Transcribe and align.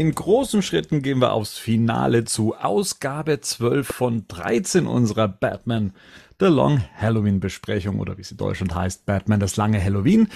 In 0.00 0.14
großen 0.14 0.62
Schritten 0.62 1.02
gehen 1.02 1.20
wir 1.20 1.34
aufs 1.34 1.58
Finale 1.58 2.24
zu 2.24 2.56
Ausgabe 2.56 3.42
12 3.42 3.86
von 3.86 4.24
13 4.28 4.86
unserer 4.86 5.28
Batman 5.28 5.92
The 6.38 6.46
Long 6.46 6.82
Halloween 6.96 7.38
Besprechung 7.38 8.00
oder 8.00 8.16
wie 8.16 8.22
sie 8.22 8.30
in 8.30 8.38
Deutschland 8.38 8.74
heißt, 8.74 9.04
Batman 9.04 9.40
das 9.40 9.58
lange 9.58 9.78
Halloween. 9.78 10.28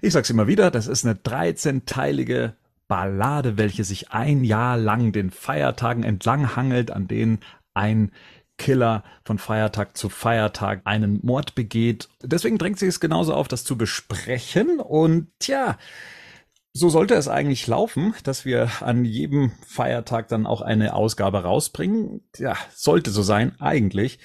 Ich 0.00 0.14
sag's 0.14 0.28
immer 0.28 0.48
wieder, 0.48 0.72
das 0.72 0.88
ist 0.88 1.04
eine 1.04 1.14
13-teilige 1.14 2.54
Ballade, 2.88 3.56
welche 3.58 3.84
sich 3.84 4.10
ein 4.10 4.42
Jahr 4.42 4.76
lang 4.76 5.12
den 5.12 5.30
Feiertagen 5.30 6.02
entlang 6.02 6.56
hangelt, 6.56 6.90
an 6.90 7.06
denen 7.06 7.38
ein 7.74 8.10
Killer 8.58 9.04
von 9.24 9.38
Feiertag 9.38 9.96
zu 9.96 10.08
Feiertag 10.08 10.80
einen 10.82 11.20
Mord 11.22 11.54
begeht. 11.54 12.08
Deswegen 12.22 12.58
drängt 12.58 12.80
sich 12.80 12.88
es 12.88 12.98
genauso 12.98 13.34
auf, 13.34 13.46
das 13.46 13.62
zu 13.62 13.78
besprechen. 13.78 14.80
Und 14.80 15.28
tja, 15.38 15.78
so 16.74 16.88
sollte 16.88 17.14
es 17.14 17.28
eigentlich 17.28 17.66
laufen, 17.66 18.14
dass 18.24 18.44
wir 18.44 18.70
an 18.80 19.04
jedem 19.04 19.52
Feiertag 19.66 20.28
dann 20.28 20.46
auch 20.46 20.62
eine 20.62 20.94
Ausgabe 20.94 21.42
rausbringen. 21.42 22.22
Ja, 22.36 22.56
sollte 22.74 23.10
so 23.10 23.22
sein, 23.22 23.60
eigentlich. 23.60 24.18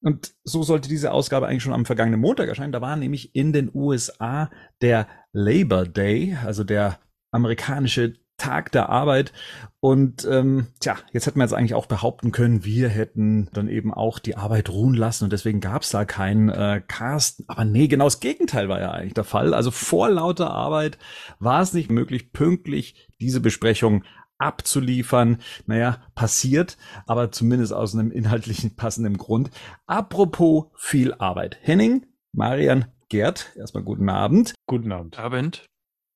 Und 0.00 0.34
so 0.42 0.62
sollte 0.64 0.88
diese 0.88 1.12
Ausgabe 1.12 1.46
eigentlich 1.46 1.62
schon 1.62 1.72
am 1.72 1.86
vergangenen 1.86 2.20
Montag 2.20 2.48
erscheinen. 2.48 2.72
Da 2.72 2.80
war 2.80 2.96
nämlich 2.96 3.34
in 3.36 3.52
den 3.52 3.70
USA 3.72 4.50
der 4.82 5.06
Labor 5.32 5.86
Day, 5.86 6.36
also 6.44 6.64
der 6.64 6.98
amerikanische 7.30 8.14
Tag 8.44 8.72
der 8.72 8.90
Arbeit. 8.90 9.32
Und 9.80 10.26
ähm, 10.30 10.68
tja, 10.80 10.96
jetzt 11.12 11.26
hätten 11.26 11.38
wir 11.38 11.44
jetzt 11.44 11.54
eigentlich 11.54 11.74
auch 11.74 11.86
behaupten 11.86 12.30
können, 12.30 12.64
wir 12.64 12.88
hätten 12.88 13.48
dann 13.52 13.68
eben 13.68 13.92
auch 13.92 14.18
die 14.18 14.36
Arbeit 14.36 14.68
ruhen 14.70 14.94
lassen 14.94 15.24
und 15.24 15.32
deswegen 15.32 15.60
gab 15.60 15.82
es 15.82 15.90
da 15.90 16.04
keinen 16.04 16.50
äh, 16.50 16.82
Cast. 16.86 17.44
Aber 17.48 17.64
nee, 17.64 17.88
genau 17.88 18.04
das 18.04 18.20
Gegenteil 18.20 18.68
war 18.68 18.80
ja 18.80 18.90
eigentlich 18.90 19.14
der 19.14 19.24
Fall. 19.24 19.54
Also 19.54 19.70
vor 19.70 20.10
lauter 20.10 20.50
Arbeit 20.50 20.98
war 21.38 21.62
es 21.62 21.72
nicht 21.72 21.90
möglich, 21.90 22.32
pünktlich 22.32 23.08
diese 23.20 23.40
Besprechung 23.40 24.04
abzuliefern. 24.38 25.38
Naja, 25.66 26.02
passiert, 26.14 26.76
aber 27.06 27.32
zumindest 27.32 27.72
aus 27.72 27.94
einem 27.94 28.10
inhaltlichen 28.10 28.76
passenden 28.76 29.16
Grund. 29.16 29.50
Apropos 29.86 30.66
viel 30.76 31.14
Arbeit. 31.14 31.58
Henning, 31.62 32.06
Marian, 32.32 32.86
Gerd, 33.08 33.52
erstmal 33.56 33.84
guten 33.84 34.08
Abend. 34.08 34.54
Guten 34.66 34.92
Abend. 34.92 35.18
Abend. 35.18 35.66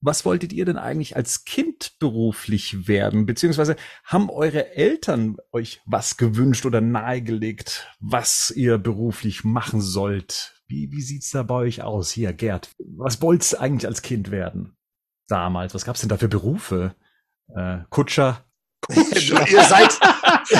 Was 0.00 0.24
wolltet 0.24 0.52
ihr 0.52 0.64
denn 0.64 0.78
eigentlich 0.78 1.16
als 1.16 1.44
Kind 1.44 1.98
beruflich 1.98 2.86
werden? 2.86 3.26
Beziehungsweise 3.26 3.76
haben 4.04 4.30
eure 4.30 4.76
Eltern 4.76 5.36
euch 5.52 5.80
was 5.86 6.16
gewünscht 6.16 6.66
oder 6.66 6.80
nahegelegt, 6.80 7.88
was 7.98 8.50
ihr 8.50 8.78
beruflich 8.78 9.42
machen 9.42 9.80
sollt? 9.80 10.62
Wie, 10.68 10.92
wie 10.92 11.02
sieht's 11.02 11.30
da 11.30 11.42
bei 11.42 11.54
euch 11.54 11.82
aus? 11.82 12.10
Hier, 12.12 12.32
Gerd, 12.32 12.70
was 12.96 13.20
wollt's 13.22 13.54
eigentlich 13.54 13.86
als 13.88 14.02
Kind 14.02 14.30
werden? 14.30 14.76
Damals, 15.28 15.74
was 15.74 15.84
gab's 15.84 16.00
denn 16.00 16.08
da 16.08 16.16
für 16.16 16.28
Berufe? 16.28 16.94
Äh, 17.54 17.78
Kutscher, 17.90 18.44
Ihr 18.94 19.64
seid. 19.64 19.98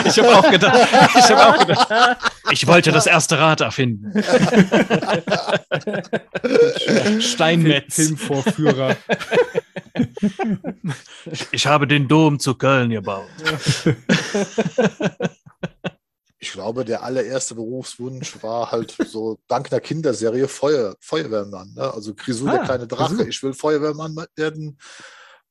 Ich 0.05 0.19
habe 0.19 0.37
auch 0.37 0.51
gedacht. 0.51 0.89
Ich 1.17 1.31
habe 1.31 1.47
auch 1.47 1.59
gedacht. 1.59 2.19
Ich 2.51 2.67
wollte 2.67 2.93
das 2.93 3.07
erste 3.07 3.39
Rad 3.39 3.61
erfinden. 3.61 4.13
Steinmetz. 7.21 7.95
Filmvorführer. 7.95 8.97
Ich 11.53 11.67
habe 11.67 11.87
den 11.87 12.09
Dom 12.09 12.39
zu 12.39 12.55
Köln 12.55 12.91
gebaut. 12.91 13.29
Ich 16.41 16.53
glaube, 16.53 16.85
der 16.85 17.03
allererste 17.03 17.57
Berufswunsch 17.57 18.41
war 18.43 18.71
halt 18.71 18.97
so 19.07 19.39
dank 19.49 19.73
einer 19.73 19.81
Kinderserie 19.81 20.47
Feuer, 20.47 20.95
Feuerwehrmann. 21.01 21.75
Ne? 21.75 21.93
Also 21.93 22.15
Grisou, 22.15 22.47
ah, 22.47 22.53
der 22.53 22.63
kleine 22.63 22.87
Drache. 22.87 23.17
Grisou. 23.17 23.29
Ich 23.29 23.43
will 23.43 23.55
Feuerwehrmann 23.55 24.17
werden. 24.37 24.79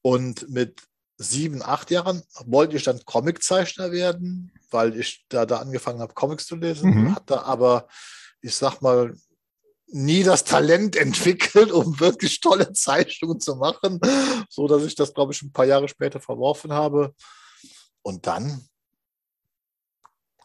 Und 0.02 0.50
mit 0.50 0.81
sieben, 1.17 1.61
acht 1.63 1.91
Jahren 1.91 2.22
wollte 2.45 2.78
ich 2.78 2.83
dann 2.83 3.03
Comiczeichner 3.03 3.91
werden, 3.91 4.51
weil 4.69 4.97
ich 5.00 5.25
da, 5.29 5.45
da 5.45 5.57
angefangen 5.57 6.00
habe, 6.00 6.13
Comics 6.13 6.45
zu 6.45 6.55
lesen, 6.55 6.91
mhm. 6.91 7.16
hatte 7.16 7.44
aber, 7.44 7.88
ich 8.41 8.55
sag 8.55 8.81
mal, 8.81 9.16
nie 9.89 10.23
das 10.23 10.44
Talent 10.44 10.95
entwickelt, 10.95 11.72
um 11.72 12.00
wirklich 12.00 12.39
tolle 12.41 12.73
Zeichnungen 12.73 13.39
zu 13.39 13.56
machen, 13.56 14.00
so 14.50 14.67
dass 14.67 14.83
ich 14.83 14.95
das, 14.95 15.13
glaube 15.13 15.33
ich, 15.33 15.41
ein 15.41 15.51
paar 15.51 15.66
Jahre 15.66 15.88
später 15.88 16.19
verworfen 16.19 16.73
habe. 16.73 17.16
Und 18.01 18.27
dann, 18.27 18.67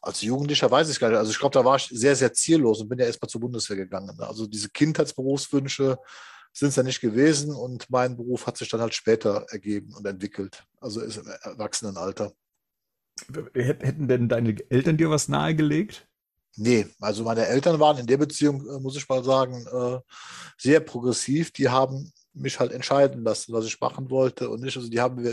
als 0.00 0.22
Jugendlicher 0.22 0.70
weiß 0.70 0.88
ich 0.90 0.98
gar 0.98 1.08
nicht, 1.10 1.18
also 1.18 1.32
ich 1.32 1.38
glaube, 1.38 1.54
da 1.54 1.64
war 1.64 1.76
ich 1.76 1.88
sehr, 1.88 2.16
sehr 2.16 2.32
ziellos 2.32 2.80
und 2.80 2.88
bin 2.88 2.98
ja 2.98 3.06
erstmal 3.06 3.28
zur 3.28 3.40
Bundeswehr 3.40 3.76
gegangen. 3.76 4.16
Also 4.20 4.46
diese 4.46 4.70
Kindheitsberufswünsche, 4.70 5.98
sind 6.52 6.68
es 6.68 6.76
ja 6.76 6.82
nicht 6.82 7.00
gewesen 7.00 7.54
und 7.54 7.88
mein 7.90 8.16
Beruf 8.16 8.46
hat 8.46 8.58
sich 8.58 8.68
dann 8.68 8.80
halt 8.80 8.94
später 8.94 9.46
ergeben 9.50 9.94
und 9.94 10.06
entwickelt, 10.06 10.64
also 10.80 11.00
ist 11.00 11.16
im 11.16 11.26
Erwachsenenalter. 11.42 12.32
Hätten 13.54 14.08
denn 14.08 14.28
deine 14.28 14.56
Eltern 14.70 14.96
dir 14.96 15.10
was 15.10 15.28
nahegelegt? 15.28 16.08
Nee, 16.56 16.86
also 17.00 17.24
meine 17.24 17.46
Eltern 17.46 17.80
waren 17.80 17.98
in 17.98 18.06
der 18.06 18.18
Beziehung, 18.18 18.66
äh, 18.68 18.78
muss 18.78 18.96
ich 18.96 19.08
mal 19.08 19.24
sagen, 19.24 19.66
äh, 19.66 20.00
sehr 20.58 20.80
progressiv. 20.80 21.50
Die 21.52 21.68
haben 21.68 22.12
mich 22.34 22.60
halt 22.60 22.72
entscheiden 22.72 23.24
lassen, 23.24 23.52
was 23.52 23.64
ich 23.64 23.80
machen 23.80 24.10
wollte 24.10 24.50
und 24.50 24.60
nicht. 24.60 24.76
Also 24.76 24.90
die 24.90 25.00
haben 25.00 25.24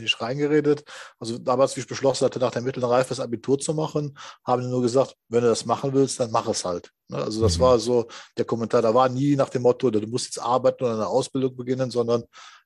nicht 0.00 0.20
reingeredet. 0.20 0.84
Also 1.18 1.38
damals, 1.38 1.76
wie 1.76 1.80
ich 1.80 1.86
beschlossen 1.86 2.24
hatte, 2.24 2.38
nach 2.38 2.50
der 2.50 2.62
mittleren 2.62 2.90
Reife 2.90 3.10
das 3.10 3.20
Abitur 3.20 3.58
zu 3.58 3.74
machen, 3.74 4.16
haben 4.44 4.62
die 4.62 4.68
nur 4.68 4.82
gesagt, 4.82 5.16
wenn 5.28 5.42
du 5.42 5.48
das 5.48 5.66
machen 5.66 5.92
willst, 5.92 6.18
dann 6.20 6.30
mach 6.30 6.48
es 6.48 6.64
halt. 6.64 6.90
Ne? 7.08 7.18
Also 7.18 7.40
das 7.42 7.58
mhm. 7.58 7.62
war 7.62 7.78
so 7.78 8.08
der 8.36 8.44
Kommentar. 8.44 8.82
Da 8.82 8.94
war 8.94 9.08
nie 9.08 9.36
nach 9.36 9.50
dem 9.50 9.62
Motto, 9.62 9.90
du 9.90 10.00
musst 10.06 10.26
jetzt 10.26 10.38
arbeiten 10.38 10.84
oder 10.84 10.94
eine 10.94 11.06
Ausbildung 11.06 11.56
beginnen, 11.56 11.90
sondern 11.90 12.24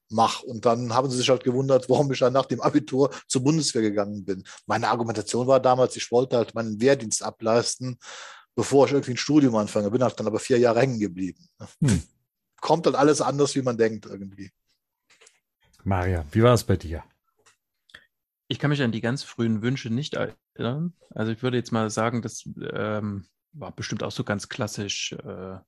mach. 0.08 0.42
Und 0.42 0.64
dann 0.64 0.94
haben 0.94 1.10
sie 1.10 1.16
sich 1.16 1.28
halt 1.28 1.44
gewundert, 1.44 1.88
warum 1.88 2.10
ich 2.12 2.18
dann 2.18 2.32
nach 2.32 2.46
dem 2.46 2.60
Abitur 2.60 3.10
zur 3.26 3.42
Bundeswehr 3.42 3.82
gegangen 3.82 4.24
bin. 4.24 4.44
Meine 4.66 4.88
Argumentation 4.88 5.46
war 5.46 5.60
damals, 5.60 5.96
ich 5.96 6.10
wollte 6.10 6.36
halt 6.36 6.54
meinen 6.54 6.80
Wehrdienst 6.80 7.22
ableisten, 7.22 7.98
bevor 8.54 8.86
ich 8.86 8.92
irgendwie 8.92 9.12
ein 9.12 9.18
Studium 9.18 9.56
anfange. 9.56 9.90
Bin 9.90 10.02
halt 10.02 10.18
dann 10.18 10.26
aber 10.26 10.38
vier 10.38 10.58
Jahre 10.58 10.80
hängen 10.80 10.98
geblieben. 10.98 11.46
Hm. 11.80 12.02
Kommt 12.60 12.86
halt 12.86 12.96
alles 12.96 13.20
anders, 13.20 13.54
wie 13.54 13.62
man 13.62 13.76
denkt 13.76 14.06
irgendwie. 14.06 14.50
Maria, 15.84 16.24
wie 16.32 16.42
war 16.42 16.54
es 16.54 16.64
bei 16.64 16.76
dir? 16.76 17.04
Ich 18.48 18.58
kann 18.58 18.70
mich 18.70 18.82
an 18.82 18.92
die 18.92 19.00
ganz 19.00 19.22
frühen 19.22 19.62
Wünsche 19.62 19.90
nicht 19.90 20.14
erinnern. 20.14 20.94
Also 21.10 21.32
ich 21.32 21.42
würde 21.42 21.56
jetzt 21.56 21.72
mal 21.72 21.90
sagen, 21.90 22.22
das 22.22 22.48
ähm, 22.72 23.26
war 23.52 23.74
bestimmt 23.74 24.02
auch 24.02 24.12
so 24.12 24.24
ganz 24.24 24.48
klassisch 24.48 25.12
äh, 25.24 25.58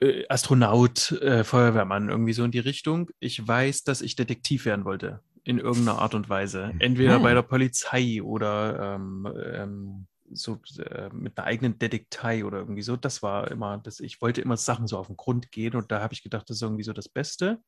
äh, 0.00 0.24
Astronaut, 0.28 1.12
äh, 1.12 1.44
Feuerwehrmann, 1.44 2.08
irgendwie 2.08 2.32
so 2.32 2.44
in 2.44 2.50
die 2.50 2.58
Richtung. 2.58 3.10
Ich 3.18 3.46
weiß, 3.46 3.84
dass 3.84 4.00
ich 4.00 4.16
Detektiv 4.16 4.64
werden 4.64 4.84
wollte, 4.84 5.20
in 5.44 5.58
irgendeiner 5.58 5.98
Art 5.98 6.14
und 6.14 6.28
Weise. 6.28 6.72
Entweder 6.78 7.18
mhm. 7.18 7.22
bei 7.24 7.34
der 7.34 7.42
Polizei 7.42 8.22
oder 8.22 8.94
ähm, 8.94 9.28
ähm, 9.52 10.06
so 10.30 10.60
äh, 10.78 11.08
mit 11.12 11.38
einer 11.38 11.46
eigenen 11.46 11.78
Detektei 11.78 12.44
oder 12.44 12.58
irgendwie 12.58 12.82
so. 12.82 12.96
Das 12.96 13.22
war 13.22 13.50
immer, 13.50 13.78
das, 13.78 14.00
ich 14.00 14.20
wollte 14.20 14.40
immer 14.40 14.56
Sachen 14.56 14.86
so 14.86 14.98
auf 14.98 15.06
den 15.08 15.16
Grund 15.16 15.50
gehen 15.50 15.74
und 15.74 15.90
da 15.90 16.00
habe 16.00 16.14
ich 16.14 16.22
gedacht, 16.22 16.48
das 16.48 16.58
ist 16.58 16.62
irgendwie 16.62 16.84
so 16.84 16.92
das 16.92 17.08
Beste. 17.08 17.58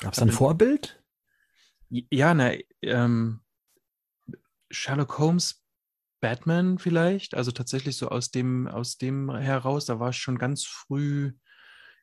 Gab 0.00 0.12
es 0.12 0.18
ein 0.20 0.30
Vorbild? 0.30 1.02
Ja, 1.90 2.34
na, 2.34 2.52
ähm, 2.82 3.40
Sherlock 4.70 5.18
Holmes, 5.18 5.62
Batman 6.20 6.78
vielleicht, 6.78 7.34
also 7.34 7.50
tatsächlich 7.50 7.96
so 7.96 8.08
aus 8.08 8.30
dem, 8.30 8.68
aus 8.68 8.98
dem 8.98 9.30
heraus, 9.34 9.86
da 9.86 10.00
war 10.00 10.10
ich 10.10 10.18
schon 10.18 10.38
ganz 10.38 10.64
früh 10.64 11.32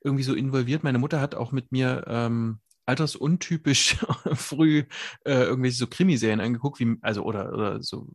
irgendwie 0.03 0.23
so 0.23 0.33
involviert. 0.35 0.83
Meine 0.83 0.99
Mutter 0.99 1.21
hat 1.21 1.35
auch 1.35 1.51
mit 1.51 1.71
mir 1.71 2.03
ähm, 2.07 2.59
altersuntypisch 2.85 3.97
früh 4.35 4.85
äh, 5.25 5.43
irgendwelche 5.43 5.77
so 5.77 5.87
Krimiserien 5.87 6.41
angeguckt, 6.41 6.79
wie, 6.79 6.97
also 7.01 7.23
oder, 7.23 7.53
oder 7.53 7.83
so 7.83 8.09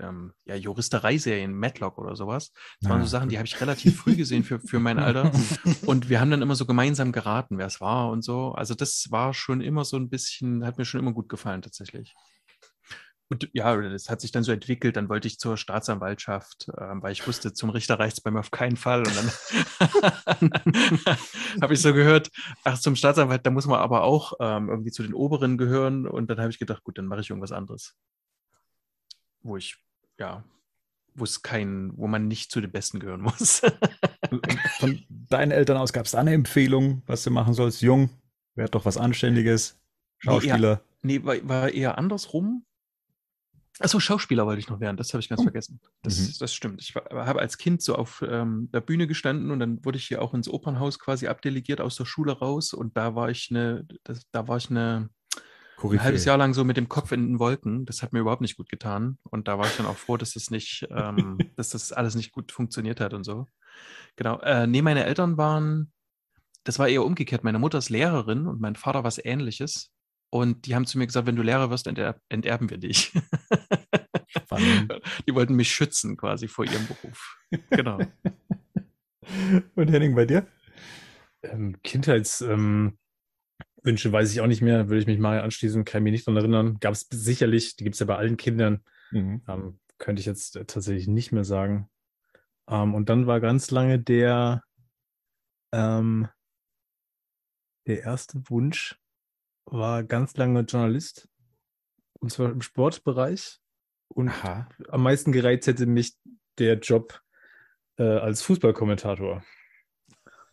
ähm, 0.00 0.32
ja, 0.44 0.54
Juristereiserien, 0.54 1.52
Matlock 1.52 1.98
oder 1.98 2.16
sowas. 2.16 2.52
Das 2.80 2.90
waren 2.90 3.02
so 3.02 3.08
Sachen, 3.08 3.28
die 3.28 3.38
habe 3.38 3.46
ich 3.46 3.60
relativ 3.60 3.96
früh 3.98 4.16
gesehen 4.16 4.44
für, 4.44 4.60
für 4.60 4.80
mein 4.80 4.98
Alter. 4.98 5.30
Und 5.86 6.08
wir 6.08 6.20
haben 6.20 6.30
dann 6.30 6.42
immer 6.42 6.56
so 6.56 6.66
gemeinsam 6.66 7.12
geraten, 7.12 7.58
wer 7.58 7.66
es 7.66 7.80
war 7.80 8.10
und 8.10 8.22
so. 8.22 8.52
Also 8.52 8.74
das 8.74 9.06
war 9.10 9.34
schon 9.34 9.60
immer 9.60 9.84
so 9.84 9.96
ein 9.96 10.08
bisschen, 10.08 10.64
hat 10.64 10.78
mir 10.78 10.84
schon 10.84 11.00
immer 11.00 11.12
gut 11.12 11.28
gefallen 11.28 11.62
tatsächlich. 11.62 12.14
Und 13.28 13.48
ja, 13.52 13.76
das 13.76 14.08
hat 14.08 14.20
sich 14.20 14.30
dann 14.30 14.44
so 14.44 14.52
entwickelt. 14.52 14.96
Dann 14.96 15.08
wollte 15.08 15.26
ich 15.26 15.38
zur 15.38 15.56
Staatsanwaltschaft, 15.56 16.68
äh, 16.68 16.94
weil 17.02 17.12
ich 17.12 17.26
wusste, 17.26 17.52
zum 17.52 17.70
Richter 17.70 17.98
reicht 17.98 18.18
es 18.18 18.22
bei 18.22 18.30
mir 18.30 18.38
auf 18.38 18.52
keinen 18.52 18.76
Fall. 18.76 19.00
Und 19.00 19.16
dann 19.16 19.30
habe 21.60 21.74
ich 21.74 21.82
so 21.82 21.92
gehört, 21.92 22.30
ach, 22.62 22.78
zum 22.78 22.94
Staatsanwalt, 22.94 23.44
da 23.44 23.50
muss 23.50 23.66
man 23.66 23.80
aber 23.80 24.04
auch 24.04 24.34
ähm, 24.40 24.68
irgendwie 24.68 24.92
zu 24.92 25.02
den 25.02 25.14
Oberen 25.14 25.58
gehören. 25.58 26.06
Und 26.06 26.30
dann 26.30 26.38
habe 26.38 26.50
ich 26.50 26.60
gedacht, 26.60 26.84
gut, 26.84 26.98
dann 26.98 27.06
mache 27.06 27.20
ich 27.20 27.30
irgendwas 27.30 27.52
anderes 27.52 27.96
wo 29.46 29.56
ich, 29.56 29.76
ja, 30.18 30.44
wo 31.14 31.24
es 31.24 31.42
kein, 31.42 31.92
wo 31.96 32.06
man 32.06 32.28
nicht 32.28 32.50
zu 32.50 32.60
den 32.60 32.70
Besten 32.70 33.00
gehören 33.00 33.22
muss. 33.22 33.62
Von 34.78 35.02
deinen 35.08 35.50
Eltern 35.50 35.76
aus 35.76 35.92
gab 35.92 36.06
es 36.06 36.12
da 36.12 36.18
eine 36.18 36.34
Empfehlung, 36.34 37.02
was 37.06 37.22
du 37.24 37.30
machen 37.30 37.54
sollst? 37.54 37.80
Jung, 37.80 38.10
werd 38.54 38.74
doch 38.74 38.84
was 38.84 38.96
Anständiges, 38.96 39.80
Schauspieler. 40.18 40.82
Nee, 41.02 41.16
eher, 41.16 41.20
nee 41.20 41.24
war, 41.24 41.48
war 41.48 41.68
eher 41.70 41.98
andersrum. 41.98 42.64
Achso, 43.78 44.00
Schauspieler 44.00 44.46
wollte 44.46 44.60
ich 44.60 44.70
noch 44.70 44.80
werden, 44.80 44.96
das 44.96 45.12
habe 45.12 45.20
ich 45.20 45.28
ganz 45.28 45.40
oh. 45.40 45.44
vergessen. 45.44 45.80
Das, 46.02 46.18
mhm. 46.18 46.34
das 46.38 46.54
stimmt. 46.54 46.80
Ich 46.80 46.94
habe 46.94 47.40
als 47.40 47.58
Kind 47.58 47.82
so 47.82 47.94
auf 47.94 48.24
ähm, 48.26 48.70
der 48.72 48.80
Bühne 48.80 49.06
gestanden 49.06 49.50
und 49.50 49.60
dann 49.60 49.84
wurde 49.84 49.98
ich 49.98 50.06
hier 50.06 50.22
auch 50.22 50.32
ins 50.32 50.48
Opernhaus 50.48 50.98
quasi 50.98 51.26
abdelegiert 51.26 51.80
aus 51.80 51.96
der 51.96 52.06
Schule 52.06 52.32
raus 52.32 52.72
und 52.72 52.96
da 52.96 53.14
war 53.14 53.28
ich 53.28 53.48
eine, 53.50 53.86
das, 54.02 54.22
da 54.30 54.48
war 54.48 54.56
ich 54.56 54.70
eine 54.70 55.10
Koryphäe. 55.76 56.00
Ein 56.00 56.04
halbes 56.04 56.24
Jahr 56.24 56.38
lang 56.38 56.54
so 56.54 56.64
mit 56.64 56.76
dem 56.76 56.88
Kopf 56.88 57.12
in 57.12 57.26
den 57.26 57.38
Wolken. 57.38 57.84
Das 57.84 58.02
hat 58.02 58.12
mir 58.12 58.20
überhaupt 58.20 58.40
nicht 58.40 58.56
gut 58.56 58.68
getan. 58.68 59.18
Und 59.24 59.46
da 59.46 59.58
war 59.58 59.66
ich 59.66 59.76
dann 59.76 59.86
auch 59.86 59.96
froh, 59.96 60.16
dass 60.16 60.32
das 60.32 60.50
nicht, 60.50 60.86
ähm, 60.90 61.38
dass 61.56 61.70
das 61.70 61.92
alles 61.92 62.14
nicht 62.14 62.32
gut 62.32 62.52
funktioniert 62.52 63.00
hat 63.00 63.14
und 63.14 63.24
so. 63.24 63.46
Genau. 64.16 64.40
Äh, 64.40 64.66
nee, 64.66 64.82
meine 64.82 65.04
Eltern 65.04 65.36
waren, 65.36 65.92
das 66.64 66.78
war 66.78 66.88
eher 66.88 67.04
umgekehrt. 67.04 67.44
Meine 67.44 67.58
Mutter 67.58 67.78
ist 67.78 67.90
Lehrerin 67.90 68.46
und 68.46 68.60
mein 68.60 68.76
Vater 68.76 69.04
was 69.04 69.22
ähnliches. 69.22 69.92
Und 70.30 70.66
die 70.66 70.74
haben 70.74 70.86
zu 70.86 70.98
mir 70.98 71.06
gesagt, 71.06 71.26
wenn 71.26 71.36
du 71.36 71.42
Lehrer 71.42 71.70
wirst, 71.70 71.86
enterb 71.86 72.20
enterben 72.28 72.68
wir 72.70 72.78
dich. 72.78 73.12
Spannend. 74.28 74.92
Die 75.26 75.34
wollten 75.34 75.54
mich 75.54 75.72
schützen 75.72 76.16
quasi 76.16 76.48
vor 76.48 76.64
ihrem 76.64 76.86
Beruf. 76.86 77.38
Genau. 77.70 77.98
Und 79.74 79.90
Henning, 79.90 80.14
bei 80.14 80.24
dir? 80.24 80.46
Ähm, 81.42 81.80
Kindheitswünsche 81.82 82.52
ähm, 82.52 82.98
weiß 83.86 84.32
ich 84.32 84.40
auch 84.40 84.46
nicht 84.46 84.62
mehr, 84.62 84.88
würde 84.88 85.00
ich 85.00 85.06
mich 85.06 85.18
mal 85.18 85.40
anschließen, 85.40 85.84
kann 85.84 86.02
mich 86.02 86.12
nicht 86.12 86.26
daran 86.26 86.38
erinnern. 86.38 86.78
Gab 86.80 86.92
es 86.94 87.06
sicherlich, 87.10 87.76
die 87.76 87.84
gibt 87.84 87.94
es 87.94 88.00
ja 88.00 88.06
bei 88.06 88.16
allen 88.16 88.36
Kindern. 88.36 88.82
Mhm. 89.12 89.42
Ähm, 89.48 89.78
könnte 89.98 90.20
ich 90.20 90.26
jetzt 90.26 90.52
tatsächlich 90.66 91.06
nicht 91.06 91.32
mehr 91.32 91.44
sagen. 91.44 91.88
Ähm, 92.68 92.94
und 92.94 93.08
dann 93.08 93.26
war 93.26 93.40
ganz 93.40 93.70
lange 93.70 93.98
der, 93.98 94.62
ähm, 95.72 96.28
der 97.86 98.02
erste 98.02 98.42
Wunsch, 98.50 99.00
war 99.64 100.04
ganz 100.04 100.36
lange 100.36 100.60
Journalist. 100.60 101.28
Und 102.18 102.30
zwar 102.30 102.50
im 102.50 102.62
Sportbereich. 102.62 103.60
Und 104.08 104.28
Aha. 104.28 104.68
am 104.88 105.02
meisten 105.02 105.32
gereizt 105.32 105.66
hätte 105.66 105.86
mich 105.86 106.16
der 106.58 106.78
Job 106.78 107.20
äh, 107.98 108.04
als 108.04 108.42
Fußballkommentator. 108.42 109.44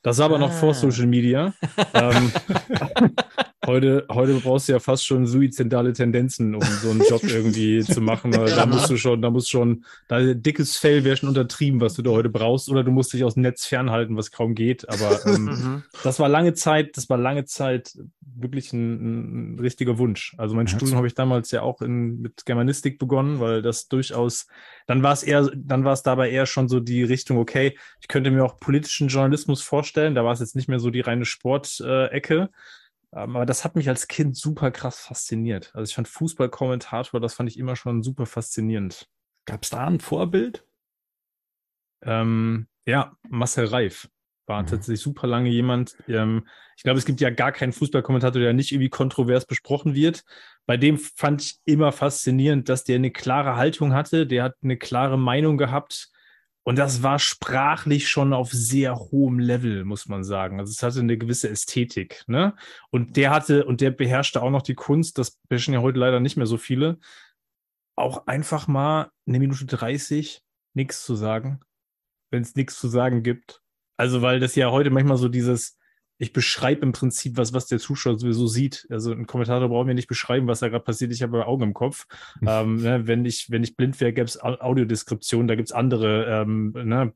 Das 0.03 0.17
war 0.17 0.25
aber 0.25 0.35
ah. 0.35 0.39
noch 0.39 0.51
vor 0.51 0.71
ah. 0.71 0.73
Social 0.73 1.07
Media. 1.07 1.53
ähm, 1.93 2.31
Heute, 3.65 4.05
heute 4.11 4.33
brauchst 4.39 4.67
du 4.67 4.73
ja 4.73 4.79
fast 4.79 5.05
schon 5.05 5.25
suizidale 5.25 5.93
Tendenzen, 5.93 6.53
um 6.53 6.61
so 6.61 6.89
einen 6.89 7.01
Job 7.07 7.23
irgendwie 7.23 7.81
zu 7.81 8.01
machen. 8.01 8.31
Da 8.53 8.65
musst 8.65 8.89
du 8.89 8.97
schon, 8.97 9.21
da 9.21 9.29
musst 9.29 9.49
schon, 9.49 9.85
da 10.07 10.33
dickes 10.33 10.77
Fell 10.77 11.03
wäre 11.03 11.15
schon 11.15 11.29
untertrieben, 11.29 11.79
was 11.81 11.93
du 11.93 12.01
da 12.01 12.11
heute 12.11 12.29
brauchst, 12.29 12.69
oder 12.69 12.83
du 12.83 12.91
musst 12.91 13.13
dich 13.13 13.23
aus 13.23 13.35
dem 13.35 13.43
Netz 13.43 13.65
fernhalten, 13.65 14.17
was 14.17 14.31
kaum 14.31 14.53
geht. 14.53 14.87
Aber 14.89 15.19
ähm, 15.25 15.43
mhm. 15.45 15.83
das 16.03 16.19
war 16.19 16.29
lange 16.29 16.53
Zeit, 16.53 16.97
das 16.97 17.09
war 17.09 17.17
lange 17.17 17.45
Zeit 17.45 17.93
wirklich 18.35 18.73
ein, 18.73 19.55
ein 19.55 19.59
richtiger 19.59 19.97
Wunsch. 19.97 20.35
Also 20.37 20.55
mein 20.55 20.67
ja, 20.67 20.75
Studium 20.75 20.97
habe 20.97 21.07
ich 21.07 21.15
damals 21.15 21.51
ja 21.51 21.61
auch 21.61 21.81
in, 21.81 22.21
mit 22.21 22.45
Germanistik 22.45 22.99
begonnen, 22.99 23.39
weil 23.39 23.61
das 23.61 23.87
durchaus, 23.87 24.47
dann 24.87 25.03
war 25.03 25.13
es 25.13 25.23
eher, 25.23 25.49
dann 25.55 25.85
war 25.85 25.93
es 25.93 26.03
dabei 26.03 26.29
eher 26.29 26.45
schon 26.45 26.67
so 26.67 26.79
die 26.79 27.03
Richtung, 27.03 27.37
okay, 27.37 27.77
ich 28.01 28.07
könnte 28.07 28.31
mir 28.31 28.43
auch 28.43 28.59
politischen 28.59 29.07
Journalismus 29.07 29.61
vorstellen. 29.61 30.15
Da 30.15 30.25
war 30.25 30.33
es 30.33 30.39
jetzt 30.39 30.55
nicht 30.55 30.67
mehr 30.67 30.79
so 30.79 30.89
die 30.89 31.01
reine 31.01 31.25
Sportecke. 31.25 32.35
Äh, 32.35 32.47
aber 33.13 33.45
das 33.45 33.63
hat 33.63 33.75
mich 33.75 33.89
als 33.89 34.07
Kind 34.07 34.35
super 34.35 34.71
krass 34.71 34.99
fasziniert. 34.99 35.71
Also 35.73 35.89
ich 35.89 35.95
fand 35.95 36.07
Fußballkommentator, 36.07 37.19
das 37.19 37.33
fand 37.33 37.49
ich 37.49 37.59
immer 37.59 37.75
schon 37.75 38.03
super 38.03 38.25
faszinierend. 38.25 39.07
Gab 39.45 39.63
es 39.63 39.69
da 39.69 39.85
ein 39.85 39.99
Vorbild? 39.99 40.65
Ähm, 42.01 42.67
ja, 42.85 43.15
Marcel 43.29 43.65
Reif 43.65 44.09
war 44.45 44.63
mhm. 44.63 44.67
tatsächlich 44.67 45.01
super 45.01 45.27
lange 45.27 45.49
jemand. 45.49 45.95
Ähm, 46.07 46.47
ich 46.75 46.83
glaube, 46.83 46.99
es 46.99 47.05
gibt 47.05 47.21
ja 47.21 47.29
gar 47.29 47.51
keinen 47.51 47.73
Fußballkommentator, 47.73 48.41
der 48.41 48.53
nicht 48.53 48.71
irgendwie 48.71 48.89
kontrovers 48.89 49.45
besprochen 49.45 49.95
wird. 49.95 50.23
Bei 50.65 50.77
dem 50.77 50.97
fand 50.97 51.41
ich 51.41 51.59
immer 51.65 51.91
faszinierend, 51.91 52.67
dass 52.67 52.83
der 52.83 52.95
eine 52.95 53.11
klare 53.11 53.55
Haltung 53.55 53.93
hatte, 53.93 54.27
der 54.27 54.43
hat 54.43 54.55
eine 54.63 54.77
klare 54.77 55.17
Meinung 55.17 55.57
gehabt 55.57 56.09
und 56.63 56.77
das 56.77 57.03
war 57.03 57.19
sprachlich 57.19 58.09
schon 58.09 58.33
auf 58.33 58.51
sehr 58.51 58.95
hohem 58.95 59.39
Level, 59.39 59.83
muss 59.83 60.07
man 60.07 60.23
sagen. 60.23 60.59
Also 60.59 60.71
es 60.71 60.81
hatte 60.81 61.01
eine 61.01 61.17
gewisse 61.17 61.49
Ästhetik, 61.49 62.23
ne? 62.27 62.55
Und 62.89 63.17
der 63.17 63.31
hatte, 63.31 63.65
und 63.65 63.81
der 63.81 63.91
beherrschte 63.91 64.41
auch 64.41 64.49
noch 64.49 64.61
die 64.61 64.75
Kunst, 64.75 65.17
das 65.17 65.31
beherrschen 65.49 65.73
ja 65.73 65.81
heute 65.81 65.99
leider 65.99 66.19
nicht 66.21 66.37
mehr 66.37 66.45
so 66.45 66.57
viele, 66.57 66.99
auch 67.95 68.27
einfach 68.27 68.67
mal 68.67 69.11
eine 69.27 69.39
Minute 69.39 69.65
30 69.65 70.41
nichts 70.73 71.05
zu 71.05 71.15
sagen, 71.15 71.59
wenn 72.31 72.41
es 72.41 72.55
nichts 72.55 72.79
zu 72.79 72.87
sagen 72.87 73.23
gibt. 73.23 73.61
Also, 73.97 74.21
weil 74.21 74.39
das 74.39 74.55
ja 74.55 74.71
heute 74.71 74.89
manchmal 74.89 75.17
so 75.17 75.27
dieses, 75.27 75.77
ich 76.23 76.33
beschreibe 76.33 76.81
im 76.81 76.93
Prinzip 76.93 77.37
was, 77.37 77.53
was 77.53 77.67
der 77.67 77.79
Zuschauer 77.79 78.17
sowieso 78.17 78.47
sieht. 78.47 78.87
Also 78.89 79.11
ein 79.11 79.27
Kommentator 79.27 79.67
braucht 79.67 79.85
mir 79.85 79.93
nicht 79.93 80.07
beschreiben, 80.07 80.47
was 80.47 80.59
da 80.59 80.69
gerade 80.69 80.83
passiert. 80.83 81.11
Ich 81.11 81.21
habe 81.21 81.45
Augen 81.45 81.63
im 81.63 81.73
Kopf. 81.73 82.07
Hm. 82.39 82.47
ähm, 82.47 82.81
ne, 82.81 83.07
wenn, 83.07 83.25
ich, 83.25 83.51
wenn 83.51 83.63
ich 83.63 83.75
blind 83.75 83.99
wäre, 83.99 84.13
gäbe 84.13 84.25
es 84.25 84.41
Audiodeskription, 84.41 85.47
da 85.47 85.55
gibt 85.55 85.67
es 85.69 85.73
andere, 85.73 86.25
ähm, 86.41 86.71
ne, 86.71 87.13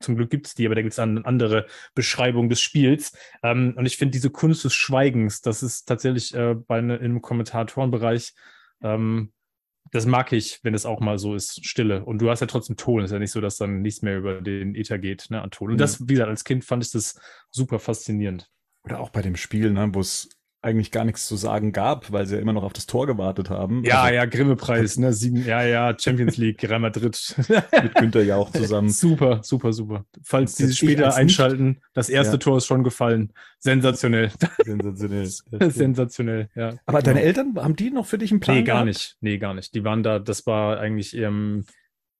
zum 0.00 0.16
Glück 0.16 0.30
gibt 0.30 0.46
es 0.46 0.54
die, 0.54 0.66
aber 0.66 0.74
da 0.74 0.82
gibt 0.82 0.92
es 0.92 0.98
an, 0.98 1.24
andere 1.24 1.66
Beschreibungen 1.94 2.48
des 2.48 2.60
Spiels. 2.60 3.12
Ähm, 3.42 3.74
und 3.76 3.86
ich 3.86 3.96
finde 3.98 4.12
diese 4.12 4.30
Kunst 4.30 4.64
des 4.64 4.74
Schweigens, 4.74 5.42
das 5.42 5.62
ist 5.62 5.84
tatsächlich 5.84 6.34
äh, 6.34 6.54
bei 6.54 6.80
ne, 6.80 6.96
im 6.96 7.20
Kommentatorenbereich 7.20 8.32
ähm, 8.82 9.32
das 9.92 10.06
mag 10.06 10.32
ich, 10.32 10.60
wenn 10.62 10.74
es 10.74 10.86
auch 10.86 11.00
mal 11.00 11.18
so 11.18 11.34
ist, 11.34 11.64
Stille. 11.64 12.04
Und 12.04 12.18
du 12.18 12.30
hast 12.30 12.40
ja 12.40 12.46
trotzdem 12.46 12.76
Ton. 12.76 13.00
Es 13.00 13.06
ist 13.06 13.12
ja 13.12 13.18
nicht 13.18 13.30
so, 13.30 13.40
dass 13.40 13.56
dann 13.56 13.82
nichts 13.82 14.02
mehr 14.02 14.18
über 14.18 14.40
den 14.40 14.74
Ether 14.74 14.98
geht, 14.98 15.26
ne, 15.30 15.42
an 15.42 15.50
Ton. 15.50 15.68
Und 15.70 15.74
mhm. 15.74 15.78
das, 15.78 16.00
wie 16.00 16.14
gesagt, 16.14 16.28
als 16.28 16.44
Kind 16.44 16.64
fand 16.64 16.84
ich 16.84 16.90
das 16.90 17.18
super 17.50 17.78
faszinierend. 17.78 18.50
Oder 18.84 19.00
auch 19.00 19.10
bei 19.10 19.22
dem 19.22 19.36
Spiel, 19.36 19.70
ne, 19.70 19.88
wo 19.92 20.00
es 20.00 20.28
eigentlich 20.62 20.90
gar 20.90 21.04
nichts 21.04 21.28
zu 21.28 21.36
sagen 21.36 21.72
gab, 21.72 22.10
weil 22.12 22.26
sie 22.26 22.34
ja 22.34 22.40
immer 22.40 22.52
noch 22.52 22.64
auf 22.64 22.72
das 22.72 22.86
Tor 22.86 23.06
gewartet 23.06 23.50
haben. 23.50 23.84
Ja, 23.84 24.02
also, 24.02 24.14
ja, 24.14 24.24
Grimme-Preis, 24.24 24.96
ne? 24.98 25.12
Sieben, 25.12 25.44
ja, 25.44 25.62
ja, 25.62 25.96
Champions 25.98 26.36
League, 26.36 26.62
Real 26.68 26.80
Madrid. 26.80 27.34
Mit 27.82 27.94
Günther 27.94 28.22
ja 28.24 28.36
auch 28.36 28.50
zusammen. 28.50 28.88
Super, 28.88 29.40
super, 29.42 29.72
super. 29.72 30.04
Falls 30.22 30.56
Sie 30.56 30.72
später 30.72 31.14
einschalten, 31.14 31.80
das 31.94 32.08
erste 32.08 32.34
ja. 32.34 32.38
Tor 32.38 32.56
ist 32.56 32.66
schon 32.66 32.82
gefallen. 32.82 33.32
Sensationell. 33.58 34.32
Sensationell. 34.64 35.26
Sensationell, 35.70 36.48
ja. 36.54 36.74
Aber 36.86 37.00
genau. 37.00 37.14
deine 37.14 37.22
Eltern, 37.22 37.54
haben 37.56 37.76
die 37.76 37.90
noch 37.90 38.06
für 38.06 38.18
dich 38.18 38.32
einen 38.32 38.40
Plan? 38.40 38.56
Nee, 38.56 38.64
gar 38.64 38.74
gehabt? 38.76 38.86
nicht. 38.86 39.16
Nee, 39.20 39.38
gar 39.38 39.54
nicht. 39.54 39.74
Die 39.74 39.84
waren 39.84 40.02
da, 40.02 40.18
das 40.18 40.46
war 40.46 40.80
eigentlich 40.80 41.16
ähm, 41.16 41.64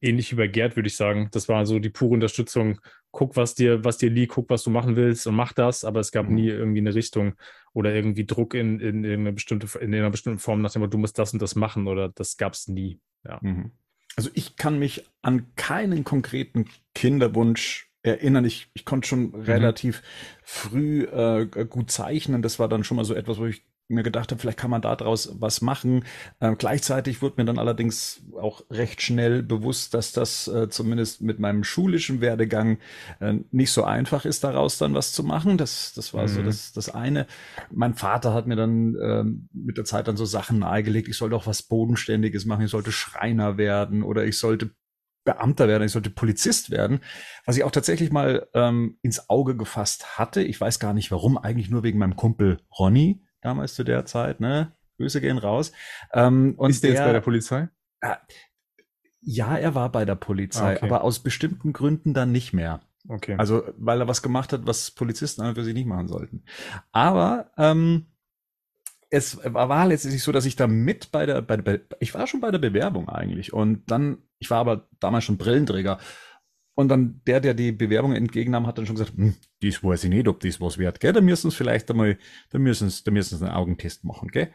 ähnlich 0.06 0.32
wie 0.32 0.36
bei 0.36 0.46
Gerd, 0.46 0.76
würde 0.76 0.86
ich 0.86 0.96
sagen. 0.96 1.28
Das 1.32 1.48
war 1.48 1.66
so 1.66 1.78
die 1.78 1.90
pure 1.90 2.14
Unterstützung. 2.14 2.80
Guck, 3.10 3.36
was 3.36 3.54
dir, 3.54 3.84
was 3.84 3.98
dir 3.98 4.10
liegt, 4.10 4.32
guck, 4.32 4.50
was 4.50 4.62
du 4.62 4.70
machen 4.70 4.96
willst 4.96 5.26
und 5.26 5.34
mach 5.34 5.52
das. 5.52 5.84
Aber 5.84 6.00
es 6.00 6.12
gab 6.12 6.28
mhm. 6.28 6.34
nie 6.34 6.48
irgendwie 6.48 6.80
eine 6.80 6.94
Richtung 6.94 7.34
oder 7.72 7.94
irgendwie 7.94 8.24
Druck 8.24 8.54
in, 8.54 8.80
in, 8.80 9.04
in, 9.04 9.20
eine 9.20 9.32
bestimmte, 9.32 9.78
in 9.78 9.94
einer 9.94 10.10
bestimmten 10.10 10.38
Form 10.38 10.62
nach 10.62 10.72
dem 10.72 10.80
Motto, 10.80 10.92
du 10.92 10.98
musst 10.98 11.18
das 11.18 11.32
und 11.32 11.42
das 11.42 11.56
machen 11.56 11.88
oder 11.88 12.08
das 12.08 12.36
gab 12.36 12.54
es 12.54 12.68
nie. 12.68 13.00
Ja. 13.24 13.38
Mhm. 13.42 13.72
Also 14.16 14.30
ich 14.32 14.56
kann 14.56 14.78
mich 14.78 15.04
an 15.22 15.54
keinen 15.56 16.04
konkreten 16.04 16.66
Kinderwunsch 16.94 17.90
erinnern. 18.02 18.44
Ich, 18.44 18.70
ich 18.72 18.84
konnte 18.84 19.08
schon 19.08 19.30
mhm. 19.30 19.34
relativ 19.42 20.02
früh 20.42 21.04
äh, 21.04 21.46
gut 21.68 21.90
zeichnen. 21.90 22.42
Das 22.42 22.58
war 22.58 22.68
dann 22.68 22.84
schon 22.84 22.96
mal 22.96 23.04
so 23.04 23.14
etwas, 23.14 23.38
wo 23.38 23.46
ich 23.46 23.64
mir 23.88 24.02
gedacht 24.02 24.30
habe, 24.30 24.40
vielleicht 24.40 24.58
kann 24.58 24.70
man 24.70 24.82
daraus 24.82 25.30
was 25.40 25.60
machen. 25.60 26.04
Ähm, 26.40 26.56
gleichzeitig 26.58 27.22
wurde 27.22 27.36
mir 27.38 27.44
dann 27.44 27.58
allerdings 27.58 28.22
auch 28.40 28.62
recht 28.70 29.00
schnell 29.02 29.42
bewusst, 29.42 29.94
dass 29.94 30.12
das 30.12 30.48
äh, 30.48 30.68
zumindest 30.68 31.22
mit 31.22 31.38
meinem 31.38 31.64
schulischen 31.64 32.20
Werdegang 32.20 32.78
äh, 33.20 33.34
nicht 33.52 33.72
so 33.72 33.84
einfach 33.84 34.24
ist, 34.24 34.44
daraus 34.44 34.78
dann 34.78 34.94
was 34.94 35.12
zu 35.12 35.22
machen. 35.22 35.56
Das, 35.58 35.92
das 35.94 36.14
war 36.14 36.24
mhm. 36.24 36.28
so 36.28 36.42
das, 36.42 36.72
das 36.72 36.88
eine. 36.88 37.26
Mein 37.70 37.94
Vater 37.94 38.34
hat 38.34 38.46
mir 38.46 38.56
dann 38.56 38.96
ähm, 39.00 39.48
mit 39.52 39.76
der 39.78 39.84
Zeit 39.84 40.08
dann 40.08 40.16
so 40.16 40.24
Sachen 40.24 40.58
nahegelegt, 40.58 41.08
ich 41.08 41.16
sollte 41.16 41.36
auch 41.36 41.46
was 41.46 41.62
Bodenständiges 41.62 42.44
machen, 42.44 42.64
ich 42.64 42.70
sollte 42.70 42.92
Schreiner 42.92 43.56
werden 43.56 44.02
oder 44.02 44.24
ich 44.24 44.38
sollte 44.38 44.70
Beamter 45.24 45.68
werden, 45.68 45.82
ich 45.82 45.92
sollte 45.92 46.10
Polizist 46.10 46.70
werden, 46.70 47.00
was 47.44 47.56
ich 47.56 47.64
auch 47.64 47.72
tatsächlich 47.72 48.10
mal 48.10 48.48
ähm, 48.54 48.98
ins 49.02 49.28
Auge 49.28 49.56
gefasst 49.56 50.18
hatte. 50.18 50.42
Ich 50.42 50.60
weiß 50.60 50.78
gar 50.78 50.94
nicht 50.94 51.10
warum, 51.10 51.36
eigentlich 51.36 51.68
nur 51.68 51.82
wegen 51.82 51.98
meinem 51.98 52.16
Kumpel 52.16 52.60
Ronny 52.78 53.25
damals 53.46 53.74
zu 53.74 53.84
der 53.84 54.04
Zeit, 54.04 54.40
ne? 54.40 54.72
Grüße 54.98 55.20
gehen 55.20 55.38
raus. 55.38 55.72
Ähm, 56.12 56.54
und 56.56 56.70
ist 56.70 56.82
der, 56.82 56.90
der 56.90 57.00
jetzt 57.00 57.06
bei 57.06 57.12
der 57.12 57.20
Polizei? 57.20 57.68
Äh, 58.00 58.16
ja, 59.20 59.56
er 59.56 59.74
war 59.74 59.90
bei 59.90 60.04
der 60.04 60.14
Polizei, 60.14 60.74
ah, 60.74 60.76
okay. 60.76 60.86
aber 60.86 61.04
aus 61.04 61.18
bestimmten 61.20 61.72
Gründen 61.72 62.14
dann 62.14 62.32
nicht 62.32 62.52
mehr. 62.52 62.80
Okay. 63.08 63.36
Also, 63.38 63.62
weil 63.76 64.00
er 64.00 64.08
was 64.08 64.22
gemacht 64.22 64.52
hat, 64.52 64.66
was 64.66 64.90
Polizisten 64.90 65.42
an 65.42 65.54
für 65.54 65.64
sich 65.64 65.74
nicht 65.74 65.86
machen 65.86 66.08
sollten. 66.08 66.44
Aber 66.92 67.50
ähm, 67.56 68.06
es 69.10 69.38
war 69.44 69.86
letztendlich 69.86 70.22
so, 70.22 70.32
dass 70.32 70.44
ich 70.44 70.56
da 70.56 70.66
mit 70.66 71.12
bei 71.12 71.26
der, 71.26 71.42
bei 71.42 71.56
der, 71.56 71.80
ich 72.00 72.14
war 72.14 72.26
schon 72.26 72.40
bei 72.40 72.50
der 72.50 72.58
Bewerbung 72.58 73.08
eigentlich 73.08 73.52
und 73.52 73.88
dann, 73.90 74.18
ich 74.38 74.50
war 74.50 74.58
aber 74.58 74.88
damals 74.98 75.24
schon 75.24 75.38
Brillenträger 75.38 75.98
und 76.76 76.88
dann 76.88 77.22
der, 77.26 77.40
der 77.40 77.54
die 77.54 77.72
Bewerbung 77.72 78.12
entgegennahm, 78.12 78.66
hat 78.66 78.76
dann 78.76 78.84
schon 78.84 78.96
gesagt, 78.96 79.16
hm, 79.16 79.34
das 79.62 79.82
weiß 79.82 80.04
ich 80.04 80.10
nicht, 80.10 80.28
ob 80.28 80.40
das 80.40 80.60
was 80.60 80.76
wert, 80.76 81.00
gell? 81.00 81.14
Da 81.14 81.22
müssen 81.22 81.50
sie 81.50 81.56
vielleicht 81.56 81.90
einmal, 81.90 82.18
da 82.50 82.58
müssen 82.58 82.90
sie, 82.90 83.02
da 83.02 83.10
müssen 83.10 83.38
sie 83.38 83.44
einen 83.44 83.54
Augentest 83.54 84.04
machen, 84.04 84.28
gell? 84.28 84.50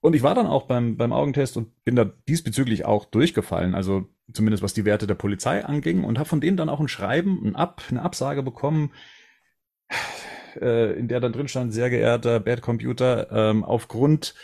Und 0.00 0.14
ich 0.14 0.22
war 0.22 0.34
dann 0.34 0.46
auch 0.46 0.66
beim, 0.66 0.98
beim 0.98 1.14
Augentest 1.14 1.56
und 1.56 1.82
bin 1.82 1.96
da 1.96 2.04
diesbezüglich 2.28 2.84
auch 2.84 3.06
durchgefallen, 3.06 3.74
also 3.74 4.06
zumindest 4.34 4.62
was 4.62 4.74
die 4.74 4.84
Werte 4.84 5.06
der 5.06 5.14
Polizei 5.14 5.64
anging 5.64 6.04
und 6.04 6.18
habe 6.18 6.28
von 6.28 6.42
denen 6.42 6.58
dann 6.58 6.68
auch 6.68 6.78
ein 6.78 6.88
Schreiben, 6.88 7.40
ein 7.42 7.56
Ab, 7.56 7.82
eine 7.88 8.02
Absage 8.02 8.42
bekommen, 8.42 8.92
äh, 10.60 10.92
in 10.92 11.08
der 11.08 11.20
dann 11.20 11.32
drin 11.32 11.48
stand, 11.48 11.72
sehr 11.72 11.88
geehrter 11.88 12.38
Bad 12.38 12.60
Computer, 12.60 13.32
ähm, 13.32 13.64
aufgrund 13.64 14.34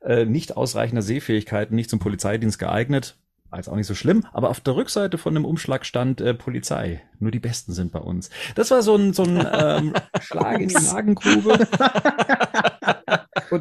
äh, 0.00 0.24
nicht 0.24 0.56
ausreichender 0.56 1.02
Sehfähigkeiten 1.02 1.76
nicht 1.76 1.90
zum 1.90 1.98
Polizeidienst 1.98 2.58
geeignet, 2.58 3.18
war 3.52 3.58
jetzt 3.58 3.68
auch 3.68 3.76
nicht 3.76 3.86
so 3.86 3.94
schlimm, 3.94 4.24
aber 4.32 4.48
auf 4.48 4.60
der 4.60 4.74
Rückseite 4.76 5.18
von 5.18 5.34
dem 5.34 5.44
Umschlag 5.44 5.84
stand 5.84 6.22
äh, 6.22 6.32
Polizei. 6.32 7.02
Nur 7.20 7.30
die 7.30 7.38
Besten 7.38 7.74
sind 7.74 7.92
bei 7.92 7.98
uns. 7.98 8.30
Das 8.54 8.70
war 8.70 8.80
so 8.80 8.96
ein, 8.96 9.12
so 9.12 9.24
ein 9.24 9.46
ähm, 9.52 9.92
Schlag 10.22 10.58
in 10.58 10.68
die 10.68 10.74
Magengrube. 10.74 11.58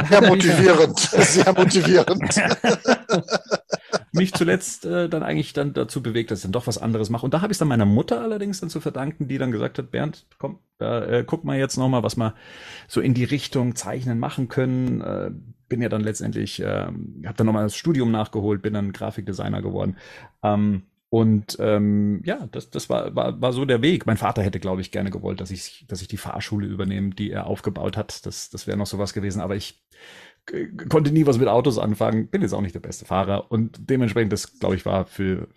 sehr 0.10 0.22
motivierend, 0.22 0.98
sehr 0.98 1.54
motivierend. 1.54 2.36
mich 4.12 4.34
zuletzt 4.34 4.86
äh, 4.86 5.08
dann 5.10 5.24
eigentlich 5.24 5.54
dann 5.54 5.74
dazu 5.74 6.04
bewegt, 6.04 6.32
dass 6.32 6.40
ich 6.40 6.44
dann 6.44 6.52
doch 6.52 6.68
was 6.68 6.78
anderes 6.78 7.10
mache. 7.10 7.26
Und 7.26 7.34
da 7.34 7.42
habe 7.42 7.52
ich 7.52 7.56
es 7.56 7.60
dann 7.60 7.68
meiner 7.68 7.86
Mutter 7.86 8.22
allerdings 8.22 8.60
dann 8.60 8.70
zu 8.70 8.82
verdanken, 8.82 9.28
die 9.28 9.38
dann 9.38 9.52
gesagt 9.52 9.78
hat, 9.78 9.92
Bernd, 9.92 10.26
komm, 10.38 10.60
da, 10.78 11.06
äh, 11.06 11.24
guck 11.26 11.44
mal 11.44 11.58
jetzt 11.58 11.78
nochmal, 11.78 12.04
was 12.04 12.18
wir 12.18 12.36
so 12.88 13.02
in 13.02 13.14
die 13.14 13.24
Richtung 13.24 13.76
Zeichnen 13.76 14.20
machen 14.20 14.48
können. 14.48 15.02
Äh, 15.02 15.32
bin 15.70 15.82
ja 15.82 15.90
dann 15.90 16.02
letztendlich, 16.02 16.62
äh, 16.62 16.66
habe 16.66 17.36
dann 17.38 17.46
nochmal 17.46 17.64
das 17.64 17.76
Studium 17.76 18.12
nachgeholt, 18.12 18.62
bin 18.62 18.74
dann 18.74 18.92
Grafikdesigner 18.92 19.62
geworden. 19.62 19.96
Ähm, 20.44 20.84
und 21.14 21.58
ähm, 21.60 22.22
ja, 22.24 22.48
das, 22.54 22.70
das 22.70 22.90
war, 22.90 23.14
war, 23.16 23.42
war 23.42 23.52
so 23.52 23.66
der 23.66 23.82
Weg. 23.82 24.06
Mein 24.06 24.16
Vater 24.16 24.44
hätte, 24.44 24.62
glaube 24.62 24.80
ich, 24.80 24.92
gerne 24.92 25.12
gewollt, 25.12 25.42
dass 25.42 25.52
ich, 25.52 25.86
dass 25.90 26.02
ich 26.02 26.08
die 26.08 26.18
Fahrschule 26.18 26.68
übernehme, 26.68 27.10
die 27.10 27.32
er 27.32 27.48
aufgebaut 27.48 27.98
hat. 27.98 28.26
Das, 28.26 28.50
das 28.50 28.66
wäre 28.66 28.78
noch 28.78 28.88
sowas 28.88 29.12
gewesen. 29.12 29.42
Aber 29.42 29.58
ich 29.58 29.84
konnte 30.90 31.12
nie 31.12 31.26
was 31.26 31.38
mit 31.38 31.48
Autos 31.48 31.78
anfangen, 31.78 32.28
bin 32.28 32.42
jetzt 32.42 32.54
auch 32.54 32.62
nicht 32.62 32.76
der 32.76 32.80
beste 32.80 33.06
Fahrer 33.06 33.52
und 33.52 33.90
dementsprechend, 33.90 34.34
das 34.34 34.60
glaube 34.60 34.76
ich, 34.76 34.86
war 34.86 35.06
für, 35.06 35.48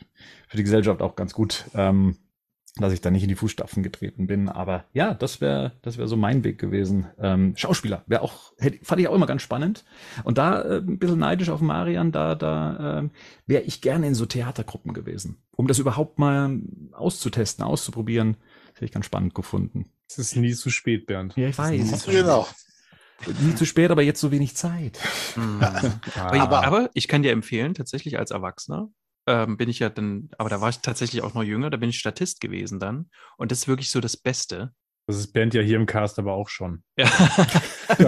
für 0.48 0.56
die 0.56 0.62
Gesellschaft 0.62 1.02
auch 1.02 1.16
ganz 1.16 1.32
gut, 1.32 1.64
ähm, 1.74 2.16
dass 2.76 2.92
ich 2.92 3.00
da 3.00 3.10
nicht 3.10 3.22
in 3.22 3.28
die 3.28 3.36
Fußstapfen 3.36 3.82
getreten 3.84 4.26
bin. 4.26 4.48
Aber 4.48 4.84
ja, 4.92 5.14
das 5.14 5.40
wäre 5.40 5.72
das 5.82 5.96
wäre 5.96 6.08
so 6.08 6.16
mein 6.16 6.42
Weg 6.42 6.58
gewesen. 6.58 7.06
Ähm, 7.18 7.54
Schauspieler 7.56 8.02
wäre 8.06 8.22
auch, 8.22 8.52
hätte, 8.58 8.84
fand 8.84 9.00
ich 9.00 9.08
auch 9.08 9.14
immer 9.14 9.26
ganz 9.26 9.42
spannend. 9.42 9.84
Und 10.24 10.38
da 10.38 10.60
äh, 10.62 10.78
ein 10.78 10.98
bisschen 10.98 11.20
neidisch 11.20 11.50
auf 11.50 11.60
Marian, 11.60 12.10
da, 12.10 12.34
da 12.34 13.00
äh, 13.00 13.08
wäre 13.46 13.62
ich 13.62 13.80
gerne 13.80 14.08
in 14.08 14.14
so 14.14 14.26
Theatergruppen 14.26 14.92
gewesen, 14.92 15.38
um 15.52 15.68
das 15.68 15.78
überhaupt 15.78 16.18
mal 16.18 16.60
auszutesten, 16.92 17.64
auszuprobieren. 17.64 18.36
Das 18.66 18.76
hätte 18.76 18.86
ich 18.86 18.92
ganz 18.92 19.06
spannend 19.06 19.34
gefunden. 19.34 19.86
Es 20.08 20.18
ist 20.18 20.36
nie 20.36 20.52
zu 20.52 20.70
spät, 20.70 21.06
Bernd. 21.06 21.36
Ja, 21.36 21.48
ich 21.48 21.56
weiß. 21.56 22.06
Genau. 22.06 22.46
Nie 23.40 23.54
zu 23.54 23.64
spät, 23.64 23.90
aber 23.90 24.02
jetzt 24.02 24.20
so 24.20 24.30
wenig 24.30 24.56
Zeit. 24.56 24.98
Mhm. 25.36 25.62
aber, 25.62 26.40
aber, 26.40 26.66
aber, 26.66 26.90
ich 26.94 27.08
kann 27.08 27.22
dir 27.22 27.32
empfehlen, 27.32 27.74
tatsächlich 27.74 28.18
als 28.18 28.30
Erwachsener 28.30 28.88
ähm, 29.26 29.56
bin 29.56 29.68
ich 29.68 29.78
ja 29.78 29.88
dann, 29.88 30.30
aber 30.38 30.50
da 30.50 30.60
war 30.60 30.68
ich 30.68 30.78
tatsächlich 30.80 31.22
auch 31.22 31.34
noch 31.34 31.42
jünger, 31.42 31.70
da 31.70 31.76
bin 31.76 31.88
ich 31.90 31.98
Statist 31.98 32.40
gewesen 32.40 32.78
dann. 32.80 33.10
Und 33.36 33.50
das 33.50 33.60
ist 33.60 33.68
wirklich 33.68 33.90
so 33.90 34.00
das 34.00 34.16
Beste. 34.16 34.72
Das 35.06 35.16
ist 35.18 35.32
Bernd 35.32 35.52
ja 35.52 35.60
hier 35.60 35.76
im 35.76 35.86
Cast 35.86 36.18
aber 36.18 36.32
auch 36.32 36.48
schon. 36.48 36.82
Ja. 36.98 37.06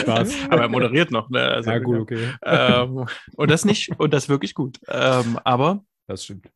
Spaß. 0.00 0.34
Aber 0.50 0.62
er 0.62 0.68
moderiert 0.68 1.10
noch, 1.10 1.30
ne? 1.30 1.40
Also, 1.40 1.70
ja, 1.70 1.78
gut, 1.78 1.98
okay. 1.98 2.32
Ähm, 2.44 3.06
und 3.34 3.50
das 3.50 3.64
nicht, 3.64 3.98
und 3.98 4.12
das 4.14 4.28
wirklich 4.28 4.54
gut. 4.54 4.78
Ähm, 4.88 5.38
aber 5.42 5.84
das 6.06 6.24
stimmt. 6.24 6.48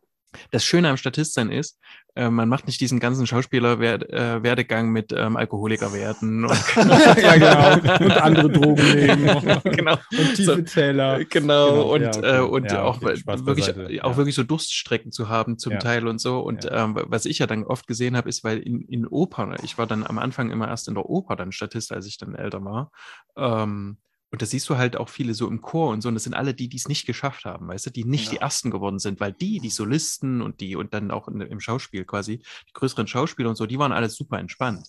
Das 0.51 0.65
Schöne 0.65 0.89
am 0.89 0.97
Statistsein 0.97 1.51
ist, 1.51 1.79
äh, 2.15 2.29
man 2.29 2.49
macht 2.49 2.67
nicht 2.67 2.81
diesen 2.81 3.01
ganzen 3.01 3.27
Schauspielerwerdegang 3.27 4.87
äh, 4.87 4.91
mit 4.91 5.13
ähm, 5.13 5.37
Alkoholikerwerten 5.37 6.45
und, 6.45 6.51
ja, 6.77 7.37
genau. 7.79 8.05
und 8.05 8.13
andere 8.13 8.51
Drogen 8.51 8.95
nehmen. 8.95 9.61
genau. 9.65 9.95
Und 10.11 10.35
tiefe 10.35 10.57
so, 10.57 10.63
Zähler. 10.63 11.25
Genau. 11.25 11.71
genau. 11.71 11.93
Und, 11.95 12.03
ja, 12.03 12.11
okay. 12.11 12.37
äh, 12.37 12.41
und 12.41 12.71
ja, 12.71 12.83
auch, 12.83 13.01
wirklich, 13.01 14.03
auch 14.03 14.17
wirklich 14.17 14.35
so 14.35 14.43
Durststrecken 14.43 15.11
zu 15.11 15.29
haben 15.29 15.59
zum 15.59 15.79
Teil 15.79 16.07
und 16.07 16.21
so. 16.21 16.41
Und 16.41 16.69
ähm, 16.71 16.99
was 17.07 17.25
ich 17.25 17.39
ja 17.39 17.47
dann 17.47 17.65
oft 17.65 17.87
gesehen 17.87 18.17
habe, 18.17 18.29
ist, 18.29 18.45
weil 18.45 18.59
in, 18.59 18.83
in 18.83 19.07
Opern, 19.07 19.57
ich 19.63 19.79
war 19.79 19.87
dann 19.87 20.07
am 20.07 20.19
Anfang 20.19 20.51
immer 20.51 20.69
erst 20.69 20.89
in 20.89 20.95
der 20.95 21.09
Oper 21.09 21.37
dann 21.37 21.53
Statist, 21.53 21.93
als 21.93 22.07
ich 22.07 22.19
dann 22.19 22.35
älter 22.35 22.63
war. 22.63 22.91
Ähm, 23.37 23.97
und 24.33 24.41
da 24.41 24.47
siehst 24.47 24.67
du 24.71 24.79
halt 24.79 24.97
auch 24.97 25.11
viele 25.11 25.35
so 25.35 25.47
im 25.47 25.61
Chor 25.61 25.91
und 25.91 26.01
so. 26.01 26.09
Und 26.09 26.15
das 26.15 26.25
sind 26.25 26.33
alle 26.33 26.55
die, 26.55 26.71
die 26.71 26.79
es 26.79 26.89
nicht 26.89 27.07
geschafft 27.07 27.45
haben, 27.45 27.69
weißt 27.69 27.87
du, 27.87 27.91
die 27.91 28.05
nicht 28.05 28.25
ja. 28.25 28.31
die 28.33 28.37
Ersten 28.39 28.71
geworden 28.71 28.99
sind, 28.99 29.21
weil 29.21 29.33
die, 29.33 29.61
die 29.61 29.69
Solisten 29.69 30.41
und 30.41 30.61
die 30.61 30.75
und 30.75 30.95
dann 30.95 31.11
auch 31.11 31.29
in, 31.29 31.43
im 31.43 31.61
Schauspiel 31.61 32.07
quasi, 32.07 32.39
die 32.39 32.73
größeren 32.73 33.07
Schauspieler 33.07 33.51
und 33.51 33.57
so, 33.57 33.67
die 33.67 33.79
waren 33.79 33.93
alle 33.93 34.09
super 34.09 34.39
entspannt. 34.39 34.89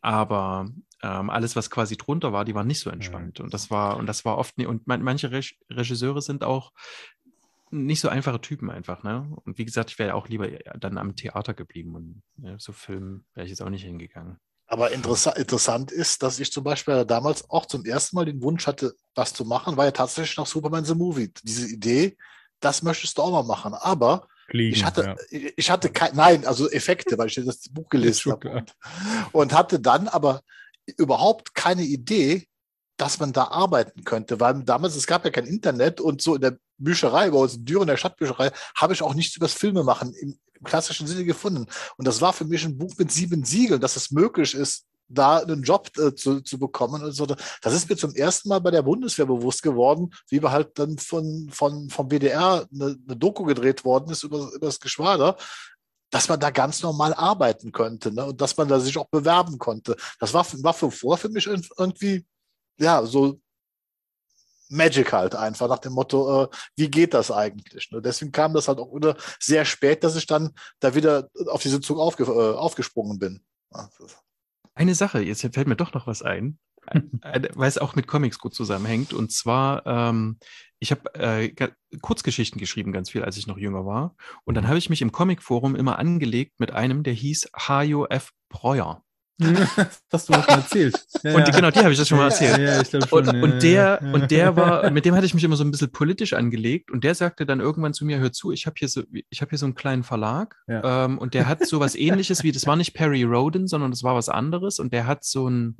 Aber 0.00 0.68
ähm, 1.04 1.30
alles, 1.30 1.54
was 1.54 1.70
quasi 1.70 1.96
drunter 1.96 2.32
war, 2.32 2.44
die 2.44 2.56
waren 2.56 2.66
nicht 2.66 2.80
so 2.80 2.90
entspannt. 2.90 3.38
Mhm. 3.38 3.44
Und 3.44 3.54
das 3.54 3.70
war, 3.70 3.96
und 3.96 4.06
das 4.06 4.24
war 4.24 4.36
oft 4.36 4.58
nicht, 4.58 4.66
und 4.66 4.88
man, 4.88 5.02
manche 5.02 5.30
Re 5.30 5.40
Regisseure 5.70 6.20
sind 6.20 6.42
auch 6.42 6.72
nicht 7.70 8.00
so 8.00 8.08
einfache 8.08 8.40
Typen 8.40 8.70
einfach, 8.70 9.04
ne? 9.04 9.30
Und 9.44 9.56
wie 9.56 9.64
gesagt, 9.64 9.92
ich 9.92 10.00
wäre 10.00 10.14
auch 10.14 10.26
lieber 10.28 10.48
dann 10.48 10.98
am 10.98 11.14
Theater 11.14 11.54
geblieben 11.54 11.94
und 11.94 12.22
ne, 12.36 12.56
so 12.58 12.72
Film 12.72 13.22
wäre 13.34 13.44
ich 13.44 13.50
jetzt 13.50 13.62
auch 13.62 13.70
nicht 13.70 13.84
hingegangen. 13.84 14.40
Aber 14.70 14.92
interessa 14.92 15.32
interessant 15.32 15.90
ist, 15.90 16.22
dass 16.22 16.38
ich 16.38 16.52
zum 16.52 16.62
Beispiel 16.62 17.04
damals 17.04 17.50
auch 17.50 17.66
zum 17.66 17.84
ersten 17.84 18.14
Mal 18.14 18.24
den 18.24 18.40
Wunsch 18.40 18.68
hatte, 18.68 18.94
das 19.14 19.34
zu 19.34 19.44
machen, 19.44 19.76
war 19.76 19.86
ja 19.86 19.90
tatsächlich 19.90 20.36
noch 20.36 20.46
Superman 20.46 20.84
the 20.84 20.94
Movie. 20.94 21.32
Diese 21.42 21.66
Idee, 21.66 22.16
das 22.60 22.84
möchtest 22.84 23.18
du 23.18 23.22
auch 23.22 23.32
mal 23.32 23.42
machen. 23.42 23.74
Aber 23.74 24.28
Fliegen, 24.48 24.76
ich 24.76 24.84
hatte, 24.84 25.16
ja. 25.30 25.40
ich 25.56 25.72
hatte 25.72 25.90
kein, 25.90 26.14
nein, 26.14 26.46
also 26.46 26.70
Effekte, 26.70 27.18
weil 27.18 27.26
ich 27.26 27.34
das 27.34 27.68
Buch 27.68 27.88
gelesen 27.90 28.30
habe. 28.30 28.48
Und, 28.48 28.76
und 29.32 29.52
hatte 29.52 29.80
dann 29.80 30.06
aber 30.06 30.40
überhaupt 30.96 31.52
keine 31.56 31.82
Idee, 31.82 32.46
dass 32.96 33.18
man 33.18 33.32
da 33.32 33.48
arbeiten 33.48 34.04
könnte, 34.04 34.38
weil 34.38 34.62
damals, 34.62 34.94
es 34.94 35.08
gab 35.08 35.24
ja 35.24 35.32
kein 35.32 35.46
Internet 35.46 36.00
und 36.00 36.22
so 36.22 36.36
in 36.36 36.42
der 36.42 36.58
Bücherei, 36.78 37.30
bei 37.30 37.38
uns 37.38 37.56
in 37.56 37.64
Düren, 37.64 37.88
der 37.88 37.96
Stadtbücherei, 37.96 38.52
habe 38.76 38.92
ich 38.92 39.02
auch 39.02 39.14
nichts 39.14 39.34
über 39.36 39.46
das 39.46 39.54
Filmemachen 39.54 40.14
im, 40.14 40.38
im 40.60 40.66
klassischen 40.66 41.06
Sinne 41.06 41.24
gefunden. 41.24 41.66
Und 41.96 42.06
das 42.06 42.20
war 42.20 42.32
für 42.32 42.44
mich 42.44 42.64
ein 42.64 42.78
Buch 42.78 42.94
mit 42.98 43.10
sieben 43.10 43.44
Siegeln, 43.44 43.80
dass 43.80 43.96
es 43.96 44.10
möglich 44.10 44.54
ist, 44.54 44.86
da 45.10 45.38
einen 45.38 45.62
Job 45.62 45.90
äh, 45.98 46.14
zu, 46.14 46.40
zu 46.40 46.58
bekommen. 46.58 47.02
Und 47.02 47.12
so. 47.12 47.26
Das 47.26 47.74
ist 47.74 47.88
mir 47.90 47.96
zum 47.96 48.14
ersten 48.14 48.48
Mal 48.48 48.60
bei 48.60 48.70
der 48.70 48.82
Bundeswehr 48.82 49.26
bewusst 49.26 49.62
geworden, 49.62 50.10
wie 50.28 50.40
wir 50.40 50.52
halt 50.52 50.78
dann 50.78 50.98
von, 50.98 51.48
von, 51.50 51.90
vom 51.90 52.08
BDR 52.08 52.66
eine, 52.72 52.96
eine 53.06 53.16
Doku 53.16 53.44
gedreht 53.44 53.84
worden 53.84 54.10
ist 54.10 54.22
über, 54.22 54.50
über 54.54 54.66
das 54.66 54.78
Geschwader, 54.78 55.36
dass 56.10 56.28
man 56.28 56.40
da 56.40 56.50
ganz 56.50 56.82
normal 56.82 57.14
arbeiten 57.14 57.72
könnte 57.72 58.12
ne? 58.12 58.26
und 58.26 58.40
dass 58.40 58.56
man 58.56 58.68
da 58.68 58.80
sich 58.80 58.96
auch 58.98 59.08
bewerben 59.08 59.58
konnte. 59.58 59.96
Das 60.18 60.32
war, 60.32 60.46
war 60.62 60.74
für 60.74 60.90
vor 60.90 61.16
für 61.18 61.28
mich 61.28 61.46
irgendwie, 61.46 62.24
ja, 62.78 63.04
so 63.04 63.40
Magic 64.70 65.12
halt 65.12 65.34
einfach 65.34 65.68
nach 65.68 65.78
dem 65.78 65.92
Motto, 65.92 66.44
äh, 66.44 66.48
wie 66.76 66.90
geht 66.90 67.12
das 67.12 67.30
eigentlich? 67.30 67.90
Ne? 67.90 68.00
Deswegen 68.00 68.32
kam 68.32 68.54
das 68.54 68.68
halt 68.68 68.78
auch 68.78 68.94
wieder 68.94 69.16
sehr 69.38 69.64
spät, 69.64 70.04
dass 70.04 70.16
ich 70.16 70.26
dann 70.26 70.52
da 70.78 70.94
wieder 70.94 71.28
auf 71.48 71.62
diese 71.62 71.80
Zug 71.80 71.98
aufge 71.98 72.24
äh, 72.24 72.54
aufgesprungen 72.56 73.18
bin. 73.18 73.42
Eine 74.74 74.94
Sache, 74.94 75.20
jetzt 75.20 75.42
fällt 75.42 75.66
mir 75.66 75.76
doch 75.76 75.92
noch 75.92 76.06
was 76.06 76.22
ein, 76.22 76.58
weil 77.22 77.68
es 77.68 77.78
auch 77.78 77.94
mit 77.94 78.06
Comics 78.06 78.38
gut 78.38 78.54
zusammenhängt. 78.54 79.12
Und 79.12 79.32
zwar, 79.32 79.84
ähm, 79.86 80.38
ich 80.78 80.92
habe 80.92 81.14
äh, 81.14 81.52
Kurzgeschichten 82.00 82.58
geschrieben, 82.58 82.92
ganz 82.92 83.10
viel, 83.10 83.22
als 83.22 83.36
ich 83.36 83.46
noch 83.46 83.58
jünger 83.58 83.84
war. 83.84 84.14
Und 84.44 84.54
dann 84.54 84.68
habe 84.68 84.78
ich 84.78 84.88
mich 84.88 85.02
im 85.02 85.12
Comicforum 85.12 85.76
immer 85.76 85.98
angelegt 85.98 86.60
mit 86.60 86.70
einem, 86.72 87.02
der 87.02 87.12
hieß 87.12 87.50
Hajo 87.56 88.06
F. 88.06 88.30
Breuer. 88.48 89.04
das 89.76 90.02
hast 90.12 90.28
du 90.28 90.32
mal 90.32 90.44
erzählt. 90.48 90.94
Ja, 91.22 91.34
und 91.34 91.46
die, 91.46 91.52
genau, 91.52 91.70
die 91.70 91.80
habe 91.80 91.92
ich 91.92 91.98
das 91.98 92.08
schon 92.08 92.16
mal 92.16 92.26
erzählt. 92.26 92.58
Ja, 92.58 92.80
ich 92.80 92.88
schon, 92.88 93.02
und, 93.02 93.42
und, 93.42 93.62
der, 93.62 94.00
und 94.00 94.30
der 94.30 94.56
war, 94.56 94.90
mit 94.90 95.04
dem 95.04 95.14
hatte 95.14 95.26
ich 95.26 95.34
mich 95.34 95.44
immer 95.44 95.56
so 95.56 95.64
ein 95.64 95.70
bisschen 95.70 95.92
politisch 95.92 96.32
angelegt 96.32 96.90
und 96.90 97.04
der 97.04 97.14
sagte 97.14 97.44
dann 97.44 97.60
irgendwann 97.60 97.92
zu 97.92 98.06
mir, 98.06 98.18
hör 98.18 98.32
zu, 98.32 98.52
ich 98.52 98.66
habe 98.66 98.76
hier 98.78 98.88
so, 98.88 99.02
ich 99.28 99.42
habe 99.42 99.50
hier 99.50 99.58
so 99.58 99.66
einen 99.66 99.74
kleinen 99.74 100.02
Verlag 100.02 100.56
ähm, 100.66 101.18
und 101.18 101.34
der 101.34 101.46
hat 101.46 101.66
so 101.66 101.78
was 101.78 101.94
ähnliches 101.94 102.42
wie, 102.42 102.52
das 102.52 102.66
war 102.66 102.76
nicht 102.76 102.94
Perry 102.94 103.22
Roden, 103.24 103.66
sondern 103.66 103.90
das 103.90 104.02
war 104.02 104.14
was 104.14 104.30
anderes 104.30 104.78
und 104.78 104.94
der 104.94 105.06
hat 105.06 105.24
so 105.24 105.48
ein, 105.48 105.76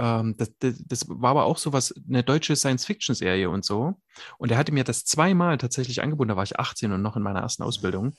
ähm, 0.00 0.34
das, 0.38 0.50
das, 0.58 0.82
das, 0.86 1.08
war 1.08 1.32
aber 1.32 1.44
auch 1.44 1.58
so 1.58 1.74
was, 1.74 1.94
eine 2.08 2.22
deutsche 2.22 2.56
Science-Fiction-Serie 2.56 3.50
und 3.50 3.66
so. 3.66 4.00
Und 4.38 4.50
er 4.50 4.56
hatte 4.56 4.72
mir 4.72 4.82
das 4.82 5.04
zweimal 5.04 5.58
tatsächlich 5.58 6.02
angeboten, 6.02 6.30
da 6.30 6.36
war 6.36 6.42
ich 6.42 6.58
18 6.58 6.92
und 6.92 7.02
noch 7.02 7.16
in 7.16 7.22
meiner 7.22 7.40
ersten 7.40 7.62
Ausbildung. 7.62 8.14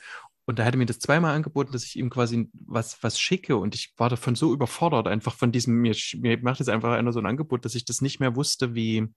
Und 0.45 0.59
da 0.59 0.65
hatte 0.65 0.77
mir 0.77 0.85
das 0.85 0.99
zweimal 0.99 1.35
angeboten, 1.35 1.71
dass 1.71 1.83
ich 1.83 1.95
ihm 1.97 2.11
quasi 2.11 2.51
was, 2.53 3.01
was 3.01 3.19
schicke. 3.19 3.57
Und 3.57 3.73
ich 3.73 3.93
war 3.97 4.09
davon 4.09 4.35
so 4.35 4.53
überfordert, 4.53 5.07
einfach 5.07 5.33
von 5.33 5.51
diesem, 5.51 5.75
mir, 5.75 5.95
mir 6.17 6.37
macht 6.43 6.59
jetzt 6.59 6.69
einfach 6.69 6.91
einer 6.91 7.13
so 7.13 7.19
ein 7.19 7.25
Angebot, 7.25 7.65
dass 7.65 7.73
ich 7.73 7.85
das 7.85 8.01
nicht 8.01 8.19
mehr 8.19 8.35
wusste, 8.35 8.75
wie, 8.75 9.07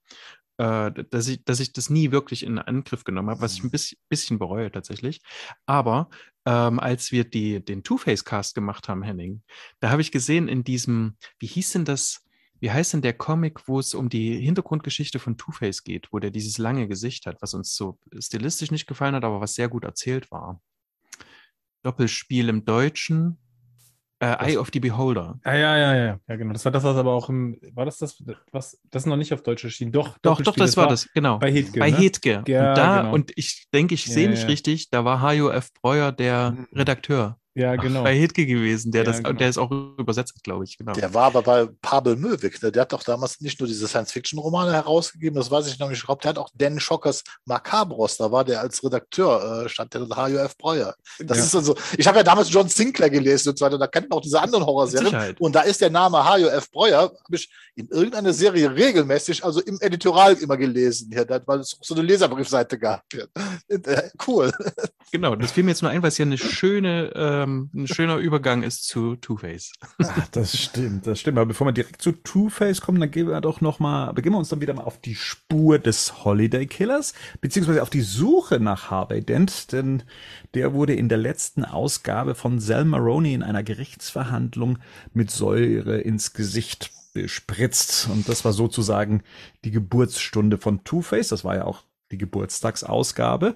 äh, 0.56 0.90
dass, 1.10 1.28
ich, 1.28 1.44
dass 1.44 1.60
ich 1.60 1.72
das 1.74 1.90
nie 1.90 2.12
wirklich 2.12 2.44
in 2.44 2.58
Angriff 2.58 3.04
genommen 3.04 3.28
habe, 3.28 3.42
was 3.42 3.54
ich 3.54 3.64
ein 3.64 3.70
bisschen, 3.70 3.98
bisschen 4.08 4.38
bereue 4.38 4.72
tatsächlich. 4.72 5.20
Aber 5.66 6.08
ähm, 6.46 6.80
als 6.80 7.12
wir 7.12 7.24
die, 7.24 7.62
den 7.62 7.82
Two-Face-Cast 7.82 8.54
gemacht 8.54 8.88
haben, 8.88 9.02
Henning, 9.02 9.42
da 9.80 9.90
habe 9.90 10.00
ich 10.00 10.12
gesehen 10.12 10.48
in 10.48 10.64
diesem, 10.64 11.16
wie 11.38 11.46
hieß 11.46 11.72
denn 11.72 11.84
das? 11.84 12.23
Wie 12.64 12.70
heißt 12.70 12.94
denn 12.94 13.02
der 13.02 13.12
Comic, 13.12 13.68
wo 13.68 13.78
es 13.78 13.92
um 13.92 14.08
die 14.08 14.40
Hintergrundgeschichte 14.40 15.18
von 15.18 15.36
Two-Face 15.36 15.84
geht, 15.84 16.10
wo 16.12 16.18
der 16.18 16.30
dieses 16.30 16.56
lange 16.56 16.88
Gesicht 16.88 17.26
hat, 17.26 17.42
was 17.42 17.52
uns 17.52 17.76
so 17.76 17.98
stilistisch 18.18 18.70
nicht 18.70 18.86
gefallen 18.86 19.14
hat, 19.14 19.22
aber 19.22 19.42
was 19.42 19.54
sehr 19.54 19.68
gut 19.68 19.84
erzählt 19.84 20.30
war? 20.30 20.62
Doppelspiel 21.82 22.48
im 22.48 22.64
Deutschen. 22.64 23.36
Äh, 24.18 24.52
Eye 24.52 24.56
of 24.56 24.70
the 24.72 24.80
Beholder. 24.80 25.38
Ah, 25.44 25.52
ja, 25.52 25.76
ja, 25.76 25.94
ja, 25.94 26.20
ja, 26.26 26.36
genau. 26.36 26.54
Das 26.54 26.64
war 26.64 26.72
das, 26.72 26.84
was 26.84 26.96
aber 26.96 27.12
auch 27.12 27.28
im, 27.28 27.60
war 27.74 27.84
das 27.84 27.98
das, 27.98 28.24
was, 28.50 28.80
das 28.90 29.02
ist 29.02 29.06
noch 29.08 29.18
nicht 29.18 29.34
auf 29.34 29.42
Deutsch 29.42 29.64
erschienen? 29.64 29.92
Doch, 29.92 30.16
doch, 30.22 30.40
doch, 30.40 30.54
das, 30.54 30.70
das 30.70 30.76
war 30.78 30.88
das, 30.88 31.12
genau. 31.12 31.40
Bei 31.40 31.52
Hedge. 31.52 31.78
Bei 31.78 31.90
ne? 31.90 31.98
Hedge. 31.98 32.44
Ja, 32.46 32.70
und 32.70 32.78
da, 32.78 33.02
genau. 33.02 33.14
und 33.14 33.32
ich 33.36 33.68
denke, 33.74 33.92
ich 33.92 34.06
sehe 34.06 34.24
ja, 34.24 34.30
nicht 34.30 34.44
ja. 34.44 34.48
richtig, 34.48 34.88
da 34.88 35.04
war 35.04 35.20
Hajo 35.20 35.50
F. 35.50 35.70
Breuer 35.74 36.12
der 36.12 36.52
mhm. 36.52 36.68
Redakteur. 36.72 37.38
Ja, 37.56 37.76
genau. 37.76 38.02
Bei 38.02 38.16
Hitke 38.16 38.46
gewesen, 38.46 38.90
der, 38.90 39.02
ja, 39.02 39.06
das, 39.06 39.22
genau. 39.22 39.32
der 39.32 39.48
ist 39.48 39.58
auch 39.58 39.70
übersetzt, 39.70 40.42
glaube 40.42 40.64
ich. 40.64 40.76
Genau. 40.76 40.92
Der 40.92 41.14
war 41.14 41.26
aber 41.26 41.42
bei 41.42 41.68
Pavel 41.82 42.16
Möwig. 42.16 42.60
Ne? 42.60 42.72
Der 42.72 42.82
hat 42.82 42.92
doch 42.92 43.04
damals 43.04 43.40
nicht 43.40 43.60
nur 43.60 43.68
diese 43.68 43.86
Science-Fiction-Romane 43.86 44.72
herausgegeben, 44.72 45.36
das 45.36 45.52
weiß 45.52 45.68
ich 45.68 45.78
noch 45.78 45.88
nicht. 45.88 45.98
Ich 45.98 46.06
glaube, 46.06 46.20
der 46.20 46.30
hat 46.30 46.38
auch 46.38 46.50
Dan 46.54 46.80
Schockers 46.80 47.22
Macabros. 47.44 48.16
Da 48.16 48.32
war 48.32 48.44
der 48.44 48.60
als 48.60 48.82
Redakteur, 48.82 49.64
äh, 49.64 49.68
stand 49.68 49.94
der 49.94 50.02
HUF 50.02 50.56
Breuer. 50.58 50.96
Das 51.20 51.38
ja. 51.38 51.44
ist 51.44 51.54
also, 51.54 51.76
ich 51.96 52.06
habe 52.08 52.18
ja 52.18 52.24
damals 52.24 52.52
John 52.52 52.68
Sinclair 52.68 53.10
gelesen 53.10 53.50
und 53.50 53.58
so 53.58 53.64
weiter. 53.64 53.78
Da 53.78 53.86
kennt 53.86 54.10
man 54.10 54.18
auch 54.18 54.22
diese 54.22 54.40
anderen 54.40 54.66
Horrorserien. 54.66 55.36
Und 55.38 55.54
da 55.54 55.60
ist 55.60 55.80
der 55.80 55.90
Name 55.90 56.24
HUF 56.24 56.70
Breuer, 56.72 57.02
habe 57.02 57.36
ich 57.36 57.48
in 57.76 57.88
irgendeiner 57.88 58.32
Serie 58.32 58.74
regelmäßig, 58.74 59.44
also 59.44 59.60
im 59.60 59.78
Editorial 59.80 60.34
immer 60.34 60.56
gelesen, 60.56 61.10
ja, 61.12 61.24
weil 61.46 61.60
es 61.60 61.76
auch 61.78 61.84
so 61.84 61.94
eine 61.94 62.02
Leserbriefseite 62.02 62.78
gab. 62.78 63.04
Äh, 63.68 64.10
cool. 64.26 64.52
Genau, 65.12 65.36
das 65.36 65.52
fiel 65.52 65.62
mir 65.64 65.70
jetzt 65.70 65.82
nur 65.82 65.90
ein, 65.90 66.02
weil 66.02 66.08
es 66.08 66.18
ja 66.18 66.24
eine 66.24 66.38
schöne, 66.38 67.43
ähm, 67.44 67.70
ein 67.74 67.86
schöner 67.86 68.16
Übergang 68.16 68.62
ist 68.62 68.88
zu 68.88 69.16
Two-Face. 69.16 69.72
Ach, 70.02 70.28
das 70.28 70.58
stimmt, 70.58 71.06
das 71.06 71.20
stimmt. 71.20 71.38
Aber 71.38 71.46
bevor 71.46 71.66
wir 71.66 71.72
direkt 71.72 72.02
zu 72.02 72.12
Two-Face 72.12 72.80
kommen, 72.80 73.00
dann 73.00 73.10
gehen 73.10 73.28
wir 73.28 73.40
doch 73.40 73.60
noch 73.60 73.78
mal, 73.78 74.12
begeben 74.12 74.34
wir 74.34 74.38
uns 74.38 74.48
dann 74.48 74.60
wieder 74.60 74.74
mal 74.74 74.84
auf 74.84 75.00
die 75.00 75.14
Spur 75.14 75.78
des 75.78 76.24
Holiday 76.24 76.66
Killers, 76.66 77.14
beziehungsweise 77.40 77.82
auf 77.82 77.90
die 77.90 78.02
Suche 78.02 78.60
nach 78.60 78.90
Harvey 78.90 79.22
Dent, 79.22 79.72
denn 79.72 80.02
der 80.54 80.72
wurde 80.72 80.94
in 80.94 81.08
der 81.08 81.18
letzten 81.18 81.64
Ausgabe 81.64 82.34
von 82.34 82.58
Sal 82.60 82.84
Maroney 82.84 83.34
in 83.34 83.42
einer 83.42 83.62
Gerichtsverhandlung 83.62 84.78
mit 85.12 85.30
Säure 85.30 86.00
ins 86.00 86.32
Gesicht 86.32 86.90
bespritzt. 87.12 88.08
Und 88.10 88.28
das 88.28 88.44
war 88.44 88.52
sozusagen 88.52 89.22
die 89.64 89.70
Geburtsstunde 89.70 90.58
von 90.58 90.84
Two-Face. 90.84 91.28
Das 91.28 91.44
war 91.44 91.56
ja 91.56 91.64
auch 91.64 91.84
die 92.10 92.18
Geburtstagsausgabe. 92.18 93.54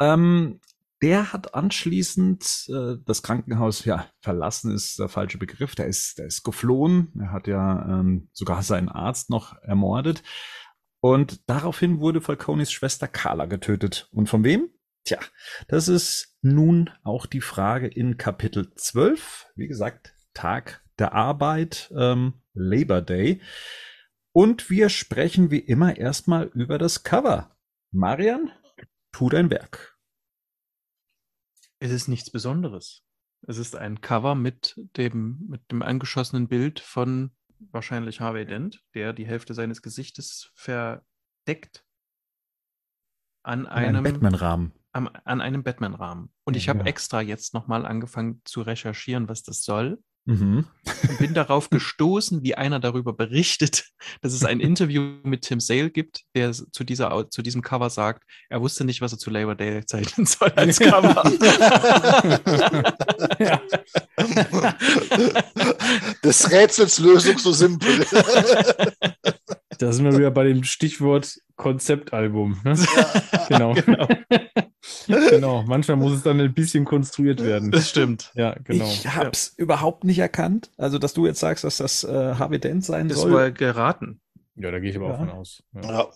Ähm, 0.00 0.60
der 1.04 1.34
hat 1.34 1.54
anschließend 1.54 2.70
äh, 2.70 2.96
das 3.04 3.22
Krankenhaus 3.22 3.84
ja 3.84 4.06
verlassen, 4.20 4.74
ist 4.74 4.98
der 4.98 5.10
falsche 5.10 5.36
Begriff. 5.36 5.74
Der 5.74 5.86
ist, 5.86 6.18
der 6.18 6.24
ist 6.24 6.44
geflohen. 6.44 7.12
Er 7.20 7.30
hat 7.30 7.46
ja 7.46 8.00
ähm, 8.00 8.30
sogar 8.32 8.62
seinen 8.62 8.88
Arzt 8.88 9.28
noch 9.28 9.54
ermordet. 9.60 10.22
Und 11.00 11.46
daraufhin 11.46 12.00
wurde 12.00 12.22
Falconis 12.22 12.72
Schwester 12.72 13.06
Carla 13.06 13.44
getötet. 13.44 14.08
Und 14.12 14.30
von 14.30 14.44
wem? 14.44 14.70
Tja, 15.04 15.18
das 15.68 15.88
ist 15.88 16.38
nun 16.40 16.88
auch 17.02 17.26
die 17.26 17.42
Frage 17.42 17.86
in 17.86 18.16
Kapitel 18.16 18.72
12. 18.74 19.48
Wie 19.56 19.68
gesagt, 19.68 20.14
Tag 20.32 20.82
der 20.98 21.12
Arbeit. 21.12 21.92
Ähm, 21.94 22.40
Labor 22.54 23.02
Day. 23.02 23.42
Und 24.32 24.70
wir 24.70 24.88
sprechen 24.88 25.50
wie 25.50 25.58
immer 25.58 25.98
erstmal 25.98 26.46
über 26.54 26.78
das 26.78 27.02
Cover. 27.02 27.54
Marian, 27.90 28.50
tu 29.12 29.28
dein 29.28 29.50
Werk. 29.50 29.93
Es 31.84 31.92
ist 31.92 32.08
nichts 32.08 32.30
Besonderes. 32.30 33.02
Es 33.46 33.58
ist 33.58 33.76
ein 33.76 34.00
Cover 34.00 34.34
mit 34.34 34.74
dem, 34.96 35.44
mit 35.46 35.70
dem 35.70 35.82
angeschossenen 35.82 36.48
Bild 36.48 36.80
von 36.80 37.30
wahrscheinlich 37.58 38.20
Harvey 38.20 38.46
Dent, 38.46 38.82
der 38.94 39.12
die 39.12 39.26
Hälfte 39.26 39.52
seines 39.52 39.82
Gesichtes 39.82 40.50
verdeckt 40.54 41.84
an 43.42 43.66
einem, 43.66 43.96
einem 43.96 44.02
Batman-Rahmen. 44.02 44.72
An 44.92 45.42
einem 45.42 45.62
Batman-Rahmen. 45.62 46.32
Und 46.44 46.56
ich 46.56 46.70
habe 46.70 46.78
ja. 46.78 46.84
extra 46.86 47.20
jetzt 47.20 47.52
nochmal 47.52 47.84
angefangen 47.84 48.40
zu 48.46 48.62
recherchieren, 48.62 49.28
was 49.28 49.42
das 49.42 49.62
soll. 49.62 50.02
Mhm. 50.26 50.64
Und 51.08 51.18
bin 51.18 51.34
darauf 51.34 51.68
gestoßen, 51.68 52.42
wie 52.42 52.54
einer 52.54 52.80
darüber 52.80 53.12
berichtet, 53.12 53.84
dass 54.22 54.32
es 54.32 54.44
ein 54.44 54.60
Interview 54.60 55.18
mit 55.22 55.42
Tim 55.42 55.60
Sale 55.60 55.90
gibt, 55.90 56.22
der 56.34 56.52
zu, 56.52 56.84
dieser, 56.84 57.30
zu 57.30 57.42
diesem 57.42 57.60
Cover 57.60 57.90
sagt, 57.90 58.22
er 58.48 58.62
wusste 58.62 58.84
nicht, 58.84 59.02
was 59.02 59.12
er 59.12 59.18
zu 59.18 59.30
Labor 59.30 59.54
Day 59.54 59.84
zeichnen 59.84 60.26
soll 60.26 60.50
als 60.56 60.78
Cover. 60.78 61.22
Des 66.24 66.50
Rätsels 66.50 66.98
Lösung 66.98 67.38
so 67.38 67.52
simpel. 67.52 68.06
Da 69.78 69.92
sind 69.92 70.04
wir 70.04 70.16
wieder 70.16 70.30
bei 70.30 70.44
dem 70.44 70.64
Stichwort 70.64 71.38
Konzeptalbum. 71.56 72.60
Ne? 72.64 72.74
Ja, 72.74 73.46
genau. 73.48 73.74
genau. 73.74 74.08
genau. 75.30 75.62
Manchmal 75.62 75.96
muss 75.96 76.12
es 76.12 76.22
dann 76.22 76.40
ein 76.40 76.52
bisschen 76.52 76.84
konstruiert 76.84 77.42
werden. 77.42 77.70
Das 77.70 77.90
stimmt. 77.90 78.32
Ja, 78.34 78.56
genau. 78.64 78.84
Ich 78.84 79.06
hab's 79.08 79.54
ja. 79.56 79.62
überhaupt 79.62 80.04
nicht 80.04 80.18
erkannt. 80.18 80.70
Also, 80.76 80.98
dass 80.98 81.14
du 81.14 81.26
jetzt 81.26 81.40
sagst, 81.40 81.64
dass 81.64 81.76
das 81.76 82.04
äh, 82.04 82.34
Harvey 82.34 82.58
Dent 82.58 82.84
sein 82.84 83.08
das 83.08 83.20
soll. 83.20 83.30
Das 83.30 83.40
war 83.40 83.50
geraten. 83.50 84.20
Ja, 84.56 84.70
da 84.70 84.78
gehe 84.78 84.90
ich 84.90 84.96
aber 84.96 85.08
ja. 85.08 85.14
auch 85.14 85.18
von 85.18 85.30
aus. 85.30 85.62
Ja. 85.72 86.08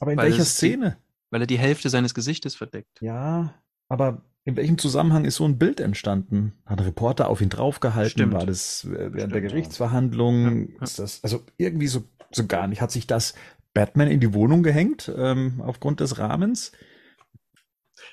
Aber 0.00 0.12
in 0.12 0.18
weil 0.18 0.30
welcher 0.30 0.44
Szene? 0.44 0.96
Die, 0.98 1.32
weil 1.32 1.40
er 1.42 1.46
die 1.46 1.58
Hälfte 1.58 1.88
seines 1.88 2.14
Gesichtes 2.14 2.54
verdeckt. 2.54 3.00
Ja, 3.00 3.54
aber 3.88 4.22
in 4.44 4.56
welchem 4.56 4.78
Zusammenhang 4.78 5.24
ist 5.24 5.36
so 5.36 5.44
ein 5.44 5.58
Bild 5.58 5.80
entstanden? 5.80 6.52
Hat 6.66 6.80
ein 6.80 6.84
Reporter 6.84 7.28
auf 7.28 7.40
ihn 7.40 7.48
draufgehalten? 7.48 8.10
Stimmt. 8.10 8.34
War 8.34 8.46
das 8.46 8.86
während 8.88 9.16
Stimmt, 9.16 9.34
der 9.34 9.40
Gerichtsverhandlung? 9.40 10.68
Ja. 10.68 10.82
Ist 10.82 10.98
das, 10.98 11.22
also 11.22 11.42
irgendwie 11.58 11.86
so, 11.86 12.02
so 12.32 12.46
gar 12.46 12.66
nicht. 12.66 12.80
Hat 12.80 12.90
sich 12.90 13.06
das 13.06 13.34
Batman 13.72 14.08
in 14.08 14.20
die 14.20 14.34
Wohnung 14.34 14.62
gehängt, 14.62 15.12
ähm, 15.16 15.62
aufgrund 15.64 16.00
des 16.00 16.18
Rahmens? 16.18 16.72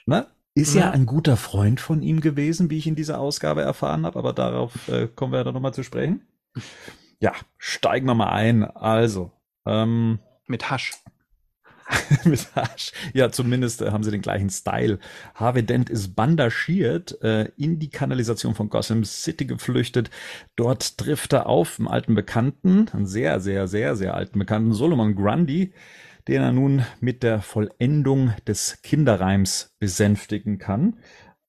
Ne? 0.06 0.28
Ist 0.54 0.76
ja. 0.76 0.82
ja. 0.82 0.92
ein 0.92 1.06
guter 1.06 1.38
Freund 1.38 1.80
von 1.80 2.02
ihm 2.02 2.22
gewesen, 2.22 2.70
wie 2.70 2.78
ich 2.78 2.88
in 2.88 2.96
dieser 2.96 3.20
Ausgabe 3.20 3.62
erfahren 3.62 4.06
habe, 4.06 4.20
aber 4.20 4.34
darauf 4.34 4.88
äh, 4.88 5.08
kommen 5.08 5.34
wir 5.34 5.38
ja 5.38 5.44
dann 5.44 5.54
nochmal 5.54 5.74
zu 5.74 5.84
sprechen. 5.84 6.28
Ja, 7.20 7.34
steigen 7.58 8.06
wir 8.06 8.16
mal 8.16 8.32
ein. 8.32 8.64
Also. 8.64 9.32
Ähm, 9.66 10.20
mit 10.48 10.70
Hasch. 10.70 10.94
mit 12.26 12.56
Hasch. 12.56 12.92
Ja, 13.14 13.32
zumindest 13.32 13.82
äh, 13.82 13.92
haben 13.92 14.04
sie 14.04 14.12
den 14.12 14.22
gleichen 14.22 14.50
Style. 14.50 15.00
Harvey 15.36 15.64
Dent 15.64 15.90
ist 15.90 16.16
bandagiert, 16.16 17.22
äh, 17.22 17.50
in 17.58 17.80
die 17.80 17.90
Kanalisation 17.90 18.56
von 18.56 18.70
Gotham 18.70 19.04
City 19.04 19.46
geflüchtet. 19.46 20.10
Dort 20.56 20.98
trifft 20.98 21.34
er 21.34 21.48
auf 21.48 21.80
einen 21.80 21.88
alten 21.88 22.16
Bekannten, 22.16 22.88
einen 22.94 23.06
sehr, 23.06 23.40
sehr, 23.40 23.68
sehr, 23.68 23.96
sehr 23.96 24.14
alten 24.14 24.40
Bekannten, 24.40 24.74
Solomon 24.74 25.16
Grundy, 25.16 25.74
den 26.28 26.42
er 26.42 26.52
nun 26.52 26.86
mit 27.00 27.24
der 27.24 27.42
Vollendung 27.42 28.34
des 28.48 28.82
Kinderreims 28.84 29.76
besänftigen 29.80 30.60
kann. 30.60 30.98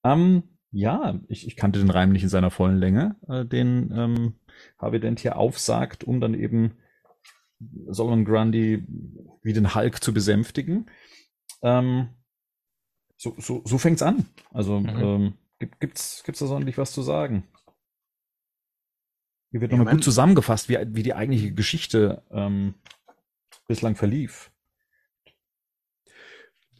Ähm, 0.05 0.45
ja, 0.73 1.21
ich, 1.29 1.47
ich 1.47 1.57
kannte 1.57 1.81
den 1.81 1.91
Reim 1.91 2.13
nicht 2.13 2.23
in 2.23 2.29
seiner 2.29 2.51
vollen 2.51 2.79
Länge, 2.79 3.17
äh, 3.29 3.45
den 3.45 3.93
ähm, 3.95 4.35
Harvey 4.79 5.01
Dent 5.01 5.21
hier 5.21 5.37
aufsagt, 5.37 6.05
um 6.05 6.21
dann 6.21 6.35
eben 6.35 6.77
Solomon 7.89 8.25
Grundy 8.25 8.87
wie 9.43 9.53
den 9.53 9.75
Hulk 9.75 10.03
zu 10.03 10.13
besänftigen. 10.13 10.91
Ähm, 11.63 12.11
so 13.17 13.35
so, 13.39 13.63
so 13.65 13.79
fängt's 13.79 14.03
an. 14.03 14.27
Also 14.51 14.81
mhm. 14.81 14.89
ähm, 14.89 15.35
gibt, 15.59 15.81
gibt's, 15.81 16.23
gibt's 16.25 16.41
da 16.41 16.47
sonderlich 16.47 16.79
was 16.79 16.93
zu 16.93 17.03
sagen? 17.03 17.47
Hier 19.51 19.61
wird 19.61 19.73
ja, 19.73 19.79
nochmal 19.79 19.95
gut 19.95 20.05
zusammengefasst, 20.05 20.69
wie, 20.69 20.79
wie 20.95 21.03
die 21.03 21.15
eigentliche 21.15 21.53
Geschichte 21.53 22.23
ähm, 22.31 22.75
bislang 23.67 23.97
verlief. 23.97 24.53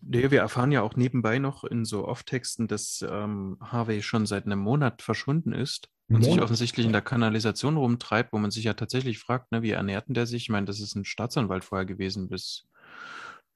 Nee, 0.03 0.31
wir 0.31 0.41
erfahren 0.41 0.73
ja 0.73 0.83
auch 0.83 0.97
nebenbei 0.97 1.39
noch 1.39 1.65
in 1.65 1.85
so 1.85 2.07
Off-Texten, 2.09 2.69
dass 2.69 3.05
ähm, 3.07 3.59
Harvey 3.61 4.03
schon 4.03 4.25
seit 4.25 4.47
einem 4.47 4.61
Monat 4.61 5.03
verschwunden 5.03 5.53
ist 5.53 5.91
und 6.11 6.25
sich 6.25 6.41
offensichtlich 6.41 6.87
in 6.87 6.93
der 6.93 7.03
Kanalisation 7.03 7.77
rumtreibt, 7.77 8.33
wo 8.33 8.39
man 8.39 8.51
sich 8.51 8.65
ja 8.65 8.75
tatsächlich 8.75 9.19
fragt, 9.19 9.53
ne, 9.53 9.63
wie 9.63 9.71
ernährten 9.71 10.15
der 10.15 10.27
sich? 10.27 10.43
Ich 10.43 10.49
meine, 10.49 10.67
das 10.67 10.81
ist 10.81 10.97
ein 10.97 11.05
Staatsanwalt 11.05 11.65
vorher 11.65 11.87
gewesen, 11.87 12.29
bis 12.29 12.67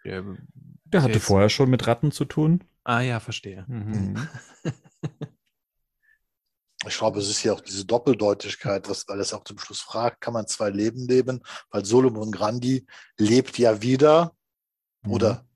der, 0.05 0.25
der 0.85 1.03
hatte 1.03 1.15
jetzt... 1.15 1.25
vorher 1.25 1.49
schon 1.49 1.71
mit 1.71 1.87
Ratten 1.87 2.13
zu 2.13 2.25
tun. 2.25 2.63
Ah 2.85 3.01
ja, 3.01 3.21
verstehe. 3.21 3.65
Mhm. 3.69 4.13
mhm. 4.13 4.29
Ich 6.87 6.99
glaube, 6.99 7.19
es 7.19 7.29
ist 7.29 7.43
ja 7.43 7.53
auch 7.53 7.61
diese 7.61 7.85
Doppeldeutigkeit, 7.85 8.89
was, 8.89 9.09
weil 9.09 9.21
es 9.21 9.33
auch 9.33 9.45
zum 9.45 9.59
Schluss 9.59 9.81
fragt, 9.81 10.21
kann 10.21 10.35
man 10.35 10.47
zwei 10.47 10.71
Leben 10.71 11.07
leben? 11.09 11.41
Weil 11.71 11.85
Solomon 11.85 12.31
Grandi 12.31 12.87
lebt 13.17 13.59
ja 13.59 13.81
wieder 13.81 14.35
mhm. 15.03 15.13
oder 15.13 15.47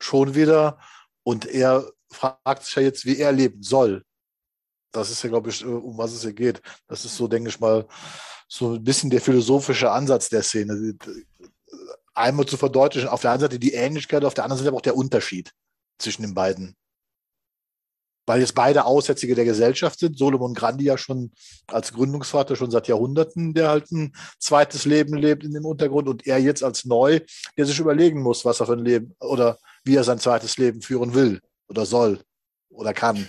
schon 0.00 0.34
wieder. 0.34 0.78
Und 1.24 1.46
er 1.46 1.90
fragt 2.10 2.64
sich 2.64 2.74
ja 2.76 2.82
jetzt, 2.82 3.04
wie 3.04 3.18
er 3.18 3.32
leben 3.32 3.62
soll. 3.62 4.04
Das 4.92 5.10
ist 5.10 5.22
ja, 5.22 5.28
glaube 5.28 5.50
ich, 5.50 5.62
äh, 5.62 5.66
um 5.66 5.98
was 5.98 6.12
es 6.12 6.22
hier 6.22 6.32
geht. 6.32 6.62
Das 6.86 7.04
ist 7.04 7.16
so, 7.16 7.28
denke 7.28 7.50
ich 7.50 7.60
mal, 7.60 7.86
so 8.48 8.74
ein 8.74 8.84
bisschen 8.84 9.10
der 9.10 9.20
philosophische 9.20 9.90
Ansatz 9.90 10.28
der 10.28 10.42
Szene. 10.42 10.94
Einmal 12.14 12.46
zu 12.46 12.56
verdeutlichen, 12.56 13.08
auf 13.08 13.20
der 13.20 13.32
einen 13.32 13.40
Seite 13.40 13.58
die 13.58 13.74
Ähnlichkeit, 13.74 14.24
auf 14.24 14.34
der 14.34 14.44
anderen 14.44 14.58
Seite 14.58 14.68
aber 14.68 14.78
auch 14.78 14.82
der 14.82 14.96
Unterschied 14.96 15.52
zwischen 15.98 16.22
den 16.22 16.34
beiden 16.34 16.76
weil 18.28 18.40
jetzt 18.40 18.54
beide 18.54 18.84
Aussätzige 18.84 19.34
der 19.34 19.46
Gesellschaft 19.46 19.98
sind. 19.98 20.18
Solomon 20.18 20.54
Grandi 20.54 20.84
ja 20.84 20.98
schon 20.98 21.32
als 21.66 21.92
Gründungsvater 21.92 22.54
schon 22.54 22.70
seit 22.70 22.86
Jahrhunderten, 22.86 23.54
der 23.54 23.70
halt 23.70 23.90
ein 23.90 24.12
zweites 24.38 24.84
Leben 24.84 25.16
lebt 25.16 25.42
in 25.44 25.54
dem 25.54 25.64
Untergrund 25.64 26.08
und 26.08 26.26
er 26.26 26.38
jetzt 26.38 26.62
als 26.62 26.84
neu, 26.84 27.20
der 27.56 27.64
sich 27.64 27.80
überlegen 27.80 28.20
muss, 28.22 28.44
was 28.44 28.60
er 28.60 28.66
für 28.66 28.74
ein 28.74 28.84
Leben 28.84 29.16
oder 29.18 29.58
wie 29.82 29.96
er 29.96 30.04
sein 30.04 30.18
zweites 30.18 30.58
Leben 30.58 30.82
führen 30.82 31.14
will 31.14 31.40
oder 31.68 31.86
soll 31.86 32.20
oder 32.68 32.92
kann. 32.92 33.28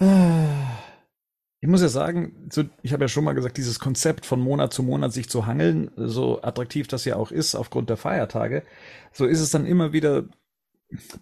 Ich 0.00 1.68
muss 1.68 1.82
ja 1.82 1.88
sagen, 1.88 2.48
so, 2.50 2.64
ich 2.82 2.92
habe 2.94 3.04
ja 3.04 3.08
schon 3.08 3.24
mal 3.24 3.34
gesagt, 3.34 3.58
dieses 3.58 3.78
Konzept 3.78 4.24
von 4.24 4.40
Monat 4.40 4.72
zu 4.72 4.82
Monat 4.82 5.12
sich 5.12 5.28
zu 5.28 5.46
hangeln, 5.46 5.90
so 5.96 6.42
attraktiv 6.42 6.88
das 6.88 7.04
ja 7.04 7.16
auch 7.16 7.30
ist 7.30 7.54
aufgrund 7.54 7.90
der 7.90 7.98
Feiertage, 7.98 8.62
so 9.12 9.26
ist 9.26 9.40
es 9.40 9.50
dann 9.50 9.66
immer 9.66 9.92
wieder 9.92 10.24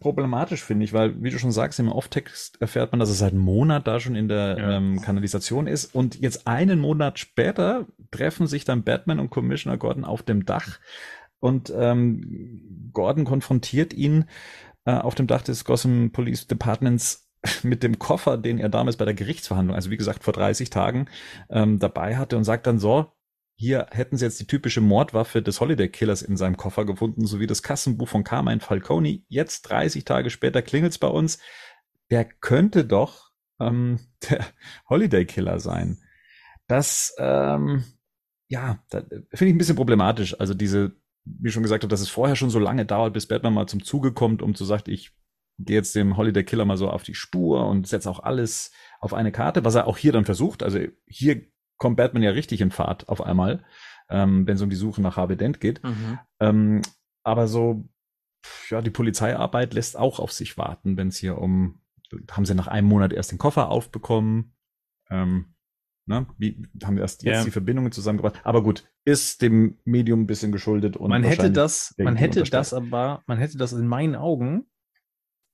problematisch, 0.00 0.62
finde 0.62 0.84
ich, 0.84 0.92
weil, 0.92 1.22
wie 1.22 1.30
du 1.30 1.38
schon 1.38 1.52
sagst, 1.52 1.78
im 1.78 1.92
Off-Text 1.92 2.60
erfährt 2.60 2.92
man, 2.92 3.00
dass 3.00 3.10
es 3.10 3.18
seit 3.18 3.32
einem 3.32 3.42
Monat 3.42 3.86
da 3.86 4.00
schon 4.00 4.14
in 4.14 4.28
der 4.28 4.58
ja. 4.58 4.76
ähm, 4.76 5.00
Kanalisation 5.02 5.66
ist. 5.66 5.94
Und 5.94 6.20
jetzt 6.20 6.46
einen 6.46 6.78
Monat 6.78 7.18
später 7.18 7.86
treffen 8.10 8.46
sich 8.46 8.64
dann 8.64 8.84
Batman 8.84 9.20
und 9.20 9.30
Commissioner 9.30 9.76
Gordon 9.76 10.04
auf 10.04 10.22
dem 10.22 10.46
Dach. 10.46 10.78
Und 11.40 11.72
ähm, 11.76 12.90
Gordon 12.92 13.24
konfrontiert 13.24 13.92
ihn 13.92 14.24
äh, 14.84 14.92
auf 14.92 15.14
dem 15.14 15.26
Dach 15.26 15.42
des 15.42 15.64
Gotham 15.64 16.12
Police 16.12 16.46
Departments 16.46 17.27
mit 17.62 17.82
dem 17.82 17.98
Koffer, 17.98 18.38
den 18.38 18.58
er 18.58 18.68
damals 18.68 18.96
bei 18.96 19.04
der 19.04 19.14
Gerichtsverhandlung, 19.14 19.74
also 19.74 19.90
wie 19.90 19.96
gesagt 19.96 20.24
vor 20.24 20.32
30 20.32 20.70
Tagen, 20.70 21.08
ähm, 21.50 21.78
dabei 21.78 22.16
hatte 22.16 22.36
und 22.36 22.44
sagt 22.44 22.66
dann 22.66 22.78
so, 22.78 23.12
hier 23.60 23.88
hätten 23.90 24.16
sie 24.16 24.24
jetzt 24.24 24.38
die 24.38 24.46
typische 24.46 24.80
Mordwaffe 24.80 25.42
des 25.42 25.60
Holiday 25.60 25.88
Killers 25.88 26.22
in 26.22 26.36
seinem 26.36 26.56
Koffer 26.56 26.84
gefunden, 26.84 27.26
sowie 27.26 27.48
das 27.48 27.64
Kassenbuch 27.64 28.08
von 28.08 28.22
Carmine 28.22 28.60
Falcone. 28.60 29.22
Jetzt 29.28 29.62
30 29.62 30.04
Tage 30.04 30.30
später 30.30 30.62
klingelt's 30.62 30.98
bei 30.98 31.08
uns. 31.08 31.40
Der 32.08 32.24
könnte 32.24 32.84
doch 32.84 33.32
ähm, 33.58 33.98
der 34.30 34.46
Holiday 34.88 35.24
Killer 35.24 35.58
sein. 35.58 35.98
Das, 36.68 37.14
ähm, 37.18 37.82
ja, 38.48 38.78
da 38.90 39.00
finde 39.00 39.26
ich 39.30 39.54
ein 39.54 39.58
bisschen 39.58 39.76
problematisch. 39.76 40.38
Also 40.38 40.54
diese, 40.54 40.92
wie 41.24 41.50
schon 41.50 41.64
gesagt 41.64 41.82
habe, 41.82 41.90
dass 41.90 42.00
es 42.00 42.10
vorher 42.10 42.36
schon 42.36 42.50
so 42.50 42.60
lange 42.60 42.86
dauert, 42.86 43.12
bis 43.12 43.26
Batman 43.26 43.54
mal 43.54 43.66
zum 43.66 43.82
Zuge 43.82 44.12
kommt, 44.12 44.40
um 44.40 44.54
zu 44.54 44.64
sagen, 44.64 44.84
ich 44.86 45.10
gehe 45.58 45.76
jetzt 45.76 45.94
dem 45.94 46.16
Holiday 46.16 46.44
Killer 46.44 46.64
mal 46.64 46.76
so 46.76 46.88
auf 46.88 47.02
die 47.02 47.14
Spur 47.14 47.66
und 47.66 47.86
setze 47.86 48.10
auch 48.10 48.20
alles 48.20 48.72
auf 49.00 49.14
eine 49.14 49.32
Karte, 49.32 49.64
was 49.64 49.74
er 49.74 49.86
auch 49.86 49.96
hier 49.96 50.12
dann 50.12 50.24
versucht. 50.24 50.62
Also 50.62 50.80
hier 51.06 51.42
kommt 51.76 51.96
Batman 51.96 52.22
ja 52.22 52.30
richtig 52.30 52.60
in 52.60 52.70
Fahrt 52.70 53.08
auf 53.08 53.20
einmal, 53.20 53.64
ähm, 54.08 54.46
wenn 54.46 54.56
es 54.56 54.62
um 54.62 54.70
die 54.70 54.76
Suche 54.76 55.00
nach 55.00 55.16
Harvey 55.16 55.36
Dent 55.36 55.60
geht. 55.60 55.82
Mhm. 55.82 56.18
Ähm, 56.40 56.82
aber 57.22 57.48
so, 57.48 57.88
ja, 58.70 58.80
die 58.80 58.90
Polizeiarbeit 58.90 59.74
lässt 59.74 59.96
auch 59.96 60.20
auf 60.20 60.32
sich 60.32 60.56
warten, 60.56 60.96
wenn 60.96 61.08
es 61.08 61.16
hier 61.16 61.38
um, 61.38 61.80
haben 62.30 62.46
sie 62.46 62.54
nach 62.54 62.68
einem 62.68 62.88
Monat 62.88 63.12
erst 63.12 63.32
den 63.32 63.38
Koffer 63.38 63.68
aufbekommen, 63.68 64.54
ähm, 65.10 65.54
ne? 66.06 66.26
Wie 66.38 66.66
haben 66.84 66.96
wir 66.96 67.02
erst 67.02 67.22
jetzt 67.22 67.38
ja. 67.38 67.44
die 67.44 67.50
Verbindungen 67.50 67.92
zusammengebracht? 67.92 68.40
Aber 68.44 68.62
gut, 68.62 68.88
ist 69.04 69.42
dem 69.42 69.78
Medium 69.84 70.22
ein 70.22 70.26
bisschen 70.26 70.52
geschuldet 70.52 70.96
und 70.96 71.10
man 71.10 71.24
hätte 71.24 71.50
das, 71.50 71.94
man 71.98 72.16
hätte 72.16 72.42
das 72.42 72.72
aber, 72.72 73.22
man 73.26 73.38
hätte 73.38 73.58
das 73.58 73.72
in 73.72 73.86
meinen 73.86 74.16
Augen 74.16 74.66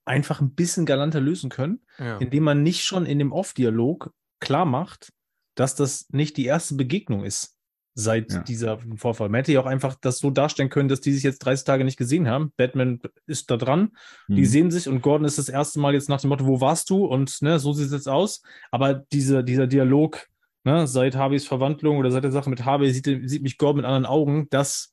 einfach 0.05 0.41
ein 0.41 0.55
bisschen 0.55 0.87
galanter 0.87 1.21
lösen 1.21 1.51
können, 1.51 1.81
ja. 1.99 2.19
indem 2.19 2.45
man 2.45 2.63
nicht 2.63 2.85
schon 2.85 3.07
in 3.07 3.19
dem 3.19 3.33
Off-Dialog 3.33 4.13
klar 4.41 4.65
macht, 4.65 5.13
dass 5.55 5.75
das 5.75 6.09
nicht 6.11 6.37
die 6.37 6.47
erste 6.47 6.75
Begegnung 6.75 7.25
ist 7.25 7.55
seit 7.95 8.33
ja. 8.33 8.43
dieser 8.43 8.79
Vorfall. 8.97 9.29
Man 9.29 9.39
hätte 9.39 9.53
ja 9.53 9.61
auch 9.61 9.67
einfach 9.67 9.95
das 10.01 10.19
so 10.19 10.31
darstellen 10.31 10.69
können, 10.69 10.89
dass 10.89 11.01
die 11.01 11.13
sich 11.13 11.23
jetzt 11.23 11.39
30 11.39 11.65
Tage 11.65 11.85
nicht 11.85 11.97
gesehen 11.97 12.29
haben. 12.29 12.53
Batman 12.57 13.01
ist 13.27 13.51
da 13.51 13.57
dran, 13.57 13.93
mhm. 14.27 14.37
die 14.37 14.47
sehen 14.47 14.71
sich 14.71 14.89
und 14.89 15.01
Gordon 15.01 15.27
ist 15.27 15.39
das 15.39 15.49
erste 15.49 15.79
Mal 15.79 15.95
jetzt 15.95 16.09
nach 16.09 16.21
dem 16.21 16.31
Motto, 16.31 16.47
wo 16.47 16.61
warst 16.61 16.91
du? 16.91 17.05
Und 17.05 17.41
ne, 17.41 17.59
so 17.59 17.73
sieht 17.73 17.87
es 17.87 17.93
jetzt 17.93 18.09
aus. 18.09 18.43
Aber 18.73 18.95
diese, 18.95 19.45
dieser 19.45 19.69
Dialog, 19.69 20.27
ne, 20.65 20.89
seit 20.89 21.15
Harveys 21.15 21.47
Verwandlung 21.47 21.99
oder 21.99 22.11
seit 22.11 22.25
der 22.25 22.33
Sache 22.33 22.51
mit 22.51 22.65
Harvey 22.65 22.91
sieht, 22.93 23.07
sieht 23.31 23.43
mich 23.43 23.59
Gordon 23.59 23.77
mit 23.77 23.87
anderen 23.87 24.07
Augen, 24.07 24.49
das 24.51 24.91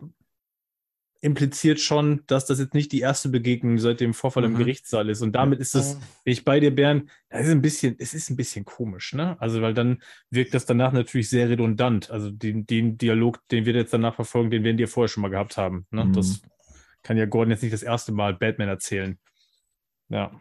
impliziert 1.22 1.80
schon, 1.80 2.24
dass 2.26 2.48
das 2.48 2.60
jetzt 2.60 2.74
nicht 2.74 2.92
die 2.92 3.00
erste 3.00 3.30
Begegnung 3.30 3.78
seit 3.78 4.00
dem 4.00 4.14
Vorfall 4.14 4.48
mhm. 4.48 4.56
im 4.56 4.58
Gerichtssaal 4.58 5.08
ist. 5.08 5.22
Und 5.22 5.34
damit 5.34 5.60
ist 5.60 5.76
es, 5.76 5.96
bin 6.24 6.34
ich 6.34 6.44
bei 6.44 6.60
dir, 6.60 6.76
Bern, 6.76 7.10
das 7.30 7.46
ist 7.46 7.52
ein 7.52 7.62
bisschen, 7.62 7.96
es 8.00 8.16
ist 8.16 8.32
ein 8.32 8.36
bisschen 8.36 8.66
komisch, 8.66 9.14
ne? 9.14 9.40
Also, 9.40 9.62
weil 9.62 9.76
dann 9.76 10.02
wirkt 10.32 10.56
das 10.56 10.66
danach 10.66 10.92
natürlich 10.92 11.30
sehr 11.30 11.48
redundant. 11.48 12.10
Also 12.10 12.32
den, 12.32 12.66
den 12.66 12.98
Dialog, 12.98 13.40
den 13.50 13.66
wir 13.66 13.74
jetzt 13.74 13.94
danach 13.94 14.16
verfolgen, 14.16 14.50
den 14.50 14.64
werden 14.64 14.78
die 14.78 14.84
ja 14.84 14.88
vorher 14.88 15.10
schon 15.10 15.22
mal 15.22 15.30
gehabt 15.30 15.58
haben. 15.58 15.86
Ne? 15.92 16.06
Mhm. 16.06 16.14
Das 16.14 16.42
kann 17.04 17.18
ja 17.18 17.26
Gordon 17.26 17.52
jetzt 17.52 17.62
nicht 17.62 17.74
das 17.74 17.84
erste 17.84 18.12
Mal 18.12 18.34
Batman 18.34 18.70
erzählen. 18.70 19.20
Ja. 20.10 20.32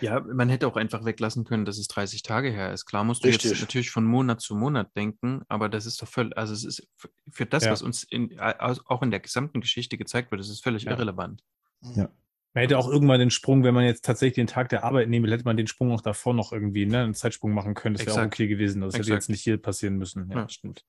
Ja, 0.00 0.20
man 0.20 0.48
hätte 0.48 0.66
auch 0.66 0.76
einfach 0.76 1.04
weglassen 1.04 1.44
können, 1.44 1.64
dass 1.64 1.78
es 1.78 1.88
30 1.88 2.22
Tage 2.22 2.50
her 2.50 2.72
ist. 2.72 2.86
Klar 2.86 3.04
musst 3.04 3.24
du 3.24 3.28
Richtig. 3.28 3.50
jetzt 3.50 3.60
natürlich 3.60 3.90
von 3.90 4.04
Monat 4.04 4.40
zu 4.40 4.54
Monat 4.54 4.94
denken, 4.96 5.42
aber 5.48 5.68
das 5.68 5.86
ist 5.86 6.02
doch 6.02 6.08
völlig, 6.08 6.36
also 6.36 6.52
es 6.52 6.64
ist 6.64 6.88
für 7.30 7.46
das, 7.46 7.64
ja. 7.64 7.70
was 7.70 7.82
uns 7.82 8.02
in, 8.02 8.38
auch 8.40 9.02
in 9.02 9.10
der 9.10 9.20
gesamten 9.20 9.60
Geschichte 9.60 9.96
gezeigt 9.96 10.30
wird, 10.30 10.40
das 10.40 10.48
ist 10.48 10.62
völlig 10.62 10.84
ja. 10.84 10.92
irrelevant. 10.92 11.44
Mhm. 11.82 11.92
Ja. 11.94 12.08
Man 12.52 12.62
hätte 12.62 12.78
auch 12.78 12.88
irgendwann 12.88 13.20
den 13.20 13.30
Sprung, 13.30 13.62
wenn 13.62 13.74
man 13.74 13.84
jetzt 13.84 14.04
tatsächlich 14.04 14.34
den 14.34 14.48
Tag 14.48 14.70
der 14.70 14.82
Arbeit 14.82 15.08
nehmen 15.08 15.24
will, 15.24 15.32
hätte 15.32 15.44
man 15.44 15.56
den 15.56 15.68
Sprung 15.68 15.92
auch 15.92 16.00
davor 16.00 16.34
noch 16.34 16.52
irgendwie, 16.52 16.84
ne, 16.84 17.04
einen 17.04 17.14
Zeitsprung 17.14 17.52
machen 17.52 17.74
können. 17.74 17.94
Das 17.94 18.04
wäre 18.06 18.20
auch 18.20 18.26
okay 18.26 18.48
gewesen. 18.48 18.80
Das 18.80 18.94
Exakt. 18.94 19.06
hätte 19.06 19.14
jetzt 19.14 19.30
nicht 19.30 19.42
hier 19.42 19.56
passieren 19.56 19.98
müssen. 19.98 20.28
Ja, 20.30 20.38
ja. 20.38 20.48
stimmt. 20.48 20.84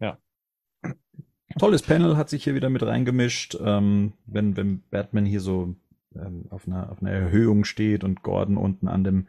Ja. 0.00 0.18
Tolles 1.58 1.82
Panel 1.82 2.16
hat 2.16 2.28
sich 2.28 2.44
hier 2.44 2.54
wieder 2.54 2.68
mit 2.68 2.82
reingemischt. 2.82 3.56
Ähm, 3.58 4.12
wenn, 4.26 4.56
wenn 4.56 4.82
Batman 4.90 5.24
hier 5.24 5.40
so 5.40 5.74
ähm, 6.16 6.44
auf, 6.50 6.66
einer, 6.66 6.90
auf 6.90 7.00
einer 7.00 7.10
Erhöhung 7.10 7.64
steht 7.64 8.04
und 8.04 8.22
Gordon 8.22 8.56
unten 8.56 8.88
an 8.88 9.04
dem 9.04 9.26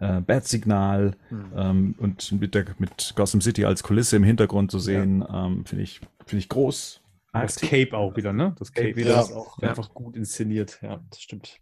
äh, 0.00 0.20
Bat-Signal 0.20 1.12
mhm. 1.30 1.52
ähm, 1.56 1.94
und 1.98 2.32
mit, 2.32 2.54
der, 2.54 2.66
mit 2.78 3.12
Gotham 3.16 3.40
City 3.40 3.64
als 3.64 3.82
Kulisse 3.82 4.16
im 4.16 4.24
Hintergrund 4.24 4.70
zu 4.70 4.78
sehen, 4.78 5.20
ja. 5.20 5.46
ähm, 5.46 5.64
finde 5.64 5.84
ich, 5.84 6.00
finde 6.26 6.40
ich 6.40 6.48
groß. 6.48 7.00
Das 7.32 7.56
Cape 7.56 7.96
auch 7.96 8.14
wieder, 8.16 8.32
ne? 8.32 8.54
Das 8.58 8.72
Cape 8.72 8.94
wieder 8.94 9.12
ja. 9.12 9.20
ist 9.22 9.32
auch 9.32 9.60
ja. 9.62 9.70
einfach 9.70 9.94
gut 9.94 10.16
inszeniert. 10.16 10.78
Ja, 10.82 11.00
das 11.08 11.22
stimmt. 11.22 11.60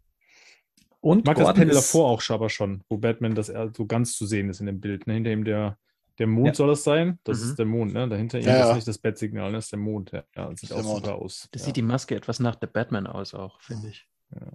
Und 1.00 1.20
ich 1.20 1.24
mag 1.24 1.36
Gordon 1.36 1.54
das 1.54 1.58
Panel 1.60 1.74
davor 1.74 2.10
auch 2.10 2.30
aber 2.30 2.50
schon, 2.50 2.82
wo 2.88 2.98
Batman 2.98 3.34
das 3.34 3.52
so 3.76 3.86
ganz 3.86 4.14
zu 4.16 4.26
sehen 4.26 4.50
ist 4.50 4.60
in 4.60 4.66
dem 4.66 4.80
Bild. 4.80 5.06
Ne? 5.06 5.14
Hinter 5.14 5.30
ihm 5.30 5.44
der, 5.44 5.78
der 6.18 6.26
Mond 6.26 6.48
ja. 6.48 6.54
soll 6.54 6.68
das 6.68 6.82
sein. 6.82 7.18
Das 7.24 7.40
mhm. 7.40 7.50
ist 7.50 7.58
der 7.58 7.66
Mond, 7.66 7.94
ne? 7.94 8.08
Dahinter 8.08 8.40
ihm 8.40 8.46
ja, 8.46 8.70
ist 8.70 8.74
nicht 8.74 8.88
das 8.88 8.98
Bat-Signal, 8.98 9.50
ne? 9.50 9.58
das 9.58 9.66
ist 9.66 9.72
der 9.72 9.78
Mond. 9.78 10.10
Ja, 10.10 10.24
das 10.34 10.60
sieht 10.60 10.72
auch 10.72 10.82
super 10.82 11.14
aus. 11.14 11.48
Das 11.52 11.64
sieht 11.64 11.76
die 11.76 11.82
Maske 11.82 12.16
etwas 12.16 12.40
nach 12.40 12.56
der 12.56 12.66
Batman 12.66 13.06
aus, 13.06 13.34
auch, 13.34 13.60
finde 13.60 13.88
ich. 13.88 14.09
Ja, 14.32 14.52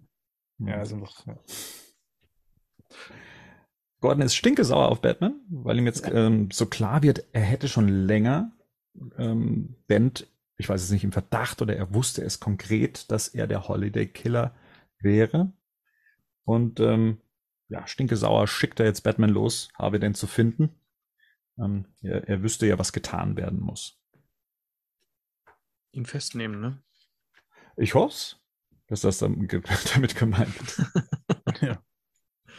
ja 0.60 0.76
also 0.76 0.96
noch. 0.98 1.26
Ja. 1.26 1.38
Gordon 4.02 4.22
ist 4.22 4.36
stinkesauer 4.36 4.90
auf 4.90 5.02
Batman, 5.02 5.40
weil 5.50 5.78
ihm 5.78 5.86
jetzt 5.86 6.08
ähm, 6.12 6.50
so 6.52 6.68
klar 6.68 7.02
wird, 7.02 7.26
er 7.32 7.42
hätte 7.42 7.68
schon 7.68 7.88
länger 7.88 8.52
ähm, 9.18 9.76
Bent, 9.88 10.28
ich 10.58 10.70
weiß 10.70 10.84
es 10.84 10.92
nicht, 10.92 11.04
im 11.04 11.12
Verdacht 11.12 11.62
oder 11.62 11.76
er 11.76 11.94
wusste 11.94 12.24
es 12.24 12.40
konkret, 12.40 13.10
dass 13.12 13.28
er 13.28 13.48
der 13.48 13.68
Holiday 13.68 14.08
Killer 14.08 14.56
wäre. 15.00 15.52
Und 16.44 16.80
ähm, 16.80 17.20
ja, 17.68 17.88
stinkesauer 17.88 18.48
schickt 18.48 18.80
er 18.80 18.86
jetzt 18.86 19.02
Batman 19.02 19.32
los, 19.32 19.70
habe 19.76 20.00
den 20.00 20.14
zu 20.14 20.28
finden. 20.28 20.70
Ähm, 21.58 21.86
er, 22.02 22.28
er 22.28 22.44
wüsste 22.44 22.68
ja, 22.68 22.78
was 22.78 22.94
getan 22.94 23.38
werden 23.38 23.60
muss. 23.60 24.00
Ihn 25.92 26.06
festnehmen, 26.06 26.60
ne? 26.60 26.84
Ich 27.78 27.96
hoffe 27.96 28.36
dass 28.88 29.02
das 29.02 29.18
damit 29.20 30.16
gemeint 30.16 30.56
ist. 30.62 30.82
ja. 31.62 31.78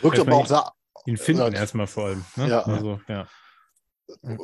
Wirkt 0.00 0.18
aber 0.18 0.36
auch 0.36 0.46
da. 0.46 0.72
Ihn 1.06 1.16
finden 1.16 1.52
ja. 1.52 1.60
erstmal 1.60 1.86
vor 1.86 2.06
allem. 2.06 2.24
Ne? 2.36 2.48
Ja. 2.48 2.62
Also, 2.62 3.00
ja. 3.08 3.28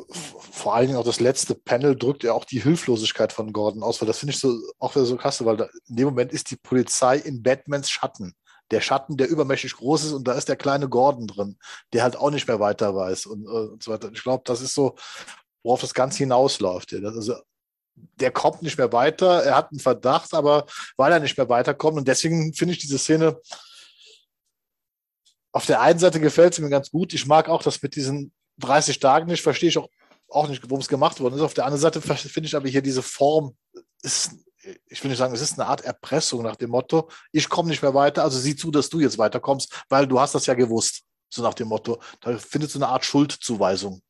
Vor 0.09 0.75
allen 0.75 0.87
Dingen 0.87 0.99
auch 0.99 1.05
das 1.05 1.19
letzte 1.19 1.55
Panel 1.55 1.95
drückt 1.95 2.23
ja 2.23 2.33
auch 2.33 2.45
die 2.45 2.61
Hilflosigkeit 2.61 3.31
von 3.31 3.53
Gordon 3.53 3.83
aus, 3.83 4.01
weil 4.01 4.07
das 4.07 4.19
finde 4.19 4.33
ich 4.33 4.39
so 4.39 4.59
auch 4.79 4.93
wieder 4.95 5.05
so 5.05 5.15
krass, 5.15 5.43
weil 5.45 5.57
da, 5.57 5.67
in 5.87 5.95
dem 5.95 6.05
Moment 6.05 6.33
ist 6.33 6.51
die 6.51 6.57
Polizei 6.57 7.17
in 7.17 7.43
Batmans 7.43 7.89
Schatten. 7.89 8.33
Der 8.71 8.81
Schatten, 8.81 9.17
der 9.17 9.29
übermächtig 9.29 9.75
groß 9.75 10.05
ist 10.05 10.11
und 10.13 10.27
da 10.27 10.33
ist 10.33 10.49
der 10.49 10.55
kleine 10.55 10.89
Gordon 10.89 11.27
drin, 11.27 11.57
der 11.93 12.03
halt 12.03 12.17
auch 12.17 12.31
nicht 12.31 12.47
mehr 12.47 12.59
weiter 12.59 12.95
weiß 12.95 13.25
und, 13.25 13.45
äh, 13.45 13.71
und 13.71 13.83
so 13.83 13.91
weiter. 13.91 14.09
Ich 14.11 14.23
glaube, 14.23 14.43
das 14.45 14.61
ist 14.61 14.73
so, 14.73 14.95
worauf 15.63 15.81
das 15.81 15.93
Ganze 15.93 16.19
hinausläuft. 16.19 16.91
Ja. 16.91 16.99
Das, 16.99 17.15
also 17.15 17.35
der 17.95 18.31
kommt 18.31 18.61
nicht 18.61 18.77
mehr 18.77 18.91
weiter. 18.91 19.43
Er 19.43 19.55
hat 19.55 19.71
einen 19.71 19.79
Verdacht, 19.79 20.33
aber 20.33 20.65
weil 20.97 21.11
er 21.11 21.19
nicht 21.19 21.37
mehr 21.37 21.49
weiterkommt. 21.49 21.97
Und 21.97 22.07
deswegen 22.07 22.53
finde 22.53 22.73
ich 22.73 22.79
diese 22.79 22.97
Szene 22.97 23.39
auf 25.53 25.67
der 25.67 25.81
einen 25.81 25.99
Seite 25.99 26.19
gefällt 26.19 26.55
sie 26.55 26.61
mir 26.61 26.69
ganz 26.69 26.89
gut. 26.89 27.13
Ich 27.13 27.27
mag 27.27 27.47
auch 27.47 27.61
das 27.63 27.81
mit 27.81 27.95
diesen 27.95 28.33
30 28.57 28.99
Tagen 28.99 29.27
nicht, 29.27 29.43
verstehe 29.43 29.69
ich 29.69 29.77
auch, 29.77 29.87
auch 30.27 30.47
nicht, 30.47 30.63
worum 30.63 30.81
es 30.81 30.87
gemacht 30.87 31.19
worden 31.19 31.35
ist. 31.35 31.41
Auf 31.41 31.53
der 31.53 31.65
anderen 31.65 31.81
Seite 31.81 32.01
finde 32.01 32.47
ich 32.47 32.55
aber 32.55 32.67
hier 32.67 32.81
diese 32.81 33.03
Form, 33.03 33.55
ist, 34.01 34.31
ich 34.87 35.03
will 35.03 35.09
nicht 35.09 35.19
sagen, 35.19 35.33
es 35.33 35.41
ist 35.41 35.59
eine 35.59 35.69
Art 35.69 35.81
Erpressung 35.81 36.41
nach 36.41 36.55
dem 36.55 36.71
Motto, 36.71 37.09
ich 37.31 37.47
komme 37.49 37.69
nicht 37.69 37.83
mehr 37.83 37.93
weiter, 37.93 38.23
also 38.23 38.39
sieh 38.39 38.55
zu, 38.55 38.71
dass 38.71 38.89
du 38.89 38.99
jetzt 38.99 39.19
weiterkommst, 39.19 39.83
weil 39.89 40.07
du 40.07 40.19
hast 40.19 40.33
das 40.33 40.47
ja 40.47 40.55
gewusst. 40.55 41.03
So 41.29 41.41
nach 41.41 41.53
dem 41.55 41.67
Motto. 41.67 41.99
Da 42.21 42.37
findet 42.37 42.69
so 42.69 42.77
eine 42.77 42.87
Art 42.89 43.05
Schuldzuweisung 43.05 44.01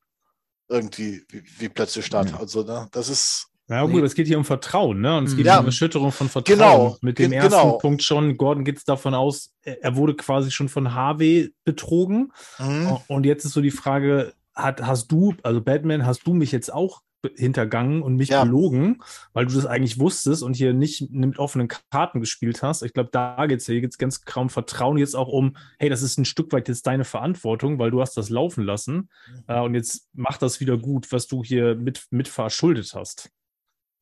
irgendwie 0.67 1.25
wie, 1.29 1.43
wie 1.59 1.69
plötzlich 1.69 2.05
statt. 2.05 2.31
Ja. 2.31 2.39
Also 2.39 2.63
ne, 2.63 2.87
das 2.91 3.07
ist 3.07 3.47
ja, 3.69 3.85
gut, 3.85 4.03
es 4.03 4.13
geht 4.13 4.27
hier 4.27 4.37
um 4.37 4.45
Vertrauen, 4.45 4.99
ne? 4.99 5.17
Und 5.17 5.25
es 5.25 5.37
geht 5.37 5.45
ja. 5.45 5.59
um 5.59 5.65
Erschütterung 5.65 6.11
von 6.11 6.27
Vertrauen. 6.27 6.57
Genau. 6.57 6.97
Mit 7.01 7.17
dem 7.17 7.31
ersten 7.31 7.51
genau. 7.51 7.77
Punkt 7.77 8.03
schon, 8.03 8.37
Gordon 8.37 8.65
geht 8.65 8.77
es 8.77 8.83
davon 8.83 9.13
aus, 9.13 9.53
er 9.61 9.95
wurde 9.95 10.15
quasi 10.15 10.51
schon 10.51 10.67
von 10.67 10.93
Harvey 10.93 11.53
betrogen. 11.63 12.33
Mhm. 12.59 12.97
Und 13.07 13.25
jetzt 13.25 13.45
ist 13.45 13.53
so 13.53 13.61
die 13.61 13.71
Frage, 13.71 14.33
hat, 14.53 14.81
hast 14.81 15.11
du, 15.11 15.33
also 15.43 15.61
Batman, 15.61 16.05
hast 16.05 16.27
du 16.27 16.33
mich 16.33 16.51
jetzt 16.51 16.73
auch 16.73 17.01
hintergangen 17.37 18.01
und 18.01 18.17
mich 18.17 18.29
ja. 18.29 18.43
belogen, 18.43 19.01
weil 19.31 19.45
du 19.45 19.55
das 19.55 19.65
eigentlich 19.65 19.97
wusstest 19.97 20.43
und 20.43 20.55
hier 20.55 20.73
nicht 20.73 21.09
mit 21.09 21.39
offenen 21.39 21.69
Karten 21.89 22.19
gespielt 22.19 22.61
hast. 22.61 22.83
Ich 22.83 22.93
glaube, 22.93 23.09
da 23.11 23.45
geht 23.45 23.61
es 23.61 23.65
hier 23.65 23.79
geht's 23.79 23.97
ganz 23.97 24.25
kaum 24.25 24.49
Vertrauen 24.49 24.97
jetzt 24.97 25.15
auch 25.15 25.29
um, 25.29 25.55
hey, 25.79 25.89
das 25.89 26.01
ist 26.01 26.17
ein 26.17 26.25
Stück 26.25 26.51
weit 26.51 26.67
jetzt 26.67 26.85
deine 26.85 27.05
Verantwortung, 27.05 27.79
weil 27.79 27.91
du 27.91 28.01
hast 28.01 28.17
das 28.17 28.29
laufen 28.29 28.65
lassen 28.65 29.09
mhm. 29.29 29.43
äh, 29.47 29.61
und 29.61 29.73
jetzt 29.73 30.09
mach 30.13 30.37
das 30.37 30.59
wieder 30.59 30.77
gut, 30.77 31.11
was 31.11 31.27
du 31.27 31.43
hier 31.43 31.75
mit, 31.75 32.07
mit 32.11 32.27
verschuldet 32.27 32.91
hast. 32.93 33.31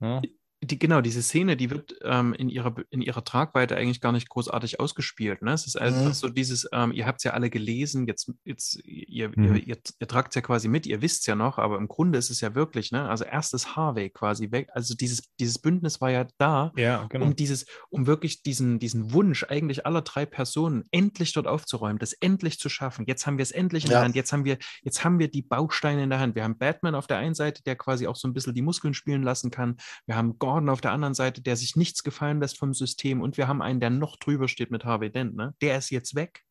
Ja, 0.02 0.32
die, 0.63 0.78
genau, 0.78 1.02
diese 1.02 1.24
Szene, 1.24 1.58
die 1.58 1.71
wird 1.71 1.95
ähm, 2.04 2.34
in, 2.34 2.47
ihrer, 2.47 2.76
in 2.91 3.02
ihrer 3.02 3.24
Tragweite 3.24 3.76
eigentlich 3.76 4.00
gar 4.00 4.12
nicht 4.12 4.30
großartig 4.30 4.80
ausgespielt. 4.80 5.41
Ne? 5.41 5.54
Es 5.54 5.65
ist 5.65 5.76
einfach 5.76 6.06
mhm. 6.06 6.13
so 6.13 6.30
dieses, 6.30 6.69
ähm, 6.71 6.91
ihr 6.91 7.08
habt 7.08 7.19
es 7.19 7.24
ja 7.24 7.32
alle 7.32 7.50
gelesen, 7.50 8.06
jetzt, 8.06 8.32
jetzt 8.45 8.80
ihr, 8.86 9.30
mhm. 9.30 9.56
ihr, 9.56 9.67
ihr, 9.67 9.78
ihr 10.00 10.08
tragt 10.08 10.30
es 10.30 10.36
ja 10.36 10.41
quasi 10.41 10.67
mit, 10.67 10.86
ihr 10.86 11.02
wisst 11.02 11.21
es 11.21 11.26
ja 11.26 11.34
noch, 11.34 11.58
aber 11.58 11.78
im 11.78 11.88
Grunde 11.88 12.19
ist 12.19 12.30
es 12.30 12.41
ja 12.41 12.54
wirklich, 12.54 12.91
ne? 12.91 13.10
Also 13.10 13.24
erstes 13.24 13.76
Harvey 13.76 14.12
quasi 14.12 14.52
weg. 14.52 14.69
Also 14.74 14.93
dieses, 14.93 15.24
dieses 15.39 15.58
Bündnis 15.58 16.00
war 16.00 16.12
ja 16.12 16.28
da, 16.38 16.71
ja, 16.76 17.08
genau. 17.10 17.26
um 17.26 17.36
dieses, 17.36 17.65
um 17.89 18.06
wirklich 18.06 18.43
diesen, 18.43 18.78
diesen 18.78 19.13
Wunsch 19.13 19.43
eigentlich 19.50 19.88
aller 19.88 20.04
drei 20.04 20.28
Personen 20.28 20.84
endlich 20.91 21.34
dort 21.34 21.47
aufzuräumen, 21.47 21.97
das 21.97 22.13
endlich 22.13 22.60
zu 22.60 22.69
schaffen. 22.69 23.06
Jetzt 23.08 23.26
haben 23.26 23.39
wir 23.39 23.43
es 23.43 23.52
endlich 23.52 23.86
in 23.86 23.91
ja. 23.91 23.97
der 23.97 24.06
Hand, 24.06 24.15
jetzt 24.15 24.32
haben 24.32 24.45
wir, 24.45 24.60
jetzt 24.84 25.04
haben 25.04 25.17
wir 25.17 25.28
die 25.28 25.41
Bausteine 25.41 26.04
in 26.04 26.12
der 26.12 26.19
Hand. 26.19 26.36
Wir 26.36 26.43
haben 26.43 26.60
Batman 26.60 26.93
auf 26.93 27.08
der 27.08 27.17
einen 27.17 27.34
Seite, 27.34 27.63
der 27.63 27.76
quasi 27.76 28.06
auch 28.06 28.15
so 28.15 28.28
ein 28.28 28.34
bisschen 28.34 28.54
die 28.54 28.62
Muskeln 28.62 28.93
spielen 28.93 29.24
lassen 29.24 29.50
kann. 29.50 29.78
Wir 30.06 30.15
haben 30.15 30.38
Gordon 30.38 30.51
Gordon 30.52 30.70
auf 30.70 30.82
der 30.82 30.92
anderen 30.92 31.14
Seite, 31.14 31.42
der 31.42 31.56
sich 31.56 31.78
nichts 31.78 32.04
gefallen 32.04 32.42
lässt 32.42 32.60
vom 32.60 32.74
System. 32.74 33.22
Und 33.22 33.38
wir 33.38 33.48
haben 33.48 33.62
einen, 33.62 33.80
der 33.80 33.90
noch 33.90 34.18
drüber 34.18 34.50
steht 34.50 34.70
mit 34.70 34.84
Harvey 34.84 35.10
Dent. 35.10 35.36
Ne? 35.36 35.56
Der 35.62 35.78
ist 35.78 35.90
jetzt 35.92 36.14
weg. 36.14 36.44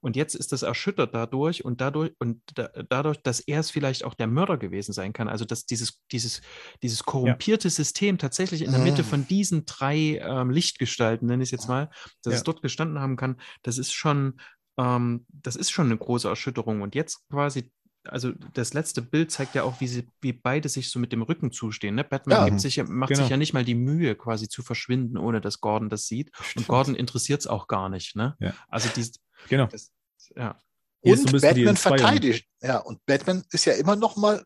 Und 0.00 0.16
jetzt 0.16 0.34
ist 0.34 0.50
das 0.50 0.62
erschüttert 0.62 1.14
dadurch 1.14 1.64
und 1.64 1.80
dadurch 1.80 2.12
und 2.18 2.40
da, 2.54 2.70
dadurch, 2.88 3.18
dass 3.22 3.38
er 3.40 3.60
es 3.60 3.70
vielleicht 3.70 4.02
auch 4.02 4.14
der 4.14 4.26
Mörder 4.26 4.56
gewesen 4.56 4.92
sein 4.92 5.12
kann. 5.12 5.28
Also 5.28 5.44
dass 5.44 5.66
dieses, 5.66 6.00
dieses, 6.10 6.40
dieses 6.82 7.04
korrumpierte 7.04 7.68
ja. 7.68 7.70
System 7.70 8.18
tatsächlich 8.18 8.62
in 8.62 8.72
der 8.72 8.80
Mitte 8.80 9.02
ah. 9.02 9.04
von 9.04 9.28
diesen 9.28 9.64
drei 9.66 10.18
ähm, 10.18 10.50
Lichtgestalten, 10.50 11.28
nenne 11.28 11.42
ich 11.42 11.48
es 11.48 11.52
jetzt 11.52 11.68
mal, 11.68 11.90
dass 12.22 12.32
ja. 12.32 12.38
es 12.38 12.42
dort 12.42 12.62
gestanden 12.62 12.98
haben 12.98 13.16
kann, 13.16 13.36
das 13.62 13.78
ist 13.78 13.92
schon, 13.92 14.40
ähm, 14.76 15.24
das 15.28 15.54
ist 15.54 15.70
schon 15.70 15.86
eine 15.86 15.98
große 15.98 16.28
Erschütterung. 16.28 16.80
Und 16.80 16.96
jetzt 16.96 17.28
quasi 17.28 17.70
also 18.08 18.32
das 18.52 18.74
letzte 18.74 19.02
Bild 19.02 19.30
zeigt 19.30 19.54
ja 19.54 19.62
auch, 19.62 19.80
wie, 19.80 19.88
sie, 19.88 20.08
wie 20.20 20.32
beide 20.32 20.68
sich 20.68 20.90
so 20.90 20.98
mit 20.98 21.12
dem 21.12 21.22
Rücken 21.22 21.52
zustehen. 21.52 21.94
Ne? 21.94 22.04
Batman 22.04 22.52
ja, 22.52 22.58
sich, 22.58 22.82
macht 22.84 23.10
genau. 23.10 23.22
sich 23.22 23.30
ja 23.30 23.36
nicht 23.36 23.52
mal 23.52 23.64
die 23.64 23.74
Mühe, 23.74 24.14
quasi 24.14 24.48
zu 24.48 24.62
verschwinden, 24.62 25.16
ohne 25.16 25.40
dass 25.40 25.60
Gordon 25.60 25.88
das 25.88 26.06
sieht. 26.06 26.30
Stimmt. 26.34 26.56
Und 26.56 26.68
Gordon 26.68 26.94
interessiert 26.94 27.40
es 27.40 27.46
auch 27.46 27.66
gar 27.66 27.88
nicht. 27.88 28.16
Ne? 28.16 28.36
Ja. 28.40 28.54
Also 28.68 28.88
die, 28.94 29.10
genau. 29.48 29.66
Das, 29.66 29.90
ja. 30.36 30.58
Und 31.00 31.40
Batman 31.40 31.76
verteidigt. 31.76 32.48
Ja, 32.62 32.78
und 32.78 33.04
Batman 33.04 33.44
ist 33.50 33.66
ja 33.66 33.74
immer 33.74 33.96
noch 33.96 34.16
mal, 34.16 34.42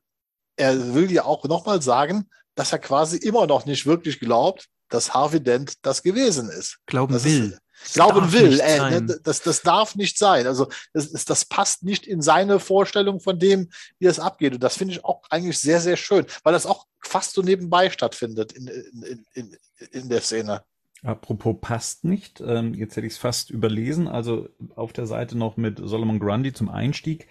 er 0.57 0.95
will 0.95 1.11
ja 1.13 1.25
auch 1.25 1.45
noch 1.45 1.67
mal 1.67 1.81
sagen, 1.81 2.29
dass 2.55 2.73
er 2.73 2.81
quasi 2.81 3.17
immer 3.17 3.47
noch 3.47 3.65
nicht 3.65 3.87
wirklich 3.87 4.19
glaubt, 4.19 4.69
dass 4.89 5.15
Harvey 5.15 5.41
Dent 5.41 5.75
das 5.83 6.03
gewesen 6.03 6.49
ist. 6.49 6.79
Glauben 6.87 7.13
das 7.13 7.25
will. 7.25 7.53
Ist, 7.53 7.61
glauben 7.93 8.33
will. 8.33 8.61
Äh, 8.61 9.01
ne, 9.01 9.21
das, 9.23 9.43
das 9.43 9.63
darf 9.63 9.95
nicht 9.95 10.19
sein. 10.19 10.47
Also 10.47 10.69
das, 10.93 11.25
das 11.25 11.45
passt 11.45 11.83
nicht 11.83 12.07
in 12.07 12.23
seine 12.23 12.61
Vorstellung 12.61 13.21
von 13.21 13.39
dem, 13.39 13.71
wie 13.99 14.07
das 14.07 14.19
abgeht. 14.19 14.55
Und 14.55 14.63
das 14.63 14.77
finde 14.77 14.95
ich 14.95 15.05
auch 15.05 15.23
eigentlich 15.31 15.59
sehr, 15.59 15.81
sehr 15.81 15.97
schön, 15.97 16.27
weil 16.43 16.53
das 16.53 16.67
auch 16.67 16.87
fast 17.01 17.35
so 17.35 17.43
nebenbei 17.43 17.91
stattfindet 17.91 18.53
in, 18.53 18.69
in, 18.69 19.27
in, 19.35 19.57
in 19.93 20.09
der 20.09 20.21
Szene. 20.21 20.63
Apropos 21.03 21.57
passt 21.61 22.05
nicht, 22.05 22.41
ähm, 22.41 22.75
jetzt 22.75 22.97
hätte 22.97 23.07
ich 23.07 23.13
es 23.13 23.19
fast 23.19 23.51
überlesen, 23.51 24.09
also 24.09 24.49
auf 24.75 24.93
der 24.93 25.07
Seite 25.07 25.39
noch 25.39 25.57
mit 25.57 25.79
Solomon 25.79 26.19
Grundy 26.19 26.53
zum 26.53 26.69
Einstieg 26.69 27.29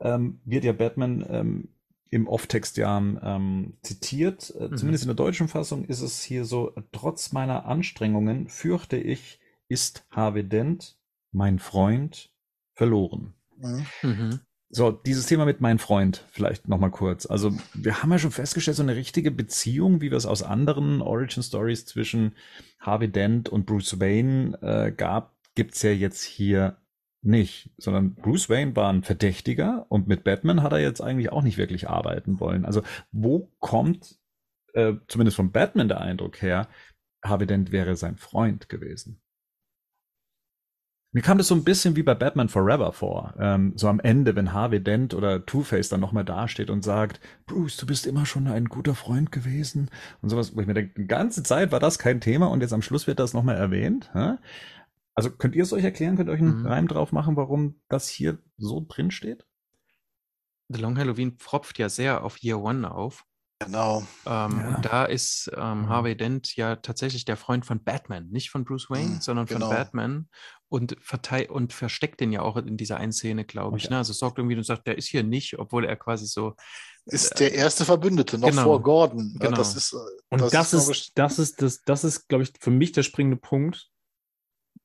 ähm, 0.00 0.40
wird 0.44 0.62
ja 0.62 0.72
Batman 0.72 1.26
ähm, 1.28 1.68
im 2.10 2.28
Off-Text 2.28 2.76
ja 2.76 2.96
ähm, 2.96 3.74
zitiert. 3.82 4.54
Äh, 4.58 4.68
mhm. 4.68 4.76
Zumindest 4.76 5.04
in 5.04 5.08
der 5.08 5.16
deutschen 5.16 5.48
Fassung 5.48 5.84
ist 5.84 6.00
es 6.00 6.22
hier 6.22 6.44
so, 6.44 6.72
trotz 6.92 7.32
meiner 7.32 7.66
Anstrengungen 7.66 8.48
fürchte 8.48 8.96
ich, 8.96 9.40
ist 9.68 10.06
Harvey 10.10 10.44
Dent, 10.44 10.98
mein 11.32 11.58
Freund, 11.58 12.30
verloren. 12.74 13.34
Mhm. 13.56 13.86
mhm. 14.02 14.40
So, 14.70 14.90
dieses 14.90 15.24
Thema 15.24 15.46
mit 15.46 15.62
mein 15.62 15.78
Freund, 15.78 16.26
vielleicht 16.30 16.68
nochmal 16.68 16.90
kurz. 16.90 17.24
Also, 17.24 17.56
wir 17.72 18.02
haben 18.02 18.12
ja 18.12 18.18
schon 18.18 18.30
festgestellt, 18.30 18.76
so 18.76 18.82
eine 18.82 18.96
richtige 18.96 19.30
Beziehung, 19.30 20.02
wie 20.02 20.10
wir 20.10 20.18
es 20.18 20.26
aus 20.26 20.42
anderen 20.42 21.00
Origin 21.00 21.42
Stories 21.42 21.86
zwischen 21.86 22.34
Harvey 22.78 23.08
Dent 23.08 23.48
und 23.48 23.64
Bruce 23.64 23.98
Wayne 23.98 24.58
äh, 24.60 24.92
gab, 24.92 25.34
gibt's 25.54 25.80
ja 25.82 25.90
jetzt 25.90 26.22
hier 26.22 26.76
nicht, 27.22 27.70
sondern 27.78 28.14
Bruce 28.14 28.50
Wayne 28.50 28.76
war 28.76 28.92
ein 28.92 29.02
Verdächtiger 29.02 29.86
und 29.88 30.06
mit 30.06 30.22
Batman 30.22 30.62
hat 30.62 30.72
er 30.72 30.80
jetzt 30.80 31.00
eigentlich 31.00 31.32
auch 31.32 31.42
nicht 31.42 31.56
wirklich 31.56 31.88
arbeiten 31.88 32.38
wollen. 32.38 32.66
Also, 32.66 32.82
wo 33.10 33.50
kommt 33.60 34.18
äh, 34.74 34.94
zumindest 35.08 35.36
von 35.36 35.50
Batman 35.50 35.88
der 35.88 36.02
Eindruck 36.02 36.42
her, 36.42 36.68
Harvey 37.24 37.46
Dent 37.46 37.72
wäre 37.72 37.96
sein 37.96 38.16
Freund 38.16 38.68
gewesen? 38.68 39.18
Mir 41.12 41.22
kam 41.22 41.38
das 41.38 41.48
so 41.48 41.54
ein 41.54 41.64
bisschen 41.64 41.96
wie 41.96 42.02
bei 42.02 42.14
Batman 42.14 42.50
Forever 42.50 42.92
vor. 42.92 43.34
Ähm, 43.38 43.72
so 43.76 43.88
am 43.88 43.98
Ende, 43.98 44.36
wenn 44.36 44.52
Harvey 44.52 44.82
Dent 44.82 45.14
oder 45.14 45.46
Two-Face 45.46 45.88
dann 45.88 46.00
nochmal 46.00 46.24
dasteht 46.24 46.68
und 46.68 46.84
sagt, 46.84 47.18
Bruce, 47.46 47.78
du 47.78 47.86
bist 47.86 48.06
immer 48.06 48.26
schon 48.26 48.46
ein 48.46 48.66
guter 48.66 48.94
Freund 48.94 49.32
gewesen 49.32 49.90
und 50.20 50.28
sowas, 50.28 50.54
wo 50.54 50.60
ich 50.60 50.66
mir 50.66 50.74
denke, 50.74 51.00
die 51.00 51.06
ganze 51.06 51.42
Zeit 51.42 51.72
war 51.72 51.80
das 51.80 51.98
kein 51.98 52.20
Thema 52.20 52.50
und 52.50 52.60
jetzt 52.60 52.74
am 52.74 52.82
Schluss 52.82 53.06
wird 53.06 53.20
das 53.20 53.32
nochmal 53.32 53.56
erwähnt. 53.56 54.10
Hä? 54.12 54.34
Also 55.14 55.30
könnt 55.30 55.56
ihr 55.56 55.62
es 55.62 55.72
euch 55.72 55.82
erklären, 55.82 56.16
könnt 56.16 56.28
ihr 56.28 56.32
euch 56.32 56.40
einen 56.40 56.60
mhm. 56.60 56.66
Reim 56.66 56.88
drauf 56.88 57.10
machen, 57.10 57.36
warum 57.36 57.80
das 57.88 58.08
hier 58.08 58.38
so 58.58 58.84
drin 58.86 59.10
steht? 59.10 59.46
The 60.68 60.80
Long 60.80 60.98
Halloween 60.98 61.38
pfropft 61.38 61.78
ja 61.78 61.88
sehr 61.88 62.22
auf 62.22 62.36
Year 62.42 62.60
One 62.60 62.88
auf. 62.90 63.24
Genau. 63.60 64.06
Ähm, 64.24 64.60
ja. 64.60 64.74
Und 64.76 64.84
da 64.84 65.04
ist 65.04 65.50
ähm, 65.56 65.82
mhm. 65.82 65.88
Harvey 65.88 66.16
Dent 66.16 66.54
ja 66.54 66.76
tatsächlich 66.76 67.24
der 67.24 67.36
Freund 67.36 67.66
von 67.66 67.82
Batman, 67.82 68.28
nicht 68.28 68.50
von 68.50 68.64
Bruce 68.64 68.88
Wayne, 68.88 69.16
mhm, 69.16 69.20
sondern 69.20 69.48
von 69.48 69.58
genau. 69.58 69.70
Batman 69.70 70.28
und, 70.68 70.96
und 71.48 71.72
versteckt 71.72 72.20
den 72.20 72.30
ja 72.30 72.42
auch 72.42 72.56
in 72.56 72.76
dieser 72.76 72.98
einen 72.98 73.12
Szene, 73.12 73.44
glaube 73.44 73.78
ich. 73.78 73.86
Okay. 73.86 73.94
Ne? 73.94 73.98
Also 73.98 74.12
sorgt 74.12 74.38
irgendwie 74.38 74.56
und 74.56 74.62
sagt, 74.62 74.86
der 74.86 74.96
ist 74.96 75.08
hier 75.08 75.24
nicht, 75.24 75.58
obwohl 75.58 75.84
er 75.84 75.96
quasi 75.96 76.26
so. 76.26 76.54
Ist 77.06 77.32
äh, 77.32 77.50
der 77.50 77.54
erste 77.54 77.84
Verbündete, 77.84 78.38
noch 78.38 78.50
genau. 78.50 78.62
vor 78.62 78.82
Gordon. 78.82 79.36
Genau. 79.40 79.56
Das 79.56 79.74
ist, 79.74 79.92
äh, 79.92 79.96
und 80.30 80.40
das, 80.40 80.52
das 80.52 80.74
ist, 80.74 80.88
ist 80.88 81.12
das 81.16 81.38
ist, 81.38 81.62
das, 81.62 81.82
das 81.82 82.04
ist, 82.04 82.28
glaube 82.28 82.44
ich, 82.44 82.52
für 82.60 82.70
mich 82.70 82.92
der 82.92 83.02
springende 83.02 83.38
Punkt, 83.38 83.90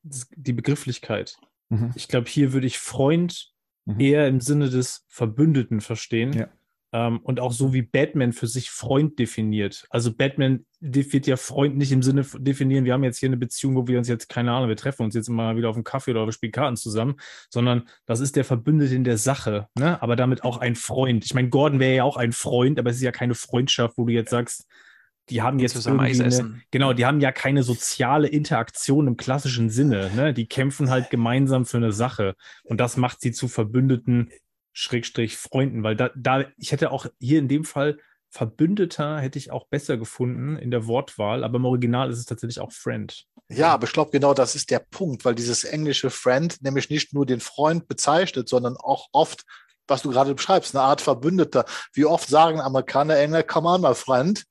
die 0.02 0.52
Begrifflichkeit. 0.52 1.36
Mhm. 1.68 1.92
Ich 1.94 2.08
glaube, 2.08 2.28
hier 2.28 2.52
würde 2.52 2.66
ich 2.66 2.78
Freund 2.78 3.52
mhm. 3.84 4.00
eher 4.00 4.26
im 4.26 4.40
Sinne 4.40 4.68
des 4.68 5.04
Verbündeten 5.08 5.80
verstehen. 5.80 6.32
Ja. 6.32 6.48
Ähm, 6.94 7.18
und 7.24 7.40
auch 7.40 7.50
so 7.50 7.72
wie 7.74 7.82
Batman 7.82 8.32
für 8.32 8.46
sich 8.46 8.70
Freund 8.70 9.18
definiert. 9.18 9.84
Also 9.90 10.14
Batman 10.14 10.64
wird 10.78 11.26
ja 11.26 11.36
Freund 11.36 11.76
nicht 11.76 11.90
im 11.90 12.04
Sinne 12.04 12.24
definieren, 12.38 12.84
wir 12.84 12.92
haben 12.92 13.02
jetzt 13.02 13.18
hier 13.18 13.28
eine 13.28 13.36
Beziehung, 13.36 13.74
wo 13.74 13.88
wir 13.88 13.98
uns 13.98 14.06
jetzt, 14.06 14.28
keine 14.28 14.52
Ahnung, 14.52 14.68
wir 14.68 14.76
treffen 14.76 15.02
uns 15.02 15.16
jetzt 15.16 15.28
mal 15.28 15.56
wieder 15.56 15.70
auf 15.70 15.74
einen 15.74 15.82
Kaffee 15.82 16.12
oder 16.12 16.24
wir 16.24 16.30
spielen 16.30 16.52
Karten 16.52 16.76
zusammen, 16.76 17.16
sondern 17.50 17.88
das 18.06 18.20
ist 18.20 18.36
der 18.36 18.44
Verbündete 18.44 18.94
in 18.94 19.02
der 19.02 19.18
Sache, 19.18 19.66
ne? 19.76 20.00
aber 20.02 20.14
damit 20.14 20.44
auch 20.44 20.58
ein 20.58 20.76
Freund. 20.76 21.24
Ich 21.24 21.34
meine, 21.34 21.48
Gordon 21.48 21.80
wäre 21.80 21.96
ja 21.96 22.04
auch 22.04 22.16
ein 22.16 22.30
Freund, 22.30 22.78
aber 22.78 22.90
es 22.90 22.96
ist 22.96 23.02
ja 23.02 23.10
keine 23.10 23.34
Freundschaft, 23.34 23.98
wo 23.98 24.04
du 24.04 24.12
jetzt 24.12 24.30
sagst, 24.30 24.68
die 25.30 25.42
haben 25.42 25.58
jetzt 25.58 25.72
zusammen 25.72 26.00
Eis 26.00 26.20
essen. 26.20 26.46
Eine, 26.46 26.62
genau, 26.70 26.92
die 26.92 27.06
haben 27.06 27.18
ja 27.18 27.32
keine 27.32 27.64
soziale 27.64 28.28
Interaktion 28.28 29.08
im 29.08 29.16
klassischen 29.16 29.70
Sinne. 29.70 30.10
Ne? 30.14 30.34
Die 30.34 30.46
kämpfen 30.46 30.90
halt 30.90 31.08
gemeinsam 31.10 31.64
für 31.64 31.78
eine 31.78 31.92
Sache. 31.92 32.36
Und 32.62 32.78
das 32.78 32.98
macht 32.98 33.22
sie 33.22 33.32
zu 33.32 33.48
Verbündeten 33.48 34.30
Schrägstrich 34.74 35.38
Freunden, 35.38 35.82
weil 35.82 35.96
da, 35.96 36.10
da, 36.14 36.44
ich 36.58 36.72
hätte 36.72 36.90
auch 36.90 37.06
hier 37.18 37.38
in 37.38 37.48
dem 37.48 37.64
Fall 37.64 37.96
Verbündeter 38.34 39.20
hätte 39.20 39.38
ich 39.38 39.52
auch 39.52 39.68
besser 39.68 39.96
gefunden 39.96 40.56
in 40.56 40.72
der 40.72 40.88
Wortwahl, 40.88 41.44
aber 41.44 41.56
im 41.56 41.64
Original 41.64 42.10
ist 42.10 42.18
es 42.18 42.26
tatsächlich 42.26 42.58
auch 42.58 42.72
Friend. 42.72 43.26
Ja, 43.48 43.72
aber 43.72 43.86
ich 43.86 43.92
glaube, 43.92 44.10
genau 44.10 44.34
das 44.34 44.56
ist 44.56 44.72
der 44.72 44.80
Punkt, 44.80 45.24
weil 45.24 45.36
dieses 45.36 45.62
englische 45.62 46.10
Friend 46.10 46.60
nämlich 46.60 46.90
nicht 46.90 47.14
nur 47.14 47.26
den 47.26 47.38
Freund 47.38 47.86
bezeichnet, 47.86 48.48
sondern 48.48 48.76
auch 48.76 49.06
oft, 49.12 49.44
was 49.86 50.02
du 50.02 50.10
gerade 50.10 50.34
beschreibst, 50.34 50.74
eine 50.74 50.82
Art 50.82 51.00
Verbündeter. 51.00 51.64
Wie 51.92 52.06
oft 52.06 52.28
sagen 52.28 52.60
Amerikaner, 52.60 53.16
Engländer, 53.16 53.44
come 53.44 53.68
on, 53.68 53.82
my 53.82 53.94
friend, 53.94 54.44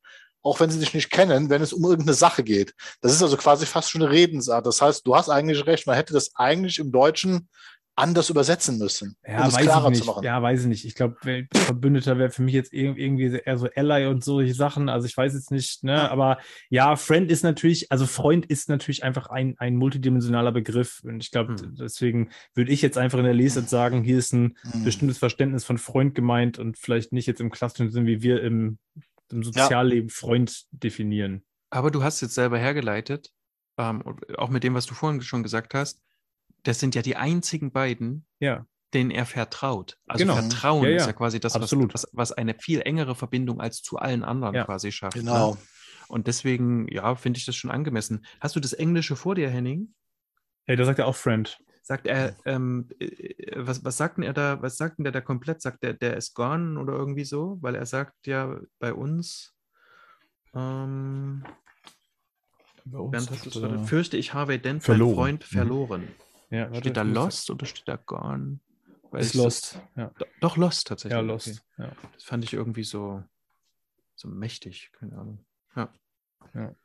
auch 0.44 0.62
wenn 0.62 0.70
sie 0.70 0.80
dich 0.80 0.94
nicht 0.94 1.12
kennen, 1.12 1.50
wenn 1.50 1.62
es 1.62 1.74
um 1.74 1.84
irgendeine 1.84 2.14
Sache 2.14 2.44
geht. 2.44 2.74
Das 3.02 3.12
ist 3.12 3.22
also 3.22 3.36
quasi 3.36 3.66
fast 3.66 3.90
schon 3.90 4.02
eine 4.02 4.12
Redensart. 4.12 4.66
Das 4.66 4.82
heißt, 4.82 5.06
du 5.06 5.14
hast 5.14 5.28
eigentlich 5.28 5.66
recht, 5.66 5.88
man 5.88 5.98
hätte 5.98 6.14
das 6.14 6.36
eigentlich 6.36 6.80
im 6.80 6.94
Deutschen 6.94 7.50
anders 7.96 8.30
übersetzen 8.30 8.80
müssen, 8.80 9.16
ja, 9.28 9.42
um 9.42 9.50
es 9.50 9.58
klarer 9.58 9.94
zu 9.94 10.06
machen. 10.06 10.24
Ja, 10.24 10.42
weiß 10.42 10.62
ich 10.62 10.68
nicht. 10.68 10.86
Ich 10.86 10.96
glaube, 10.96 11.16
Verbündeter 11.54 12.18
wäre 12.18 12.32
für 12.32 12.42
mich 12.42 12.56
jetzt 12.56 12.74
irgendwie 12.74 13.40
eher 13.46 13.58
so 13.58 13.68
Ally 13.76 14.08
und 14.08 14.24
solche 14.24 14.54
Sachen. 14.56 14.90
Also 14.90 15.06
ich 15.06 15.16
weiß 15.16 15.34
jetzt 15.34 15.52
nicht, 15.52 15.84
ne? 15.84 16.10
Aber 16.10 16.40
ja, 16.70 16.96
Friend 16.96 17.30
ist 17.30 17.44
natürlich, 17.44 17.92
also 17.92 18.08
Freund 18.08 18.48
ist 18.48 18.68
natürlich 18.68 19.04
einfach 19.04 19.28
ein, 19.28 19.56
ein 19.60 19.76
multidimensionaler 19.76 20.52
Begriff. 20.52 21.02
Und 21.04 21.24
ich 21.24 21.30
glaube, 21.30 21.54
hm. 21.54 21.76
deswegen 21.76 22.30
würde 22.56 22.72
ich 22.72 22.82
jetzt 22.82 22.98
einfach 22.98 23.20
in 23.20 23.26
der 23.26 23.34
Lesart 23.36 23.70
sagen, 23.70 24.04
hier 24.04 24.18
ist 24.18 24.34
ein 24.34 24.58
hm. 24.72 24.84
bestimmtes 24.84 25.20
Verständnis 25.20 25.64
von 25.64 25.78
Freund 25.78 26.16
gemeint 26.16 26.58
und 26.58 26.80
vielleicht 26.80 27.14
nicht 27.14 27.28
jetzt 27.28 27.42
im 27.42 27.52
klassischen 27.52 27.92
Sinn, 27.92 28.08
wie 28.08 28.24
wir 28.24 28.42
im, 28.42 28.80
im 29.32 29.44
Sozialleben 29.44 30.10
ja. 30.10 30.16
Freund 30.16 30.66
definieren. 30.72 31.44
Aber 31.70 31.92
du 31.92 32.04
hast 32.04 32.22
jetzt 32.22 32.36
selber 32.36 32.58
hergeleitet, 32.58 33.32
ähm, 33.78 34.04
auch 34.38 34.50
mit 34.50 34.64
dem, 34.64 34.74
was 34.74 34.88
du 34.88 34.96
vorhin 34.96 35.22
schon 35.22 35.44
gesagt 35.44 35.76
hast, 35.76 36.02
das 36.64 36.80
sind 36.80 36.96
ja 36.96 37.02
die 37.02 37.16
einzigen 37.16 37.72
beiden, 37.72 38.26
ja. 38.40 38.66
denen 38.94 39.12
er 39.12 39.26
vertraut. 39.26 39.98
Also 40.08 40.24
genau. 40.24 40.36
Vertrauen 40.36 40.84
ja, 40.84 40.90
ja. 40.90 40.98
ist 40.98 41.08
ja 41.08 41.14
quasi 41.14 41.40
das, 41.40 41.56
was, 41.56 41.72
was, 41.72 42.08
was, 42.12 42.32
eine 42.32 42.56
viel 42.56 42.82
engere 42.82 43.16
Verbindung 43.16 43.62
als 43.62 43.82
zu 43.82 43.98
allen 43.98 44.24
anderen 44.24 44.56
ja. 44.56 44.66
quasi 44.66 44.92
schafft. 44.92 45.18
Genau. 45.18 45.52
Ne? 45.52 45.58
Und 46.08 46.28
deswegen, 46.28 46.88
ja, 46.92 47.16
finde 47.16 47.38
ich 47.38 47.46
das 47.46 47.56
schon 47.56 47.72
angemessen. 47.72 48.26
Hast 48.40 48.56
du 48.56 48.60
das 48.60 48.74
Englische 48.74 49.16
vor 49.16 49.36
dir, 49.36 49.50
Henning? 49.50 49.94
Ja, 50.68 50.76
da 50.76 50.86
sagt 50.86 51.00
er 51.00 51.08
auch 51.08 51.16
Friend. 51.16 51.58
Sagt 51.82 52.08
er, 52.08 52.36
ähm, 52.46 52.88
äh, 53.00 53.56
was, 53.58 53.84
was 53.84 53.98
sagt 53.98 54.18
denn 54.18 54.24
er 54.24 54.34
da, 54.34 54.62
was 54.62 54.78
sagt 54.78 54.98
denn 54.98 55.04
der 55.04 55.12
da 55.12 55.22
komplett? 55.22 55.62
Sagt 55.62 55.84
er, 55.84 55.94
der 55.94 56.16
ist 56.16 56.34
gone 56.34 56.80
oder 56.80 56.94
irgendwie 56.94 57.26
so? 57.26 57.58
Weil 57.62 57.76
er 57.76 57.86
sagt 57.86 58.28
ja 58.28 58.58
bei 58.80 58.94
uns, 58.94 59.54
ähm, 60.54 61.44
Bernd 62.86 63.32
hat 63.32 63.46
es 63.46 63.56
äh, 63.56 63.78
fürchte 63.86 64.18
ich 64.18 64.34
Harvey 64.34 64.60
Dent, 64.60 64.84
verloren. 64.84 65.16
Freund, 65.16 65.52
mhm. 65.52 66.08
Ja, 66.54 66.74
steht 66.76 66.98
da 66.98 67.02
Lost 67.02 67.50
oder 67.50 67.66
steht 67.66 67.88
da 67.88 67.96
Gone? 67.96 68.60
Ist 69.14 69.34
Lost. 69.34 69.80
Ja. 69.96 70.12
Doch, 70.40 70.56
Lost 70.56 70.88
tatsächlich. 70.88 71.16
Ja, 71.16 71.22
Lost. 71.22 71.64
Okay. 71.78 71.90
Ja. 71.90 71.96
Das 72.14 72.24
fand 72.24 72.44
ich 72.44 72.54
irgendwie 72.54 72.84
so, 72.84 73.24
so 74.16 74.28
mächtig, 74.28 74.92
keine 74.94 75.18
Ahnung. 75.18 75.46
Ja. 75.76 75.90
ja. 76.54 76.76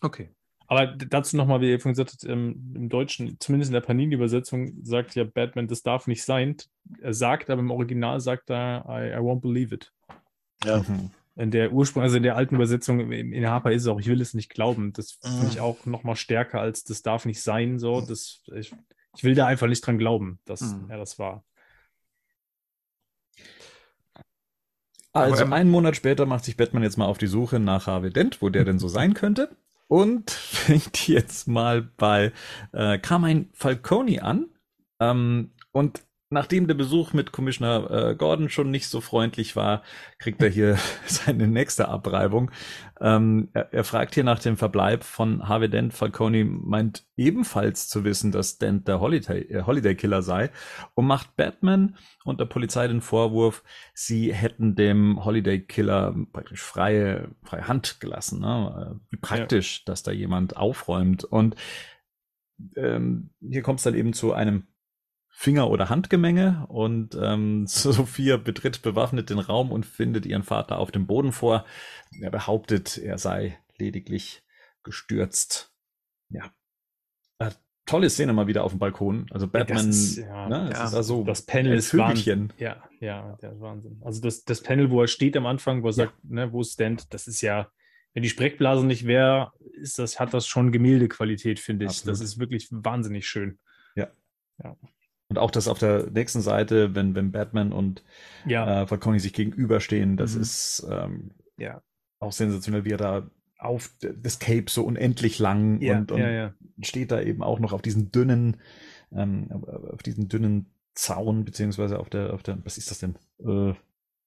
Okay. 0.00 0.30
Aber 0.68 0.86
dazu 0.86 1.36
nochmal, 1.36 1.60
wie 1.60 1.70
ihr 1.70 1.80
vorhin 1.80 1.94
gesagt 1.94 2.12
habt, 2.12 2.24
ähm, 2.24 2.72
im 2.74 2.88
Deutschen, 2.88 3.40
zumindest 3.40 3.70
in 3.70 3.74
der 3.74 3.80
Panini-Übersetzung, 3.80 4.84
sagt 4.84 5.14
ja 5.16 5.24
Batman, 5.24 5.66
das 5.66 5.82
darf 5.82 6.06
nicht 6.06 6.22
sein. 6.22 6.56
Er 7.00 7.14
sagt, 7.14 7.50
aber 7.50 7.60
im 7.60 7.70
Original 7.70 8.20
sagt 8.20 8.50
er, 8.50 8.84
I, 8.86 9.14
I 9.14 9.18
won't 9.18 9.40
believe 9.40 9.74
it. 9.74 9.92
Ja. 10.64 10.82
Mhm. 10.82 11.10
In 11.38 11.52
der 11.52 11.72
Ursprung, 11.72 12.02
also 12.02 12.16
in 12.16 12.24
der 12.24 12.36
alten 12.36 12.56
Übersetzung, 12.56 13.12
in 13.12 13.46
Harper 13.46 13.70
ist 13.70 13.82
es 13.82 13.88
auch, 13.88 14.00
ich 14.00 14.08
will 14.08 14.20
es 14.20 14.34
nicht 14.34 14.50
glauben. 14.50 14.92
Das 14.92 15.18
mhm. 15.22 15.28
finde 15.28 15.48
ich 15.52 15.60
auch 15.60 15.86
nochmal 15.86 16.16
stärker 16.16 16.60
als 16.60 16.82
das 16.82 17.02
darf 17.02 17.26
nicht 17.26 17.40
sein. 17.40 17.78
So, 17.78 18.00
das, 18.00 18.42
ich, 18.54 18.74
ich 19.16 19.24
will 19.24 19.36
da 19.36 19.46
einfach 19.46 19.68
nicht 19.68 19.86
dran 19.86 19.98
glauben, 19.98 20.40
dass 20.44 20.60
mhm. 20.60 20.90
er 20.90 20.98
das 20.98 21.18
war. 21.18 21.44
Also 25.12 25.44
einen 25.44 25.70
Monat 25.70 25.96
später 25.96 26.26
macht 26.26 26.44
sich 26.44 26.56
Batman 26.56 26.82
jetzt 26.82 26.98
mal 26.98 27.06
auf 27.06 27.18
die 27.18 27.26
Suche 27.26 27.58
nach 27.58 27.86
Harvey 27.86 28.10
Dent, 28.10 28.42
wo 28.42 28.50
der 28.50 28.64
denn 28.64 28.78
so 28.78 28.88
sein 28.88 29.14
könnte 29.14 29.56
und 29.88 30.30
fängt 30.30 31.08
jetzt 31.08 31.48
mal 31.48 31.82
bei 31.82 32.32
äh, 32.72 32.98
Carmine 32.98 33.46
Falcone 33.52 34.22
an. 34.22 34.48
Ähm, 35.00 35.52
und 35.72 36.02
nachdem 36.30 36.66
der 36.66 36.74
Besuch 36.74 37.12
mit 37.14 37.32
Commissioner 37.32 37.90
äh, 37.90 38.14
Gordon 38.14 38.50
schon 38.50 38.70
nicht 38.70 38.88
so 38.88 39.00
freundlich 39.00 39.56
war, 39.56 39.82
kriegt 40.18 40.42
er 40.42 40.50
hier 40.50 40.78
seine 41.06 41.48
nächste 41.48 41.88
Abreibung. 41.88 42.50
Ähm, 43.00 43.48
er, 43.54 43.72
er, 43.72 43.84
fragt 43.84 44.14
hier 44.14 44.24
nach 44.24 44.38
dem 44.38 44.56
Verbleib 44.56 45.04
von 45.04 45.48
Harvey 45.48 45.70
Dent. 45.70 45.94
Falcone 45.94 46.44
meint 46.44 47.04
ebenfalls 47.16 47.88
zu 47.88 48.04
wissen, 48.04 48.30
dass 48.30 48.58
Dent 48.58 48.88
der 48.88 49.00
Holiday, 49.00 49.40
äh, 49.42 49.62
Holiday 49.62 49.94
Killer 49.94 50.22
sei 50.22 50.50
und 50.94 51.06
macht 51.06 51.36
Batman 51.36 51.96
und 52.24 52.40
der 52.40 52.46
Polizei 52.46 52.86
den 52.88 53.00
Vorwurf, 53.00 53.62
sie 53.94 54.34
hätten 54.34 54.74
dem 54.74 55.24
Holiday 55.24 55.60
Killer 55.60 56.14
praktisch 56.32 56.60
freie, 56.60 57.30
freie 57.42 57.68
Hand 57.68 58.00
gelassen. 58.00 58.40
Ne? 58.40 58.98
Äh, 58.98 59.12
wie 59.12 59.18
praktisch, 59.18 59.78
ja. 59.78 59.82
dass 59.86 60.02
da 60.02 60.10
jemand 60.10 60.56
aufräumt. 60.56 61.24
Und 61.24 61.56
ähm, 62.76 63.30
hier 63.40 63.62
kommt 63.62 63.78
es 63.78 63.84
dann 63.84 63.94
eben 63.94 64.12
zu 64.12 64.32
einem 64.34 64.66
Finger- 65.40 65.70
oder 65.70 65.88
Handgemenge 65.88 66.66
und 66.66 67.16
ähm, 67.22 67.64
Sophia 67.68 68.38
betritt 68.38 68.82
bewaffnet 68.82 69.30
den 69.30 69.38
Raum 69.38 69.70
und 69.70 69.86
findet 69.86 70.26
ihren 70.26 70.42
Vater 70.42 70.78
auf 70.78 70.90
dem 70.90 71.06
Boden 71.06 71.30
vor. 71.30 71.64
Er 72.20 72.32
behauptet, 72.32 72.98
er 72.98 73.18
sei 73.18 73.56
lediglich 73.78 74.42
gestürzt. 74.82 75.72
Ja. 76.28 76.52
Äh, 77.38 77.52
tolle 77.86 78.10
Szene 78.10 78.32
mal 78.32 78.48
wieder 78.48 78.64
auf 78.64 78.72
dem 78.72 78.80
Balkon. 78.80 79.26
Also 79.30 79.46
Batman, 79.46 79.86
das 79.86 79.96
ist, 79.96 80.16
ja, 80.16 80.48
ne, 80.48 80.70
ja, 80.72 80.84
ist 80.84 80.94
also 80.94 81.22
das 81.22 81.42
Panel 81.42 81.76
ist 81.76 81.96
Wahnsinn. 81.96 82.52
Ja, 82.58 82.82
ja, 82.98 83.38
der 83.40 83.52
ist 83.52 83.60
Wahnsinn. 83.60 84.02
Also 84.04 84.20
das, 84.20 84.44
das 84.44 84.60
Panel, 84.60 84.90
wo 84.90 85.02
er 85.02 85.06
steht 85.06 85.36
am 85.36 85.46
Anfang, 85.46 85.84
wo 85.84 85.86
er 85.86 85.92
sagt, 85.92 86.14
ne, 86.24 86.52
wo 86.52 86.64
stand, 86.64 87.14
das 87.14 87.28
ist 87.28 87.42
ja, 87.42 87.70
wenn 88.12 88.24
die 88.24 88.28
Sprechblase 88.28 88.84
nicht 88.84 89.06
wäre, 89.06 89.52
ist 89.74 90.00
das, 90.00 90.18
hat 90.18 90.34
das 90.34 90.48
schon 90.48 90.72
Gemäldequalität, 90.72 91.60
finde 91.60 91.84
ich. 91.84 91.90
Absolut. 91.90 92.12
Das 92.12 92.20
ist 92.22 92.40
wirklich 92.40 92.66
wahnsinnig 92.72 93.28
schön. 93.28 93.60
Ja. 93.94 94.08
Ja. 94.64 94.76
Und 95.28 95.38
auch 95.38 95.50
das 95.50 95.68
auf 95.68 95.78
der 95.78 96.10
nächsten 96.10 96.40
Seite, 96.40 96.94
wenn, 96.94 97.14
wenn 97.14 97.32
Batman 97.32 97.72
und 97.72 98.02
ja. 98.46 98.82
äh, 98.82 98.86
Falcone 98.86 99.20
sich 99.20 99.34
gegenüberstehen, 99.34 100.16
das 100.16 100.34
mhm. 100.34 100.40
ist 100.40 100.86
ähm, 100.90 101.30
ja. 101.58 101.82
auch 102.18 102.32
sensationell, 102.32 102.84
wie 102.84 102.92
er 102.92 102.98
da 102.98 103.30
auf 103.58 103.90
das 104.00 104.38
Cape 104.38 104.66
so 104.68 104.84
unendlich 104.84 105.38
lang 105.38 105.80
ja, 105.82 105.98
und, 105.98 106.12
und 106.12 106.20
ja, 106.20 106.54
steht 106.80 107.10
da 107.10 107.20
eben 107.20 107.42
auch 107.42 107.58
noch 107.58 107.72
auf 107.72 107.82
diesen 107.82 108.10
dünnen, 108.10 108.56
ähm, 109.12 109.50
auf 109.92 110.02
diesen 110.02 110.28
dünnen 110.28 110.66
Zaun, 110.94 111.44
beziehungsweise 111.44 111.98
auf 111.98 112.08
der, 112.08 112.32
auf 112.32 112.42
der, 112.42 112.58
was 112.64 112.78
ist 112.78 112.90
das 112.90 113.00
denn? 113.00 113.16
Äh, 113.40 113.74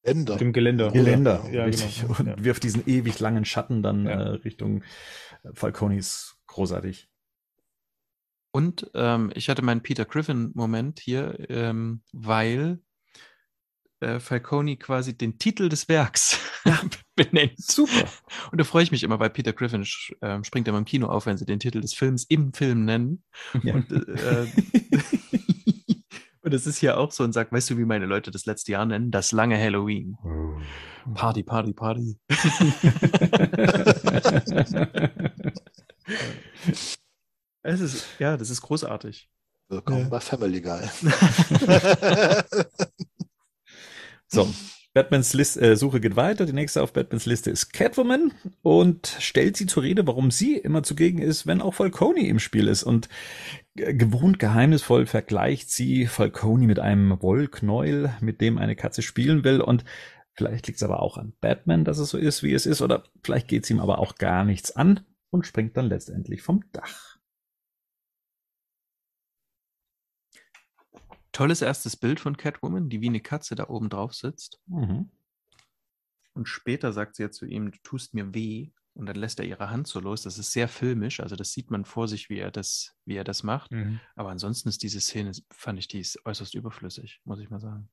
Geländer. 0.03 0.37
Dem 0.37 0.53
Geländer. 0.53 0.91
Geländer, 0.91 1.45
ja, 1.51 1.65
richtig. 1.65 2.01
Genau. 2.01 2.19
Und 2.19 2.43
wirft 2.43 2.63
diesen 2.63 2.87
ewig 2.87 3.19
langen 3.19 3.45
Schatten 3.45 3.83
dann 3.83 4.07
äh, 4.07 4.17
Richtung 4.17 4.83
Falconis 5.53 6.37
großartig. 6.47 7.11
Und 8.51 8.89
ähm, 8.93 9.31
ich 9.33 9.49
hatte 9.49 9.61
meinen 9.61 9.81
Peter 9.81 10.05
Griffin-Moment 10.05 10.99
hier, 10.99 11.49
ähm, 11.49 12.01
weil 12.11 12.81
äh, 14.01 14.19
Falcone 14.19 14.75
quasi 14.77 15.17
den 15.17 15.37
Titel 15.37 15.69
des 15.69 15.87
Werks 15.87 16.37
benennt. 17.15 17.57
Super. 17.57 18.09
Und 18.51 18.59
da 18.59 18.65
freue 18.65 18.83
ich 18.83 18.91
mich 18.91 19.03
immer, 19.03 19.19
weil 19.19 19.29
Peter 19.29 19.53
Griffin 19.53 19.85
äh, 20.21 20.43
springt 20.43 20.67
immer 20.67 20.79
im 20.79 20.85
Kino 20.85 21.05
auf, 21.07 21.27
wenn 21.27 21.37
sie 21.37 21.45
den 21.45 21.59
Titel 21.59 21.81
des 21.81 21.93
Films 21.93 22.23
im 22.25 22.53
Film 22.53 22.85
nennen. 22.85 23.23
Ja. 23.63 23.75
Und, 23.75 23.91
äh, 23.91 24.47
und 26.41 26.53
es 26.53 26.67
ist 26.67 26.79
hier 26.79 26.97
auch 26.97 27.11
so 27.11 27.23
und 27.23 27.31
sagt, 27.33 27.53
weißt 27.53 27.69
du, 27.69 27.77
wie 27.77 27.85
meine 27.85 28.05
Leute 28.05 28.31
das 28.31 28.45
letzte 28.45 28.73
Jahr 28.73 28.85
nennen? 28.85 29.11
Das 29.11 29.31
lange 29.31 29.57
Halloween. 29.57 30.17
Oh. 30.23 30.59
Party, 31.13 31.43
Party, 31.43 31.73
Party. 31.73 32.17
Es 37.63 37.80
ist, 37.80 38.08
ja, 38.17 38.38
das 38.38 38.50
ist 38.50 38.62
großartig. 38.62 39.30
Willkommen 39.69 40.02
ja. 40.02 40.10
bei 40.10 40.19
Family 40.19 40.62
Guy. 40.62 40.82
so, 44.28 44.52
Batmans 44.93 45.34
List, 45.34 45.62
äh, 45.62 45.76
Suche 45.76 46.02
geht 46.02 46.15
weiter. 46.15 46.47
Die 46.47 46.54
nächste 46.54 46.82
auf 46.82 46.91
Batmans 46.91 47.28
Liste 47.28 47.52
ist 47.52 47.71
Catwoman 47.71 48.34
und 48.63 49.15
stellt 49.19 49.58
sie 49.58 49.67
zur 49.67 49.84
Rede, 49.84 50.08
warum 50.08 50.32
sie 50.32 50.58
immer 50.58 50.82
zugegen 50.82 51.19
ist, 51.19 51.45
wenn 51.45 51.62
auch 51.62 51.76
Falcone 51.76 52.26
im 52.26 52.39
Spiel 52.39 52.67
ist. 52.67 52.82
Und 52.82 53.10
gewohnt 53.76 54.39
geheimnisvoll 54.39 55.06
vergleicht 55.06 55.69
sie 55.69 56.08
Falcone 56.08 56.65
mit 56.65 56.80
einem 56.80 57.21
Wollknäuel, 57.21 58.12
mit 58.21 58.41
dem 58.41 58.58
eine 58.58 58.76
Katze 58.76 59.04
spielen 59.04 59.43
will. 59.43 59.62
Und 59.62 59.86
vielleicht 60.34 60.65
liegt 60.65 60.78
es 60.78 60.84
aber 60.84 61.00
auch 61.04 61.17
an 61.17 61.34
Batman, 61.41 61.86
dass 61.86 62.00
es 62.00 62.10
so 62.10 62.17
ist, 62.17 62.41
wie 62.41 62.54
es 62.54 62.65
ist. 62.65 62.82
Oder 62.82 63.04
vielleicht 63.24 63.47
geht 63.47 63.65
es 63.65 63.69
ihm 63.69 63.80
aber 63.80 64.00
auch 64.00 64.15
gar 64.15 64.45
nichts 64.45 64.76
an 64.76 65.02
und 65.30 65.45
springt 65.45 65.78
dann 65.78 65.89
letztendlich 65.89 66.41
vom 66.41 66.63
Dach. 66.71 67.11
Tolles 71.32 71.62
erstes 71.62 71.96
Bild 71.96 72.20
von 72.20 72.38
Catwoman, 72.38 72.89
die 72.89 73.02
wie 73.02 73.08
eine 73.08 73.22
Katze 73.22 73.56
da 73.56 73.70
oben 73.70 73.89
drauf 73.89 74.13
sitzt. 74.13 74.60
Mhm. 74.67 75.10
Und 76.34 76.48
später 76.48 76.94
sagt 76.94 77.15
sie 77.15 77.24
ja 77.24 77.32
zu 77.32 77.46
ihm, 77.46 77.72
du 77.72 77.78
tust 77.84 78.13
mir 78.13 78.34
weh. 78.34 78.72
Und 78.94 79.06
dann 79.06 79.15
lässt 79.15 79.39
er 79.39 79.46
ihre 79.46 79.70
Hand 79.70 79.88
so 79.88 80.02
los. 80.02 80.24
Das 80.24 80.38
ist 80.38 80.52
sehr 80.52 80.67
filmisch. 80.67 81.22
Also 81.22 81.38
das 81.38 81.54
sieht 81.54 81.72
man 81.72 81.86
vor 81.86 82.10
sich, 82.10 82.30
wie 82.30 82.39
er 82.39 82.52
das, 82.52 82.98
wie 83.06 83.15
er 83.15 83.24
das 83.24 83.44
macht. 83.44 83.72
Mhm. 83.72 84.02
Aber 84.15 84.30
ansonsten 84.30 84.67
ist 84.67 84.84
diese 84.84 85.00
Szene, 85.00 85.32
fand 85.50 85.80
ich, 85.80 85.88
die 85.88 86.00
ist 86.00 86.26
äußerst 86.26 86.54
überflüssig, 86.56 87.22
muss 87.24 87.39
ich 87.39 87.50
mal 87.50 87.62
sagen. 87.62 87.89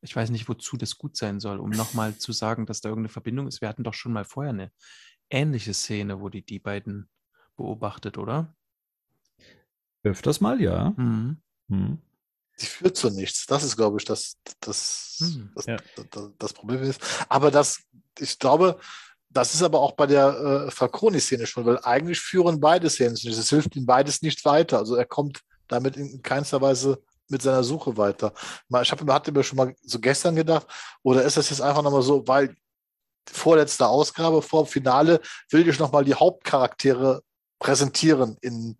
Ich 0.00 0.14
weiß 0.14 0.30
nicht, 0.30 0.48
wozu 0.48 0.76
das 0.76 0.96
gut 0.98 1.16
sein 1.16 1.40
soll, 1.40 1.58
um 1.58 1.70
nochmal 1.70 2.16
zu 2.16 2.30
sagen, 2.30 2.66
dass 2.66 2.80
da 2.80 2.88
irgendeine 2.88 3.12
Verbindung 3.12 3.48
ist. 3.48 3.60
Wir 3.60 3.68
hatten 3.68 3.82
doch 3.82 3.94
schon 3.94 4.12
mal 4.12 4.24
vorher 4.24 4.52
eine 4.52 4.70
ähnliche 5.30 5.74
Szene, 5.74 6.20
wo 6.20 6.28
die 6.28 6.44
die 6.44 6.60
beiden 6.60 7.10
beobachtet, 7.56 8.18
oder? 8.18 8.54
Öfters 10.04 10.40
mal, 10.40 10.60
ja. 10.60 10.94
Mhm. 10.96 11.42
Hm. 11.68 11.98
Die 12.60 12.66
führt 12.66 12.96
zu 12.96 13.10
nichts. 13.10 13.46
Das 13.46 13.62
ist, 13.62 13.76
glaube 13.76 13.98
ich, 13.98 14.04
das, 14.04 14.36
das, 14.60 15.16
hm, 15.20 15.52
das, 15.54 15.66
ja. 15.66 15.76
das, 16.10 16.30
das, 16.38 16.52
Problem 16.52 16.82
ist. 16.82 17.00
Aber 17.28 17.50
das, 17.50 17.80
ich 18.18 18.38
glaube, 18.38 18.78
das 19.30 19.54
ist 19.54 19.62
aber 19.62 19.80
auch 19.80 19.92
bei 19.92 20.06
der 20.06 20.66
äh, 20.66 20.70
Falconi-Szene 20.70 21.46
schon, 21.46 21.64
weil 21.66 21.78
eigentlich 21.84 22.18
führen 22.18 22.58
beide 22.58 22.90
Szenen 22.90 23.12
nicht. 23.12 23.26
Es 23.26 23.50
hilft 23.50 23.76
ihm 23.76 23.86
beides 23.86 24.22
nicht 24.22 24.44
weiter. 24.44 24.78
Also 24.78 24.96
er 24.96 25.04
kommt 25.04 25.42
damit 25.68 25.96
in 25.96 26.22
keinster 26.22 26.60
Weise 26.60 27.00
mit 27.28 27.42
seiner 27.42 27.62
Suche 27.62 27.96
weiter. 27.96 28.32
Ich 28.82 28.90
habe 28.90 29.12
hatte 29.12 29.32
mir 29.32 29.44
schon 29.44 29.58
mal 29.58 29.74
so 29.82 30.00
gestern 30.00 30.34
gedacht, 30.34 30.66
oder 31.02 31.22
ist 31.22 31.36
das 31.36 31.50
jetzt 31.50 31.60
einfach 31.60 31.82
nochmal 31.82 32.02
so, 32.02 32.26
weil 32.26 32.56
vorletzte 33.30 33.86
Ausgabe 33.86 34.42
vor 34.42 34.64
dem 34.64 34.68
Finale 34.68 35.20
will 35.50 35.68
ich 35.68 35.78
nochmal 35.78 36.04
die 36.04 36.14
Hauptcharaktere 36.14 37.22
präsentieren 37.58 38.38
in 38.40 38.76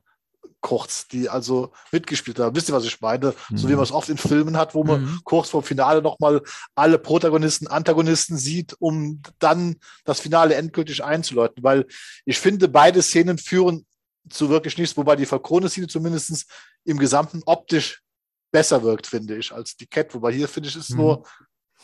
kurz, 0.61 1.07
die 1.09 1.29
also 1.29 1.73
mitgespielt 1.93 2.39
haben. 2.39 2.55
Wisst 2.57 2.69
ihr, 2.69 2.75
was 2.75 2.85
ich 2.85 3.01
meine? 3.01 3.35
Mhm. 3.49 3.57
So 3.57 3.69
wie 3.69 3.73
mhm. 3.73 3.77
man 3.77 3.85
es 3.85 3.93
oft 3.93 4.09
in 4.09 4.19
Filmen 4.19 4.57
hat, 4.57 4.75
wo 4.75 4.85
man 4.85 5.03
mhm. 5.03 5.21
kurz 5.25 5.51
vor 5.51 5.63
dem 5.63 5.67
Finale 5.67 6.03
nochmal 6.03 6.43
alle 6.75 6.99
Protagonisten, 6.99 7.69
Antagonisten 7.69 8.37
sieht, 8.37 8.75
um 8.79 9.23
dann 9.39 9.77
das 10.05 10.21
Finale 10.21 10.55
endgültig 10.57 11.05
einzuläuten. 11.05 11.63
Weil 11.63 11.87
ich 12.25 12.39
finde, 12.39 12.69
beide 12.69 13.03
Szenen 13.03 13.39
führen 13.39 13.87
zu 14.29 14.51
wirklich 14.51 14.77
nichts, 14.77 14.97
wobei 14.97 15.17
die 15.17 15.27
Falcone-Szene 15.27 15.87
zumindest 15.87 16.47
im 16.85 16.99
Gesamten 16.99 17.43
optisch 17.47 18.03
besser 18.51 18.83
wirkt, 18.83 19.07
finde 19.07 19.37
ich, 19.37 19.53
als 19.53 19.77
die 19.77 19.87
Cat. 19.87 20.15
Wobei 20.15 20.33
hier 20.33 20.49
finde 20.49 20.69
ich 20.69 20.77
es 20.77 20.91
mhm. 20.91 20.97
nur, 20.97 21.27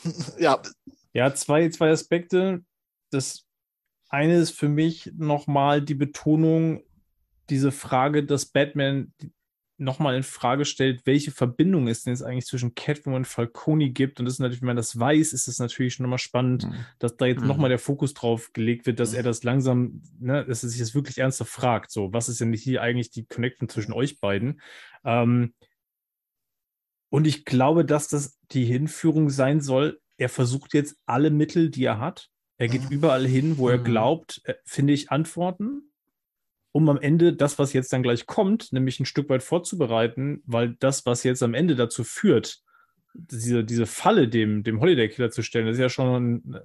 ja. 0.39 0.61
Ja, 1.13 1.33
zwei, 1.33 1.69
zwei 1.69 1.91
Aspekte. 1.91 2.63
Das 3.09 3.45
eine 4.09 4.35
ist 4.35 4.51
für 4.51 4.69
mich 4.69 5.11
nochmal 5.17 5.81
die 5.81 5.95
Betonung 5.95 6.83
diese 7.49 7.71
Frage, 7.71 8.23
dass 8.23 8.45
Batman 8.45 9.13
nochmal 9.77 10.15
in 10.15 10.23
Frage 10.23 10.65
stellt, 10.65 11.05
welche 11.05 11.31
Verbindung 11.31 11.87
es 11.87 12.03
denn 12.03 12.13
jetzt 12.13 12.21
eigentlich 12.21 12.45
zwischen 12.45 12.75
Catwoman 12.75 13.21
und 13.21 13.27
Falcone 13.27 13.89
gibt. 13.89 14.19
Und 14.19 14.25
das 14.25 14.35
ist 14.35 14.39
natürlich, 14.39 14.61
wenn 14.61 14.67
man 14.67 14.77
das 14.77 14.97
weiß, 14.97 15.33
ist 15.33 15.47
es 15.47 15.59
natürlich 15.59 15.95
schon 15.95 16.05
nochmal 16.05 16.19
spannend, 16.19 16.65
mhm. 16.65 16.85
dass 16.99 17.17
da 17.17 17.25
jetzt 17.25 17.41
mhm. 17.41 17.47
nochmal 17.47 17.69
der 17.69 17.79
Fokus 17.79 18.13
drauf 18.13 18.53
gelegt 18.53 18.85
wird, 18.85 18.99
dass 18.99 19.11
mhm. 19.11 19.17
er 19.17 19.23
das 19.23 19.43
langsam, 19.43 20.01
ne, 20.19 20.45
dass 20.45 20.63
er 20.63 20.69
sich 20.69 20.79
das 20.79 20.95
wirklich 20.95 21.17
ernsthaft 21.17 21.51
fragt. 21.51 21.91
So, 21.91 22.13
was 22.13 22.29
ist 22.29 22.39
denn 22.39 22.53
hier 22.53 22.81
eigentlich 22.81 23.11
die 23.11 23.25
Connection 23.25 23.67
zwischen 23.67 23.91
euch 23.91 24.19
beiden? 24.19 24.61
Ähm, 25.03 25.53
und 27.09 27.27
ich 27.27 27.45
glaube, 27.45 27.85
dass 27.85 28.07
das 28.07 28.39
die 28.51 28.65
Hinführung 28.65 29.29
sein 29.29 29.61
soll. 29.61 29.99
Er 30.17 30.29
versucht 30.29 30.73
jetzt 30.73 30.97
alle 31.05 31.31
Mittel, 31.31 31.69
die 31.69 31.83
er 31.83 31.99
hat. 31.99 32.29
Er 32.57 32.69
geht 32.69 32.83
mhm. 32.83 32.91
überall 32.91 33.27
hin, 33.27 33.57
wo 33.57 33.67
er 33.67 33.79
mhm. 33.79 33.83
glaubt, 33.83 34.41
äh, 34.45 34.53
finde 34.63 34.93
ich 34.93 35.11
Antworten 35.11 35.91
um 36.75 36.89
am 36.89 36.97
Ende 36.97 37.31
das, 37.31 37.57
was 37.57 37.71
jetzt 37.71 37.93
dann 37.93 38.03
gleich 38.03 38.25
kommt, 38.25 38.73
nämlich 38.73 38.99
ein 38.99 39.05
Stück 39.05 39.29
weit 39.29 39.43
vorzubereiten, 39.43 40.43
weil 40.45 40.75
das, 40.79 41.05
was 41.05 41.23
jetzt 41.23 41.41
am 41.41 41.53
Ende 41.53 41.77
dazu 41.77 42.03
führt, 42.03 42.59
diese, 43.13 43.63
diese 43.63 43.85
Falle 43.85 44.27
dem, 44.27 44.61
dem 44.61 44.81
Holiday 44.81 45.07
Killer 45.07 45.31
zu 45.31 45.41
stellen, 45.41 45.67
das 45.67 45.75
ist 45.75 45.81
ja 45.81 45.87
schon 45.87 46.43
ein, 46.43 46.59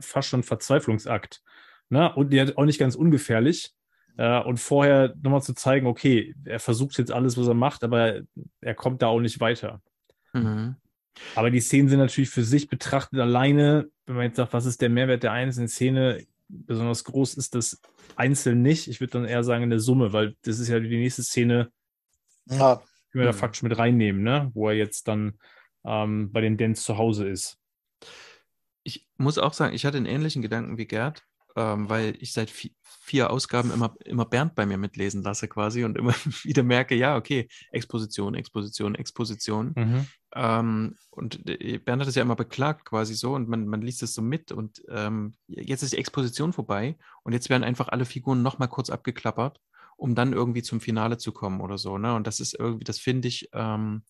fast 0.00 0.28
schon 0.28 0.38
ein 0.38 0.44
Verzweiflungsakt. 0.44 1.42
Ne? 1.88 2.14
Und 2.14 2.32
der 2.32 2.56
auch 2.56 2.64
nicht 2.64 2.78
ganz 2.78 2.94
ungefährlich. 2.94 3.72
Äh, 4.16 4.40
und 4.40 4.60
vorher 4.60 5.16
nochmal 5.20 5.42
zu 5.42 5.52
zeigen, 5.52 5.88
okay, 5.88 6.36
er 6.44 6.60
versucht 6.60 6.96
jetzt 6.98 7.10
alles, 7.10 7.36
was 7.36 7.48
er 7.48 7.54
macht, 7.54 7.82
aber 7.82 8.20
er 8.60 8.74
kommt 8.76 9.02
da 9.02 9.08
auch 9.08 9.18
nicht 9.20 9.40
weiter. 9.40 9.82
Mhm. 10.32 10.76
Aber 11.34 11.50
die 11.50 11.60
Szenen 11.60 11.88
sind 11.88 11.98
natürlich 11.98 12.30
für 12.30 12.44
sich 12.44 12.68
betrachtet 12.68 13.18
alleine, 13.18 13.88
wenn 14.06 14.14
man 14.14 14.26
jetzt 14.26 14.36
sagt, 14.36 14.52
was 14.52 14.64
ist 14.64 14.80
der 14.80 14.90
Mehrwert 14.90 15.24
der 15.24 15.32
einzelnen 15.32 15.66
Szene, 15.66 16.24
besonders 16.48 17.04
groß 17.04 17.34
ist 17.34 17.54
das 17.54 17.80
einzeln 18.16 18.62
nicht. 18.62 18.88
Ich 18.88 19.00
würde 19.00 19.12
dann 19.12 19.24
eher 19.24 19.44
sagen 19.44 19.64
in 19.64 19.70
der 19.70 19.80
Summe, 19.80 20.12
weil 20.12 20.36
das 20.42 20.58
ist 20.58 20.68
ja 20.68 20.80
die 20.80 20.96
nächste 20.96 21.22
Szene, 21.22 21.70
ja. 22.46 22.82
die 23.12 23.18
wir 23.18 23.24
da 23.24 23.32
mhm. 23.32 23.36
faktisch 23.36 23.62
mit 23.62 23.76
reinnehmen, 23.76 24.22
ne? 24.22 24.50
wo 24.54 24.68
er 24.68 24.74
jetzt 24.74 25.08
dann 25.08 25.38
ähm, 25.84 26.32
bei 26.32 26.40
den 26.40 26.56
Dents 26.56 26.84
zu 26.84 26.98
Hause 26.98 27.28
ist. 27.28 27.58
Ich 28.82 29.06
muss 29.16 29.38
auch 29.38 29.54
sagen, 29.54 29.74
ich 29.74 29.86
hatte 29.86 29.96
einen 29.96 30.06
ähnlichen 30.06 30.42
Gedanken 30.42 30.76
wie 30.76 30.86
Gerd, 30.86 31.24
ähm, 31.56 31.88
weil 31.88 32.16
ich 32.20 32.32
seit 32.32 32.50
vier 32.50 33.30
Ausgaben 33.30 33.70
immer, 33.70 33.94
immer 34.04 34.24
Bernd 34.24 34.54
bei 34.54 34.66
mir 34.66 34.78
mitlesen 34.78 35.22
lasse 35.22 35.46
quasi 35.46 35.84
und 35.84 35.96
immer 35.96 36.14
wieder 36.42 36.62
merke, 36.62 36.94
ja, 36.94 37.16
okay, 37.16 37.48
Exposition, 37.70 38.34
Exposition, 38.34 38.94
Exposition. 38.94 39.72
Mhm. 39.76 40.06
Ähm, 40.34 40.96
und 41.10 41.48
äh, 41.48 41.78
Bernd 41.78 42.02
hat 42.02 42.08
es 42.08 42.16
ja 42.16 42.22
immer 42.22 42.36
beklagt 42.36 42.86
quasi 42.86 43.14
so 43.14 43.34
und 43.34 43.48
man, 43.48 43.66
man 43.66 43.82
liest 43.82 44.02
es 44.02 44.14
so 44.14 44.22
mit 44.22 44.50
und 44.50 44.82
ähm, 44.88 45.34
jetzt 45.46 45.82
ist 45.82 45.92
die 45.92 45.98
Exposition 45.98 46.52
vorbei 46.52 46.96
und 47.22 47.32
jetzt 47.32 47.50
werden 47.50 47.62
einfach 47.62 47.88
alle 47.88 48.04
Figuren 48.04 48.42
nochmal 48.42 48.68
kurz 48.68 48.90
abgeklappert, 48.90 49.60
um 49.96 50.14
dann 50.14 50.32
irgendwie 50.32 50.62
zum 50.62 50.80
Finale 50.80 51.18
zu 51.18 51.32
kommen 51.32 51.60
oder 51.60 51.78
so. 51.78 51.98
Ne? 51.98 52.14
Und 52.14 52.26
das 52.26 52.40
ist 52.40 52.58
irgendwie, 52.58 52.84
das 52.84 52.98
finde 52.98 53.28
ich, 53.28 53.50
ähm, 53.52 54.02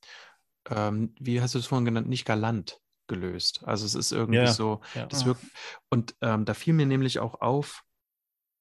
ähm 0.70 1.14
wie 1.20 1.42
hast 1.42 1.54
du 1.54 1.58
es 1.58 1.66
vorhin 1.66 1.84
genannt, 1.84 2.08
nicht 2.08 2.24
galant 2.24 2.80
gelöst. 3.06 3.62
Also 3.64 3.86
es 3.86 3.94
ist 3.94 4.12
irgendwie 4.12 4.38
ja, 4.38 4.52
so, 4.52 4.80
ja. 4.94 5.06
das 5.06 5.24
wirkt, 5.24 5.44
und 5.90 6.14
ähm, 6.20 6.44
da 6.44 6.54
fiel 6.54 6.74
mir 6.74 6.86
nämlich 6.86 7.18
auch 7.18 7.40
auf, 7.40 7.82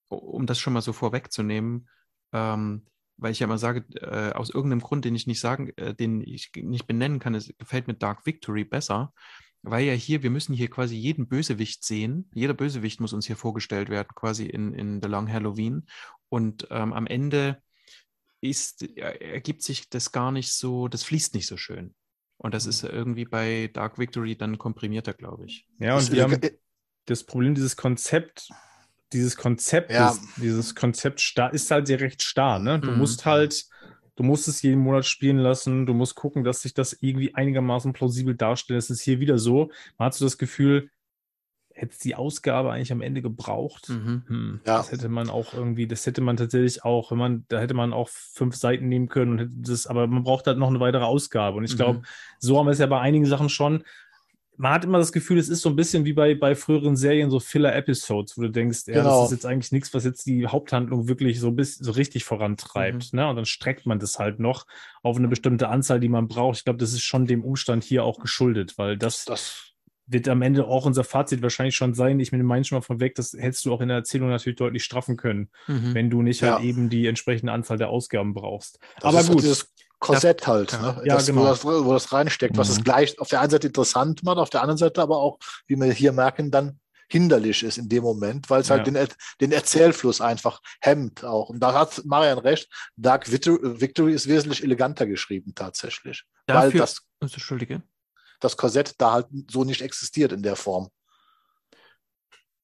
um 0.09 0.45
das 0.45 0.59
schon 0.59 0.73
mal 0.73 0.81
so 0.81 0.93
vorwegzunehmen, 0.93 1.89
ähm, 2.33 2.85
weil 3.17 3.31
ich 3.31 3.39
ja 3.39 3.45
immer 3.45 3.57
sage, 3.57 3.85
äh, 4.01 4.33
aus 4.33 4.49
irgendeinem 4.49 4.81
Grund, 4.81 5.05
den 5.05 5.15
ich 5.15 5.27
nicht 5.27 5.39
sagen, 5.39 5.69
äh, 5.77 5.93
den 5.93 6.21
ich 6.21 6.51
nicht 6.55 6.87
benennen 6.87 7.19
kann, 7.19 7.35
es 7.35 7.53
gefällt 7.57 7.87
mir 7.87 7.93
Dark 7.93 8.25
Victory 8.25 8.63
besser, 8.63 9.13
weil 9.61 9.85
ja 9.85 9.93
hier, 9.93 10.23
wir 10.23 10.29
müssen 10.29 10.53
hier 10.53 10.69
quasi 10.69 10.95
jeden 10.95 11.27
Bösewicht 11.27 11.85
sehen. 11.85 12.29
Jeder 12.33 12.53
Bösewicht 12.53 12.99
muss 12.99 13.13
uns 13.13 13.27
hier 13.27 13.37
vorgestellt 13.37 13.89
werden, 13.89 14.09
quasi 14.13 14.45
in, 14.45 14.73
in 14.73 15.01
The 15.01 15.07
Long 15.07 15.31
Halloween. 15.31 15.87
Und 16.29 16.67
ähm, 16.69 16.91
am 16.91 17.07
Ende 17.07 17.61
ist, 18.41 18.83
ergibt 18.97 19.63
sich 19.63 19.89
das 19.89 20.11
gar 20.11 20.33
nicht 20.33 20.51
so, 20.51 20.89
das 20.89 21.03
fließt 21.03 21.33
nicht 21.33 21.47
so 21.47 21.55
schön. 21.55 21.95
Und 22.43 22.53
das 22.53 22.67
ist 22.67 22.83
irgendwie 22.83 23.25
bei 23.25 23.71
Dark 23.73 23.97
Victory 23.97 24.35
dann 24.35 24.59
komprimierter, 24.59 25.13
glaube 25.13 25.45
ich. 25.45 25.67
Ja, 25.79 25.97
und 25.97 26.11
wir 26.11 26.21
haben 26.23 26.39
das 27.05 27.23
Problem, 27.23 27.55
dieses 27.55 27.75
Konzept 27.75 28.49
dieses 29.13 29.37
Konzept, 29.37 29.91
ja. 29.91 30.09
ist, 30.09 30.21
dieses 30.37 30.75
Konzept 30.75 31.21
ist 31.51 31.71
halt 31.71 31.87
sehr 31.87 32.01
recht 32.01 32.21
starr. 32.21 32.59
Ne? 32.59 32.79
Du 32.79 32.91
mhm. 32.91 32.97
musst 32.97 33.25
halt, 33.25 33.65
du 34.15 34.23
musst 34.23 34.47
es 34.47 34.61
jeden 34.61 34.81
Monat 34.81 35.05
spielen 35.05 35.37
lassen, 35.37 35.85
du 35.85 35.93
musst 35.93 36.15
gucken, 36.15 36.43
dass 36.43 36.61
sich 36.61 36.73
das 36.73 36.93
irgendwie 36.99 37.33
einigermaßen 37.33 37.93
plausibel 37.93 38.35
darstellt. 38.35 38.79
Es 38.79 38.89
ist 38.89 39.01
hier 39.01 39.19
wieder 39.19 39.37
so, 39.37 39.71
man 39.97 40.07
hat 40.07 40.13
so 40.13 40.25
das 40.25 40.37
Gefühl, 40.37 40.89
hätte 41.73 41.97
die 42.03 42.15
Ausgabe 42.15 42.71
eigentlich 42.71 42.91
am 42.91 43.01
Ende 43.01 43.21
gebraucht. 43.21 43.89
Mhm. 43.89 44.23
Hm, 44.27 44.59
ja. 44.65 44.77
Das 44.77 44.91
hätte 44.91 45.09
man 45.09 45.29
auch 45.29 45.53
irgendwie, 45.53 45.87
das 45.87 46.05
hätte 46.05 46.21
man 46.21 46.37
tatsächlich 46.37 46.83
auch, 46.85 47.11
wenn 47.11 47.17
man, 47.17 47.45
da 47.49 47.59
hätte 47.59 47.73
man 47.73 47.93
auch 47.93 48.09
fünf 48.09 48.55
Seiten 48.55 48.87
nehmen 48.87 49.09
können 49.09 49.31
und 49.31 49.39
hätte 49.39 49.51
das, 49.55 49.87
aber 49.87 50.07
man 50.07 50.23
braucht 50.23 50.47
halt 50.47 50.57
noch 50.57 50.69
eine 50.69 50.79
weitere 50.79 51.03
Ausgabe. 51.03 51.57
Und 51.57 51.63
ich 51.65 51.73
mhm. 51.73 51.77
glaube, 51.77 52.01
so 52.39 52.57
haben 52.57 52.67
wir 52.67 52.71
es 52.71 52.79
ja 52.79 52.87
bei 52.87 52.99
einigen 52.99 53.25
Sachen 53.25 53.49
schon 53.49 53.83
man 54.57 54.71
hat 54.71 54.83
immer 54.85 54.99
das 54.99 55.11
Gefühl, 55.11 55.37
es 55.39 55.49
ist 55.49 55.61
so 55.61 55.69
ein 55.69 55.75
bisschen 55.75 56.05
wie 56.05 56.13
bei, 56.13 56.35
bei 56.35 56.55
früheren 56.55 56.95
Serien, 56.95 57.29
so 57.29 57.39
Filler-Episodes, 57.39 58.37
wo 58.37 58.43
du 58.43 58.51
denkst, 58.51 58.83
ja, 58.87 58.95
genau. 58.95 59.21
das 59.21 59.31
ist 59.31 59.37
jetzt 59.37 59.45
eigentlich 59.45 59.71
nichts, 59.71 59.93
was 59.93 60.03
jetzt 60.03 60.25
die 60.25 60.47
Haupthandlung 60.47 61.07
wirklich 61.07 61.39
so, 61.39 61.51
bis, 61.51 61.75
so 61.75 61.91
richtig 61.91 62.23
vorantreibt. 62.23 63.13
Mhm. 63.13 63.19
Ne? 63.19 63.27
Und 63.29 63.35
dann 63.35 63.45
streckt 63.45 63.85
man 63.85 63.99
das 63.99 64.19
halt 64.19 64.39
noch 64.39 64.65
auf 65.01 65.17
eine 65.17 65.27
bestimmte 65.27 65.69
Anzahl, 65.69 65.99
die 65.99 66.09
man 66.09 66.27
braucht. 66.27 66.57
Ich 66.57 66.63
glaube, 66.65 66.79
das 66.79 66.93
ist 66.93 67.03
schon 67.03 67.25
dem 67.25 67.43
Umstand 67.43 67.83
hier 67.83 68.03
auch 68.03 68.19
geschuldet, 68.19 68.77
weil 68.77 68.97
das, 68.97 69.25
das 69.25 69.72
wird 70.05 70.27
am 70.27 70.41
Ende 70.41 70.65
auch 70.67 70.85
unser 70.85 71.03
Fazit 71.03 71.41
wahrscheinlich 71.41 71.75
schon 71.75 71.93
sein. 71.93 72.19
Ich 72.19 72.31
meine 72.31 72.63
schon 72.65 72.77
mal 72.77 72.81
von 72.81 72.99
weg, 72.99 73.15
das 73.15 73.33
hättest 73.33 73.65
du 73.65 73.73
auch 73.73 73.81
in 73.81 73.87
der 73.87 73.97
Erzählung 73.97 74.29
natürlich 74.29 74.57
deutlich 74.57 74.83
straffen 74.83 75.17
können, 75.17 75.49
mhm. 75.67 75.93
wenn 75.93 76.09
du 76.09 76.21
nicht 76.21 76.41
halt 76.41 76.51
ja. 76.51 76.57
halt 76.57 76.65
eben 76.65 76.89
die 76.89 77.07
entsprechende 77.07 77.51
Anzahl 77.51 77.77
der 77.77 77.89
Ausgaben 77.89 78.33
brauchst. 78.33 78.79
Das 78.99 79.15
Aber 79.15 79.23
gut. 79.23 79.41
Dieses 79.41 79.67
Korsett 79.99 80.41
das, 80.41 80.47
halt, 80.47 80.73
ne? 80.81 81.01
ja, 81.05 81.15
das, 81.15 81.27
genau. 81.27 81.41
wo, 81.41 81.45
das, 81.45 81.63
wo 81.63 81.93
das 81.93 82.11
reinsteckt, 82.11 82.55
mhm. 82.55 82.59
was 82.59 82.69
es 82.69 82.79
mhm. 82.79 82.83
gleich 82.83 83.19
auf 83.19 83.29
der 83.29 83.39
einen 83.39 83.49
Seite 83.49 83.67
interessant 83.67 84.23
macht, 84.23 84.37
auf 84.37 84.49
der 84.49 84.61
anderen 84.61 84.77
Seite 84.77 85.01
aber 85.01 85.17
auch, 85.17 85.39
wie 85.67 85.77
wir 85.77 85.91
hier 85.93 86.11
merken, 86.11 86.51
dann 86.51 86.79
hinderlich 87.07 87.63
ist 87.63 87.77
in 87.77 87.89
dem 87.89 88.03
Moment, 88.03 88.49
weil 88.49 88.61
es 88.61 88.69
halt 88.69 88.87
ja. 88.87 88.93
den, 88.93 89.07
den 89.39 89.51
Erzählfluss 89.51 90.19
einfach 90.19 90.61
hemmt 90.81 91.23
auch. 91.23 91.49
Und 91.49 91.59
da 91.59 91.73
hat 91.73 92.01
Marian 92.05 92.39
recht, 92.39 92.67
Dark 92.95 93.31
Victory 93.31 94.13
ist 94.13 94.27
wesentlich 94.27 94.63
eleganter 94.63 95.05
geschrieben 95.05 95.53
tatsächlich. 95.55 96.23
Dafür, 96.47 96.71
weil 96.73 96.79
das, 96.79 97.01
Entschuldige. 97.21 97.83
Das 98.43 98.57
Korsett 98.57 98.95
da 98.99 99.13
halt 99.13 99.27
so 99.49 99.63
nicht 99.63 99.81
existiert 99.81 100.31
in 100.31 100.43
der 100.43 100.55
Form. 100.55 100.89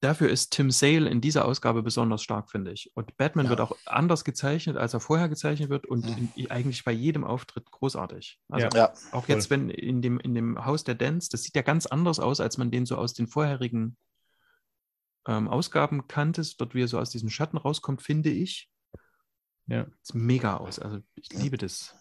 Dafür 0.02 0.30
ist 0.30 0.52
Tim 0.52 0.72
Sale 0.72 1.10
in 1.10 1.20
dieser 1.20 1.44
Ausgabe 1.44 1.84
besonders 1.84 2.24
stark, 2.24 2.50
finde 2.50 2.72
ich. 2.72 2.90
Und 2.96 3.18
Batman 3.18 3.46
ja. 3.46 3.50
wird 3.50 3.60
auch 3.60 3.76
anders 3.86 4.24
gezeichnet, 4.24 4.78
als 4.78 4.94
er 4.94 5.02
vorher 5.02 5.28
gezeichnet 5.28 5.70
wird 5.70 5.86
und 5.86 6.06
mhm. 6.06 6.32
in, 6.36 6.52
eigentlich 6.52 6.86
bei 6.86 6.94
jedem 6.94 7.26
Auftritt 7.26 7.70
großartig. 7.70 8.40
Also 8.48 8.68
ja. 8.78 8.94
auch 9.12 9.26
Voll. 9.26 9.36
jetzt, 9.36 9.50
wenn 9.50 9.70
in 9.70 10.02
dem, 10.02 10.18
in 10.20 10.34
dem 10.34 10.66
Haus 10.66 10.86
der 10.86 10.96
Dance, 10.96 11.30
das 11.30 11.44
sieht 11.44 11.56
ja 11.56 11.64
ganz 11.64 11.86
anders 11.86 12.20
aus, 12.20 12.40
als 12.40 12.58
man 12.58 12.72
den 12.72 12.86
so 12.86 12.96
aus 12.96 13.14
den 13.14 13.28
vorherigen 13.28 13.98
ähm, 15.28 15.50
Ausgaben 15.50 16.08
kannte, 16.08 16.44
dort 16.58 16.76
wie 16.76 16.84
er 16.84 16.88
so 16.88 16.98
aus 16.98 17.10
diesem 17.10 17.30
Schatten 17.30 17.58
rauskommt, 17.58 18.02
finde 18.02 18.30
ich. 18.30 18.70
Ja. 19.68 19.86
Sieht 20.02 20.16
mega 20.16 20.58
aus. 20.58 20.80
Also 20.80 21.00
ich 21.16 21.34
liebe 21.34 21.58
das. 21.58 21.94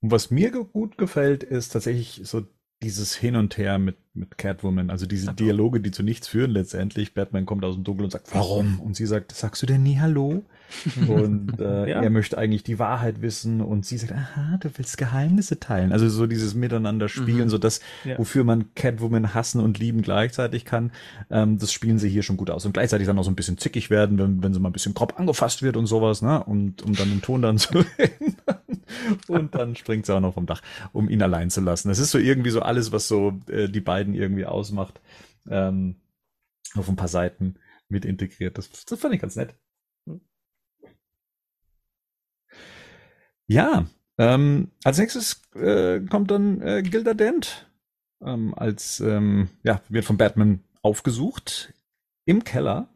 Und 0.00 0.10
was 0.10 0.30
mir 0.30 0.50
gut 0.50 0.98
gefällt, 0.98 1.42
ist 1.42 1.70
tatsächlich 1.70 2.22
so 2.24 2.46
dieses 2.86 3.16
Hin 3.16 3.34
und 3.34 3.58
Her 3.58 3.78
mit, 3.78 3.96
mit 4.14 4.38
Catwoman, 4.38 4.90
also 4.90 5.06
diese 5.06 5.34
Dialoge, 5.34 5.80
die 5.80 5.90
zu 5.90 6.04
nichts 6.04 6.28
führen 6.28 6.52
letztendlich. 6.52 7.14
Batman 7.14 7.44
kommt 7.44 7.64
aus 7.64 7.74
dem 7.74 7.82
Dunkel 7.82 8.04
und 8.04 8.12
sagt, 8.12 8.32
warum? 8.32 8.78
Und 8.78 8.94
sie 8.94 9.06
sagt, 9.06 9.32
sagst 9.32 9.60
du 9.60 9.66
denn 9.66 9.82
nie 9.82 9.98
Hallo? 9.98 10.44
und 11.08 11.60
äh, 11.60 11.90
ja. 11.90 12.02
er 12.02 12.10
möchte 12.10 12.36
eigentlich 12.38 12.62
die 12.62 12.78
Wahrheit 12.78 13.22
wissen 13.22 13.60
und 13.60 13.86
sie 13.86 13.98
sagt, 13.98 14.12
aha, 14.12 14.58
du 14.60 14.68
willst 14.76 14.98
Geheimnisse 14.98 15.60
teilen. 15.60 15.92
Also 15.92 16.08
so 16.08 16.26
dieses 16.26 16.54
Miteinander 16.54 17.08
spielen, 17.08 17.44
mhm. 17.44 17.48
so 17.48 17.58
das, 17.58 17.80
ja. 18.04 18.18
wofür 18.18 18.44
man 18.44 18.74
Catwoman 18.74 19.34
hassen 19.34 19.60
und 19.60 19.78
lieben 19.78 20.02
gleichzeitig 20.02 20.64
kann, 20.64 20.92
ähm, 21.30 21.58
das 21.58 21.72
spielen 21.72 21.98
sie 21.98 22.08
hier 22.08 22.22
schon 22.22 22.36
gut 22.36 22.50
aus. 22.50 22.66
Und 22.66 22.72
gleichzeitig 22.72 23.06
dann 23.06 23.18
auch 23.18 23.24
so 23.24 23.30
ein 23.30 23.36
bisschen 23.36 23.58
zickig 23.58 23.90
werden, 23.90 24.18
wenn, 24.18 24.42
wenn 24.42 24.54
sie 24.54 24.60
mal 24.60 24.70
ein 24.70 24.72
bisschen 24.72 24.94
grob 24.94 25.18
angefasst 25.18 25.62
wird 25.62 25.76
und 25.76 25.86
sowas, 25.86 26.22
ne? 26.22 26.42
Und 26.44 26.82
um 26.82 26.94
dann 26.94 27.10
den 27.10 27.22
Ton 27.22 27.42
dann 27.42 27.58
zu 27.58 27.78
ändern. 27.96 28.60
und 29.28 29.54
dann 29.54 29.76
springt 29.76 30.06
sie 30.06 30.14
auch 30.14 30.20
noch 30.20 30.34
vom 30.34 30.46
Dach, 30.46 30.62
um 30.92 31.08
ihn 31.08 31.22
allein 31.22 31.50
zu 31.50 31.60
lassen. 31.60 31.88
Das 31.88 31.98
ist 31.98 32.10
so 32.10 32.18
irgendwie 32.18 32.50
so 32.50 32.60
alles, 32.60 32.75
was 32.92 33.08
so 33.08 33.40
äh, 33.48 33.68
die 33.68 33.80
beiden 33.80 34.14
irgendwie 34.14 34.46
ausmacht. 34.46 35.00
Ähm, 35.48 35.96
auf 36.74 36.88
ein 36.88 36.96
paar 36.96 37.08
Seiten 37.08 37.56
mit 37.88 38.04
integriert. 38.04 38.58
Das, 38.58 38.70
das 38.70 39.00
fand 39.00 39.14
ich 39.14 39.20
ganz 39.20 39.36
nett. 39.36 39.54
Ja, 43.48 43.86
ähm, 44.18 44.72
als 44.82 44.98
nächstes 44.98 45.42
äh, 45.54 46.00
kommt 46.00 46.30
dann 46.30 46.60
äh, 46.62 46.82
Gilda 46.82 47.14
Dent 47.14 47.70
ähm, 48.22 48.54
als 48.54 49.00
ähm, 49.00 49.50
ja 49.62 49.80
wird 49.88 50.04
von 50.04 50.16
Batman 50.16 50.64
aufgesucht 50.82 51.72
im 52.24 52.42
Keller 52.42 52.88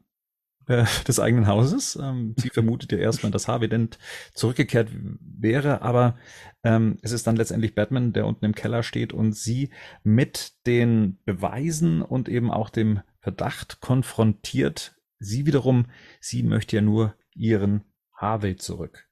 äh, 0.71 0.85
des 1.09 1.19
eigenen 1.19 1.49
Hauses. 1.49 1.99
Ähm, 2.01 2.35
sie 2.39 2.49
vermutet 2.49 2.93
ja 2.93 2.99
erstmal, 2.99 3.33
dass 3.33 3.49
Harvey 3.49 3.69
Dent 3.69 3.99
zurückgekehrt 4.35 4.89
wäre, 4.93 5.83
aber 5.83 6.17
ähm, 6.63 6.99
es 7.03 7.11
ist 7.11 7.27
dann 7.27 7.35
letztendlich 7.35 7.75
Batman, 7.75 8.13
der 8.13 8.27
unten 8.27 8.45
im 8.45 8.55
Keller 8.55 8.85
steht 8.85 9.13
und 9.13 9.35
sie 9.37 9.71
mit 10.05 10.53
den 10.67 11.19
Beweisen 11.25 12.03
und 12.03 12.29
eben 12.29 12.53
auch 12.53 12.71
dem 12.71 13.01
Verdacht 13.19 13.81
konfrontiert. 13.81 14.95
Sie 15.19 15.45
wiederum, 15.45 15.87
sie 16.21 16.45
möchte 16.45 16.77
ja 16.77 16.83
nur 16.83 17.17
ihren 17.35 17.83
Harvey 18.15 18.55
zurück. 18.55 19.09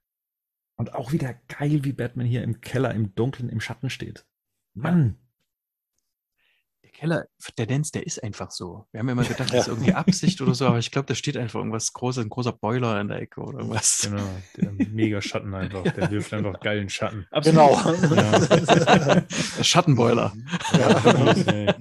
Und 0.76 0.94
auch 0.94 1.10
wieder 1.10 1.34
geil, 1.48 1.80
wie 1.82 1.92
Batman 1.92 2.26
hier 2.26 2.44
im 2.44 2.60
Keller, 2.60 2.94
im 2.94 3.16
Dunkeln, 3.16 3.48
im 3.48 3.60
Schatten 3.60 3.90
steht. 3.90 4.26
Mann. 4.74 5.16
Der 6.98 7.08
Keller, 7.08 7.26
der 7.56 7.66
Dance, 7.66 7.92
der 7.92 8.06
ist 8.06 8.22
einfach 8.24 8.50
so. 8.50 8.86
Wir 8.90 8.98
haben 8.98 9.06
ja 9.06 9.12
immer 9.12 9.22
gedacht, 9.22 9.52
das 9.52 9.60
ist 9.60 9.68
irgendwie 9.68 9.94
Absicht 9.94 10.40
oder 10.40 10.52
so, 10.54 10.66
aber 10.66 10.78
ich 10.78 10.90
glaube, 10.90 11.06
da 11.06 11.14
steht 11.14 11.36
einfach 11.36 11.60
irgendwas 11.60 11.92
großes, 11.92 12.24
ein 12.24 12.28
großer 12.28 12.52
Boiler 12.52 13.00
in 13.00 13.06
der 13.08 13.20
Ecke 13.20 13.40
oder 13.40 13.58
irgendwas. 13.58 14.08
Genau, 14.10 14.28
der 14.56 14.72
mega 14.88 15.22
Schatten 15.22 15.54
einfach. 15.54 15.84
Der 15.84 16.10
wirft 16.10 16.34
einfach 16.34 16.58
geilen 16.58 16.88
Schatten. 16.88 17.26
Genau. 17.44 17.80
Der 17.84 19.24
Schattenboiler. 19.62 20.32
Ja, 20.72 21.74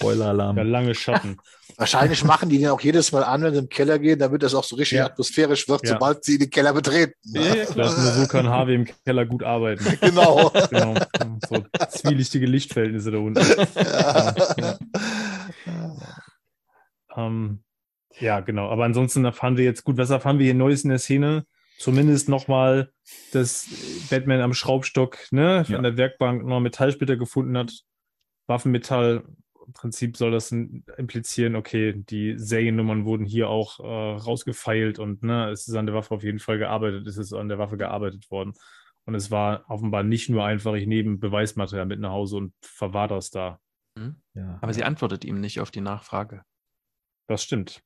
Boiler-Alarm. 0.00 0.56
der 0.56 0.64
lange 0.64 0.94
Schatten. 0.94 1.38
Wahrscheinlich 1.78 2.24
machen 2.24 2.48
die 2.50 2.58
den 2.58 2.68
auch 2.68 2.80
jedes 2.80 3.12
Mal 3.12 3.22
an, 3.24 3.40
wenn 3.42 3.54
sie 3.54 3.60
im 3.60 3.68
Keller 3.68 3.98
gehen, 3.98 4.18
damit 4.18 4.42
das 4.42 4.54
auch 4.54 4.64
so 4.64 4.76
richtig 4.76 4.98
Ja. 4.98 5.06
atmosphärisch 5.06 5.68
wird, 5.68 5.84
Ja. 5.86 5.94
sobald 5.94 6.24
sie 6.24 6.36
den 6.36 6.50
Keller 6.50 6.72
betreten. 6.74 7.14
Ja, 7.22 7.40
ja, 7.54 7.64
klar. 7.64 7.86
Nur 7.96 8.12
so 8.12 8.26
kann 8.26 8.48
Harvey 8.48 8.74
im 8.74 8.84
Keller 9.06 9.24
gut 9.24 9.42
arbeiten. 9.44 9.84
Genau. 10.00 10.50
Genau. 10.70 10.94
So 11.48 11.64
zwielichtige 11.90 12.46
Lichtverhältnisse 12.46 13.10
da 13.12 13.18
unten. 13.18 13.40
Ja. 15.66 15.96
Ähm, 17.16 17.62
ja, 18.18 18.40
genau. 18.40 18.68
Aber 18.68 18.84
ansonsten 18.84 19.24
erfahren 19.24 19.56
wir 19.56 19.64
jetzt, 19.64 19.84
gut, 19.84 19.96
was 19.98 20.10
erfahren 20.10 20.38
wir 20.38 20.44
hier 20.44 20.54
Neues 20.54 20.84
in 20.84 20.90
der 20.90 20.98
Szene? 20.98 21.44
Zumindest 21.78 22.28
nochmal, 22.28 22.90
dass 23.32 23.66
Batman 24.10 24.40
am 24.40 24.52
Schraubstock 24.54 25.18
ne, 25.30 25.64
Ja. 25.68 25.76
an 25.76 25.84
der 25.84 25.96
Werkbank 25.96 26.44
noch 26.44 26.60
Metallsplitter 26.60 27.16
gefunden 27.16 27.56
hat. 27.56 27.72
Waffenmetall. 28.46 29.24
Im 29.68 29.74
Prinzip 29.74 30.16
soll 30.16 30.30
das 30.30 30.50
implizieren, 30.50 31.54
okay, 31.54 31.92
die 31.94 32.38
Seriennummern 32.38 33.04
wurden 33.04 33.26
hier 33.26 33.50
auch 33.50 33.80
äh, 33.80 34.16
rausgefeilt 34.18 34.98
und 34.98 35.22
ne, 35.22 35.50
es 35.50 35.68
ist 35.68 35.74
an 35.74 35.84
der 35.84 35.94
Waffe 35.94 36.14
auf 36.14 36.22
jeden 36.22 36.38
Fall 36.38 36.56
gearbeitet, 36.56 37.06
es 37.06 37.18
ist 37.18 37.34
an 37.34 37.50
der 37.50 37.58
Waffe 37.58 37.76
gearbeitet 37.76 38.30
worden. 38.30 38.54
Und 39.04 39.14
es 39.14 39.30
war 39.30 39.66
offenbar 39.68 40.04
nicht 40.04 40.30
nur 40.30 40.44
einfach, 40.46 40.72
ich 40.72 40.86
nehme 40.86 41.18
Beweismaterial 41.18 41.84
mit 41.84 42.00
nach 42.00 42.12
Hause 42.12 42.38
und 42.38 42.54
verwahre 42.62 43.08
das 43.08 43.30
da. 43.30 43.60
Ja. 44.34 44.58
Aber 44.62 44.72
sie 44.72 44.84
antwortet 44.84 45.24
ihm 45.26 45.38
nicht 45.38 45.60
auf 45.60 45.70
die 45.70 45.82
Nachfrage. 45.82 46.44
Das 47.26 47.42
stimmt. 47.42 47.82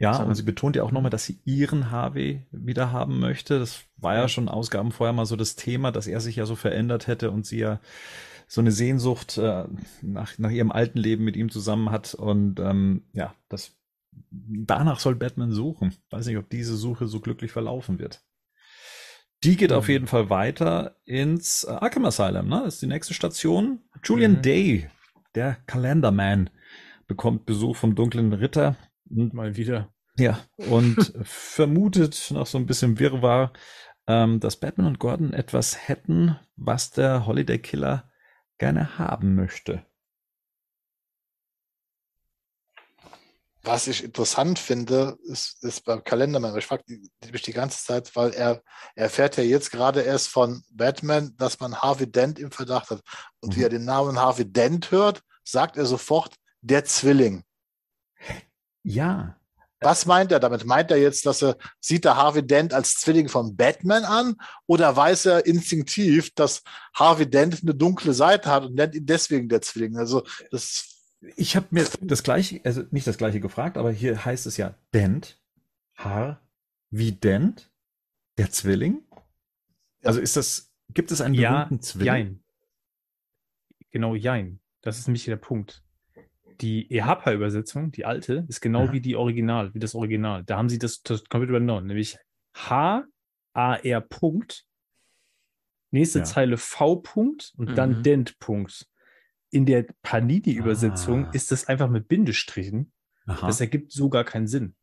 Ja, 0.00 0.22
und 0.22 0.34
sie 0.34 0.44
betont 0.44 0.76
ja 0.76 0.84
auch 0.84 0.92
nochmal, 0.92 1.10
dass 1.10 1.24
sie 1.24 1.40
ihren 1.44 1.90
Harvey 1.90 2.46
wieder 2.52 2.92
haben 2.92 3.18
möchte. 3.18 3.58
Das 3.58 3.84
war 3.96 4.14
ja 4.14 4.28
schon 4.28 4.48
Ausgaben 4.48 4.92
vorher 4.92 5.12
mal 5.12 5.26
so 5.26 5.36
das 5.36 5.56
Thema, 5.56 5.90
dass 5.90 6.06
er 6.06 6.20
sich 6.20 6.36
ja 6.36 6.46
so 6.46 6.54
verändert 6.54 7.06
hätte 7.06 7.30
und 7.32 7.44
sie 7.44 7.58
ja 7.58 7.80
so 8.48 8.60
eine 8.60 8.72
Sehnsucht 8.72 9.38
äh, 9.38 9.64
nach, 10.02 10.38
nach 10.38 10.50
ihrem 10.50 10.72
alten 10.72 10.98
Leben 10.98 11.22
mit 11.24 11.36
ihm 11.36 11.50
zusammen 11.50 11.90
hat. 11.90 12.14
Und 12.14 12.58
ähm, 12.60 13.04
ja, 13.12 13.34
das 13.48 13.76
danach 14.30 14.98
soll 15.00 15.14
Batman 15.14 15.52
suchen. 15.52 15.94
Weiß 16.10 16.26
nicht, 16.26 16.38
ob 16.38 16.48
diese 16.50 16.76
Suche 16.76 17.06
so 17.06 17.20
glücklich 17.20 17.52
verlaufen 17.52 17.98
wird. 17.98 18.22
Die 19.44 19.56
geht 19.56 19.72
auf 19.72 19.86
Mhm. 19.86 19.92
jeden 19.92 20.06
Fall 20.08 20.30
weiter 20.30 20.96
ins 21.04 21.64
äh, 21.64 21.70
Arkham 21.70 22.04
Asylum, 22.06 22.48
ne? 22.48 22.62
Das 22.64 22.74
ist 22.74 22.82
die 22.82 22.86
nächste 22.88 23.14
Station. 23.14 23.80
Julian 24.02 24.38
Mhm. 24.38 24.42
Day, 24.42 24.90
der 25.34 25.58
Kalenderman, 25.66 26.50
bekommt 27.06 27.46
Besuch 27.46 27.76
vom 27.76 27.94
dunklen 27.94 28.32
Ritter. 28.32 28.76
Und 29.08 29.32
Mal 29.34 29.56
wieder. 29.56 29.92
ja, 30.18 30.40
und 30.56 31.12
vermutet 31.22 32.30
nach 32.34 32.46
so 32.46 32.58
ein 32.58 32.66
bisschen 32.66 32.98
Wirrwarr, 32.98 33.52
ähm, 34.08 34.40
dass 34.40 34.56
Batman 34.56 34.86
und 34.88 34.98
Gordon 34.98 35.32
etwas 35.32 35.86
hätten, 35.88 36.36
was 36.56 36.90
der 36.90 37.26
Holiday 37.26 37.58
Killer 37.58 38.10
gerne 38.58 38.98
haben 38.98 39.34
möchte. 39.34 39.84
Was 43.62 43.86
ich 43.86 44.02
interessant 44.04 44.58
finde, 44.58 45.18
ist, 45.24 45.62
ist 45.62 45.84
beim 45.84 46.02
Kalendermann. 46.02 46.56
Ich 46.56 46.66
frage 46.66 46.84
mich 47.30 47.42
die 47.42 47.52
ganze 47.52 47.84
Zeit, 47.84 48.14
weil 48.16 48.30
er 48.32 48.62
er 48.94 49.04
erfährt 49.04 49.36
ja 49.36 49.42
jetzt 49.42 49.70
gerade 49.70 50.00
erst 50.02 50.28
von 50.28 50.62
Batman, 50.70 51.36
dass 51.36 51.60
man 51.60 51.76
Harvey 51.76 52.10
Dent 52.10 52.38
im 52.38 52.50
Verdacht 52.50 52.90
hat. 52.90 53.02
Und 53.40 53.54
wie 53.56 53.58
Mhm. 53.58 53.64
er 53.64 53.68
den 53.70 53.84
Namen 53.84 54.18
Harvey 54.18 54.50
Dent 54.50 54.90
hört, 54.90 55.22
sagt 55.44 55.76
er 55.76 55.86
sofort, 55.86 56.36
der 56.62 56.84
Zwilling. 56.84 57.44
Ja, 58.84 59.37
Was 59.80 60.06
meint 60.06 60.32
er 60.32 60.40
damit? 60.40 60.64
Meint 60.64 60.90
er 60.90 60.96
jetzt, 60.96 61.24
dass 61.26 61.42
er 61.42 61.56
sieht 61.80 62.04
er 62.04 62.16
Harvey 62.16 62.44
Dent 62.46 62.74
als 62.74 62.94
Zwilling 62.94 63.28
von 63.28 63.56
Batman 63.56 64.04
an 64.04 64.36
oder 64.66 64.96
weiß 64.96 65.26
er 65.26 65.46
instinktiv, 65.46 66.34
dass 66.34 66.62
Harvey 66.94 67.28
Dent 67.30 67.62
eine 67.62 67.74
dunkle 67.74 68.12
Seite 68.12 68.50
hat 68.50 68.64
und 68.64 68.74
nennt 68.74 68.94
ihn 68.94 69.06
deswegen 69.06 69.48
der 69.48 69.60
Zwilling? 69.62 69.96
Also 69.96 70.24
das 70.50 70.94
ich 71.36 71.56
habe 71.56 71.66
mir 71.70 71.84
das 72.00 72.22
gleiche, 72.22 72.60
also 72.64 72.84
nicht 72.90 73.06
das 73.06 73.18
gleiche 73.18 73.40
gefragt, 73.40 73.76
aber 73.76 73.90
hier 73.90 74.24
heißt 74.24 74.46
es 74.46 74.56
ja 74.56 74.74
Dent, 74.94 75.40
Haar, 75.96 76.40
wie 76.90 77.12
Dent, 77.12 77.70
der 78.36 78.50
Zwilling. 78.50 79.02
Also 80.04 80.20
ist 80.20 80.36
das, 80.36 80.70
gibt 80.94 81.10
es 81.10 81.20
einen 81.20 81.34
Ja, 81.34 81.64
berühmten 81.64 81.82
Zwilling? 81.82 82.06
jein. 82.06 82.44
Genau, 83.90 84.14
jein. 84.14 84.60
Das 84.80 84.98
ist 84.98 85.08
nämlich 85.08 85.24
der 85.24 85.36
Punkt. 85.36 85.82
Die 86.60 86.90
EHPA-Übersetzung, 86.90 87.92
die 87.92 88.04
alte, 88.04 88.44
ist 88.48 88.60
genau 88.60 88.86
Ja. 88.86 88.92
wie 88.92 89.00
die 89.00 89.14
Original, 89.16 89.72
wie 89.74 89.78
das 89.78 89.94
Original. 89.94 90.42
Da 90.44 90.56
haben 90.56 90.68
sie 90.68 90.78
das, 90.78 91.02
das 91.02 91.24
komplett 91.24 91.50
übernommen, 91.50 91.86
nämlich 91.86 92.18
H, 92.56 93.04
A, 93.54 93.74
R, 93.76 94.00
Punkt, 94.00 94.64
nächste 95.90 96.20
Ja. 96.20 96.24
Zeile 96.24 96.56
V, 96.56 96.96
Punkt 96.96 97.52
und 97.56 97.76
dann 97.76 97.98
Mhm. 97.98 98.02
Dent, 98.02 98.38
Punkt. 98.40 98.86
In 99.50 99.64
der 99.66 99.86
Panini-Übersetzung 100.02 101.26
Ah. 101.26 101.30
ist 101.32 101.50
das 101.52 101.66
einfach 101.68 101.88
mit 101.88 102.08
Bindestrichen. 102.08 102.92
Aha. 103.26 103.46
Das 103.46 103.60
ergibt 103.60 103.92
so 103.92 104.08
gar 104.10 104.24
keinen 104.24 104.46
Sinn. 104.46 104.74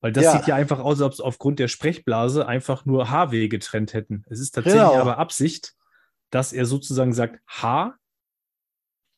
Weil 0.00 0.12
das 0.12 0.24
Ja. 0.24 0.32
sieht 0.32 0.46
ja 0.46 0.56
einfach 0.56 0.78
aus, 0.78 1.00
als 1.00 1.02
ob 1.02 1.12
es 1.12 1.20
aufgrund 1.20 1.58
der 1.58 1.68
Sprechblase 1.68 2.46
einfach 2.46 2.84
nur 2.84 3.10
HW 3.10 3.48
getrennt 3.48 3.92
hätten. 3.94 4.24
Es 4.28 4.40
ist 4.40 4.52
tatsächlich 4.54 4.80
Genau. 4.82 5.00
aber 5.00 5.18
Absicht, 5.18 5.74
dass 6.30 6.52
er 6.52 6.64
sozusagen 6.66 7.12
sagt 7.12 7.40
H 7.46 7.94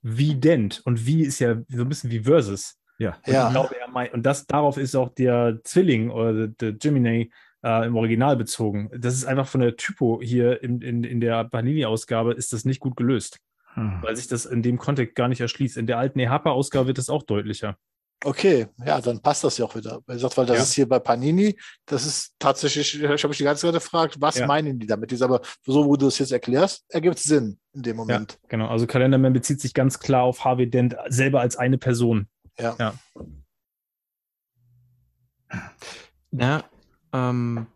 wie 0.03 0.35
Dent. 0.35 0.81
Und 0.85 1.07
wie 1.07 1.23
ist 1.23 1.39
ja 1.41 1.57
so 1.69 1.83
ein 1.83 1.89
bisschen 1.89 2.11
wie 2.11 2.21
Versus. 2.21 2.79
ja. 2.99 3.17
Und 3.27 3.33
Ja. 3.33 3.47
ich 3.47 3.53
glaube, 3.53 3.77
er 3.81 3.89
meint, 3.89 4.13
und 4.13 4.25
das 4.25 4.47
darauf 4.47 4.77
ist 4.77 4.95
auch 4.95 5.11
der 5.11 5.61
Zwilling 5.65 6.11
oder 6.11 6.49
der 6.49 6.73
Gemini 6.73 7.31
äh, 7.65 7.87
im 7.87 7.97
Original 7.97 8.37
bezogen. 8.37 8.89
Das 8.97 9.15
ist 9.15 9.25
einfach 9.25 9.49
von 9.49 9.61
der 9.61 9.77
Typo 9.77 10.21
hier 10.23 10.63
in, 10.63 10.81
in, 10.81 11.03
in 11.05 11.21
der 11.21 11.45
Panini-Ausgabe 11.45 12.33
ist 12.35 12.53
das 12.53 12.65
nicht 12.65 12.81
gut 12.81 12.97
gelöst, 12.97 13.39
Hm. 13.75 13.99
weil 14.03 14.17
sich 14.17 14.29
das 14.29 14.47
in 14.47 14.63
dem 14.63 14.79
Kontext 14.79 15.15
gar 15.17 15.29
nicht 15.29 15.41
erschließt. 15.41 15.77
In 15.77 15.87
der 15.87 15.99
alten 15.99 16.19
EHPA-Ausgabe 16.21 16.87
wird 16.89 16.99
das 16.99 17.11
auch 17.11 17.23
deutlicher. 17.25 17.77
Okay, 18.25 18.67
ja, 18.85 19.01
dann 19.01 19.21
passt 19.21 19.45
das 19.45 19.59
ja 19.59 19.65
auch 19.65 19.77
wieder. 19.77 20.01
Er 20.09 20.19
sagt, 20.19 20.37
weil 20.37 20.47
das 20.47 20.57
Ja. 20.57 20.63
ist 20.65 20.73
hier 20.73 20.89
bei 20.89 20.99
Panini, 20.99 21.57
das 21.87 22.05
ist 22.05 22.35
tatsächlich, 22.39 23.01
ich 23.01 23.05
habe 23.09 23.29
mich 23.29 23.39
die 23.39 23.45
ganze 23.45 23.63
Zeit 23.63 23.75
gefragt, 23.75 24.17
was 24.19 24.39
Ja. 24.39 24.47
meinen 24.47 24.81
die 24.81 24.87
damit? 24.89 25.13
Ist 25.13 25.23
aber 25.23 25.41
so, 25.65 25.87
wo 25.87 25.97
du 25.97 26.09
es 26.09 26.19
jetzt 26.19 26.33
erklärst, 26.33 26.85
ergibt 26.89 27.19
es 27.19 27.25
Sinn 27.25 27.61
in 27.75 27.83
dem 27.83 27.97
Moment. 27.97 28.41
Genau, 28.49 28.67
also 28.67 28.89
Kalenderman 28.89 29.33
bezieht 29.33 29.61
sich 29.61 29.73
ganz 29.73 30.01
klar 30.01 30.25
auf 30.25 30.45
Harvey 30.45 30.69
Dent 30.69 30.97
selber 31.09 31.41
als 31.41 31.57
eine 31.57 31.79
Person. 31.79 32.29
Ja. 32.59 32.77
Ja. 32.81 32.95
Ja, 36.33 36.65
ähm, 37.13 37.67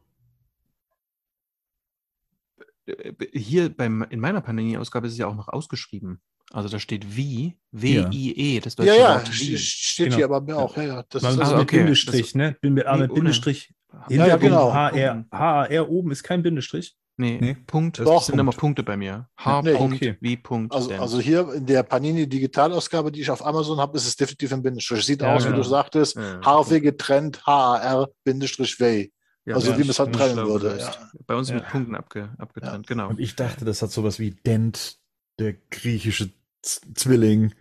äh, 2.86 3.12
hier 3.32 3.74
beim, 3.74 4.02
in 4.10 4.20
meiner 4.20 4.40
Panini-Ausgabe 4.40 5.06
ist 5.06 5.12
es 5.14 5.18
ja 5.18 5.26
auch 5.28 5.36
noch 5.36 5.48
ausgeschrieben. 5.48 6.20
Also 6.52 6.68
da 6.68 6.78
steht 6.78 7.16
wie, 7.16 7.56
W-I-E, 7.72 8.60
das 8.60 8.76
Ja, 8.76 8.84
deutsche 8.84 8.98
ja, 9.00 9.14
Wort 9.14 9.28
st- 9.28 9.40
wie. 9.52 9.58
steht 9.58 10.04
Genau. 10.06 10.16
hier 10.16 10.24
aber 10.26 10.40
mir 10.42 10.56
auch. 10.58 10.76
Ja, 10.76 10.82
ja, 10.82 11.04
das 11.08 11.22
Man 11.22 11.32
ist 11.34 11.40
also 11.40 11.52
mit 11.54 11.62
okay. 11.62 11.78
Bindestrich, 11.78 12.34
ne? 12.34 12.56
Bin, 12.60 12.74
mit 12.74 12.86
ohne. 12.86 13.08
Bindestrich. 13.08 13.72
Ja, 13.92 14.06
Hintergrund 14.08 14.40
genau. 14.42 14.72
HR, 14.72 15.24
HAR 15.32 15.88
oben 15.88 16.10
ist 16.12 16.22
kein 16.22 16.42
Bindestrich. 16.42 16.94
Nee, 17.18 17.38
Nee, 17.40 17.56
Punkt. 17.66 17.98
das 17.98 18.06
Das 18.06 18.20
ist 18.22 18.26
sind 18.28 18.34
immer 18.38 18.44
Punkt. 18.52 18.60
Punkte 18.60 18.82
bei 18.82 18.96
mir. 18.96 19.28
H. 19.36 19.62
Nee, 19.62 19.74
Punkt, 19.74 19.96
okay. 19.96 20.16
wie 20.20 20.36
Punkt. 20.38 20.74
also, 20.74 20.90
also 20.94 21.20
hier 21.20 21.52
in 21.52 21.66
der 21.66 21.82
Panini 21.82 22.26
Digitalausgabe, 22.26 23.12
die 23.12 23.20
ich 23.20 23.30
auf 23.30 23.44
Amazon 23.44 23.78
habe, 23.78 23.96
ist 23.98 24.06
es 24.06 24.16
definitiv 24.16 24.50
ein 24.52 24.62
Bindestrich. 24.62 25.04
Sieht 25.04 25.20
Ja, 25.20 25.34
aus, 25.34 25.42
wie 25.44 25.48
genau. 25.48 25.58
du 25.62 25.68
sagtest, 25.68 26.16
Ja, 26.16 26.40
HW 26.42 26.80
getrennt, 26.80 27.44
HAR, 27.46 28.08
Bindestrich 28.24 28.80
W. 28.80 29.10
ja, 29.44 29.54
also 29.54 29.70
ja, 29.72 29.76
wie 29.76 29.80
man 29.82 29.90
es 29.90 29.98
halt 29.98 30.14
trennen 30.14 30.36
würde. 30.46 30.78
Ja. 30.80 30.90
Bei 31.26 31.34
uns 31.34 31.50
Ja. 31.50 31.56
mit 31.56 31.68
Punkten 31.68 31.94
abge, 31.94 32.30
abgetrennt, 32.38 32.86
genau. 32.86 33.10
Und 33.10 33.20
ich 33.20 33.36
dachte, 33.36 33.64
das 33.66 33.82
hat 33.82 33.90
sowas 33.90 34.18
wie 34.18 34.30
Dent, 34.30 34.96
der 35.38 35.54
griechische 35.70 36.30
Z 36.62 36.82
Zwilling, 36.98 37.54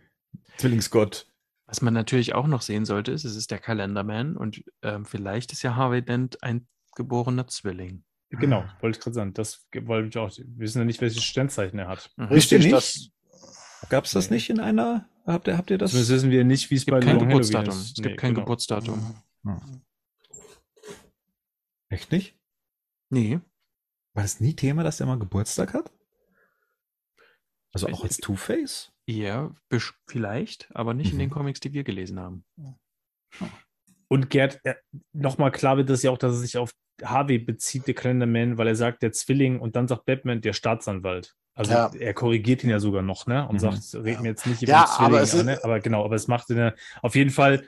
Zwillingsgott. 0.57 1.27
Was 1.65 1.81
man 1.81 1.93
natürlich 1.93 2.33
auch 2.35 2.47
noch 2.47 2.61
sehen 2.61 2.85
sollte, 2.85 3.11
ist, 3.11 3.23
es 3.23 3.35
ist 3.35 3.49
der 3.51 3.59
Kalenderman 3.59 4.35
und 4.37 4.63
ähm, 4.81 5.05
vielleicht 5.05 5.51
ist 5.53 5.61
ja 5.63 5.75
Harvey 5.75 6.01
Dent 6.03 6.43
ein 6.43 6.67
geborener 6.95 7.47
Zwilling. 7.47 8.03
Genau, 8.29 8.63
wollte 8.81 8.97
ich 8.97 9.03
gerade 9.03 9.13
sagen. 9.15 9.33
Das 9.33 9.67
wollte 9.81 10.07
ich 10.09 10.17
auch. 10.17 10.29
Wir 10.37 10.45
wissen 10.59 10.79
ja 10.79 10.85
nicht, 10.85 11.01
welches 11.01 11.23
Sternzeichen 11.23 11.79
er 11.79 11.87
hat. 11.87 12.11
Mhm. 12.17 12.25
Richtig, 12.25 12.63
nicht? 12.63 12.73
das, 12.73 13.09
Gab 13.89 14.05
es 14.05 14.11
das 14.11 14.29
Nee. 14.29 14.35
nicht 14.37 14.49
in 14.49 14.59
einer? 14.59 15.07
Habt 15.25 15.47
ihr, 15.47 15.57
habt 15.57 15.69
ihr 15.71 15.77
das? 15.77 15.91
Zumindest 15.91 16.11
wissen 16.11 16.29
wir 16.31 16.43
nicht, 16.43 16.69
wie 16.71 16.75
es 16.75 16.85
bei 16.85 16.99
gibt 16.99 17.05
kein 17.05 17.17
Long 17.17 17.27
Geburtsdatum. 17.27 17.69
ist. 17.73 17.81
Es 17.87 17.93
gibt 17.95 18.05
Nee, 18.07 18.15
kein 18.15 18.33
genau. 18.33 18.45
Geburtsdatum. 18.45 19.15
Echt 21.89 22.11
nicht? 22.11 22.35
Nee. 23.09 23.39
War 24.13 24.23
das 24.23 24.39
nie 24.39 24.55
Thema, 24.55 24.83
dass 24.83 24.97
der 24.97 25.07
mal 25.07 25.19
Geburtstag 25.19 25.73
hat? 25.73 25.91
Also 27.73 27.87
auch 27.87 28.03
als 28.03 28.17
Two-Face? 28.17 28.91
Ja, 29.07 29.51
vielleicht, 30.07 30.69
aber 30.73 30.93
nicht 30.93 31.13
in 31.13 31.19
den 31.19 31.29
Mhm. 31.29 31.33
Comics, 31.33 31.59
die 31.59 31.73
wir 31.73 31.83
gelesen 31.83 32.19
haben. 32.19 32.45
Und 34.07 34.29
Gerd, 34.29 34.59
äh, 34.63 34.75
nochmal 35.13 35.51
klar 35.51 35.77
wird 35.77 35.89
das 35.89 36.03
ja 36.03 36.11
auch, 36.11 36.17
dass 36.17 36.33
es 36.33 36.41
sich 36.41 36.57
auf 36.57 36.73
Harvey 37.01 37.39
bezieht 37.39 37.87
der 37.87 37.93
Calendarman, 37.93 38.57
weil 38.57 38.67
er 38.67 38.75
sagt, 38.75 39.01
der 39.01 39.11
Zwilling 39.11 39.59
und 39.59 39.75
dann 39.75 39.87
sagt 39.87 40.05
Batman, 40.05 40.41
der 40.41 40.53
Staatsanwalt. 40.53 41.35
Also 41.53 41.71
ja. 41.71 41.91
er 41.97 42.13
korrigiert 42.13 42.63
ihn 42.63 42.69
ja 42.69 42.79
sogar 42.79 43.01
noch, 43.01 43.27
ne? 43.27 43.47
Und 43.47 43.55
mhm. 43.55 43.59
sagt, 43.59 43.93
red 43.95 44.21
mir 44.21 44.29
jetzt 44.29 44.47
nicht 44.47 44.61
über 44.61 44.71
ja, 44.71 44.85
Zwilling 44.85 45.15
aber, 45.15 45.39
an, 45.39 45.45
ne? 45.45 45.59
aber 45.63 45.79
genau, 45.79 46.05
aber 46.05 46.15
es 46.15 46.27
macht 46.27 46.49
eine, 46.51 46.75
auf 47.01 47.15
jeden 47.15 47.29
Fall. 47.29 47.67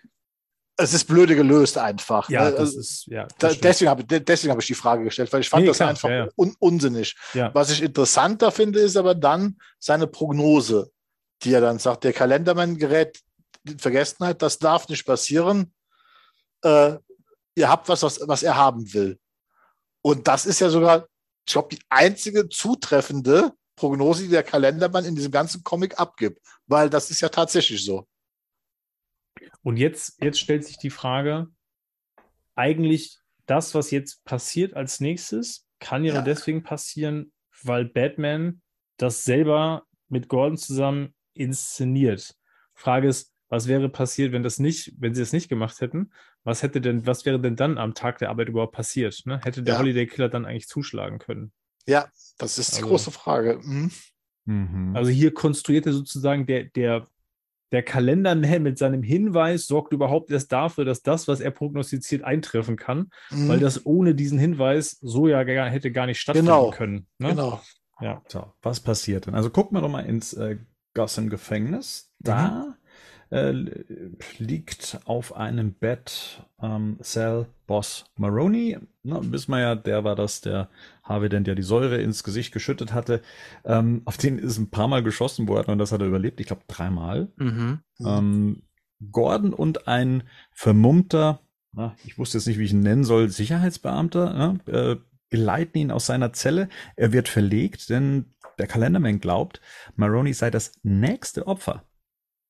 Es 0.75 0.93
ist 0.93 1.05
blöde 1.05 1.35
gelöst 1.35 1.77
einfach. 1.77 2.29
Ja, 2.29 2.45
ne? 2.45 2.51
das 2.51 2.59
also, 2.59 2.79
ist, 2.79 3.05
ja. 3.07 3.27
Das 3.37 3.59
deswegen 3.59 3.91
habe 3.91 4.03
deswegen 4.03 4.51
hab 4.51 4.59
ich 4.59 4.67
die 4.67 4.73
Frage 4.73 5.03
gestellt, 5.03 5.31
weil 5.31 5.41
ich 5.41 5.49
fand 5.49 5.61
nee, 5.61 5.67
das 5.67 5.77
klar, 5.77 5.89
einfach 5.89 6.09
ja, 6.09 6.27
un 6.35 6.55
unsinnig. 6.59 7.15
Was 7.53 7.69
ich 7.69 7.81
interessanter 7.83 8.51
finde, 8.51 8.79
ist 8.79 8.97
aber 8.97 9.13
dann 9.13 9.57
seine 9.79 10.07
Prognose, 10.07 10.91
die 11.43 11.53
er 11.53 11.61
dann 11.61 11.79
sagt, 11.79 12.03
der 12.03 12.13
Kalendermann 12.13 12.77
gerät 12.77 13.19
in 13.65 13.77
Vergessenheit, 13.79 14.41
das 14.41 14.59
darf 14.59 14.89
nicht 14.89 15.05
passieren. 15.05 15.73
Äh, 16.63 16.97
ihr 17.55 17.69
habt 17.69 17.87
was, 17.89 18.03
was, 18.03 18.19
was 18.27 18.43
er 18.43 18.55
haben 18.55 18.93
will. 18.93 19.19
Und 20.01 20.27
das 20.27 20.45
ist 20.45 20.59
ja 20.59 20.69
sogar, 20.69 21.07
ich 21.45 21.53
glaube, 21.53 21.75
die 21.75 21.81
einzige 21.89 22.49
zutreffende 22.49 23.53
Prognose, 23.75 24.23
die 24.23 24.29
der 24.29 24.43
Kalendermann 24.43 25.05
in 25.05 25.15
diesem 25.15 25.31
ganzen 25.31 25.63
Comic 25.63 25.99
abgibt, 25.99 26.39
weil 26.67 26.89
das 26.89 27.09
ist 27.09 27.21
ja 27.21 27.29
tatsächlich 27.29 27.83
so. 27.83 28.07
Und 29.61 29.77
jetzt, 29.77 30.21
jetzt 30.21 30.39
stellt 30.39 30.65
sich 30.65 30.77
die 30.77 30.89
Frage, 30.89 31.47
eigentlich 32.55 33.17
das, 33.45 33.75
was 33.75 33.91
jetzt 33.91 34.23
passiert 34.25 34.75
als 34.75 34.99
nächstes, 34.99 35.67
kann 35.79 36.05
ja, 36.05 36.15
ja. 36.15 36.21
deswegen 36.21 36.63
passieren, 36.63 37.31
weil 37.63 37.85
Batman 37.85 38.61
das 38.97 39.23
selber 39.23 39.83
mit 40.07 40.27
Gordon 40.27 40.57
zusammen 40.57 41.13
inszeniert. 41.33 42.35
Frage 42.73 43.07
ist, 43.07 43.33
was 43.49 43.67
wäre 43.67 43.89
passiert, 43.89 44.31
wenn 44.31 44.43
das 44.43 44.57
nicht, 44.59 44.93
wenn 44.97 45.13
sie 45.13 45.21
das 45.21 45.33
nicht 45.33 45.49
gemacht 45.49 45.79
hätten? 45.81 46.11
Was 46.43 46.63
hätte 46.63 46.81
denn, 46.81 47.05
was 47.05 47.25
wäre 47.25 47.39
denn 47.39 47.55
dann 47.55 47.77
am 47.77 47.93
Tag 47.93 48.17
der 48.17 48.29
Arbeit 48.29 48.49
überhaupt 48.49 48.73
passiert? 48.73 49.21
Ne? 49.25 49.39
Hätte 49.43 49.61
der 49.61 49.75
ja. 49.75 49.79
Holiday 49.79 50.07
Killer 50.07 50.29
dann 50.29 50.45
eigentlich 50.45 50.67
zuschlagen 50.67 51.19
können? 51.19 51.51
Ja, 51.85 52.07
das 52.37 52.57
ist 52.57 52.71
die 52.71 52.77
also, 52.77 52.87
große 52.87 53.11
Frage. 53.11 53.59
Mhm. 53.61 53.91
mhm. 54.45 54.95
Also 54.95 55.11
hier 55.11 55.33
konstruiert 55.33 55.85
er 55.85 55.93
sozusagen 55.93 56.45
der, 56.45 56.63
der, 56.65 57.07
der 57.73 57.83
Kalenderman 57.83 58.61
mit 58.63 58.77
seinem 58.77 59.03
Hinweis 59.03 59.67
sorgt 59.67 59.91
überhaupt 59.91 60.31
erst 60.31 60.53
dafür, 60.53 60.85
dass 60.85 61.01
das, 61.01 61.27
was 61.27 61.41
er 61.41 61.51
prognostiziert, 61.51 62.23
eintreffen 62.23 62.77
kann, 62.77 63.09
mhm. 63.31 63.49
weil 63.49 63.59
das 63.59 63.85
ohne 63.85 64.15
diesen 64.15 64.39
Hinweis 64.39 64.97
so 65.01 65.27
ja 65.27 65.43
gar, 65.43 65.69
hätte 65.69 65.91
gar 65.91 66.05
nicht 66.05 66.21
stattfinden 66.21 66.47
genau. 66.47 66.69
können. 66.69 67.07
Ne? 67.17 67.29
Genau. 67.29 67.61
Ja. 67.99 68.21
So, 68.27 68.53
was 68.61 68.79
passiert 68.79 69.25
denn? 69.25 69.35
Also 69.35 69.49
gucken 69.49 69.75
wir 69.77 69.81
doch 69.81 69.89
mal 69.89 70.05
ins 70.05 70.33
äh, 70.33 70.57
Gotham-Gefängnis. 70.93 72.11
Da 72.19 72.49
mhm 72.49 72.73
äh, 73.33 73.51
liegt 74.37 74.99
auf 75.05 75.35
einem 75.35 75.73
Bett 75.73 76.43
ähm, 76.61 76.99
Cell 77.01 77.47
Boss 77.65 78.05
Maroney. 78.15 78.77
Na, 79.01 79.19
wissen 79.31 79.51
wir 79.51 79.59
ja, 79.59 79.75
der 79.75 80.03
war 80.03 80.15
das, 80.15 80.41
der 80.41 80.69
Harvey 81.03 81.29
denn 81.29 81.43
ja 81.43 81.55
die 81.55 81.63
Säure 81.63 81.99
ins 81.99 82.23
Gesicht 82.23 82.53
geschüttet 82.53 82.93
hatte. 82.93 83.21
Ähm, 83.65 84.03
auf 84.05 84.17
den 84.17 84.37
ist 84.37 84.59
ein 84.59 84.69
paar 84.69 84.87
Mal 84.87 85.01
geschossen 85.01 85.47
worden 85.47 85.71
und 85.71 85.79
das 85.79 85.91
hat 85.91 86.01
er 86.01 86.07
überlebt. 86.07 86.39
Ich 86.39 86.47
glaube 86.47 86.61
dreimal. 86.67 87.29
Mhm. 87.37 87.79
Ähm, 88.05 88.61
Gordon 89.11 89.53
und 89.53 89.87
ein 89.87 90.23
vermummter, 90.51 91.39
na, 91.71 91.95
ich 92.05 92.19
wusste 92.19 92.37
jetzt 92.37 92.45
nicht, 92.45 92.59
wie 92.59 92.65
ich 92.65 92.73
ihn 92.73 92.81
nennen 92.81 93.03
soll, 93.03 93.29
Sicherheitsbeamter, 93.29 94.59
ja, 94.67 94.91
äh, 94.91 94.97
geleiten 95.31 95.79
ihn 95.79 95.91
aus 95.91 96.05
seiner 96.05 96.33
Zelle. 96.33 96.69
Er 96.95 97.11
wird 97.11 97.27
verlegt, 97.27 97.89
denn 97.89 98.35
der 98.59 98.67
Kalenderman 98.67 99.19
glaubt, 99.19 99.59
Maroney 99.95 100.33
sei 100.33 100.51
das 100.51 100.73
nächste 100.83 101.47
Opfer. 101.47 101.83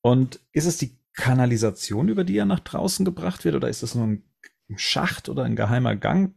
Und 0.04 0.41
ist 0.51 0.66
es 0.66 0.78
die 0.78 0.97
Kanalisation, 1.14 2.10
über 2.10 2.24
die 2.24 2.38
er 2.38 2.45
nach 2.45 2.60
draußen 2.60 3.06
gebracht 3.06 3.45
wird, 3.45 3.56
oder 3.56 3.70
ist 3.70 3.84
es 3.84 3.95
nur 3.95 4.06
ein 4.06 4.24
Schacht 4.76 5.30
oder 5.30 5.43
ein 5.43 5.56
geheimer 5.56 5.95
Gang? 5.95 6.36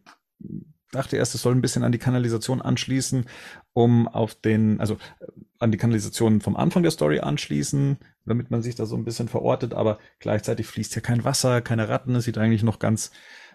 Dachte 0.93 1.17
erst, 1.17 1.35
es 1.35 1.43
soll 1.43 1.55
ein 1.55 1.63
bisschen 1.63 1.83
an 1.83 1.91
die 1.91 1.99
Kanalisation 1.99 2.63
anschließen, 2.63 3.27
um 3.73 4.07
auf 4.07 4.37
den, 4.37 4.81
also 4.81 4.95
äh, 4.95 5.27
an 5.59 5.73
die 5.73 5.79
Kanalisation 5.79 6.41
vom 6.41 6.57
Anfang 6.57 6.83
der 6.85 6.93
Story 6.93 7.19
anschließen, 7.19 7.99
damit 8.25 8.51
man 8.51 8.63
sich 8.63 8.77
da 8.77 8.87
so 8.87 8.97
ein 8.97 9.05
bisschen 9.05 9.29
verortet, 9.29 9.75
aber 9.75 9.99
gleichzeitig 10.21 10.67
fließt 10.67 10.93
hier 10.93 11.03
kein 11.03 11.25
Wasser, 11.25 11.61
keine 11.61 11.89
Ratten, 11.89 12.15
es 12.15 12.25
sieht 12.25 12.39
eigentlich 12.39 12.63
noch 12.63 12.79
ganz, 12.79 13.11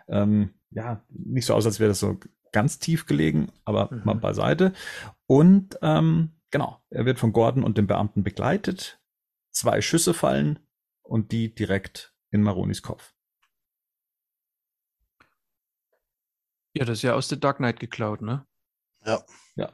ähm, 0.10 0.52
ja, 0.72 1.04
nicht 1.10 1.46
so 1.46 1.54
aus, 1.54 1.66
als 1.66 1.80
wäre 1.80 1.90
das 1.90 2.00
so 2.00 2.20
ganz 2.52 2.80
tief 2.80 3.06
gelegen, 3.06 3.48
aber 3.64 3.90
mhm. 3.92 4.02
mal 4.04 4.16
beiseite. 4.16 4.74
Und 5.26 5.78
ähm, 5.82 6.32
genau, 6.50 6.82
er 6.90 7.06
wird 7.06 7.20
von 7.20 7.32
Gordon 7.32 7.64
und 7.64 7.78
dem 7.78 7.88
Beamten 7.88 8.24
begleitet 8.24 9.01
zwei 9.52 9.82
Schüsse 9.82 10.14
fallen 10.14 10.60
und 11.02 11.32
die 11.32 11.54
direkt 11.54 12.14
in 12.32 12.42
Maronis 12.42 12.82
Kopf. 12.82 13.14
Ja, 16.74 16.86
das 16.86 17.00
ist 17.00 17.02
ja 17.04 17.16
aus 17.16 17.28
The 17.28 17.40
Dark 17.40 17.58
Knight 17.58 17.80
geklaut, 17.80 18.22
ne? 18.22 18.48
Ja. 19.06 19.24
Ja. 19.56 19.74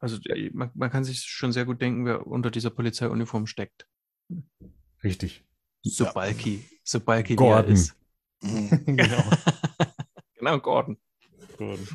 Also 0.00 0.18
man, 0.52 0.70
man 0.74 0.90
kann 0.90 1.04
sich 1.04 1.20
schon 1.20 1.52
sehr 1.52 1.64
gut 1.64 1.80
denken, 1.82 2.06
wer 2.06 2.26
unter 2.26 2.50
dieser 2.50 2.70
Polizeiuniform 2.70 3.46
steckt. 3.46 3.86
Richtig. 5.02 5.44
So 5.82 6.04
ja. 6.04 6.12
bulky, 6.12 6.64
so 6.84 7.00
bulky 7.00 7.36
Gordon. 7.36 7.66
wie 7.66 7.70
er 7.70 7.74
ist. 7.74 7.96
Mhm. 8.42 8.84
genau. 8.96 9.24
genau, 10.38 10.58
Gordon. 10.60 10.98
Gordon. 11.56 11.86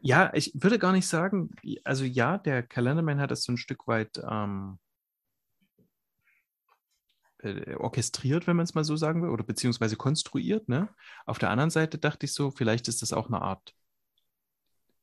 ja, 0.00 0.32
ich 0.34 0.52
würde 0.54 0.78
gar 0.78 0.92
nicht 0.92 1.06
sagen, 1.06 1.50
also 1.82 2.04
ja, 2.04 2.38
der 2.38 2.62
Calendarman 2.62 3.20
hat 3.20 3.32
es 3.32 3.42
so 3.42 3.52
ein 3.52 3.56
Stück 3.56 3.86
weit 3.86 4.20
ähm, 4.28 4.78
äh, 7.44 7.74
orchestriert, 7.76 8.46
wenn 8.46 8.56
man 8.56 8.64
es 8.64 8.74
mal 8.74 8.84
so 8.84 8.96
sagen 8.96 9.22
will, 9.22 9.30
oder 9.30 9.44
beziehungsweise 9.44 9.96
konstruiert. 9.96 10.68
Ne? 10.68 10.88
Auf 11.26 11.38
der 11.38 11.50
anderen 11.50 11.70
Seite 11.70 11.98
dachte 11.98 12.26
ich 12.26 12.32
so, 12.32 12.50
vielleicht 12.50 12.88
ist 12.88 13.02
das 13.02 13.12
auch 13.12 13.28
eine 13.28 13.42
Art, 13.42 13.74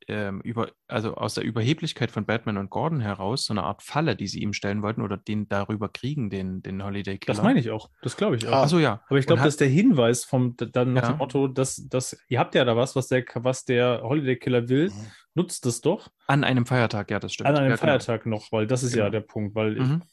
ähm, 0.07 0.41
über, 0.41 0.71
also 0.87 1.13
aus 1.13 1.35
der 1.35 1.43
Überheblichkeit 1.43 2.09
von 2.09 2.25
Batman 2.25 2.57
und 2.57 2.71
Gordon 2.71 2.99
heraus, 2.99 3.45
so 3.45 3.53
eine 3.53 3.63
Art 3.63 3.83
Falle, 3.83 4.15
die 4.15 4.27
sie 4.27 4.41
ihm 4.41 4.53
stellen 4.53 4.81
wollten 4.81 5.01
oder 5.01 5.17
den 5.17 5.47
darüber 5.47 5.89
kriegen, 5.89 6.29
den, 6.29 6.63
den 6.63 6.83
Holiday 6.83 7.19
Killer. 7.19 7.35
Das 7.35 7.43
meine 7.43 7.59
ich 7.59 7.69
auch, 7.69 7.89
das 8.01 8.17
glaube 8.17 8.35
ich 8.35 8.47
auch. 8.47 8.63
Achso, 8.63 8.79
ja. 8.79 9.01
Aber 9.07 9.19
ich 9.19 9.27
glaube, 9.27 9.43
dass 9.43 9.57
der 9.57 9.67
Hinweis 9.67 10.25
vom, 10.25 10.55
dann 10.57 10.93
nach 10.93 11.03
ja. 11.03 11.09
dem 11.09 11.17
Motto, 11.19 11.47
dass, 11.47 11.87
dass 11.87 12.19
ihr 12.27 12.39
habt 12.39 12.55
ja 12.55 12.65
da 12.65 12.75
was, 12.75 12.95
was 12.95 13.07
der, 13.07 13.23
was 13.35 13.65
der 13.65 14.01
Holiday 14.01 14.37
Killer 14.37 14.67
will, 14.69 14.89
mhm. 14.89 15.07
nutzt 15.35 15.65
es 15.67 15.81
doch. 15.81 16.09
An 16.25 16.43
einem 16.43 16.65
Feiertag, 16.65 17.11
ja, 17.11 17.19
das 17.19 17.33
stimmt. 17.33 17.49
An 17.49 17.57
einem 17.57 17.69
ja, 17.69 17.75
genau. 17.75 17.85
Feiertag 17.87 18.23
genau. 18.23 18.37
noch, 18.37 18.51
weil 18.51 18.65
das 18.65 18.81
ist 18.81 18.93
genau. 18.93 19.05
ja 19.05 19.09
der 19.11 19.21
Punkt, 19.21 19.53
weil 19.53 19.75
mhm. 19.75 20.01
ich, 20.03 20.11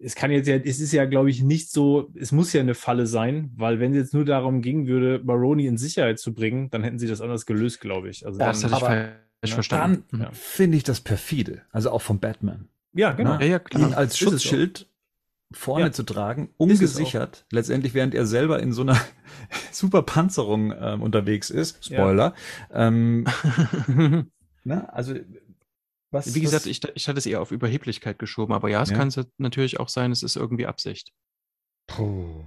es 0.00 0.14
kann 0.14 0.30
jetzt 0.30 0.46
ja, 0.46 0.56
es 0.56 0.80
ist 0.80 0.92
ja, 0.92 1.04
glaube 1.04 1.30
ich, 1.30 1.42
nicht 1.42 1.70
so, 1.70 2.10
es 2.14 2.32
muss 2.32 2.52
ja 2.52 2.60
eine 2.60 2.74
Falle 2.74 3.06
sein, 3.06 3.50
weil 3.56 3.80
wenn 3.80 3.92
es 3.92 3.98
jetzt 3.98 4.14
nur 4.14 4.24
darum 4.24 4.62
ging 4.62 4.86
würde, 4.86 5.18
Baroni 5.18 5.66
in 5.66 5.76
Sicherheit 5.76 6.18
zu 6.18 6.34
bringen, 6.34 6.70
dann 6.70 6.84
hätten 6.84 6.98
sie 6.98 7.08
das 7.08 7.20
anders 7.20 7.46
gelöst, 7.46 7.80
glaube 7.80 8.08
ich. 8.08 8.26
Also 8.26 8.38
das 8.38 8.60
dann, 8.60 8.70
hatte 8.70 8.76
ich 8.76 8.88
falsch 8.88 9.10
ja, 9.44 9.54
verstanden. 9.54 10.04
Dann 10.10 10.20
ja. 10.20 10.30
finde 10.32 10.76
ich 10.76 10.84
das 10.84 11.00
perfide, 11.00 11.62
also 11.72 11.90
auch 11.90 12.02
von 12.02 12.20
Batman. 12.20 12.68
Ja, 12.94 13.12
genau. 13.12 13.38
Ja, 13.38 13.46
ja, 13.46 13.58
klar. 13.58 13.88
Ihn 13.88 13.94
als 13.94 14.18
Schutzschild 14.18 14.88
vorne 15.52 15.86
ja. 15.86 15.92
zu 15.92 16.02
tragen, 16.02 16.50
ungesichert, 16.56 17.46
letztendlich 17.50 17.94
während 17.94 18.14
er 18.14 18.26
selber 18.26 18.60
in 18.60 18.72
so 18.72 18.82
einer 18.82 19.00
super 19.72 20.02
Panzerung 20.02 20.74
ähm, 20.78 21.02
unterwegs 21.02 21.50
ist. 21.50 21.84
Spoiler. 21.84 22.34
Ähm, 22.72 23.26
na, 24.64 24.84
also 24.86 25.14
was, 26.10 26.34
Wie 26.34 26.40
gesagt, 26.40 26.66
ich, 26.66 26.82
ich 26.94 27.08
hatte 27.08 27.18
es 27.18 27.26
eher 27.26 27.42
auf 27.42 27.50
Überheblichkeit 27.50 28.18
geschoben, 28.18 28.54
aber 28.54 28.70
ja, 28.70 28.82
es 28.82 28.90
ja. 28.90 28.96
kann 28.96 29.12
natürlich 29.36 29.78
auch 29.78 29.88
sein, 29.88 30.10
es 30.10 30.22
ist 30.22 30.36
irgendwie 30.36 30.66
Absicht. 30.66 31.12
Puh. 31.86 32.44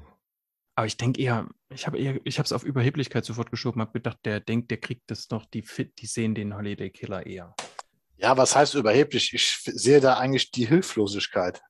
Aber 0.75 0.87
ich 0.87 0.97
denke 0.97 1.21
eher, 1.21 1.47
ich 1.69 1.85
habe 1.85 1.99
eher, 1.99 2.19
ich 2.23 2.39
habe 2.39 2.45
es 2.45 2.53
auf 2.53 2.63
Überheblichkeit 2.63 3.25
sofort 3.25 3.51
geschoben, 3.51 3.81
habe 3.81 3.91
gedacht, 3.91 4.17
der 4.25 4.39
denkt, 4.39 4.71
der 4.71 4.79
kriegt 4.79 5.03
das 5.07 5.29
noch, 5.29 5.45
die, 5.45 5.63
die 5.99 6.05
sehen 6.05 6.33
den 6.33 6.55
Holiday 6.55 6.89
Killer 6.89 7.25
eher. 7.25 7.53
Ja, 8.17 8.37
was 8.37 8.55
heißt 8.55 8.75
überheblich? 8.75 9.33
Ich 9.33 9.61
sehe 9.63 9.99
da 9.99 10.17
eigentlich 10.17 10.51
die 10.51 10.65
Hilflosigkeit, 10.65 11.61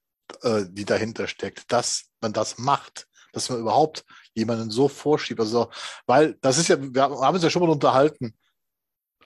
äh, 0.44 0.64
die 0.70 0.86
dahinter 0.86 1.28
steckt, 1.28 1.72
dass 1.72 2.10
man 2.22 2.32
das 2.32 2.58
macht, 2.58 3.08
dass 3.34 3.50
man 3.50 3.60
überhaupt 3.60 4.06
jemanden 4.34 4.70
so 4.70 4.88
vorschiebt. 4.88 5.40
Also, 5.40 5.72
weil 6.06 6.38
das 6.42 6.58
ist 6.58 6.68
ja, 6.68 6.78
wir 6.82 7.02
haben 7.02 7.34
uns 7.34 7.44
ja 7.44 7.50
schon 7.50 7.64
mal 7.64 7.70
unterhalten, 7.70 8.38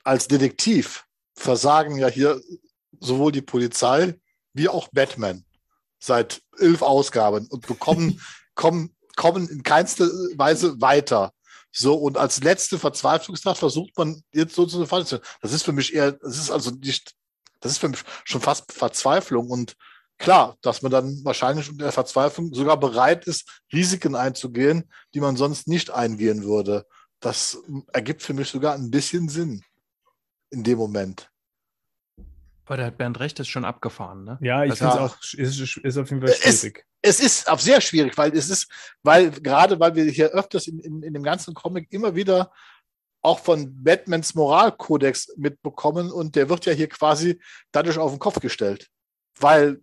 als 0.03 0.27
Detektiv 0.27 1.05
versagen 1.45 1.97
ja 1.97 2.07
hier 2.07 2.41
sowohl 2.99 3.31
die 3.31 3.41
Polizei 3.41 4.19
wie 4.53 4.67
auch 4.67 4.89
Batman 4.89 5.45
seit 5.99 6.41
elf 6.59 6.81
Ausgaben 6.81 7.47
und 7.47 7.67
bekommen, 7.67 8.21
kommen, 8.55 8.95
kommen 9.15 9.47
in 9.47 9.63
keinster 9.63 10.05
Weise 10.35 10.79
weiter. 10.81 11.31
So, 11.71 11.95
und 11.95 12.17
als 12.17 12.41
letzte 12.41 12.79
Verzweiflungstat 12.79 13.57
versucht 13.57 13.97
man 13.97 14.23
jetzt 14.33 14.55
so 14.55 14.65
zu 14.65 14.85
fallen. 14.85 15.05
Das 15.41 15.51
ist 15.51 15.63
für 15.63 15.73
mich 15.73 15.93
eher, 15.93 16.13
das 16.13 16.37
ist 16.37 16.49
also 16.49 16.71
nicht, 16.71 17.13
das 17.59 17.73
ist 17.73 17.77
für 17.79 17.89
mich 17.89 18.03
schon 18.23 18.41
fast 18.41 18.71
Verzweiflung 18.71 19.49
und 19.49 19.75
klar, 20.17 20.57
dass 20.61 20.81
man 20.81 20.91
dann 20.91 21.19
wahrscheinlich 21.25 21.69
in 21.69 21.77
der 21.77 21.91
Verzweiflung 21.91 22.53
sogar 22.53 22.79
bereit 22.79 23.27
ist, 23.27 23.61
Risiken 23.73 24.15
einzugehen, 24.15 24.89
die 25.13 25.19
man 25.19 25.35
sonst 25.35 25.67
nicht 25.67 25.91
eingehen 25.91 26.43
würde. 26.43 26.85
Das 27.19 27.57
ergibt 27.91 28.23
für 28.23 28.33
mich 28.33 28.49
sogar 28.49 28.75
ein 28.75 28.89
bisschen 28.89 29.27
Sinn 29.27 29.61
in 30.49 30.63
dem 30.63 30.77
Moment. 30.77 31.29
Aber 32.65 32.77
der 32.77 32.87
hat 32.87 32.97
Bernd 32.97 33.19
recht, 33.19 33.39
ist 33.39 33.47
schon 33.47 33.65
abgefahren, 33.65 34.23
ne? 34.23 34.39
Ja, 34.41 34.63
ich 34.63 34.73
finde 34.73 34.93
es 34.93 34.99
auch, 34.99 35.17
ist, 35.33 35.77
ist 35.77 35.97
auf 35.97 36.09
jeden 36.09 36.21
Fall 36.25 36.33
schwierig. 36.33 36.85
Es, 37.01 37.19
es 37.19 37.19
ist 37.19 37.49
auch 37.49 37.59
sehr 37.59 37.79
schwierig, 37.79 38.17
weil 38.17 38.35
es 38.35 38.49
ist, 38.49 38.67
weil 39.03 39.29
gerade 39.29 39.79
weil 39.79 39.93
wir 39.95 40.05
hier 40.05 40.29
öfters 40.29 40.67
in, 40.67 40.79
in, 40.79 41.03
in 41.03 41.13
dem 41.13 41.23
ganzen 41.23 41.53
Comic 41.53 41.87
immer 41.91 42.15
wieder 42.15 42.51
auch 43.21 43.39
von 43.39 43.83
Batmans 43.83 44.35
Moralkodex 44.35 45.33
mitbekommen 45.37 46.11
und 46.11 46.35
der 46.35 46.47
wird 46.47 46.65
ja 46.65 46.73
hier 46.73 46.87
quasi 46.87 47.39
dadurch 47.71 47.97
auf 47.97 48.11
den 48.11 48.19
Kopf 48.19 48.39
gestellt. 48.39 48.89
Weil. 49.39 49.81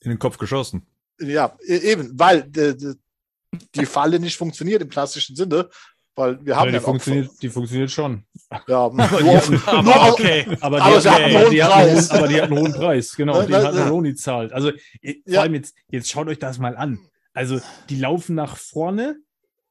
In 0.00 0.10
den 0.10 0.18
Kopf 0.18 0.38
geschossen. 0.38 0.86
Ja, 1.20 1.56
e-, 1.60 1.76
eben, 1.76 2.18
weil 2.18 2.42
die, 2.42 2.94
die 3.74 3.86
Falle 3.86 4.18
nicht 4.18 4.36
funktioniert 4.36 4.82
im 4.82 4.88
klassischen 4.88 5.36
Sinne. 5.36 5.68
Weil 6.16 6.44
wir 6.44 6.56
haben 6.56 6.72
ja, 6.72 6.78
die, 6.78 6.84
funktioniert, 6.84 7.30
die 7.40 7.48
funktioniert 7.48 7.90
schon. 7.90 8.24
Ja, 8.66 8.76
aber, 8.86 9.06
die 9.06 9.36
hatten, 9.36 9.62
aber, 9.66 10.12
okay. 10.12 10.46
aber, 10.60 10.76
die, 10.76 10.82
aber, 10.82 11.04
hatten, 11.04 11.36
okay. 11.36 11.50
die 11.50 11.64
hatten, 11.64 12.10
aber 12.10 12.28
die 12.28 12.40
hatten 12.40 12.52
einen 12.52 12.62
hohen 12.62 12.72
Preis, 12.72 13.16
genau. 13.16 13.42
Den 13.42 13.54
hat 13.54 13.74
Maloney 13.74 14.14
zahlt. 14.14 14.52
Also 14.52 14.70
vor 14.70 14.78
ja. 15.26 15.40
allem 15.42 15.54
jetzt, 15.54 15.74
jetzt 15.88 16.10
schaut 16.10 16.28
euch 16.28 16.38
das 16.38 16.58
mal 16.58 16.76
an. 16.76 16.98
Also 17.32 17.60
die 17.88 17.96
laufen 17.96 18.34
nach 18.34 18.56
vorne 18.56 19.16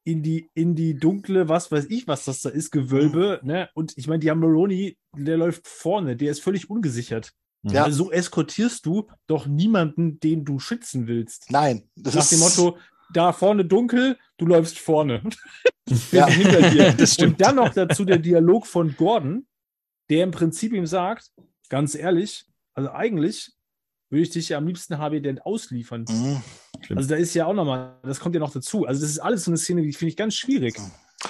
in 0.04 0.22
die, 0.22 0.48
in 0.54 0.74
die 0.74 0.94
dunkle, 0.94 1.48
was 1.48 1.70
weiß 1.70 1.86
ich, 1.90 2.08
was 2.08 2.24
das 2.24 2.40
da 2.40 2.48
ist, 2.48 2.70
Gewölbe. 2.70 3.40
Ne? 3.42 3.68
Und 3.74 3.92
ich 3.96 4.06
meine, 4.06 4.20
die 4.20 4.30
haben 4.30 4.40
Maroni, 4.40 4.96
der 5.16 5.36
läuft 5.36 5.68
vorne, 5.68 6.16
der 6.16 6.30
ist 6.30 6.40
völlig 6.40 6.70
ungesichert. 6.70 7.32
Ja. 7.62 7.84
Also 7.84 8.04
so 8.04 8.10
eskortierst 8.10 8.86
du 8.86 9.08
doch 9.26 9.46
niemanden, 9.46 10.18
den 10.20 10.44
du 10.44 10.58
schützen 10.58 11.06
willst. 11.06 11.50
Nein. 11.50 11.88
Das 11.94 12.14
Nach 12.14 12.26
dem 12.26 12.38
Motto, 12.38 12.78
da 13.12 13.32
vorne 13.32 13.64
dunkel, 13.64 14.18
du 14.38 14.46
läufst 14.46 14.78
vorne. 14.78 15.22
ja. 16.12 16.26
hinter 16.28 16.70
dir. 16.70 16.92
Das 16.98 17.14
stimmt. 17.14 17.32
Und 17.32 17.40
dann 17.40 17.56
noch 17.56 17.72
dazu 17.72 18.04
der 18.04 18.18
Dialog 18.18 18.66
von 18.66 18.94
Gordon, 18.96 19.46
der 20.08 20.24
im 20.24 20.30
Prinzip 20.30 20.72
ihm 20.72 20.86
sagt, 20.86 21.30
ganz 21.68 21.94
ehrlich, 21.94 22.46
also 22.74 22.90
eigentlich 22.90 23.52
würde 24.10 24.22
ich 24.22 24.30
dich 24.30 24.48
ja 24.48 24.58
am 24.58 24.66
liebsten 24.66 24.98
HB 24.98 25.40
ausliefern. 25.42 26.04
Mhm. 26.08 26.42
Also 26.96 27.08
da 27.08 27.16
ist 27.16 27.34
ja 27.34 27.46
auch 27.46 27.54
nochmal, 27.54 27.98
das 28.02 28.18
kommt 28.18 28.34
ja 28.34 28.40
noch 28.40 28.52
dazu. 28.52 28.86
Also 28.86 29.02
das 29.02 29.10
ist 29.10 29.18
alles 29.20 29.44
so 29.44 29.50
eine 29.50 29.58
Szene, 29.58 29.82
die 29.82 29.92
finde 29.92 30.10
ich 30.10 30.16
ganz 30.16 30.34
schwierig. 30.34 30.80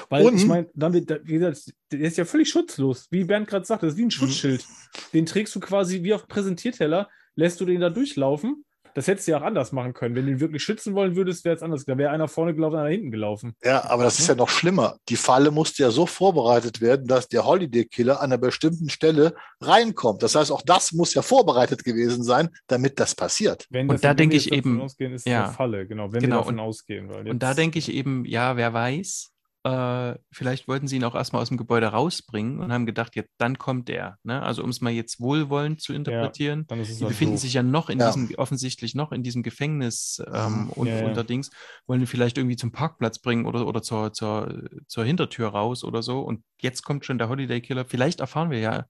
Weil 0.09 0.27
und? 0.27 0.37
ich 0.37 0.47
meine, 0.47 0.69
dann 0.75 0.93
wird, 0.93 1.11
wie 1.25 1.35
gesagt, 1.35 1.75
der 1.93 2.01
ist 2.01 2.17
ja 2.17 2.25
völlig 2.25 2.49
schutzlos. 2.49 3.09
Wie 3.11 3.25
Bernd 3.25 3.49
gerade 3.49 3.67
sagte, 3.67 3.87
das 3.87 3.95
ist 3.95 3.99
wie 3.99 4.05
ein 4.05 4.07
mhm. 4.07 4.13
Schutzschild. 4.13 4.67
Mhm. 4.67 4.99
Den 5.13 5.27
trägst 5.27 5.55
du 5.55 5.61
quasi 5.61 6.03
wie 6.03 6.15
auf 6.15 6.27
Präsentierteller, 6.27 7.09
lässt 7.35 7.61
du 7.61 7.67
den 7.67 7.81
da 7.81 7.91
durchlaufen 7.91 8.65
das 8.95 9.07
hättest 9.07 9.27
du 9.27 9.33
ja 9.33 9.39
auch 9.39 9.43
anders 9.43 9.73
machen 9.73 9.93
können. 9.93 10.15
Wenn 10.15 10.27
du 10.27 10.33
ihn 10.33 10.41
wirklich 10.41 10.63
schützen 10.63 10.95
wollen 10.95 11.17
würdest, 11.17 11.45
wäre 11.45 11.57
es 11.57 11.63
anders. 11.63 11.85
Da 11.85 11.97
wäre 11.99 12.11
einer 12.11 12.29
vorne 12.29 12.55
gelaufen, 12.55 12.77
einer 12.77 12.89
hinten 12.89 13.11
gelaufen. 13.11 13.55
Ja, 13.65 13.85
aber 13.91 14.05
das 14.05 14.19
ist 14.19 14.29
ja 14.29 14.35
noch 14.35 14.49
schlimmer. 14.49 14.97
Die 15.09 15.17
Falle 15.17 15.51
musste 15.51 15.83
ja 15.83 15.91
so 15.91 16.07
vorbereitet 16.07 16.81
werden, 16.81 17.07
dass 17.07 17.29
der 17.29 17.45
Holiday 17.45 17.85
Killer 17.85 18.21
an 18.21 18.31
einer 18.31 18.39
bestimmten 18.39 18.89
Stelle 18.89 19.35
reinkommt. 19.61 20.23
Das 20.23 20.35
heißt, 20.35 20.53
auch 20.53 20.63
das 20.63 20.93
muss 20.93 21.15
ja 21.15 21.23
vorbereitet 21.23 21.85
gewesen 21.85 22.23
sein, 22.23 22.49
damit 22.67 23.01
das 23.01 23.15
passiert. 23.15 23.67
Wenn 23.71 23.89
das, 23.89 23.97
und 23.97 24.05
da 24.05 24.15
denke 24.15 24.37
ich 24.37 24.53
eben, 24.53 24.81
ausgehen, 24.81 25.13
ist 25.13 25.27
ja, 25.27 25.45
eine 25.45 25.53
Falle, 25.53 25.87
genau, 25.87 26.13
wenn 26.13 26.21
genau, 26.21 26.37
wir 26.37 26.39
davon 26.41 26.55
und, 26.55 26.61
ausgehen. 26.61 27.11
und 27.11 27.43
da 27.43 27.55
denke 27.55 27.79
ich 27.79 27.93
eben, 27.93 28.25
ja, 28.25 28.57
wer 28.57 28.73
weiß, 28.73 29.31
äh, 29.63 30.15
vielleicht 30.33 30.69
wollten 30.69 30.89
sie 30.89 30.97
ihn 30.97 31.05
auch 31.05 31.15
erstmal 31.15 31.43
aus 31.43 31.49
dem 31.49 31.59
Gebäude 31.59 31.89
rausbringen 31.89 32.61
und 32.61 32.73
haben 32.73 32.87
gedacht, 32.87 33.15
jetzt 33.15 33.35
dann 33.37 33.59
kommt 33.59 33.91
er. 33.91 34.17
Ne? 34.23 34.43
Also 34.43 34.65
um 34.65 34.71
es 34.71 34.81
mal 34.81 34.91
jetzt 34.91 35.21
wohlwollend 35.21 35.83
zu 35.83 35.93
interpretieren. 35.93 36.67
Ja, 36.71 36.77
die 36.77 37.05
befinden 37.05 37.35
doof. 37.35 37.43
sich 37.43 37.53
ja 37.53 37.63
noch 37.63 37.91
in 37.91 37.99
ja. 37.99 38.07
diesem, 38.07 38.35
offensichtlich 38.37 38.95
noch 38.95 39.13
in 39.13 39.23
diesem 39.23 39.43
Gefängnis 39.43 40.23
ähm, 40.33 40.71
und 40.71 40.87
ja, 40.87 41.05
unterdings, 41.05 41.51
wollen 41.87 42.01
ihn 42.01 42.07
vielleicht 42.07 42.39
irgendwie 42.39 42.57
zum 42.57 42.73
Parkplatz 42.73 43.19
bringen 43.19 43.45
oder, 43.45 43.67
oder 43.67 43.83
zur, 43.83 44.15
zur, 44.15 44.71
zur 44.87 45.05
Hintertür 45.05 45.49
raus 45.49 45.85
oder 45.85 46.03
so. 46.03 46.21
Und 46.21 46.43
jetzt 46.59 46.83
kommt 46.83 47.05
schon 47.05 47.19
der 47.19 47.29
Holiday 47.29 47.61
Killer. 47.61 47.85
Vielleicht 47.85 48.21
erfahren 48.21 48.51
wir 48.51 48.61
ja, 48.61 48.87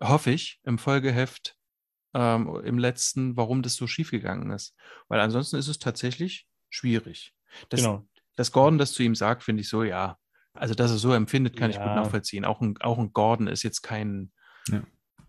hoffe 0.00 0.30
ich, 0.30 0.60
im 0.62 0.78
Folgeheft 0.78 1.56
ähm, 2.14 2.60
im 2.62 2.78
letzten, 2.78 3.36
warum 3.36 3.62
das 3.62 3.74
so 3.74 3.88
schiefgegangen 3.88 4.52
ist. 4.52 4.76
Weil 5.08 5.18
ansonsten 5.18 5.56
ist 5.56 5.68
es 5.68 5.80
tatsächlich 5.80 6.46
schwierig. 6.70 7.34
Das, 7.70 7.80
genau 7.80 8.06
dass 8.36 8.52
Gordon 8.52 8.78
das 8.78 8.92
zu 8.92 9.02
ihm 9.02 9.14
sagt, 9.14 9.42
finde 9.42 9.62
ich 9.62 9.68
so, 9.68 9.82
ja. 9.82 10.18
Also, 10.54 10.74
dass 10.74 10.90
er 10.90 10.98
so 10.98 11.12
empfindet, 11.12 11.56
kann 11.56 11.70
ja. 11.70 11.76
ich 11.76 11.82
gut 11.82 11.94
nachvollziehen. 11.94 12.44
Auch 12.44 12.60
ein, 12.60 12.76
auch 12.80 12.98
ein 12.98 13.12
Gordon 13.12 13.46
ist 13.46 13.62
jetzt 13.62 13.82
kein. 13.82 14.32
Ja. 14.68 14.82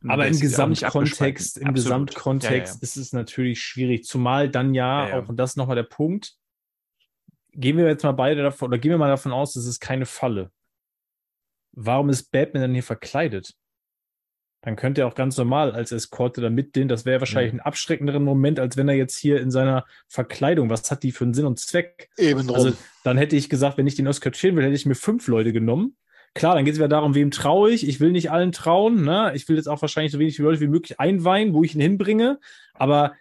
Aber 0.05 0.27
im 0.27 0.37
Gesamtkontext, 0.37 1.57
im 1.59 1.73
Gesamtkontext 1.73 2.75
ja, 2.75 2.81
ist 2.81 2.97
es 2.97 3.13
natürlich 3.13 3.61
schwierig. 3.61 4.03
Zumal 4.03 4.49
dann 4.49 4.73
ja, 4.73 5.17
auch, 5.17 5.29
und 5.29 5.37
das 5.37 5.51
ist 5.51 5.55
nochmal 5.55 5.77
der 5.77 5.83
Punkt, 5.83 6.35
gehen 7.53 7.77
wir 7.77 7.85
jetzt 7.85 8.03
mal 8.03 8.11
beide 8.11 8.43
davon, 8.43 8.67
oder 8.67 8.77
gehen 8.77 8.91
wir 8.91 8.97
mal 8.97 9.07
davon 9.07 9.31
aus, 9.31 9.55
es 9.55 9.65
ist 9.65 9.79
keine 9.79 10.05
Falle. 10.05 10.51
Warum 11.71 12.09
ist 12.09 12.31
Batman 12.31 12.63
dann 12.63 12.73
hier 12.73 12.83
verkleidet? 12.83 13.55
Dann 14.63 14.77
könnte 14.77 15.01
er 15.01 15.07
auch 15.07 15.15
ganz 15.15 15.37
normal 15.37 15.73
als 15.73 15.91
Eskorte 15.91 16.39
da 16.39 16.49
mitdienen. 16.49 16.87
Das 16.87 17.05
wäre 17.05 17.19
wahrscheinlich 17.19 17.51
ja. 17.51 17.59
ein 17.59 17.65
abschreckenderen 17.65 18.23
Moment, 18.23 18.61
als 18.61 18.77
wenn 18.77 18.87
er 18.87 18.95
jetzt 18.95 19.17
hier 19.17 19.41
in 19.41 19.51
seiner 19.51 19.85
Verkleidung, 20.07 20.69
was 20.69 20.89
hat 20.89 21.03
die 21.03 21.11
für 21.11 21.25
einen 21.25 21.33
Sinn 21.33 21.45
und 21.45 21.59
Zweck? 21.59 22.09
Eben 22.17 22.49
Also 22.49 22.71
dann 23.03 23.17
hätte 23.17 23.35
ich 23.35 23.49
gesagt, 23.49 23.77
wenn 23.77 23.87
ich 23.87 23.95
den 23.95 24.07
eskortieren 24.07 24.55
will, 24.55 24.63
hätte 24.63 24.75
ich 24.75 24.85
mir 24.85 24.95
fünf 24.95 25.27
Leute 25.27 25.51
genommen. 25.51 25.97
Klar, 26.33 26.55
dann 26.55 26.63
geht 26.63 26.73
es 26.73 26.79
wieder 26.79 26.87
darum, 26.87 27.13
wem 27.13 27.29
traue 27.29 27.71
ich. 27.71 27.87
Ich 27.87 27.99
will 27.99 28.11
nicht 28.11 28.31
allen 28.31 28.53
trauen. 28.53 29.03
Ne? 29.03 29.33
Ich 29.35 29.47
will 29.49 29.57
jetzt 29.57 29.67
auch 29.67 29.81
wahrscheinlich 29.81 30.13
so 30.13 30.17
wenig 30.17 30.37
Leute 30.37 30.61
wie 30.61 30.67
möglich 30.67 30.99
einweihen, 30.99 31.53
wo 31.53 31.63
ich 31.63 31.75
ihn 31.75 31.81
hinbringe. 31.81 32.39
Aber 32.73 33.13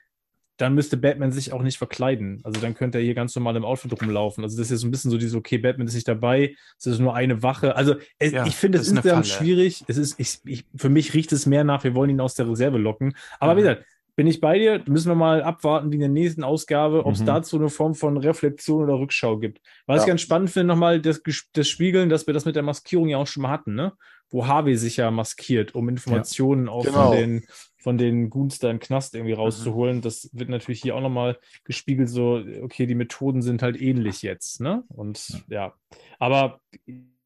dann 0.63 0.77
müsste 0.77 0.97
Batman 0.97 1.33
sich 1.33 1.53
auch 1.53 1.63
nicht 1.63 1.77
verkleiden. 1.77 2.41
Also 2.45 2.61
dann 2.61 2.75
könnte 2.75 2.99
er 2.99 3.05
hier 3.05 3.15
ganz 3.15 3.35
normal 3.35 3.57
im 3.57 3.65
Outfit 3.65 4.01
rumlaufen. 4.01 4.45
Also 4.45 4.57
das 4.57 4.67
ist 4.67 4.71
jetzt 4.71 4.81
so 4.83 4.87
ein 4.87 4.93
bisschen 4.93 5.11
so 5.11 5.19
dieses, 5.19 5.35
okay, 5.35 5.59
Batman 5.59 5.89
ist 5.89 5.95
nicht 5.95 6.07
dabei, 6.07 6.55
es 6.79 6.87
ist 6.87 7.01
nur 7.01 7.17
eine 7.17 7.43
Wache. 7.43 7.75
Also 7.75 7.97
es, 8.21 8.31
ja, 8.31 8.47
ich 8.47 8.55
finde 8.55 8.79
es 8.79 8.87
insgesamt 8.87 9.27
schwierig. 9.27 9.85
Es 9.89 9.97
ist, 9.97 10.21
ich, 10.21 10.39
ich, 10.45 10.65
für 10.77 10.89
mich 10.89 11.15
riecht 11.15 11.33
es 11.33 11.47
mehr 11.47 11.65
nach, 11.65 11.83
wir 11.83 11.97
wollen 11.97 12.11
ihn 12.11 12.21
aus 12.21 12.37
der 12.37 12.49
Reserve 12.49 12.79
locken. 12.79 13.17
Aber 13.41 13.55
mhm. 13.55 13.57
wie 13.57 13.63
gesagt, 13.63 13.85
bin 14.15 14.27
ich 14.27 14.41
bei 14.41 14.59
dir, 14.59 14.83
müssen 14.87 15.09
wir 15.09 15.15
mal 15.15 15.43
abwarten 15.43 15.91
wie 15.91 15.97
in 15.97 16.01
der 16.01 16.09
nächsten 16.09 16.45
Ausgabe, 16.45 17.07
ob 17.07 17.15
es 17.15 17.21
mhm. 17.21 17.27
dazu 17.27 17.57
eine 17.57 17.69
Form 17.69 17.95
von 17.95 18.17
Reflexion 18.19 18.83
oder 18.83 18.99
Rückschau 18.99 19.39
gibt. 19.39 19.61
Was 19.87 19.99
ja. 19.99 20.03
ich 20.03 20.09
ganz 20.09 20.21
spannend 20.21 20.51
finde, 20.51 20.69
nochmal 20.69 21.01
das, 21.01 21.23
das 21.53 21.69
Spiegeln, 21.69 22.09
dass 22.09 22.27
wir 22.27 22.35
das 22.35 22.45
mit 22.45 22.57
der 22.57 22.63
Maskierung 22.63 23.09
ja 23.09 23.19
auch 23.19 23.27
schon 23.27 23.43
mal 23.43 23.51
hatten, 23.51 23.75
ne? 23.75 23.93
Wo 24.29 24.47
Harvey 24.47 24.77
sich 24.77 24.97
ja 24.97 25.11
maskiert, 25.11 25.75
um 25.75 25.89
Informationen 25.91 26.67
ja. 26.67 26.73
auch 26.73 26.85
genau. 26.85 27.09
von 27.09 27.17
den 27.17 27.45
von 27.83 27.99
den 27.99 28.31
Goons 28.31 28.61
da 28.61 28.71
im 28.71 28.79
Knast 28.79 29.15
irgendwie 29.15 29.35
mhm. 29.35 29.41
rauszuholen. 29.41 29.97
Mhm. 29.97 30.03
Das 30.03 30.31
wird 30.33 30.49
natürlich 30.49 30.81
hier 30.81 30.95
auch 30.95 31.01
nochmal 31.01 31.39
gespiegelt, 31.65 32.09
so, 32.09 32.43
okay, 32.63 32.87
die 32.87 32.95
Methoden 32.95 33.43
sind 33.43 33.61
halt 33.61 33.81
ähnlich 33.81 34.23
jetzt, 34.23 34.61
ne? 34.61 34.85
Und 34.89 35.43
ja, 35.49 35.67
ja. 35.67 35.75
aber 36.19 36.61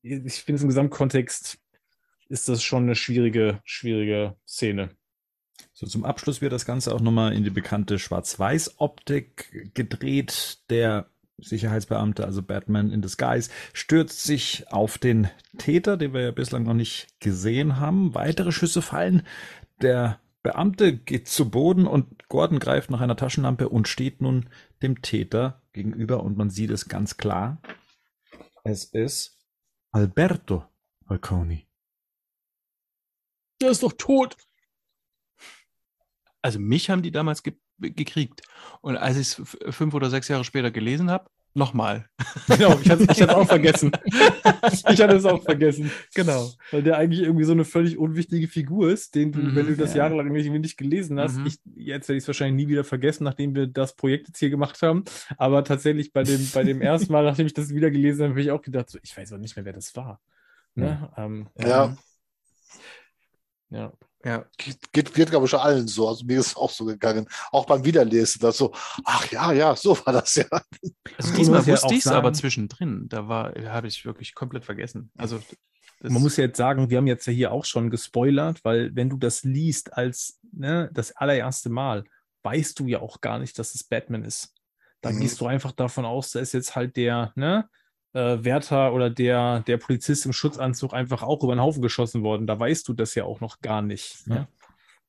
ich 0.02 0.34
finde 0.34 0.56
es 0.56 0.62
im 0.62 0.68
Gesamtkontext 0.68 1.58
ist 2.28 2.48
das 2.48 2.62
schon 2.62 2.84
eine 2.84 2.94
schwierige, 2.94 3.60
schwierige 3.64 4.36
Szene. 4.46 4.90
So, 5.78 5.86
zum 5.86 6.06
Abschluss 6.06 6.40
wird 6.40 6.54
das 6.54 6.64
Ganze 6.64 6.94
auch 6.94 7.02
nochmal 7.02 7.34
in 7.34 7.44
die 7.44 7.50
bekannte 7.50 7.98
Schwarz-Weiß-Optik 7.98 9.74
gedreht. 9.74 10.60
Der 10.70 11.10
Sicherheitsbeamte, 11.36 12.24
also 12.24 12.42
Batman 12.42 12.90
in 12.90 13.02
Disguise, 13.02 13.50
stürzt 13.74 14.24
sich 14.24 14.72
auf 14.72 14.96
den 14.96 15.28
Täter, 15.58 15.98
den 15.98 16.14
wir 16.14 16.22
ja 16.22 16.30
bislang 16.30 16.62
noch 16.62 16.72
nicht 16.72 17.20
gesehen 17.20 17.78
haben. 17.78 18.14
Weitere 18.14 18.52
Schüsse 18.52 18.80
fallen. 18.80 19.26
Der 19.82 20.18
Beamte 20.42 20.96
geht 20.96 21.28
zu 21.28 21.50
Boden 21.50 21.86
und 21.86 22.26
Gordon 22.30 22.58
greift 22.58 22.88
nach 22.88 23.02
einer 23.02 23.16
Taschenlampe 23.16 23.68
und 23.68 23.86
steht 23.86 24.22
nun 24.22 24.48
dem 24.80 25.02
Täter 25.02 25.60
gegenüber 25.74 26.22
und 26.22 26.38
man 26.38 26.48
sieht 26.48 26.70
es 26.70 26.88
ganz 26.88 27.18
klar. 27.18 27.60
Es 28.64 28.84
ist 28.84 29.36
Alberto 29.92 30.64
Falconi. 31.06 31.66
Der 33.60 33.72
ist 33.72 33.82
doch 33.82 33.92
tot. 33.92 34.38
Also 36.46 36.60
mich 36.60 36.90
haben 36.90 37.02
die 37.02 37.10
damals 37.10 37.42
ge 37.42 37.54
gekriegt. 37.78 38.42
Und 38.82 38.96
als 38.96 39.16
ich 39.16 39.36
es 39.36 39.74
fünf 39.74 39.94
oder 39.94 40.10
sechs 40.10 40.28
Jahre 40.28 40.44
später 40.44 40.70
gelesen 40.70 41.10
habe, 41.10 41.28
Nochmal. 41.54 42.06
Genau, 42.48 42.78
ich 42.78 42.90
hatte 42.90 43.06
es 43.08 43.28
auch 43.28 43.46
vergessen. 43.46 43.90
ich 44.90 45.00
hatte 45.00 45.16
es 45.16 45.24
auch 45.24 45.42
vergessen. 45.42 45.90
Genau. 46.14 46.50
Weil 46.70 46.82
der 46.82 46.98
eigentlich 46.98 47.22
irgendwie 47.22 47.44
so 47.44 47.52
eine 47.52 47.64
völlig 47.64 47.96
unwichtige 47.96 48.46
Figur 48.46 48.90
ist, 48.90 49.14
den 49.14 49.32
du, 49.32 49.38
mhm, 49.38 49.56
wenn 49.56 49.66
du 49.66 49.74
das 49.74 49.94
ja. 49.94 50.04
jahrelang 50.04 50.34
irgendwie 50.34 50.58
nicht 50.58 50.76
gelesen 50.76 51.18
hast, 51.18 51.38
mhm. 51.38 51.46
ich, 51.46 51.58
jetzt 51.74 52.08
werde 52.08 52.18
ich 52.18 52.24
es 52.24 52.28
wahrscheinlich 52.28 52.66
nie 52.66 52.70
wieder 52.70 52.84
vergessen, 52.84 53.24
nachdem 53.24 53.54
wir 53.54 53.66
das 53.66 53.96
Projekt 53.96 54.28
jetzt 54.28 54.38
hier 54.38 54.50
gemacht 54.50 54.82
haben. 54.82 55.04
Aber 55.38 55.64
tatsächlich 55.64 56.12
bei 56.12 56.24
dem, 56.24 56.46
bei 56.52 56.62
dem 56.62 56.82
ersten 56.82 57.10
Mal, 57.10 57.24
nachdem 57.24 57.46
ich 57.46 57.54
das 57.54 57.70
wieder 57.70 57.90
gelesen 57.90 58.24
habe, 58.24 58.30
habe 58.32 58.42
ich 58.42 58.50
auch 58.50 58.62
gedacht, 58.62 58.90
so, 58.90 58.98
ich 59.02 59.16
weiß 59.16 59.32
auch 59.32 59.38
nicht 59.38 59.56
mehr, 59.56 59.64
wer 59.64 59.72
das 59.72 59.96
war. 59.96 60.20
Ne? 60.74 61.10
Ähm, 61.16 61.48
ja. 61.58 61.96
Ja. 63.70 63.92
Ja. 64.26 64.44
Geht, 64.58 65.14
geht, 65.14 65.30
glaube 65.30 65.44
ich, 65.44 65.50
schon 65.50 65.60
allen 65.60 65.86
so. 65.86 66.08
Also 66.08 66.24
mir 66.24 66.40
ist 66.40 66.48
es 66.48 66.56
auch 66.56 66.70
so 66.70 66.84
gegangen. 66.84 67.28
Auch 67.52 67.64
beim 67.64 67.84
Wiederlesen, 67.84 68.40
dass 68.40 68.56
so, 68.56 68.74
ach 69.04 69.30
ja, 69.30 69.52
ja, 69.52 69.76
so 69.76 69.96
war 70.04 70.14
das 70.14 70.34
ja. 70.34 70.46
Also 71.16 71.32
diesmal 71.36 71.64
wusste 71.64 71.94
ich 71.94 72.04
es 72.04 72.08
aber 72.08 72.32
zwischendrin. 72.32 73.08
Da 73.08 73.28
war, 73.28 73.54
habe 73.54 73.86
ich 73.86 74.04
wirklich 74.04 74.34
komplett 74.34 74.64
vergessen. 74.64 75.12
Also 75.16 75.38
man 76.00 76.20
muss 76.20 76.36
ja 76.36 76.44
jetzt 76.44 76.56
sagen, 76.56 76.90
wir 76.90 76.98
haben 76.98 77.06
jetzt 77.06 77.26
ja 77.26 77.32
hier 77.32 77.52
auch 77.52 77.64
schon 77.64 77.88
gespoilert, 77.88 78.64
weil 78.64 78.96
wenn 78.96 79.08
du 79.08 79.16
das 79.16 79.44
liest 79.44 79.96
als 79.96 80.40
ne, 80.52 80.90
das 80.92 81.12
allererste 81.12 81.68
Mal, 81.68 82.02
weißt 82.42 82.80
du 82.80 82.88
ja 82.88 83.00
auch 83.00 83.20
gar 83.20 83.38
nicht, 83.38 83.56
dass 83.60 83.76
es 83.76 83.84
Batman 83.84 84.24
ist. 84.24 84.54
Da 85.02 85.12
mhm. 85.12 85.20
gehst 85.20 85.40
du 85.40 85.46
einfach 85.46 85.70
davon 85.70 86.04
aus, 86.04 86.32
da 86.32 86.40
ist 86.40 86.52
jetzt 86.52 86.74
halt 86.74 86.96
der, 86.96 87.32
ne, 87.36 87.68
äh, 88.16 88.44
Wärter 88.44 88.92
oder 88.92 89.10
der, 89.10 89.60
der 89.60 89.76
Polizist 89.76 90.26
im 90.26 90.32
Schutzanzug 90.32 90.94
einfach 90.94 91.22
auch 91.22 91.42
über 91.42 91.54
den 91.54 91.60
Haufen 91.60 91.82
geschossen 91.82 92.22
worden. 92.22 92.46
Da 92.46 92.58
weißt 92.58 92.88
du 92.88 92.94
das 92.94 93.14
ja 93.14 93.24
auch 93.24 93.40
noch 93.40 93.60
gar 93.60 93.82
nicht. 93.82 94.26
Ne? 94.26 94.48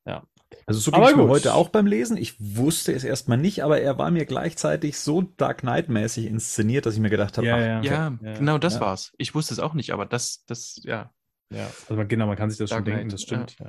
Ja. 0.05 0.11
ja. 0.11 0.23
Also 0.65 0.79
so 0.79 0.91
ging 0.91 1.01
es 1.03 1.15
mir 1.15 1.27
heute 1.27 1.53
auch 1.53 1.69
beim 1.69 1.87
Lesen. 1.87 2.17
Ich 2.17 2.35
wusste 2.39 2.93
es 2.93 3.03
erstmal 3.03 3.37
nicht, 3.37 3.63
aber 3.63 3.81
er 3.81 3.97
war 3.97 4.11
mir 4.11 4.25
gleichzeitig 4.25 4.97
so 4.97 5.21
Dark 5.21 5.59
Knight-mäßig 5.59 6.25
inszeniert, 6.25 6.85
dass 6.85 6.93
ich 6.93 6.99
mir 6.99 7.09
gedacht 7.09 7.37
habe, 7.37 7.47
ja, 7.47 7.57
ja. 7.59 7.81
ja, 7.81 8.17
ja, 8.21 8.33
genau 8.33 8.57
das 8.57 8.79
war's. 8.79 9.13
Ich 9.17 9.35
wusste 9.35 9.53
es 9.53 9.59
auch 9.59 9.73
nicht, 9.73 9.91
aber 9.91 10.05
das, 10.05 10.43
das, 10.45 10.79
ja. 10.83 11.11
Ja, 11.49 11.65
also 11.65 11.95
man, 11.95 12.07
genau, 12.07 12.27
man 12.27 12.35
kann 12.35 12.49
sich 12.49 12.59
das 12.59 12.69
Dark 12.69 12.79
schon 12.79 12.85
Knight, 12.85 12.97
denken, 12.97 13.11
das 13.11 13.21
stimmt. 13.21 13.57
Ja. 13.59 13.67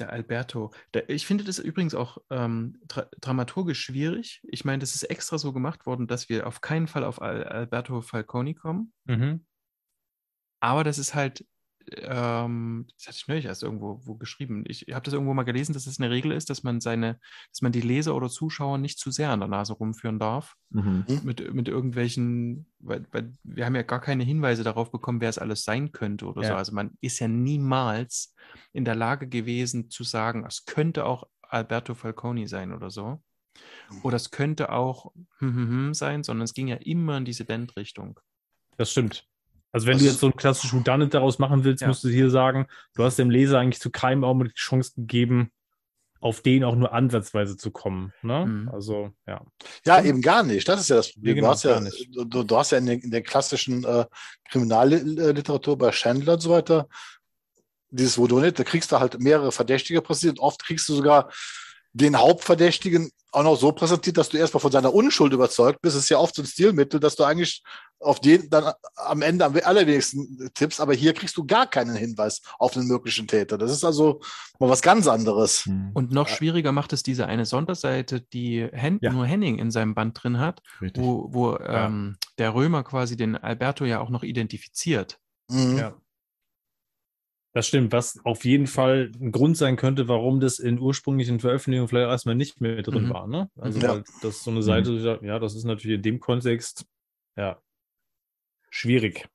Der 0.00 0.10
Alberto. 0.10 0.72
Der, 0.94 1.08
ich 1.10 1.26
finde 1.26 1.44
das 1.44 1.58
übrigens 1.58 1.94
auch 1.94 2.18
ähm, 2.30 2.80
dra 2.88 3.06
dramaturgisch 3.20 3.80
schwierig. 3.80 4.40
Ich 4.44 4.64
meine, 4.64 4.78
das 4.78 4.94
ist 4.94 5.04
extra 5.04 5.38
so 5.38 5.52
gemacht 5.52 5.86
worden, 5.86 6.06
dass 6.06 6.28
wir 6.28 6.46
auf 6.46 6.60
keinen 6.62 6.88
Fall 6.88 7.04
auf 7.04 7.20
Al 7.20 7.44
Alberto 7.44 8.00
Falconi 8.00 8.54
kommen. 8.54 8.92
Mhm. 9.04 9.44
Aber 10.60 10.84
das 10.84 10.98
ist 10.98 11.14
halt 11.14 11.46
ähm, 11.96 12.86
das 12.96 13.06
hatte 13.06 13.16
ich 13.16 13.28
neulich 13.28 13.44
erst 13.46 13.62
irgendwo 13.62 14.00
wo 14.04 14.14
geschrieben. 14.14 14.64
Ich 14.66 14.86
habe 14.90 15.02
das 15.02 15.14
irgendwo 15.14 15.34
mal 15.34 15.44
gelesen, 15.44 15.72
dass 15.72 15.86
es 15.86 15.98
eine 15.98 16.10
Regel 16.10 16.32
ist, 16.32 16.50
dass 16.50 16.62
man 16.62 16.80
seine, 16.80 17.18
dass 17.50 17.62
man 17.62 17.72
die 17.72 17.80
Leser 17.80 18.14
oder 18.14 18.28
Zuschauer 18.28 18.78
nicht 18.78 18.98
zu 18.98 19.10
sehr 19.10 19.30
an 19.30 19.40
der 19.40 19.48
Nase 19.48 19.72
rumführen 19.72 20.18
darf. 20.18 20.56
Mhm. 20.70 21.04
Mit, 21.24 21.52
mit 21.52 21.68
irgendwelchen, 21.68 22.66
weil, 22.78 23.06
weil 23.12 23.32
wir 23.42 23.66
haben 23.66 23.74
ja 23.74 23.82
gar 23.82 24.00
keine 24.00 24.24
Hinweise 24.24 24.62
darauf 24.62 24.90
bekommen, 24.90 25.20
wer 25.20 25.30
es 25.30 25.38
alles 25.38 25.64
sein 25.64 25.92
könnte 25.92 26.26
oder 26.26 26.42
ja. 26.42 26.48
so. 26.48 26.54
Also 26.54 26.72
man 26.72 26.92
ist 27.00 27.18
ja 27.18 27.28
niemals 27.28 28.34
in 28.72 28.84
der 28.84 28.94
Lage 28.94 29.28
gewesen 29.28 29.90
zu 29.90 30.04
sagen, 30.04 30.44
es 30.46 30.64
könnte 30.64 31.06
auch 31.06 31.24
Alberto 31.42 31.94
Falconi 31.94 32.46
sein 32.46 32.72
oder 32.72 32.90
so. 32.90 33.22
Oder 34.02 34.16
es 34.16 34.30
könnte 34.30 34.70
auch 34.70 35.12
hm, 35.38 35.54
hm, 35.54 35.68
hm 35.68 35.94
sein, 35.94 36.22
sondern 36.22 36.44
es 36.44 36.54
ging 36.54 36.68
ja 36.68 36.76
immer 36.76 37.16
in 37.18 37.24
diese 37.24 37.44
Bandrichtung. 37.44 38.20
Das 38.76 38.92
stimmt. 38.92 39.28
Also 39.72 39.86
wenn 39.86 39.94
Was? 39.94 40.02
du 40.02 40.08
jetzt 40.08 40.20
so 40.20 40.26
einen 40.26 40.36
klassischen 40.36 40.80
Whodunit 40.80 41.14
daraus 41.14 41.38
machen 41.38 41.64
willst, 41.64 41.82
ja. 41.82 41.88
musst 41.88 42.04
du 42.04 42.08
hier 42.08 42.30
sagen, 42.30 42.66
du 42.94 43.04
hast 43.04 43.18
dem 43.18 43.30
Leser 43.30 43.58
eigentlich 43.58 43.80
zu 43.80 43.90
keinem 43.90 44.24
Augenblick 44.24 44.54
die 44.54 44.60
Chance 44.60 44.92
gegeben, 44.96 45.52
auf 46.20 46.42
den 46.42 46.64
auch 46.64 46.74
nur 46.74 46.92
ansatzweise 46.92 47.56
zu 47.56 47.70
kommen. 47.70 48.12
Ne? 48.22 48.44
Mhm. 48.46 48.68
Also, 48.68 49.10
ja. 49.26 49.42
Ja, 49.86 50.02
eben 50.02 50.20
gar 50.20 50.42
nicht. 50.42 50.68
Das 50.68 50.80
ist 50.80 50.90
ja 50.90 50.96
das 50.96 51.12
Problem. 51.12 51.36
Genau, 51.36 51.48
du, 51.48 51.52
hast 51.52 51.64
ja, 51.64 51.80
du, 52.24 52.42
du, 52.42 52.56
hast 52.56 52.72
ja 52.72 52.78
in, 52.78 52.86
den, 52.86 53.00
in 53.00 53.10
der 53.10 53.22
klassischen 53.22 53.84
äh, 53.84 54.04
Kriminalliteratur 54.50 55.78
bei 55.78 55.90
Chandler 55.92 56.34
und 56.34 56.40
so 56.40 56.50
weiter, 56.50 56.88
dieses 57.90 58.18
Whodunit, 58.18 58.58
da 58.58 58.64
kriegst 58.64 58.92
du 58.92 59.00
halt 59.00 59.20
mehrere 59.20 59.50
Verdächtige 59.50 60.02
präsentiert. 60.02 60.38
Oft 60.38 60.64
kriegst 60.64 60.88
du 60.88 60.94
sogar 60.94 61.30
den 61.92 62.18
Hauptverdächtigen 62.18 63.10
auch 63.32 63.44
noch 63.44 63.56
so 63.56 63.72
präsentiert, 63.72 64.16
dass 64.16 64.28
du 64.28 64.38
erstmal 64.38 64.60
von 64.60 64.72
seiner 64.72 64.92
Unschuld 64.92 65.32
überzeugt 65.32 65.80
bist. 65.82 65.96
Das 65.96 66.02
ist 66.02 66.08
ja 66.08 66.18
oft 66.18 66.34
so 66.34 66.42
ein 66.42 66.46
Stilmittel, 66.46 66.98
dass 66.98 67.16
du 67.16 67.24
eigentlich 67.24 67.62
auf 68.00 68.20
den 68.20 68.48
dann 68.50 68.72
am 68.96 69.22
Ende 69.22 69.44
am 69.44 69.54
allerwenigsten 69.62 70.50
tippst, 70.54 70.80
aber 70.80 70.94
hier 70.94 71.12
kriegst 71.12 71.36
du 71.36 71.44
gar 71.44 71.66
keinen 71.68 71.94
Hinweis 71.94 72.40
auf 72.58 72.76
einen 72.76 72.88
möglichen 72.88 73.28
Täter. 73.28 73.58
Das 73.58 73.70
ist 73.70 73.84
also 73.84 74.20
mal 74.58 74.70
was 74.70 74.82
ganz 74.82 75.06
anderes. 75.06 75.66
Hm. 75.66 75.90
Und 75.94 76.10
noch 76.10 76.28
schwieriger 76.28 76.72
macht 76.72 76.92
es 76.92 77.02
diese 77.02 77.26
eine 77.26 77.44
Sonderseite, 77.44 78.20
die 78.20 78.66
Hen 78.72 78.98
ja. 79.02 79.12
nur 79.12 79.26
Henning 79.26 79.58
in 79.58 79.70
seinem 79.70 79.94
Band 79.94 80.22
drin 80.22 80.38
hat, 80.38 80.62
Richtig. 80.80 81.02
wo, 81.02 81.28
wo 81.30 81.52
ja. 81.52 81.86
ähm, 81.86 82.16
der 82.38 82.54
Römer 82.54 82.82
quasi 82.82 83.16
den 83.16 83.36
Alberto 83.36 83.84
ja 83.84 84.00
auch 84.00 84.10
noch 84.10 84.22
identifiziert. 84.22 85.18
Mhm. 85.48 85.78
Ja. 85.78 85.94
Das 87.52 87.66
stimmt, 87.66 87.90
was 87.90 88.24
auf 88.24 88.44
jeden 88.44 88.68
Fall 88.68 89.10
ein 89.20 89.32
Grund 89.32 89.56
sein 89.56 89.76
könnte, 89.76 90.06
warum 90.06 90.38
das 90.38 90.60
in 90.60 90.78
ursprünglichen 90.78 91.40
Veröffentlichungen 91.40 91.88
vielleicht 91.88 92.08
erstmal 92.08 92.36
nicht 92.36 92.60
mehr 92.60 92.80
drin 92.82 93.06
mhm. 93.06 93.10
war. 93.10 93.26
Ne? 93.26 93.50
Also, 93.56 93.80
ja. 93.80 94.02
das 94.22 94.36
ist 94.36 94.44
so 94.44 94.52
eine 94.52 94.62
Seite, 94.62 94.92
mhm. 94.92 95.26
ja, 95.26 95.38
das 95.40 95.56
ist 95.56 95.64
natürlich 95.64 95.96
in 95.96 96.02
dem 96.02 96.20
Kontext, 96.20 96.86
ja, 97.36 97.60
schwierig. 98.70 99.28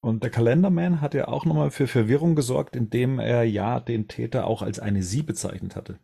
Und 0.00 0.22
der 0.22 0.30
Kalenderman 0.30 1.00
hat 1.00 1.14
ja 1.14 1.28
auch 1.28 1.44
nochmal 1.44 1.70
für 1.70 1.86
Verwirrung 1.86 2.34
gesorgt, 2.34 2.76
indem 2.76 3.18
er 3.18 3.44
ja 3.44 3.80
den 3.80 4.08
Täter 4.08 4.46
auch 4.46 4.60
als 4.60 4.80
eine 4.80 5.02
Sie 5.02 5.22
bezeichnet 5.22 5.76
hatte. 5.76 5.98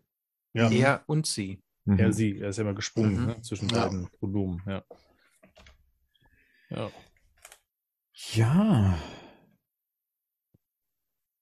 Ja. 0.52 0.70
Er 0.70 1.02
und 1.06 1.26
sie. 1.26 1.62
Mhm. 1.84 1.98
Er, 1.98 2.12
sie, 2.12 2.38
er 2.38 2.50
ist 2.50 2.56
ja 2.56 2.62
immer 2.62 2.74
gesprungen 2.74 3.20
mhm. 3.20 3.26
ne? 3.26 3.40
zwischen 3.42 3.68
ja. 3.68 3.82
beiden 3.82 4.08
Pronomen, 4.18 4.62
ja. 4.66 4.84
Ja. 6.70 6.90
Ja, 8.34 8.98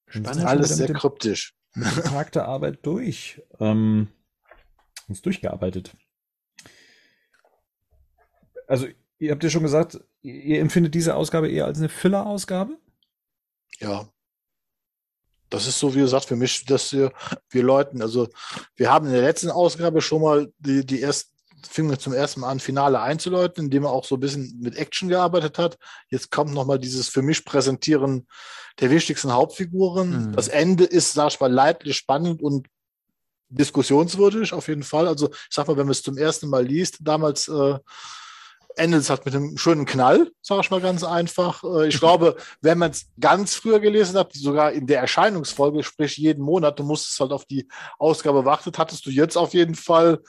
Spannend. 0.09 0.45
Alles 0.45 0.75
sehr 0.75 0.93
kryptisch. 0.93 1.55
Charakterarbeit 1.73 2.85
durch. 2.85 3.41
Ähm, 3.59 4.09
uns 5.07 5.21
durchgearbeitet. 5.21 5.95
Also, 8.67 8.87
ihr 9.17 9.31
habt 9.31 9.43
ja 9.43 9.49
schon 9.49 9.63
gesagt, 9.63 9.99
ihr 10.21 10.59
empfindet 10.59 10.93
diese 10.93 11.15
Ausgabe 11.15 11.49
eher 11.49 11.65
als 11.65 11.79
eine 11.79 11.89
Filler-Ausgabe? 11.89 12.77
Ja. 13.79 14.07
Das 15.49 15.67
ist 15.67 15.79
so, 15.79 15.95
wie 15.95 15.99
gesagt, 15.99 16.25
für 16.25 16.35
mich, 16.35 16.65
dass 16.65 16.93
wir, 16.93 17.11
wir 17.49 17.63
Leuten, 17.63 18.03
also 18.03 18.29
wir 18.75 18.91
haben 18.91 19.07
in 19.07 19.13
der 19.13 19.23
letzten 19.23 19.49
Ausgabe 19.49 20.01
schon 20.01 20.21
mal 20.21 20.53
die, 20.59 20.85
die 20.85 21.01
ersten 21.01 21.35
fing 21.67 21.89
wir 21.89 21.99
zum 21.99 22.13
ersten 22.13 22.41
Mal 22.41 22.49
an, 22.49 22.59
Finale 22.59 23.01
einzuläuten, 23.01 23.65
indem 23.65 23.83
er 23.83 23.91
auch 23.91 24.05
so 24.05 24.15
ein 24.15 24.19
bisschen 24.19 24.59
mit 24.59 24.75
Action 24.75 25.09
gearbeitet 25.09 25.57
hat. 25.57 25.77
Jetzt 26.09 26.31
kommt 26.31 26.53
nochmal 26.53 26.79
dieses 26.79 27.07
für 27.07 27.21
mich 27.21 27.45
Präsentieren 27.45 28.27
der 28.79 28.91
wichtigsten 28.91 29.33
Hauptfiguren. 29.33 30.29
Mhm. 30.29 30.35
Das 30.35 30.47
Ende 30.47 30.85
ist, 30.85 31.13
sag 31.13 31.33
ich 31.33 31.39
mal, 31.39 31.51
leidlich 31.51 31.97
spannend 31.97 32.41
und 32.41 32.67
diskussionswürdig 33.49 34.53
auf 34.53 34.67
jeden 34.67 34.83
Fall. 34.83 35.07
Also 35.07 35.29
ich 35.31 35.47
sag 35.49 35.67
mal, 35.67 35.77
wenn 35.77 35.85
man 35.85 35.91
es 35.91 36.03
zum 36.03 36.17
ersten 36.17 36.49
Mal 36.49 36.65
liest, 36.65 36.99
damals 37.01 37.47
äh, 37.47 37.79
endet 38.75 39.01
es 39.01 39.09
halt 39.09 39.25
mit 39.25 39.35
einem 39.35 39.57
schönen 39.57 39.85
Knall, 39.85 40.31
sage 40.41 40.61
ich 40.61 40.71
mal 40.71 40.81
ganz 40.81 41.03
einfach. 41.03 41.63
Äh, 41.63 41.87
ich 41.87 41.99
glaube, 41.99 42.37
wenn 42.61 42.77
man 42.77 42.91
es 42.91 43.07
ganz 43.19 43.55
früher 43.55 43.79
gelesen 43.79 44.17
hat, 44.17 44.33
sogar 44.33 44.71
in 44.71 44.87
der 44.87 45.01
Erscheinungsfolge, 45.01 45.83
sprich 45.83 46.17
jeden 46.17 46.43
Monat, 46.43 46.79
du 46.79 46.83
musstest 46.83 47.19
halt 47.19 47.31
auf 47.31 47.45
die 47.45 47.67
Ausgabe 47.97 48.45
wartet, 48.45 48.77
hattest 48.77 49.05
du 49.05 49.09
jetzt 49.09 49.37
auf 49.37 49.53
jeden 49.53 49.75
Fall 49.75 50.19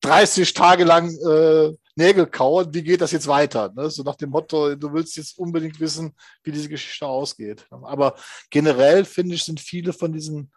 30 0.00 0.54
Tage 0.54 0.84
lang 0.84 1.10
äh, 1.10 1.74
Nägel 1.96 2.26
kauen, 2.26 2.72
wie 2.72 2.82
geht 2.82 3.00
das 3.00 3.10
jetzt 3.10 3.26
weiter? 3.26 3.72
Ne? 3.74 3.90
So 3.90 4.04
nach 4.04 4.14
dem 4.14 4.30
Motto, 4.30 4.76
du 4.76 4.92
willst 4.92 5.16
jetzt 5.16 5.36
unbedingt 5.38 5.80
wissen, 5.80 6.14
wie 6.44 6.52
diese 6.52 6.68
Geschichte 6.68 7.06
ausgeht. 7.06 7.66
Aber 7.70 8.14
generell 8.50 9.04
finde 9.04 9.34
ich, 9.34 9.42
sind 9.42 9.60
viele 9.60 9.92
von 9.92 10.12
diesen 10.12 10.52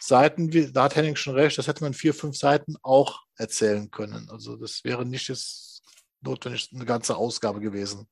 Seiten, 0.00 0.52
wie, 0.52 0.72
da 0.72 0.84
hat 0.84 0.96
Henning 0.96 1.16
schon 1.16 1.34
recht, 1.34 1.58
das 1.58 1.66
hätte 1.68 1.84
man 1.84 1.94
vier, 1.94 2.14
fünf 2.14 2.36
Seiten 2.36 2.76
auch 2.82 3.22
erzählen 3.36 3.90
können. 3.90 4.28
Also 4.30 4.56
das 4.56 4.84
wäre 4.84 5.04
nicht 5.04 5.28
jetzt 5.28 5.82
notwendig 6.22 6.70
eine 6.74 6.86
ganze 6.86 7.16
Ausgabe 7.16 7.60
gewesen. 7.60 8.06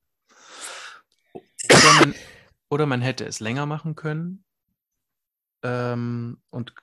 Oder 1.35 1.93
man, 2.01 2.14
oder 2.68 2.87
man 2.87 3.01
hätte 3.01 3.24
es 3.24 3.41
länger 3.41 3.66
machen 3.66 3.95
können, 3.95 4.45
ähm, 5.65 6.39
und 6.51 6.75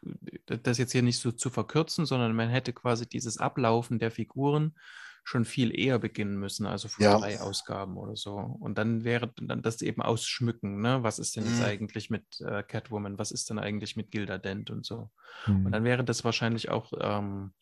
das 0.46 0.78
jetzt 0.80 0.92
hier 0.92 1.04
nicht 1.04 1.20
so 1.20 1.32
zu 1.32 1.50
verkürzen, 1.50 2.06
sondern 2.06 2.36
man 2.36 2.50
hätte 2.50 2.74
quasi 2.74 3.08
dieses 3.08 3.38
Ablaufen 3.38 4.00
der 4.00 4.12
Figuren 4.12 4.76
schon 5.24 5.46
viel 5.46 5.78
eher 5.78 6.00
beginnen 6.00 6.36
müssen, 6.38 6.66
also 6.66 6.88
vor 6.88 7.06
ja. 7.06 7.20
drei 7.20 7.40
Ausgaben 7.40 7.96
oder 7.98 8.16
so. 8.16 8.34
Und 8.34 8.80
dann 8.80 9.04
wäre 9.04 9.32
dann 9.40 9.62
das 9.62 9.84
eben 9.84 10.02
ausschmücken, 10.02 10.82
ne? 10.82 11.04
Was 11.04 11.20
ist 11.20 11.36
denn 11.36 11.46
jetzt 11.46 11.60
mhm. 11.60 11.66
eigentlich 11.66 12.10
mit 12.10 12.42
äh, 12.42 12.64
Catwoman? 12.64 13.20
Was 13.20 13.32
ist 13.32 13.52
denn 13.52 13.60
eigentlich 13.60 13.96
mit 13.96 14.10
Gilda 14.10 14.40
Dent 14.40 14.72
und 14.72 14.84
so? 14.84 15.12
Mhm. 15.46 15.68
Und 15.68 15.72
dann 15.74 15.84
wäre 15.84 16.04
das 16.04 16.24
wahrscheinlich 16.24 16.70
auch 16.70 16.92
ähm, 17.00 17.54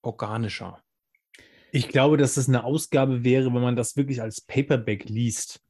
organischer. 0.00 0.80
Ich 1.72 1.88
glaube, 1.88 2.18
dass 2.18 2.34
das 2.34 2.48
eine 2.48 2.62
Ausgabe 2.62 3.24
wäre, 3.24 3.52
wenn 3.52 3.62
man 3.62 3.76
das 3.76 3.96
wirklich 3.96 4.22
als 4.22 4.40
Paperback 4.40 5.08
liest. 5.08 5.60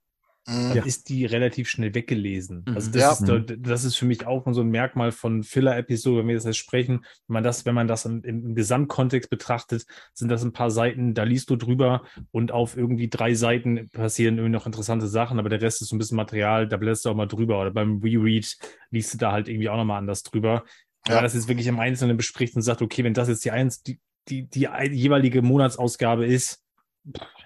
Mhm. 0.47 0.75
dann 0.75 0.87
ist 0.87 1.09
die 1.09 1.25
relativ 1.25 1.69
schnell 1.69 1.95
weggelesen. 1.95 2.65
Mhm. 2.67 2.75
Also 2.75 2.91
das, 2.91 3.21
ja. 3.21 3.37
ist, 3.37 3.55
das 3.59 3.85
ist 3.85 3.97
für 3.97 4.07
mich 4.07 4.27
auch 4.27 4.45
so 4.51 4.61
ein 4.61 4.71
Merkmal 4.71 5.13
von 5.13 5.45
Filler-Episoden, 5.45 6.21
wenn 6.21 6.29
wir 6.29 6.35
das 6.35 6.45
jetzt 6.45 6.57
sprechen. 6.57 7.05
Wenn 7.29 7.35
man 7.35 7.45
das, 7.45 7.65
wenn 7.65 7.77
man 7.77 7.87
das 7.87 8.05
im, 8.07 8.25
im, 8.25 8.55
Gesamtkontext 8.57 9.31
betrachtet, 9.31 9.87
sind 10.15 10.29
das 10.29 10.43
ein 10.43 10.53
paar 10.53 10.73
Seiten, 10.73 11.15
da 11.15 11.23
liest 11.23 11.49
du 11.51 11.57
drüber 11.57 12.03
und 12.33 12.51
auf 12.51 12.77
irgendwie 12.77 13.09
drei 13.09 13.35
Seiten 13.35 13.89
passieren 13.91 14.37
irgendwie 14.37 14.53
noch 14.53 14.67
interessante 14.67 15.07
Sachen, 15.07 15.39
aber 15.39 15.49
der 15.49 15.63
Rest 15.63 15.81
ist 15.81 15.89
so 15.89 15.97
ein 15.97 15.99
bisschen 15.99 16.17
Material, 16.17 16.67
da 16.67 16.77
blätterst 16.77 17.05
du 17.05 17.11
auch 17.11 17.15
mal 17.17 17.27
drüber 17.27 17.61
oder 17.61 17.71
beim 17.71 18.01
Reread 18.03 18.57
liest 18.91 19.15
du 19.15 19.19
da 19.19 19.31
halt 19.31 19.49
irgendwie 19.49 19.69
auch 19.69 19.77
nochmal 19.77 19.99
anders 19.99 20.25
drüber. 20.25 20.65
Ja. 21.07 21.17
Wenn 21.17 21.23
das 21.23 21.35
jetzt 21.35 21.49
wirklich 21.49 21.69
im 21.69 21.79
Einzelnen 21.79 22.17
bespricht 22.17 22.57
und 22.57 22.63
sagt, 22.63 22.83
okay, 22.83 23.05
wenn 23.05 23.15
das 23.15 23.29
jetzt 23.29 23.45
die, 23.45 23.53
eins, 23.53 23.83
die, 23.83 24.01
die, 24.29 24.49
die 24.49 24.69
jeweilige 24.91 25.41
Monatsausgabe 25.43 26.27
ist, 26.27 26.65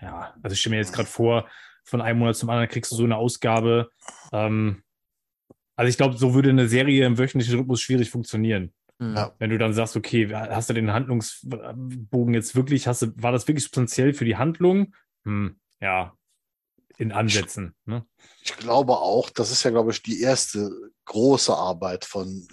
ja, 0.01 0.35
also 0.43 0.55
ich 0.55 0.61
stelle 0.61 0.77
mir 0.77 0.81
jetzt 0.81 0.93
gerade 0.93 1.09
vor, 1.09 1.47
von 1.87 2.01
einem 2.01 2.19
Monat 2.19 2.37
zum 2.37 2.51
anderen 2.51 2.69
kriegst 2.69 2.93
du 2.93 2.97
so 2.97 3.05
eine 3.05 3.17
Ausgabe. 3.17 3.89
Ähm, 4.33 4.83
also 5.77 5.89
ich 5.89 5.97
glaube, 5.97 6.17
so 6.17 6.35
würde 6.35 6.51
eine 6.51 6.69
Serie 6.69 7.07
im 7.07 7.19
wöchentlichen 7.19 7.59
Rhythmus 7.59 7.81
schwierig 7.81 8.11
funktionieren. 8.11 8.75
Mhm. 8.99 9.15
Ja. 9.15 9.33
Wenn 9.39 9.51
du 9.51 9.59
dann 9.59 9.73
sagst, 9.73 9.97
okay, 9.97 10.33
hast 10.33 10.71
du 10.71 10.75
den 10.75 10.93
Handlungsbogen 10.93 12.35
jetzt 12.35 12.57
wirklich, 12.57 12.87
hast 12.87 13.03
du, 13.03 13.13
war 13.17 13.33
das 13.33 13.47
wirklich 13.47 13.65
substanziell 13.65 14.13
für 14.13 14.25
die 14.25 14.37
Handlung? 14.37 14.95
Hm, 15.25 15.59
ja, 15.81 16.15
in 16.97 17.13
Ansätzen. 17.13 17.75
Ne? 17.85 18.05
Ich 18.43 18.57
glaube 18.57 18.95
auch, 18.99 19.31
das 19.31 19.51
ist 19.51 19.63
ja, 19.63 19.71
glaube 19.71 19.91
ich, 19.91 20.03
die 20.03 20.21
erste 20.21 20.71
große 21.05 21.55
Arbeit 21.55 22.05
von 22.05 22.47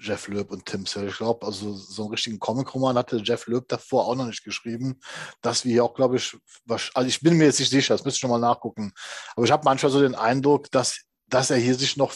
Jeff 0.00 0.28
Loeb 0.28 0.50
und 0.52 0.66
Tim 0.66 0.86
Sale. 0.86 1.08
Ich 1.08 1.16
glaube, 1.16 1.44
also 1.44 1.74
so 1.74 2.02
einen 2.02 2.12
richtigen 2.12 2.38
Comic-Roman 2.38 2.96
hatte 2.96 3.16
Jeff 3.16 3.46
Loeb 3.46 3.68
davor 3.68 4.06
auch 4.06 4.14
noch 4.14 4.26
nicht 4.26 4.44
geschrieben. 4.44 5.00
Dass 5.42 5.64
wir 5.64 5.72
hier 5.72 5.84
auch, 5.84 5.94
glaube 5.94 6.16
ich, 6.16 6.36
also 6.68 7.08
ich 7.08 7.20
bin 7.20 7.36
mir 7.36 7.46
jetzt 7.46 7.58
nicht 7.58 7.70
sicher, 7.70 7.94
das 7.94 8.04
müsste 8.04 8.16
ich 8.16 8.20
schon 8.20 8.30
mal 8.30 8.38
nachgucken. 8.38 8.92
Aber 9.34 9.44
ich 9.44 9.50
habe 9.50 9.64
manchmal 9.64 9.90
so 9.90 10.00
den 10.00 10.14
Eindruck, 10.14 10.70
dass 10.70 11.07
dass 11.28 11.50
er 11.50 11.56
hier 11.56 11.74
sich 11.74 11.96
noch 11.96 12.12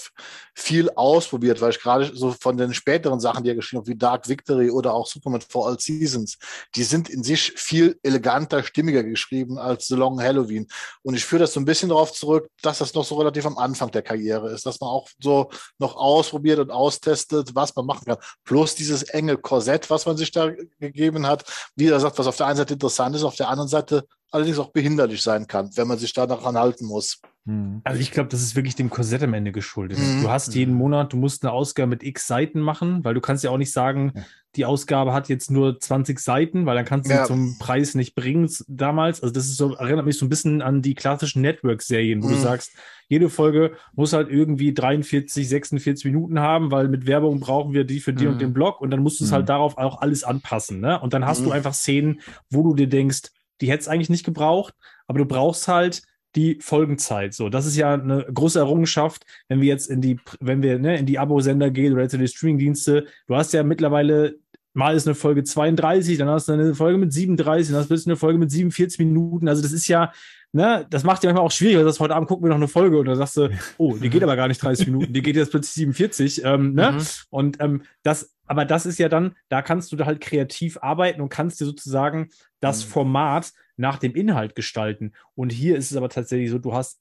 viel 0.54 0.90
ausprobiert, 0.90 1.60
weil 1.60 1.70
ich 1.70 1.80
gerade 1.80 2.10
so 2.14 2.32
von 2.32 2.56
den 2.56 2.74
späteren 2.74 3.20
Sachen, 3.20 3.44
die 3.44 3.50
er 3.50 3.54
geschrieben 3.54 3.82
hat, 3.82 3.88
wie 3.88 3.96
Dark 3.96 4.28
Victory 4.28 4.70
oder 4.70 4.94
auch 4.94 5.06
Superman 5.06 5.40
for 5.40 5.68
All 5.68 5.78
Seasons, 5.78 6.38
die 6.74 6.84
sind 6.84 7.08
in 7.08 7.22
sich 7.22 7.52
viel 7.56 7.98
eleganter, 8.02 8.62
stimmiger 8.62 9.02
geschrieben 9.02 9.58
als 9.58 9.86
The 9.86 9.94
Long 9.94 10.20
Halloween. 10.20 10.66
Und 11.02 11.14
ich 11.14 11.24
führe 11.24 11.40
das 11.40 11.52
so 11.52 11.60
ein 11.60 11.64
bisschen 11.64 11.88
darauf 11.88 12.12
zurück, 12.12 12.48
dass 12.62 12.78
das 12.78 12.94
noch 12.94 13.04
so 13.04 13.16
relativ 13.16 13.46
am 13.46 13.58
Anfang 13.58 13.90
der 13.90 14.02
Karriere 14.02 14.50
ist, 14.50 14.66
dass 14.66 14.80
man 14.80 14.90
auch 14.90 15.08
so 15.20 15.50
noch 15.78 15.96
ausprobiert 15.96 16.58
und 16.58 16.70
austestet, 16.70 17.54
was 17.54 17.74
man 17.76 17.86
machen 17.86 18.04
kann. 18.06 18.18
Plus 18.44 18.74
dieses 18.74 19.02
enge 19.04 19.36
Korsett, 19.36 19.90
was 19.90 20.06
man 20.06 20.16
sich 20.16 20.30
da 20.30 20.50
gegeben 20.78 21.26
hat, 21.26 21.44
wie 21.76 21.88
er 21.88 22.00
sagt, 22.00 22.18
was 22.18 22.26
auf 22.26 22.36
der 22.36 22.46
einen 22.46 22.56
Seite 22.56 22.74
interessant 22.74 23.16
ist, 23.16 23.24
auf 23.24 23.36
der 23.36 23.48
anderen 23.48 23.68
Seite 23.68 24.06
allerdings 24.33 24.59
auch 24.59 24.70
behinderlich 24.70 25.22
sein 25.22 25.47
kann, 25.47 25.70
wenn 25.76 25.87
man 25.87 25.99
sich 25.99 26.12
da 26.12 26.26
daran 26.26 26.57
halten 26.57 26.87
muss. 26.87 27.20
Hm. 27.47 27.80
Also 27.85 28.01
ich 28.01 28.11
glaube, 28.11 28.28
das 28.28 28.41
ist 28.41 28.57
wirklich 28.57 28.76
dem 28.76 28.89
Korsett 28.89 29.22
am 29.22 29.35
Ende 29.35 29.53
geschuldet. 29.53 29.99
Mhm. 29.99 30.22
Du 30.22 30.30
hast 30.30 30.55
jeden 30.55 30.74
Monat, 30.74 31.12
du 31.12 31.16
musst 31.16 31.45
eine 31.45 31.53
Ausgabe 31.53 31.91
mit 31.91 32.05
x 32.05 32.28
Seiten 32.28 32.61
machen, 32.61 33.05
weil 33.05 33.14
du 33.14 33.20
kannst 33.20 33.43
ja 33.43 33.51
auch 33.51 33.59
nicht 33.59 33.72
sagen, 33.72 34.12
die 34.55 34.64
Ausgabe 34.64 35.12
hat 35.12 35.28
jetzt 35.28 35.51
nur 35.51 35.80
20 35.80 36.20
Seiten, 36.20 36.66
weil 36.66 36.76
dann 36.76 36.85
kannst 36.85 37.11
du 37.11 37.14
ja. 37.14 37.22
sie 37.22 37.28
zum 37.28 37.59
Preis 37.59 37.95
nicht 37.95 38.14
bringen 38.14 38.49
damals. 38.68 39.22
Also 39.22 39.33
das 39.33 39.47
ist 39.47 39.57
so, 39.57 39.74
erinnert 39.74 40.07
mich 40.07 40.18
so 40.18 40.26
ein 40.26 40.28
bisschen 40.28 40.62
an 40.62 40.83
die 40.83 40.95
klassischen 40.95 41.43
Network-Serien, 41.43 42.22
wo 42.22 42.28
mhm. 42.28 42.33
du 42.33 42.39
sagst, 42.39 42.72
jede 43.09 43.28
Folge 43.28 43.72
muss 43.95 44.12
halt 44.12 44.30
irgendwie 44.30 44.72
43, 44.72 45.49
46 45.49 46.05
Minuten 46.05 46.39
haben, 46.39 46.70
weil 46.70 46.89
mit 46.89 47.07
Werbung 47.07 47.41
brauchen 47.41 47.72
wir 47.72 47.85
die 47.85 48.01
für 48.01 48.12
die 48.12 48.26
mhm. 48.26 48.33
und 48.33 48.41
den 48.41 48.53
Blog 48.53 48.80
und 48.80 48.91
dann 48.91 49.01
musst 49.01 49.20
du 49.20 49.24
es 49.24 49.33
halt 49.33 49.45
mhm. 49.45 49.49
darauf 49.49 49.78
auch 49.78 50.01
alles 50.01 50.22
anpassen. 50.22 50.80
Ne? 50.80 51.01
Und 51.01 51.12
dann 51.12 51.26
hast 51.26 51.41
du 51.41 51.47
mhm. 51.47 51.53
einfach 51.53 51.74
Szenen, 51.74 52.20
wo 52.51 52.62
du 52.62 52.74
dir 52.74 52.89
denkst, 52.89 53.30
die 53.62 53.70
hätte 53.70 53.82
es 53.82 53.88
eigentlich 53.88 54.10
nicht 54.10 54.24
gebraucht, 54.24 54.74
aber 55.06 55.18
du 55.18 55.24
brauchst 55.24 55.68
halt 55.68 56.02
die 56.34 56.58
Folgenzeit. 56.60 57.34
So, 57.34 57.48
das 57.48 57.66
ist 57.66 57.76
ja 57.76 57.94
eine 57.94 58.24
große 58.32 58.58
Errungenschaft, 58.58 59.24
wenn 59.48 59.60
wir 59.60 59.68
jetzt 59.68 59.88
in 59.88 60.00
die, 60.00 60.18
wenn 60.40 60.62
wir 60.62 60.78
ne, 60.78 60.98
in 60.98 61.06
die 61.06 61.18
Abo-Sender 61.18 61.70
gehen 61.70 61.92
oder 61.92 62.02
in 62.02 62.20
die 62.20 62.28
Streaming-Dienste. 62.28 63.06
Du 63.26 63.36
hast 63.36 63.52
ja 63.52 63.62
mittlerweile 63.62 64.36
mal 64.74 64.96
ist 64.96 65.06
eine 65.06 65.14
Folge 65.14 65.44
32, 65.44 66.18
dann 66.18 66.28
hast 66.28 66.48
du 66.48 66.52
eine 66.52 66.74
Folge 66.74 66.98
mit 66.98 67.12
37, 67.12 67.72
dann 67.72 67.80
hast 67.80 67.90
du 67.90 68.10
eine 68.10 68.16
Folge 68.16 68.38
mit 68.38 68.50
47 68.50 68.98
Minuten. 69.00 69.48
Also 69.48 69.62
das 69.62 69.72
ist 69.72 69.86
ja, 69.86 70.12
ne, 70.53 70.86
das 70.88 71.05
macht 71.05 71.22
ja 71.24 71.28
manchmal 71.28 71.46
auch 71.46 71.50
schwierig. 71.50 71.76
Du 71.78 71.84
sagst, 71.84 72.00
heute 72.00 72.14
Abend 72.14 72.28
gucken 72.28 72.44
wir 72.44 72.50
noch 72.50 72.57
eine 72.57 72.68
Folge 72.68 72.98
und 72.98 73.07
dann 73.07 73.16
sagst 73.16 73.36
du, 73.36 73.50
oh, 73.78 73.96
die 73.96 74.11
geht 74.11 74.22
aber 74.22 74.36
gar 74.36 74.48
nicht 74.48 74.62
30 74.62 74.86
Minuten, 74.86 75.12
die 75.12 75.22
geht 75.22 75.36
jetzt 75.36 75.50
plötzlich 75.50 75.74
47. 75.74 76.44
Ähm, 76.44 76.74
ne? 76.74 76.92
Mhm. 76.92 77.03
Und 77.30 77.61
ähm, 77.61 77.82
das, 78.03 78.34
aber 78.46 78.64
das 78.64 78.86
ist 78.86 78.98
ja 78.98 79.09
dann, 79.09 79.36
da 79.48 79.62
kannst 79.62 79.92
du 79.92 80.05
halt 80.05 80.20
kreativ 80.20 80.78
arbeiten 80.80 81.20
und 81.20 81.30
kannst 81.30 81.61
dir 81.61 81.64
sozusagen 81.64 82.30
das 82.61 82.84
mhm. 82.84 82.90
Format 82.90 83.53
nach 83.76 83.98
dem 83.98 84.14
Inhalt 84.14 84.55
gestalten. 84.55 85.12
Und 85.34 85.53
hier 85.53 85.76
ist 85.76 85.90
es 85.90 85.96
aber 85.96 86.09
tatsächlich 86.09 86.50
so, 86.50 86.59
du 86.59 86.74
hast 86.74 87.00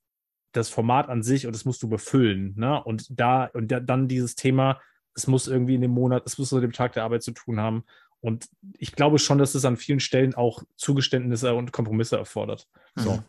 das 0.54 0.70
Format 0.70 1.10
an 1.10 1.24
sich 1.24 1.46
und 1.46 1.56
das 1.56 1.66
musst 1.66 1.84
du 1.84 1.90
befüllen. 1.90 2.54
Ne? 2.58 2.82
Und 2.84 3.08
da, 3.10 3.46
und 3.46 3.72
da, 3.72 3.80
dann 3.80 4.08
dieses 4.08 4.36
Thema, 4.36 4.80
es 5.14 5.28
muss 5.28 5.48
irgendwie 5.48 5.76
in 5.76 5.82
dem 5.82 5.92
Monat, 5.92 6.24
es 6.26 6.38
muss 6.38 6.52
mit 6.52 6.64
dem 6.64 6.74
Tag 6.74 6.94
der 6.94 7.04
Arbeit 7.04 7.24
zu 7.24 7.32
tun 7.32 7.60
haben. 7.60 7.84
Und 8.22 8.48
ich 8.78 8.94
glaube 8.94 9.18
schon, 9.18 9.40
dass 9.40 9.56
es 9.56 9.66
an 9.66 9.78
vielen 9.78 10.00
Stellen 10.00 10.36
auch 10.36 10.64
Zugeständnisse 10.76 11.54
und 11.54 11.72
Kompromisse 11.72 12.18
erfordert. 12.18 12.68
So. 12.96 13.14
Mhm. 13.14 13.24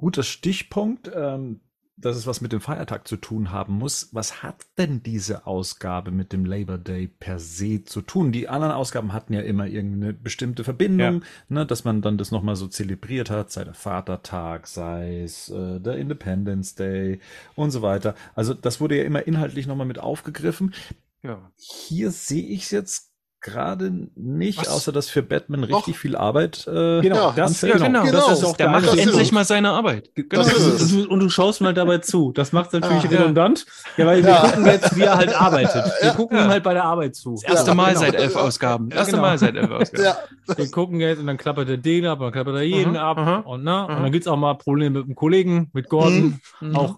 Guter 0.00 0.22
Stichpunkt. 0.22 1.10
Ähm, 1.14 1.60
dass 2.00 2.16
es 2.16 2.26
was 2.26 2.40
mit 2.40 2.52
dem 2.52 2.60
Feiertag 2.60 3.06
zu 3.06 3.16
tun 3.16 3.50
haben 3.50 3.74
muss. 3.74 4.08
Was 4.12 4.42
hat 4.42 4.56
denn 4.78 5.02
diese 5.02 5.46
Ausgabe 5.46 6.10
mit 6.10 6.32
dem 6.32 6.44
Labor 6.44 6.78
Day 6.78 7.08
per 7.08 7.38
se 7.38 7.84
zu 7.84 8.00
tun? 8.00 8.32
Die 8.32 8.48
anderen 8.48 8.72
Ausgaben 8.72 9.12
hatten 9.12 9.34
ja 9.34 9.42
immer 9.42 9.66
irgendeine 9.66 10.12
bestimmte 10.12 10.64
Verbindung, 10.64 11.20
ja. 11.20 11.28
ne, 11.48 11.66
dass 11.66 11.84
man 11.84 12.00
dann 12.00 12.18
das 12.18 12.30
nochmal 12.30 12.56
so 12.56 12.68
zelebriert 12.68 13.30
hat, 13.30 13.50
sei 13.50 13.64
der 13.64 13.74
Vatertag, 13.74 14.66
sei 14.66 15.22
es 15.22 15.50
äh, 15.50 15.78
der 15.80 15.96
Independence 15.96 16.74
Day 16.74 17.20
und 17.54 17.70
so 17.70 17.82
weiter. 17.82 18.14
Also 18.34 18.54
das 18.54 18.80
wurde 18.80 18.96
ja 18.96 19.04
immer 19.04 19.26
inhaltlich 19.26 19.66
nochmal 19.66 19.86
mit 19.86 19.98
aufgegriffen. 19.98 20.74
Ja. 21.22 21.52
Hier 21.56 22.10
sehe 22.10 22.46
ich 22.46 22.62
es 22.62 22.70
jetzt 22.70 23.09
gerade 23.40 23.90
nicht, 24.14 24.58
Was? 24.58 24.68
außer 24.68 24.92
dass 24.92 25.08
für 25.08 25.22
Batman 25.22 25.64
richtig 25.64 25.94
Doch. 25.94 26.00
viel 26.00 26.16
Arbeit. 26.16 26.66
Äh, 26.66 27.00
genau, 27.00 27.32
das, 27.34 27.60
ja, 27.62 27.76
genau, 27.76 28.02
genau. 28.04 28.28
Das 28.28 28.38
ist 28.38 28.44
auch 28.44 28.56
der 28.56 28.68
macht 28.68 28.96
endlich 28.96 29.32
mal 29.32 29.44
seine 29.44 29.70
Arbeit. 29.70 30.10
Genau. 30.14 30.42
Und 30.42 30.92
du, 30.92 31.08
und, 31.08 31.20
du, 31.20 31.28
schaust 31.30 31.60
mal 31.60 31.72
dabei 31.72 31.98
zu. 31.98 32.32
Das 32.32 32.52
macht 32.52 32.68
es 32.68 32.80
natürlich 32.80 33.04
ah, 33.06 33.08
redundant. 33.08 33.64
Ja, 33.96 34.06
weil 34.06 34.24
wir 34.24 34.34
gucken 34.34 34.66
jetzt, 34.66 34.96
wie 34.96 35.02
er 35.02 35.16
halt 35.16 35.40
arbeitet. 35.40 35.84
Wir 36.02 36.10
gucken 36.12 36.38
ihm 36.38 36.48
halt 36.48 36.62
bei 36.62 36.74
der 36.74 36.84
Arbeit 36.84 37.16
zu. 37.16 37.34
Das 37.34 37.44
erste 37.44 37.74
Mal 37.74 37.94
genau. 37.94 38.00
seit 38.00 38.14
elf 38.14 38.36
Ausgaben. 38.36 38.90
Das 38.90 38.98
erste 38.98 39.12
genau. 39.12 39.22
Mal 39.22 39.38
seit 39.38 39.56
elf 39.56 39.70
Ausgaben. 39.70 40.18
Wir 40.56 40.70
gucken 40.70 41.00
jetzt 41.00 41.18
und 41.18 41.26
dann 41.26 41.36
klappert 41.36 41.68
er 41.68 41.76
den 41.76 42.06
ab, 42.06 42.18
dann 42.20 42.32
klappert 42.32 42.56
er 42.56 42.62
jeden 42.62 42.96
-huh, 42.96 43.00
ab. 43.00 43.46
Und, 43.46 43.64
na, 43.64 43.84
uh 43.84 43.88
-huh. 43.88 43.96
und 43.96 44.02
dann 44.02 44.12
gibt's 44.12 44.28
auch 44.28 44.36
mal 44.36 44.54
Probleme 44.54 44.98
mit 44.98 45.08
dem 45.08 45.14
Kollegen, 45.14 45.70
mit 45.72 45.88
Gordon. 45.88 46.40
Mhm. 46.60 46.76
Auch 46.76 46.96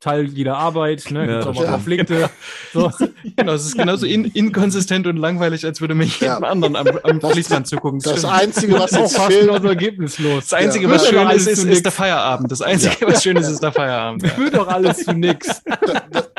Teil 0.00 0.24
jeder 0.24 0.56
Arbeit, 0.56 1.10
ne? 1.10 1.26
Gibt's 1.26 1.44
ja, 1.44 1.50
auch 1.50 1.54
mal 1.54 1.66
Konflikte. 1.66 2.30
So. 2.72 2.90
genau, 3.36 3.52
es 3.52 3.66
ist 3.66 3.76
genauso 3.76 4.06
in, 4.06 4.24
inkonsistent 4.24 5.06
und 5.06 5.18
langweilig, 5.18 5.64
als 5.66 5.82
würde 5.82 5.94
mir 5.94 6.04
jeden 6.04 6.24
ja. 6.24 6.38
anderen 6.38 6.74
am, 6.74 6.88
am 7.02 7.20
Fließband 7.20 7.66
zugucken. 7.66 8.00
Das, 8.00 8.14
das 8.22 8.24
Einzige, 8.24 8.78
was 8.78 8.92
jetzt 8.92 9.20
fehlt, 9.20 9.50
also 9.50 9.68
ergebnislos. 9.68 10.48
Das 10.48 10.54
Einzige, 10.54 10.86
ja. 10.86 10.92
was 10.92 11.06
schön 11.06 11.28
ist, 11.28 11.46
ist, 11.46 11.64
ist, 11.64 11.84
der 11.84 11.92
Feierabend. 11.92 12.50
Das 12.50 12.62
Einzige, 12.62 13.06
was 13.06 13.22
schön 13.22 13.36
ist, 13.36 13.48
ist 13.48 13.62
der 13.62 13.72
Feierabend. 13.72 14.26
Führt 14.26 14.54
doch 14.54 14.68
alles 14.68 15.04
zu 15.04 15.12
nix. 15.12 15.62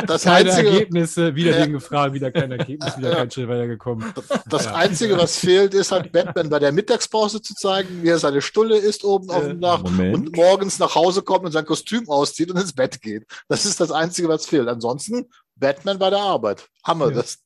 Das 0.07 0.23
keine 0.23 0.49
einzige, 0.49 0.69
Ergebnisse, 0.69 1.35
wieder 1.35 1.59
ja. 1.59 1.65
gefragt, 1.65 2.13
wieder 2.13 2.31
kein 2.31 2.51
Ergebnis, 2.51 2.97
wieder 2.97 3.15
kein 3.15 3.29
Schritt 3.29 3.47
weitergekommen. 3.47 4.11
Das 4.49 4.65
ja. 4.65 4.73
Einzige, 4.73 5.17
was 5.17 5.37
fehlt, 5.37 5.73
ist 5.73 5.91
halt 5.91 6.11
Batman 6.11 6.49
bei 6.49 6.59
der 6.59 6.71
Mittagspause 6.71 7.41
zu 7.41 7.53
zeigen, 7.53 8.01
wie 8.01 8.09
er 8.09 8.17
seine 8.17 8.41
Stulle 8.41 8.77
isst 8.77 9.03
oben 9.03 9.29
auf 9.29 9.45
dem 9.45 9.61
Dach 9.61 9.83
und 9.83 10.35
morgens 10.35 10.79
nach 10.79 10.95
Hause 10.95 11.21
kommt 11.21 11.45
und 11.45 11.51
sein 11.51 11.65
Kostüm 11.65 12.09
auszieht 12.09 12.51
und 12.51 12.59
ins 12.59 12.73
Bett 12.73 13.01
geht. 13.01 13.25
Das 13.51 13.65
ist 13.65 13.81
das 13.81 13.91
Einzige, 13.91 14.29
was 14.29 14.45
fehlt. 14.45 14.69
Ansonsten 14.69 15.25
Batman 15.57 15.99
bei 15.99 16.09
der 16.09 16.19
Arbeit. 16.19 16.69
Hammer. 16.85 17.09
Ja. 17.09 17.15
Das, 17.15 17.43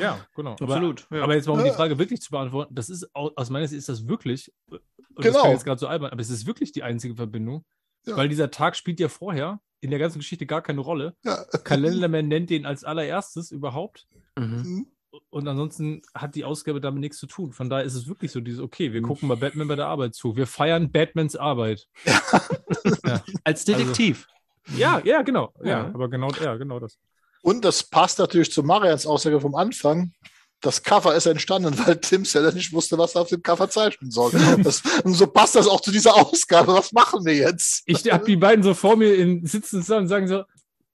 ja, 0.00 0.26
genau. 0.34 0.56
Aber, 0.60 0.74
Absolut. 0.74 1.06
Ja. 1.12 1.22
Aber 1.22 1.36
jetzt 1.36 1.46
mal 1.46 1.56
um 1.56 1.64
die 1.64 1.70
Frage 1.70 1.96
wirklich 1.96 2.20
zu 2.20 2.32
beantworten, 2.32 2.74
das 2.74 2.90
ist 2.90 3.08
aus 3.14 3.48
meiner 3.48 3.68
Sicht 3.68 3.78
ist 3.78 3.88
das 3.88 4.08
wirklich, 4.08 4.52
und 4.68 4.80
genau. 5.14 5.44
das 5.44 5.52
jetzt 5.52 5.64
gerade 5.64 5.78
so 5.78 5.86
albern, 5.86 6.10
aber 6.10 6.20
es 6.20 6.30
ist 6.30 6.46
wirklich 6.48 6.72
die 6.72 6.82
einzige 6.82 7.14
Verbindung, 7.14 7.64
ja. 8.04 8.16
weil 8.16 8.28
dieser 8.28 8.50
Tag 8.50 8.74
spielt 8.74 8.98
ja 8.98 9.08
vorher 9.08 9.60
in 9.80 9.90
der 9.90 10.00
ganzen 10.00 10.18
Geschichte 10.18 10.44
gar 10.44 10.60
keine 10.60 10.80
Rolle. 10.80 11.14
Ja. 11.24 11.44
Kalenderman 11.62 12.26
nennt 12.26 12.50
den 12.50 12.66
als 12.66 12.82
allererstes 12.82 13.52
überhaupt. 13.52 14.08
Mhm. 14.36 14.44
mhm. 14.44 14.86
Und 15.30 15.48
ansonsten 15.48 16.02
hat 16.14 16.34
die 16.34 16.44
Ausgabe 16.44 16.80
damit 16.80 17.00
nichts 17.00 17.18
zu 17.18 17.26
tun. 17.26 17.52
Von 17.52 17.70
daher 17.70 17.84
ist 17.84 17.94
es 17.94 18.08
wirklich 18.08 18.30
so 18.30 18.40
dieses, 18.40 18.60
okay, 18.60 18.92
wir 18.92 19.00
gucken 19.02 19.26
mal 19.26 19.38
Batman 19.38 19.66
bei 19.66 19.74
der 19.74 19.86
Arbeit 19.86 20.14
zu. 20.14 20.36
Wir 20.36 20.46
feiern 20.46 20.92
Batmans 20.92 21.34
Arbeit. 21.34 21.88
Ja. 22.04 23.22
Als 23.44 23.64
Detektiv. 23.64 24.26
Also, 24.28 24.37
ja, 24.76 25.00
ja, 25.04 25.22
genau. 25.22 25.52
Ja, 25.62 25.68
ja, 25.68 25.84
aber 25.94 26.08
genau, 26.08 26.28
ja, 26.42 26.56
genau 26.56 26.78
das. 26.78 26.98
Und 27.42 27.64
das 27.64 27.82
passt 27.82 28.18
natürlich 28.18 28.52
zu 28.52 28.62
Marians 28.62 29.06
Aussage 29.06 29.40
vom 29.40 29.54
Anfang. 29.54 30.12
Das 30.60 30.82
Cover 30.82 31.14
ist 31.14 31.26
entstanden, 31.26 31.78
weil 31.86 31.96
Tim 31.98 32.24
Seller 32.24 32.52
nicht 32.52 32.72
wusste, 32.72 32.98
was 32.98 33.14
er 33.14 33.22
auf 33.22 33.28
dem 33.28 33.42
Cover 33.42 33.70
zeichnen 33.70 34.10
soll. 34.10 34.32
Das, 34.62 34.82
und 35.04 35.14
so 35.14 35.26
passt 35.28 35.54
das 35.54 35.68
auch 35.68 35.80
zu 35.80 35.92
dieser 35.92 36.16
Ausgabe. 36.16 36.74
Was 36.74 36.92
machen 36.92 37.24
wir 37.24 37.34
jetzt? 37.34 37.82
Ich 37.86 38.10
habe 38.10 38.24
die 38.24 38.36
beiden 38.36 38.64
so 38.64 38.74
vor 38.74 38.96
mir 38.96 39.14
in, 39.14 39.46
sitzen 39.46 39.82
zusammen 39.82 40.02
und 40.02 40.08
sagen 40.08 40.26
so, 40.26 40.42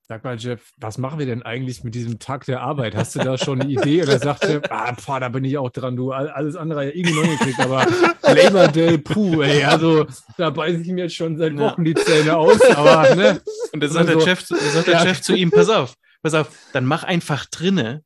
Sag 0.06 0.22
mal, 0.22 0.36
Jeff, 0.36 0.72
was 0.76 0.98
machen 0.98 1.18
wir 1.18 1.24
denn 1.24 1.42
eigentlich 1.42 1.82
mit 1.82 1.94
diesem 1.94 2.18
Tag 2.18 2.44
der 2.44 2.60
Arbeit? 2.60 2.94
Hast 2.94 3.14
du 3.14 3.20
da 3.20 3.38
schon 3.38 3.62
eine 3.62 3.72
Idee? 3.72 4.02
Und 4.02 4.10
er 4.10 4.18
sagte, 4.18 4.60
ah, 4.70 4.92
pah, 4.92 5.18
da 5.18 5.30
bin 5.30 5.44
ich 5.44 5.56
auch 5.56 5.70
dran, 5.70 5.96
du, 5.96 6.12
alles 6.12 6.56
andere 6.56 6.84
ja 6.84 6.90
irgendwie 6.94 7.14
noch 7.14 7.38
gekriegt, 7.38 7.58
aber 7.58 7.86
Labor 8.22 8.68
Day, 8.68 8.98
puh, 8.98 9.40
ey, 9.40 9.64
also 9.64 10.04
da 10.36 10.50
beiße 10.50 10.82
ich 10.82 10.88
mir 10.88 11.04
jetzt 11.04 11.14
schon 11.14 11.38
seit 11.38 11.56
Wochen 11.56 11.84
die 11.84 11.94
Zähne 11.94 12.36
aus, 12.36 12.60
aber, 12.76 13.14
ne? 13.14 13.40
Und 13.72 13.82
da 13.82 13.88
sagt, 13.88 14.10
der, 14.10 14.20
Chef, 14.20 14.42
sagt 14.42 14.88
der. 14.88 14.98
Chef 14.98 15.22
zu 15.22 15.34
ihm, 15.34 15.50
pass 15.50 15.70
auf, 15.70 15.94
pass 16.22 16.34
auf, 16.34 16.50
dann 16.74 16.84
mach 16.84 17.04
einfach 17.04 17.46
drinne 17.46 18.02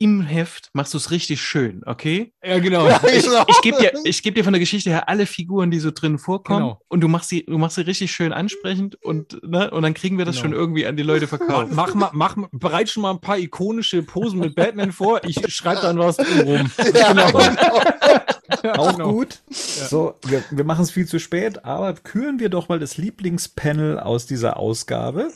im 0.00 0.20
Heft 0.20 0.70
machst 0.74 0.94
du 0.94 0.98
es 0.98 1.10
richtig 1.10 1.42
schön, 1.42 1.82
okay? 1.84 2.32
Ja, 2.44 2.58
genau. 2.60 2.86
Ja, 2.88 3.00
ich, 3.12 3.24
genau. 3.24 3.44
ich 3.48 3.60
gebe 3.62 3.78
dir, 3.78 3.92
ich 4.04 4.22
geb 4.22 4.36
dir 4.36 4.44
von 4.44 4.52
der 4.52 4.60
Geschichte 4.60 4.90
her 4.90 5.08
alle 5.08 5.26
Figuren, 5.26 5.72
die 5.72 5.80
so 5.80 5.90
drin 5.90 6.18
vorkommen 6.18 6.60
genau. 6.60 6.80
und 6.88 7.00
du 7.00 7.08
machst 7.08 7.30
sie, 7.30 7.44
du 7.44 7.58
machst 7.58 7.74
sie 7.74 7.82
richtig 7.82 8.12
schön 8.12 8.32
ansprechend 8.32 8.94
und, 9.02 9.42
ne, 9.42 9.70
und 9.70 9.82
dann 9.82 9.94
kriegen 9.94 10.16
wir 10.16 10.24
das 10.24 10.36
genau. 10.36 10.50
schon 10.50 10.52
irgendwie 10.52 10.86
an 10.86 10.96
die 10.96 11.02
Leute 11.02 11.26
verkauft. 11.28 11.72
Mach 11.72 11.94
mal, 11.94 12.10
mach, 12.12 12.36
bereit 12.52 12.88
schon 12.88 13.02
mal 13.02 13.10
ein 13.10 13.20
paar 13.20 13.38
ikonische 13.38 14.02
Posen 14.02 14.38
mit 14.38 14.54
Batman 14.54 14.92
vor. 14.92 15.20
Ich 15.24 15.40
schreibe 15.52 15.80
dann 15.82 15.98
was 15.98 16.18
rum. 16.18 16.70
Ja, 16.94 17.12
genau. 17.12 17.30
genau. 17.32 18.74
Auch 18.76 18.98
gut. 18.98 19.40
So, 19.50 20.14
wir, 20.26 20.42
wir 20.50 20.64
machen 20.64 20.82
es 20.82 20.90
viel 20.90 21.06
zu 21.06 21.18
spät, 21.18 21.64
aber 21.64 21.92
küren 21.94 22.40
wir 22.40 22.48
doch 22.48 22.68
mal 22.68 22.78
das 22.78 22.96
Lieblingspanel 22.96 23.98
aus 23.98 24.26
dieser 24.26 24.56
Ausgabe. 24.56 25.30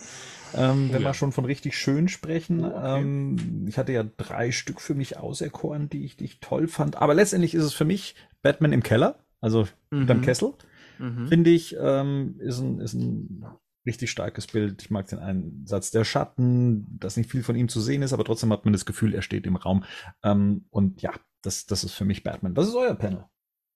Ähm, 0.54 0.88
oh, 0.90 0.92
wenn 0.94 1.02
ja. 1.02 1.08
wir 1.08 1.14
schon 1.14 1.32
von 1.32 1.44
richtig 1.44 1.76
schön 1.76 2.08
sprechen. 2.08 2.64
Oh, 2.64 2.68
okay. 2.68 3.00
Ähm, 3.00 3.66
ich 3.68 3.78
hatte 3.78 3.92
ja 3.92 4.04
drei 4.04 4.52
Stück 4.52 4.80
für 4.80 4.94
mich 4.94 5.16
auserkoren, 5.18 5.88
die 5.88 6.04
ich, 6.04 6.16
die 6.16 6.24
ich 6.24 6.40
toll 6.40 6.68
fand. 6.68 6.96
Aber 6.96 7.14
letztendlich 7.14 7.54
ist 7.54 7.64
es 7.64 7.74
für 7.74 7.84
mich 7.84 8.14
Batman 8.42 8.72
im 8.72 8.82
Keller, 8.82 9.18
also 9.40 9.66
mhm. 9.90 10.02
unterm 10.02 10.22
Kessel. 10.22 10.54
Mhm. 10.98 11.28
Finde 11.28 11.50
ich, 11.50 11.76
ähm, 11.80 12.36
ist, 12.38 12.60
ein, 12.60 12.78
ist 12.80 12.94
ein 12.94 13.44
richtig 13.86 14.10
starkes 14.10 14.46
Bild. 14.46 14.82
Ich 14.82 14.90
mag 14.90 15.06
den 15.08 15.18
Einsatz 15.18 15.90
der 15.90 16.04
Schatten, 16.04 16.98
dass 16.98 17.16
nicht 17.16 17.30
viel 17.30 17.42
von 17.42 17.56
ihm 17.56 17.68
zu 17.68 17.80
sehen 17.80 18.02
ist, 18.02 18.12
aber 18.12 18.24
trotzdem 18.24 18.52
hat 18.52 18.64
man 18.64 18.72
das 18.72 18.86
Gefühl, 18.86 19.14
er 19.14 19.22
steht 19.22 19.46
im 19.46 19.56
Raum. 19.56 19.84
Ähm, 20.22 20.66
und 20.70 21.02
ja, 21.02 21.12
das, 21.42 21.66
das 21.66 21.84
ist 21.84 21.92
für 21.92 22.04
mich 22.04 22.22
Batman. 22.22 22.56
Was 22.56 22.68
ist 22.68 22.74
euer 22.74 22.94
Panel? 22.94 23.24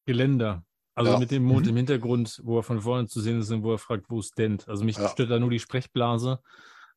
Geländer. 0.07 0.65
Also 0.97 1.13
ja. 1.13 1.19
mit 1.19 1.31
dem 1.31 1.45
Mond 1.45 1.67
mhm. 1.67 1.71
im 1.71 1.77
Hintergrund, 1.77 2.41
wo 2.43 2.59
er 2.59 2.63
von 2.63 2.81
vorne 2.81 3.07
zu 3.07 3.21
sehen 3.21 3.39
ist 3.39 3.51
und 3.51 3.63
wo 3.63 3.73
er 3.73 3.79
fragt, 3.79 4.07
wo 4.09 4.19
ist 4.19 4.37
Dent? 4.39 4.67
Also 4.67 4.83
mich 4.83 4.97
ja. 4.97 5.09
stört 5.09 5.31
da 5.31 5.39
nur 5.39 5.51
die 5.51 5.59
Sprechblase. 5.59 6.41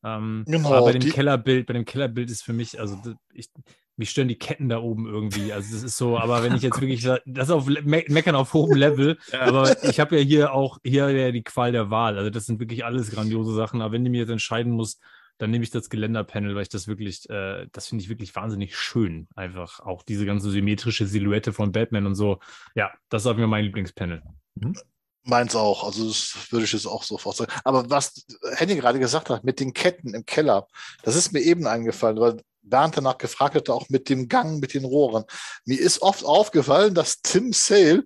Ähm, 0.05 0.45
genau, 0.47 0.73
aber 0.73 0.85
bei 0.85 0.93
dem 0.93 1.11
Kellerbild, 1.11 1.67
bei 1.67 1.73
dem 1.73 1.83
Kellerbild 1.83 2.31
ist 2.31 2.41
für 2.41 2.53
mich, 2.53 2.79
also 2.79 2.97
ich, 3.33 3.49
mich 3.97 4.11
stören 4.11 4.29
die 4.29 4.37
Ketten 4.37 4.69
da 4.69 4.79
oben 4.79 5.05
irgendwie. 5.05 5.51
Also 5.51 5.73
das 5.73 5.83
ist 5.83 5.97
so, 5.97 6.17
aber 6.17 6.41
wenn 6.41 6.55
ich 6.55 6.61
jetzt 6.63 6.79
wirklich, 6.79 7.05
das 7.25 7.51
auf 7.51 7.67
Me 7.67 8.05
Meckern 8.07 8.35
auf 8.35 8.53
hohem 8.53 8.77
Level, 8.77 9.17
ja. 9.33 9.41
aber 9.41 9.83
ich 9.83 9.99
habe 9.99 10.17
ja 10.17 10.23
hier 10.23 10.53
auch 10.53 10.79
hier 10.81 11.09
ja 11.09 11.31
die 11.33 11.43
Qual 11.43 11.73
der 11.73 11.89
Wahl. 11.89 12.17
Also 12.17 12.29
das 12.29 12.45
sind 12.45 12.61
wirklich 12.61 12.85
alles 12.85 13.11
grandiose 13.11 13.53
Sachen. 13.53 13.81
Aber 13.81 13.91
wenn 13.91 14.05
ich 14.05 14.11
mir 14.11 14.21
jetzt 14.21 14.31
entscheiden 14.31 14.71
muss, 14.71 14.97
dann 15.39 15.51
nehme 15.51 15.63
ich 15.63 15.71
das 15.71 15.89
Geländerpanel, 15.89 16.53
weil 16.53 16.63
ich 16.63 16.69
das 16.69 16.87
wirklich, 16.87 17.27
äh, 17.29 17.65
das 17.71 17.87
finde 17.87 18.03
ich 18.03 18.09
wirklich 18.09 18.35
wahnsinnig 18.35 18.77
schön. 18.77 19.27
Einfach 19.35 19.79
auch 19.79 20.03
diese 20.03 20.25
ganze 20.25 20.51
symmetrische 20.51 21.07
Silhouette 21.07 21.53
von 21.53 21.71
Batman 21.71 22.05
und 22.05 22.15
so. 22.15 22.39
Ja, 22.75 22.91
das 23.07 23.25
ist 23.25 23.37
mir 23.37 23.47
mein 23.47 23.63
Lieblingspanel. 23.65 24.21
Mhm. 24.55 24.75
Meins 25.23 25.55
auch, 25.55 25.85
also 25.85 26.07
das 26.07 26.33
würde 26.51 26.65
ich 26.65 26.73
jetzt 26.73 26.87
auch 26.87 27.03
sofort 27.03 27.37
sagen. 27.37 27.51
Aber 27.63 27.89
was 27.89 28.25
Henny 28.55 28.75
gerade 28.75 28.99
gesagt 28.99 29.29
hat, 29.29 29.43
mit 29.43 29.59
den 29.59 29.73
Ketten 29.73 30.13
im 30.13 30.25
Keller, 30.25 30.67
das 31.03 31.15
ist 31.15 31.31
mir 31.31 31.41
eben 31.41 31.67
eingefallen, 31.67 32.19
weil 32.19 32.41
Bernd 32.61 32.97
danach 32.97 33.17
gefragt 33.17 33.55
hatte, 33.55 33.73
auch 33.73 33.89
mit 33.89 34.09
dem 34.09 34.27
Gang, 34.27 34.59
mit 34.59 34.73
den 34.73 34.83
Rohren. 34.83 35.23
Mir 35.65 35.79
ist 35.79 36.01
oft 36.01 36.25
aufgefallen, 36.25 36.93
dass 36.93 37.21
Tim 37.21 37.53
Sale 37.53 38.03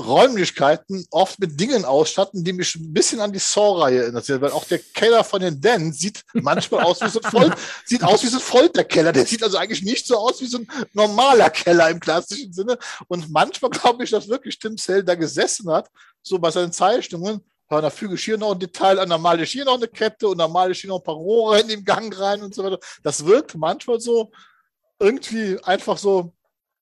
Räumlichkeiten 0.00 1.06
oft 1.10 1.38
mit 1.38 1.60
Dingen 1.60 1.84
ausstatten, 1.84 2.42
die 2.42 2.52
mich 2.52 2.74
ein 2.76 2.92
bisschen 2.92 3.20
an 3.20 3.32
die 3.32 3.38
Saw-Reihe 3.38 4.02
erinnern. 4.02 4.24
Weil 4.40 4.50
auch 4.50 4.64
der 4.64 4.78
Keller 4.78 5.22
von 5.22 5.40
den 5.40 5.60
Den 5.60 5.92
sieht 5.92 6.22
manchmal 6.32 6.84
aus 6.84 7.00
wie 7.02 7.08
so 7.08 7.20
ein 7.20 7.30
Voll, 7.30 7.54
sieht 7.84 8.02
aus 8.02 8.22
wie 8.22 8.28
so 8.28 8.38
ein 8.38 8.42
Folterkeller. 8.42 9.12
Der 9.12 9.26
sieht 9.26 9.42
also 9.42 9.58
eigentlich 9.58 9.82
nicht 9.82 10.06
so 10.06 10.16
aus 10.16 10.40
wie 10.40 10.46
so 10.46 10.58
ein 10.58 10.68
normaler 10.92 11.50
Keller 11.50 11.90
im 11.90 12.00
klassischen 12.00 12.52
Sinne. 12.52 12.78
Und 13.08 13.30
manchmal 13.30 13.70
glaube 13.70 14.04
ich, 14.04 14.10
dass 14.10 14.28
wirklich 14.28 14.58
Tim 14.58 14.78
Sale 14.78 15.04
da 15.04 15.14
gesessen 15.14 15.70
hat, 15.70 15.90
so 16.22 16.38
bei 16.38 16.50
seinen 16.50 16.72
Zeichnungen. 16.72 17.42
Da 17.68 17.88
füge 17.88 18.16
ich 18.16 18.24
hier 18.24 18.36
noch 18.36 18.52
ein 18.52 18.58
Detail 18.58 18.98
an, 18.98 19.08
dann 19.08 19.22
male 19.22 19.44
ich 19.44 19.52
hier 19.52 19.64
noch 19.64 19.76
eine 19.76 19.88
Kette 19.88 20.28
und 20.28 20.36
dann 20.36 20.52
male 20.52 20.72
ich 20.72 20.80
hier 20.82 20.88
noch 20.88 20.98
ein 20.98 21.04
paar 21.04 21.14
Rohre 21.14 21.60
in 21.60 21.68
den 21.68 21.84
Gang 21.84 22.14
rein 22.18 22.42
und 22.42 22.54
so 22.54 22.62
weiter. 22.62 22.78
Das 23.02 23.24
wirkt 23.24 23.54
manchmal 23.54 23.98
so 23.98 24.30
irgendwie 24.98 25.58
einfach 25.64 25.96
so, 25.96 26.32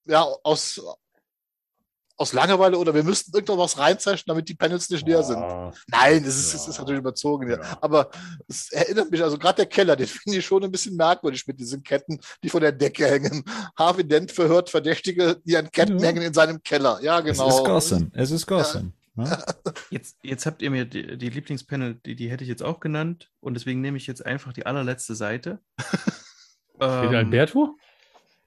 ja, 0.04 0.22
aus, 0.42 0.80
aus 2.20 2.34
Langeweile 2.34 2.76
oder 2.76 2.94
wir 2.94 3.02
müssten 3.02 3.34
irgendwas 3.34 3.78
reinzeichnen, 3.78 4.24
damit 4.26 4.46
die 4.46 4.54
Panels 4.54 4.90
nicht 4.90 5.06
leer 5.06 5.22
sind. 5.22 5.40
Nein, 5.88 6.22
das 6.22 6.36
ist, 6.36 6.52
ja. 6.52 6.58
das 6.58 6.68
ist 6.68 6.78
natürlich 6.78 7.00
überzogen. 7.00 7.50
Ja. 7.50 7.78
Aber 7.80 8.10
es 8.46 8.70
erinnert 8.72 9.10
mich, 9.10 9.22
also 9.22 9.38
gerade 9.38 9.56
der 9.56 9.66
Keller, 9.66 9.96
den 9.96 10.06
finde 10.06 10.38
ich 10.38 10.44
schon 10.44 10.62
ein 10.62 10.70
bisschen 10.70 10.96
merkwürdig 10.96 11.46
mit 11.46 11.58
diesen 11.58 11.82
Ketten, 11.82 12.20
die 12.44 12.50
von 12.50 12.60
der 12.60 12.72
Decke 12.72 13.06
hängen. 13.06 13.42
Harvey 13.74 14.06
Dent 14.06 14.32
verhört 14.32 14.68
Verdächtige, 14.68 15.40
die 15.44 15.56
an 15.56 15.70
Ketten 15.70 15.98
ja. 15.98 16.08
hängen 16.08 16.22
in 16.22 16.34
seinem 16.34 16.62
Keller. 16.62 16.98
Ja, 17.00 17.20
genau. 17.20 17.48
Es 17.48 17.54
ist 17.54 17.64
Gotham. 17.64 18.12
Es 18.14 18.30
ist 18.30 18.46
Gotham. 18.46 18.92
Ja. 19.16 19.42
Jetzt, 19.90 20.16
jetzt 20.22 20.46
habt 20.46 20.62
ihr 20.62 20.70
mir 20.70 20.84
die, 20.84 21.18
die 21.18 21.28
Lieblingspanel, 21.28 21.94
die, 22.06 22.14
die 22.14 22.30
hätte 22.30 22.44
ich 22.44 22.48
jetzt 22.48 22.62
auch 22.62 22.80
genannt 22.80 23.30
und 23.40 23.54
deswegen 23.54 23.80
nehme 23.80 23.96
ich 23.96 24.06
jetzt 24.06 24.24
einfach 24.24 24.52
die 24.52 24.64
allerletzte 24.64 25.14
Seite. 25.14 25.58
ähm, 26.80 27.14
Alberto? 27.14 27.76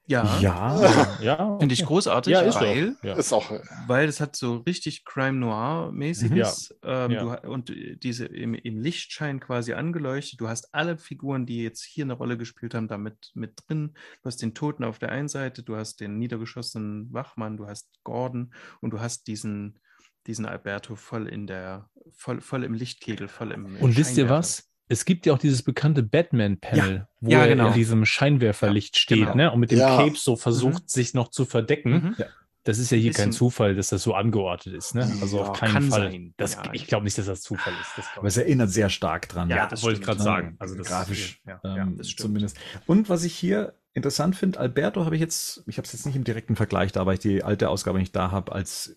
Ja, 0.06 0.38
ja, 0.38 1.18
ja. 1.22 1.58
finde 1.58 1.72
ich 1.72 1.84
großartig, 1.84 2.32
ja, 2.32 2.42
ist 2.42 2.60
weil, 2.60 2.94
ja. 3.02 3.14
ist 3.14 3.32
auch, 3.32 3.50
weil 3.86 4.06
es 4.06 4.20
hat 4.20 4.36
so 4.36 4.56
richtig 4.58 5.06
Crime 5.06 5.38
Noir-mäßiges 5.38 6.76
mhm. 6.82 6.88
ähm, 6.88 7.38
und 7.44 7.72
diese 8.02 8.26
im, 8.26 8.52
im, 8.52 8.78
Lichtschein 8.78 9.40
quasi 9.40 9.72
angeleuchtet. 9.72 10.40
Du 10.40 10.48
hast 10.48 10.74
alle 10.74 10.98
Figuren, 10.98 11.46
die 11.46 11.62
jetzt 11.62 11.82
hier 11.82 12.04
eine 12.04 12.12
Rolle 12.12 12.36
gespielt 12.36 12.74
haben, 12.74 12.86
damit 12.86 13.30
mit 13.34 13.62
drin. 13.66 13.94
Du 14.22 14.26
hast 14.26 14.42
den 14.42 14.52
Toten 14.52 14.84
auf 14.84 14.98
der 14.98 15.10
einen 15.10 15.28
Seite, 15.28 15.62
du 15.62 15.74
hast 15.76 16.00
den 16.00 16.18
niedergeschossenen 16.18 17.10
Wachmann, 17.12 17.56
du 17.56 17.66
hast 17.66 17.88
Gordon 18.04 18.52
und 18.82 18.90
du 18.90 19.00
hast 19.00 19.26
diesen, 19.26 19.80
diesen 20.26 20.44
Alberto 20.44 20.96
voll 20.96 21.28
in 21.28 21.46
der, 21.46 21.88
voll, 22.14 22.42
voll 22.42 22.64
im 22.64 22.74
Lichtkegel, 22.74 23.28
voll 23.28 23.52
im. 23.52 23.76
Und 23.76 23.96
wisst 23.96 24.18
ihr 24.18 24.28
was? 24.28 24.73
Es 24.88 25.04
gibt 25.04 25.26
ja 25.26 25.32
auch 25.32 25.38
dieses 25.38 25.62
bekannte 25.62 26.02
Batman-Panel, 26.02 26.94
ja. 26.96 27.08
wo 27.20 27.30
ja, 27.30 27.46
genau. 27.46 27.64
er 27.64 27.68
in 27.68 27.74
diesem 27.74 28.04
Scheinwerferlicht 28.04 28.98
steht 28.98 29.20
genau. 29.20 29.34
ne? 29.34 29.52
und 29.52 29.60
mit 29.60 29.70
dem 29.70 29.78
Cape 29.78 30.16
so 30.16 30.36
versucht, 30.36 30.82
mhm. 30.82 30.88
sich 30.88 31.14
noch 31.14 31.28
zu 31.28 31.44
verdecken. 31.44 31.92
Mhm. 31.92 32.16
Das 32.64 32.78
ist 32.78 32.90
ja 32.90 32.96
hier 32.96 33.12
kein 33.12 33.30
Zufall, 33.30 33.74
dass 33.74 33.90
das 33.90 34.02
so 34.02 34.14
angeordnet 34.14 34.74
ist. 34.74 34.94
Ne? 34.94 35.02
Also 35.20 35.42
auf 35.42 35.52
keinen 35.58 35.90
Fall. 35.90 36.10
Sein. 36.10 36.34
Das, 36.38 36.58
ich 36.72 36.86
glaube 36.86 37.04
nicht, 37.04 37.16
dass 37.18 37.26
das 37.26 37.42
Zufall 37.42 37.74
ist. 37.80 37.90
Das 37.96 38.06
Aber 38.16 38.26
es 38.26 38.38
erinnert 38.38 38.70
sehr 38.70 38.88
stark 38.88 39.28
dran. 39.28 39.50
Ja, 39.50 39.66
das 39.66 39.82
wollte 39.82 40.00
ich 40.00 40.06
gerade 40.06 40.22
sagen. 40.22 40.56
Also 40.58 40.74
das 40.74 40.88
grafisch 40.88 41.42
ähm, 41.62 41.98
das 41.98 42.16
zumindest. 42.16 42.56
Und 42.86 43.10
was 43.10 43.22
ich 43.24 43.34
hier 43.34 43.74
interessant 43.92 44.34
finde, 44.34 44.58
Alberto 44.58 45.04
habe 45.04 45.14
ich 45.14 45.20
jetzt, 45.20 45.62
ich 45.66 45.76
habe 45.76 45.86
es 45.86 45.92
jetzt 45.92 46.04
nicht 46.04 46.16
im 46.16 46.24
direkten 46.24 46.56
Vergleich 46.56 46.90
da, 46.90 47.06
weil 47.06 47.14
ich 47.14 47.20
die 47.20 47.44
alte 47.44 47.68
Ausgabe 47.68 47.98
nicht 47.98 48.16
da 48.16 48.32
habe, 48.32 48.52
als, 48.52 48.96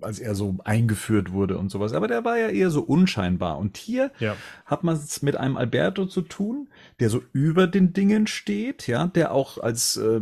als 0.00 0.20
er 0.20 0.34
so 0.34 0.56
eingeführt 0.64 1.32
wurde 1.32 1.58
und 1.58 1.70
sowas. 1.70 1.92
Aber 1.92 2.08
der 2.08 2.24
war 2.24 2.38
ja 2.38 2.48
eher 2.48 2.70
so 2.70 2.80
unscheinbar. 2.80 3.58
Und 3.58 3.76
hier 3.76 4.10
ja. 4.20 4.36
hat 4.64 4.84
man 4.84 4.96
es 4.96 5.22
mit 5.22 5.36
einem 5.36 5.56
Alberto 5.56 6.06
zu 6.06 6.22
tun, 6.22 6.68
der 6.98 7.10
so 7.10 7.22
über 7.32 7.66
den 7.66 7.92
Dingen 7.92 8.26
steht, 8.26 8.86
ja, 8.86 9.06
der 9.06 9.32
auch 9.32 9.58
als 9.58 9.96
äh, 9.96 10.20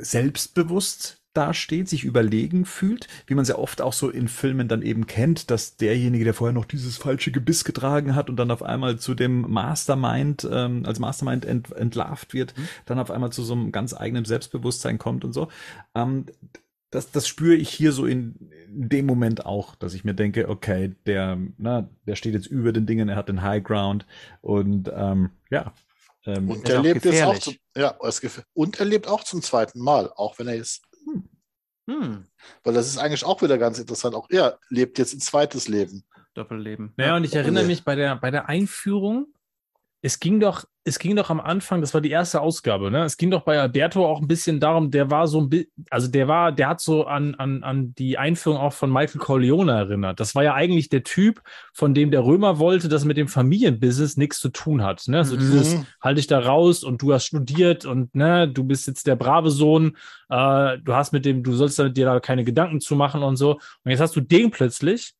selbstbewusst 0.00 1.19
dasteht, 1.32 1.88
sich 1.88 2.04
überlegen 2.04 2.64
fühlt, 2.64 3.06
wie 3.26 3.34
man 3.34 3.44
sehr 3.44 3.58
oft 3.58 3.80
auch 3.80 3.92
so 3.92 4.10
in 4.10 4.28
Filmen 4.28 4.68
dann 4.68 4.82
eben 4.82 5.06
kennt, 5.06 5.50
dass 5.50 5.76
derjenige, 5.76 6.24
der 6.24 6.34
vorher 6.34 6.52
noch 6.52 6.64
dieses 6.64 6.96
falsche 6.96 7.30
Gebiss 7.30 7.64
getragen 7.64 8.14
hat 8.14 8.28
und 8.28 8.36
dann 8.36 8.50
auf 8.50 8.62
einmal 8.62 8.98
zu 8.98 9.14
dem 9.14 9.42
Mastermind, 9.42 10.48
ähm, 10.50 10.84
als 10.86 10.98
Mastermind 10.98 11.44
ent, 11.44 11.72
entlarvt 11.72 12.34
wird, 12.34 12.56
mhm. 12.56 12.68
dann 12.86 12.98
auf 12.98 13.10
einmal 13.10 13.30
zu 13.30 13.42
so 13.42 13.52
einem 13.52 13.72
ganz 13.72 13.94
eigenen 13.94 14.24
Selbstbewusstsein 14.24 14.98
kommt 14.98 15.24
und 15.24 15.32
so. 15.32 15.48
Ähm, 15.94 16.26
das, 16.90 17.12
das 17.12 17.28
spüre 17.28 17.54
ich 17.54 17.70
hier 17.70 17.92
so 17.92 18.04
in, 18.04 18.50
in 18.66 18.88
dem 18.88 19.06
Moment 19.06 19.46
auch, 19.46 19.76
dass 19.76 19.94
ich 19.94 20.04
mir 20.04 20.14
denke, 20.14 20.48
okay, 20.48 20.94
der, 21.06 21.38
na, 21.56 21.88
der 22.06 22.16
steht 22.16 22.34
jetzt 22.34 22.48
über 22.48 22.72
den 22.72 22.86
Dingen, 22.86 23.08
er 23.08 23.16
hat 23.16 23.28
den 23.28 23.42
High 23.42 23.62
Ground 23.62 24.06
und 24.40 24.90
ähm, 24.92 25.30
ja. 25.50 25.72
Ähm, 26.26 26.50
und 26.50 26.68
er 26.68 26.82
lebt 26.82 27.04
jetzt 27.04 27.22
auch 27.22 27.38
zum, 27.38 27.54
ja, 27.76 27.96
und 28.52 28.80
er 28.80 28.86
lebt 28.86 29.08
auch 29.08 29.24
zum 29.24 29.40
zweiten 29.40 29.80
Mal, 29.80 30.10
auch 30.16 30.38
wenn 30.38 30.48
er 30.48 30.56
jetzt 30.56 30.82
hm. 31.04 31.28
Hm. 31.86 32.24
Weil 32.62 32.74
das 32.74 32.86
ist 32.86 32.98
eigentlich 32.98 33.24
auch 33.24 33.42
wieder 33.42 33.58
ganz 33.58 33.78
interessant. 33.78 34.14
Auch 34.14 34.28
er 34.30 34.58
lebt 34.68 34.98
jetzt 34.98 35.14
ein 35.14 35.20
zweites 35.20 35.66
Leben. 35.68 36.04
Doppelleben. 36.34 36.92
Naja, 36.96 37.16
und 37.16 37.24
ich 37.24 37.34
erinnere 37.34 37.64
mich 37.64 37.84
bei 37.84 37.96
der, 37.96 38.16
bei 38.16 38.30
der 38.30 38.48
Einführung, 38.48 39.26
es 40.02 40.18
ging 40.18 40.40
doch, 40.40 40.64
es 40.82 40.98
ging 40.98 41.14
doch 41.14 41.28
am 41.28 41.40
Anfang, 41.40 41.82
das 41.82 41.92
war 41.92 42.00
die 42.00 42.10
erste 42.10 42.40
Ausgabe, 42.40 42.90
ne? 42.90 43.04
Es 43.04 43.18
ging 43.18 43.30
doch 43.30 43.42
bei 43.42 43.60
Alberto 43.60 44.06
auch 44.06 44.22
ein 44.22 44.26
bisschen 44.26 44.60
darum, 44.60 44.90
der 44.90 45.10
war 45.10 45.28
so 45.28 45.38
ein 45.38 45.50
bisschen, 45.50 45.70
also 45.90 46.08
der 46.08 46.26
war, 46.26 46.52
der 46.52 46.68
hat 46.68 46.80
so 46.80 47.04
an, 47.04 47.34
an, 47.34 47.62
an 47.62 47.94
die 47.94 48.16
Einführung 48.16 48.58
auch 48.58 48.72
von 48.72 48.90
Michael 48.90 49.20
Corleone 49.20 49.72
erinnert. 49.72 50.20
Das 50.20 50.34
war 50.34 50.42
ja 50.42 50.54
eigentlich 50.54 50.88
der 50.88 51.02
Typ, 51.02 51.42
von 51.74 51.92
dem 51.92 52.10
der 52.10 52.24
Römer 52.24 52.58
wollte, 52.58 52.88
dass 52.88 53.04
mit 53.04 53.18
dem 53.18 53.28
Familienbusiness 53.28 54.16
nichts 54.16 54.40
zu 54.40 54.48
tun 54.48 54.82
hat. 54.82 55.06
Ne? 55.06 55.22
So 55.24 55.36
mhm. 55.36 55.40
dieses, 55.40 55.76
halte 56.00 56.20
ich 56.20 56.26
da 56.26 56.38
raus 56.38 56.82
und 56.82 57.02
du 57.02 57.12
hast 57.12 57.26
studiert 57.26 57.84
und 57.84 58.14
ne, 58.14 58.48
du 58.48 58.64
bist 58.64 58.86
jetzt 58.86 59.06
der 59.06 59.16
brave 59.16 59.50
Sohn, 59.50 59.98
äh, 60.30 60.78
du 60.78 60.94
hast 60.94 61.12
mit 61.12 61.26
dem, 61.26 61.42
du 61.42 61.52
sollst 61.52 61.78
dir 61.78 61.90
da 61.90 62.20
keine 62.20 62.44
Gedanken 62.44 62.80
zu 62.80 62.96
machen 62.96 63.22
und 63.22 63.36
so. 63.36 63.52
Und 63.84 63.90
jetzt 63.90 64.00
hast 64.00 64.16
du 64.16 64.22
den 64.22 64.50
plötzlich, 64.50 65.14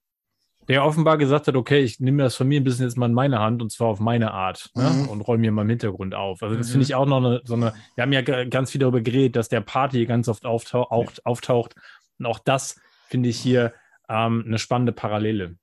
der 0.68 0.84
offenbar 0.84 1.18
gesagt 1.18 1.48
hat, 1.48 1.56
okay, 1.56 1.80
ich 1.80 2.00
nehme 2.00 2.22
das 2.22 2.36
Familienbusiness 2.36 2.92
jetzt 2.92 2.98
mal 2.98 3.06
in 3.06 3.14
meine 3.14 3.40
Hand 3.40 3.62
und 3.62 3.72
zwar 3.72 3.88
auf 3.88 4.00
meine 4.00 4.32
Art 4.32 4.70
ne? 4.74 4.90
mhm. 4.90 5.08
und 5.08 5.20
räume 5.22 5.40
mir 5.40 5.52
mal 5.52 5.62
im 5.62 5.68
Hintergrund 5.68 6.14
auf. 6.14 6.42
Also 6.42 6.56
das 6.56 6.68
mhm. 6.68 6.72
finde 6.72 6.84
ich 6.84 6.94
auch 6.94 7.06
noch 7.06 7.18
eine, 7.18 7.40
so 7.44 7.54
eine, 7.54 7.74
wir 7.94 8.02
haben 8.02 8.12
ja 8.12 8.22
ganz 8.22 8.70
viel 8.70 8.80
darüber 8.80 9.00
geredet, 9.00 9.36
dass 9.36 9.48
der 9.48 9.62
Party 9.62 10.06
ganz 10.06 10.28
oft 10.28 10.46
auftaucht, 10.46 10.90
auch, 10.92 11.12
auftaucht. 11.24 11.74
Und 12.18 12.26
auch 12.26 12.38
das 12.38 12.76
finde 13.08 13.28
ich 13.28 13.38
hier 13.38 13.72
ähm, 14.08 14.44
eine 14.46 14.58
spannende 14.58 14.92
Parallele. 14.92 15.56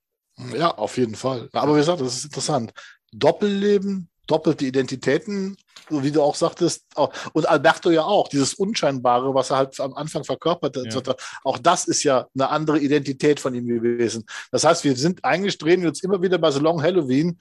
Ja, 0.56 0.72
auf 0.72 0.98
jeden 0.98 1.15
Fall. 1.15 1.49
Aber 1.53 1.74
wie 1.74 1.80
gesagt, 1.80 2.02
das 2.02 2.18
ist 2.18 2.26
interessant. 2.26 2.74
Doppelleben, 3.11 4.10
doppelte 4.28 4.66
Identitäten 4.66 5.58
so 5.90 6.04
wie 6.04 6.12
du 6.12 6.22
auch 6.22 6.36
sagtest, 6.36 6.86
und 7.34 7.48
Alberto 7.48 7.90
ja 7.90 8.04
auch, 8.04 8.28
dieses 8.28 8.54
Unscheinbare, 8.54 9.34
was 9.34 9.52
er 9.52 9.58
halt 9.58 9.80
am 9.80 9.94
Anfang 9.94 10.24
verkörpert 10.24 10.76
hat, 10.78 11.08
ja. 11.08 11.16
auch 11.44 11.58
das 11.58 11.88
ist 11.88 12.04
ja 12.04 12.28
eine 12.34 12.49
andere 12.49 12.80
Identität 12.80 13.40
von 13.40 13.54
ihm 13.56 13.68
gewesen. 13.68 14.26
Das 14.52 14.64
heißt, 14.64 14.84
wir 14.84 14.95
sind 14.95 15.24
eigentlich, 15.24 15.58
drehen 15.58 15.82
wir 15.82 15.90
uns 15.90 16.04
immer 16.04 16.22
wieder 16.22 16.38
bei 16.38 16.52
Salon 16.52 16.82
Halloween 16.82 17.38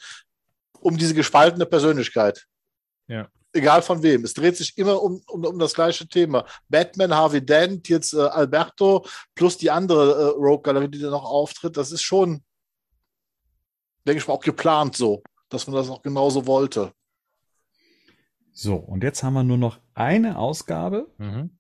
um 0.81 0.97
diese 0.97 1.15
gespaltene 1.15 1.67
Persönlichkeit. 1.67 2.47
Ja. 3.09 3.29
Egal 3.53 3.81
von 3.81 4.03
wem. 4.03 4.25
Es 4.25 4.35
dreht 4.35 4.57
sich 4.57 4.77
immer 4.77 5.03
um, 5.03 5.23
um, 5.29 5.45
um 5.45 5.59
das 5.59 5.73
gleiche 5.73 6.07
Thema. 6.07 6.45
Batman, 6.69 7.15
Harvey 7.15 7.45
Dent, 7.45 7.89
jetzt 7.89 8.13
äh, 8.13 8.21
Alberto 8.21 9.07
plus 9.35 9.57
die 9.57 9.71
andere 9.71 10.13
äh, 10.13 10.25
Rogue-Galerie, 10.37 10.89
die 10.89 11.01
da 11.01 11.11
noch 11.11 11.25
auftritt. 11.25 11.77
Das 11.77 11.91
ist 11.91 12.03
schon, 12.03 12.43
denke 14.07 14.21
ich 14.21 14.29
mal, 14.29 14.35
auch 14.35 14.41
geplant 14.41 14.97
so, 14.97 15.23
dass 15.48 15.66
man 15.66 15.77
das 15.77 15.89
auch 15.89 16.02
genauso 16.02 16.47
wollte. 16.47 16.93
So, 18.52 18.77
und 18.77 19.02
jetzt 19.02 19.23
haben 19.23 19.35
wir 19.35 19.44
nur 19.44 19.59
noch 19.59 19.78
eine 19.94 20.39
Ausgabe. 20.39 21.12
Mhm. 21.18 21.51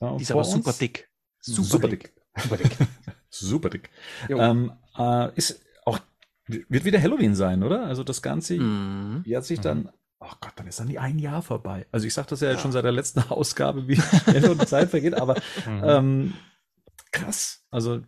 Die 0.00 0.22
ist 0.22 0.30
aber 0.30 0.44
super 0.44 0.72
dick. 0.72 1.10
Super, 1.40 1.68
super 1.68 1.88
dick. 1.88 2.14
dick. 2.14 2.42
Super 2.42 2.56
dick. 2.56 2.76
super 3.28 3.70
dick. 3.70 3.90
Ähm, 4.28 4.72
äh, 4.96 5.34
ist 5.36 5.62
auch, 5.84 5.98
wird 6.46 6.84
wieder 6.84 7.00
Halloween 7.00 7.34
sein, 7.34 7.62
oder? 7.62 7.84
Also 7.84 8.04
das 8.04 8.22
Ganze, 8.22 8.58
mhm. 8.58 9.20
wie 9.24 9.36
hat 9.36 9.44
sich 9.44 9.60
dann, 9.60 9.80
mhm. 9.80 9.90
oh 10.20 10.32
Gott, 10.40 10.52
dann 10.56 10.66
ist 10.66 10.80
dann 10.80 10.88
die 10.88 10.98
ein 10.98 11.18
Jahr 11.18 11.42
vorbei. 11.42 11.86
Also 11.92 12.06
ich 12.06 12.14
sage 12.14 12.28
das 12.30 12.40
ja, 12.40 12.52
ja, 12.52 12.58
schon 12.58 12.72
seit 12.72 12.84
der 12.84 12.92
letzten 12.92 13.20
Ausgabe, 13.30 13.86
wie 13.86 13.96
schnell 14.24 14.56
die 14.56 14.66
Zeit 14.66 14.90
vergeht, 14.90 15.14
aber 15.14 15.34
mhm. 15.66 15.82
ähm, 15.84 16.34
krass. 17.12 17.64
Also 17.70 18.02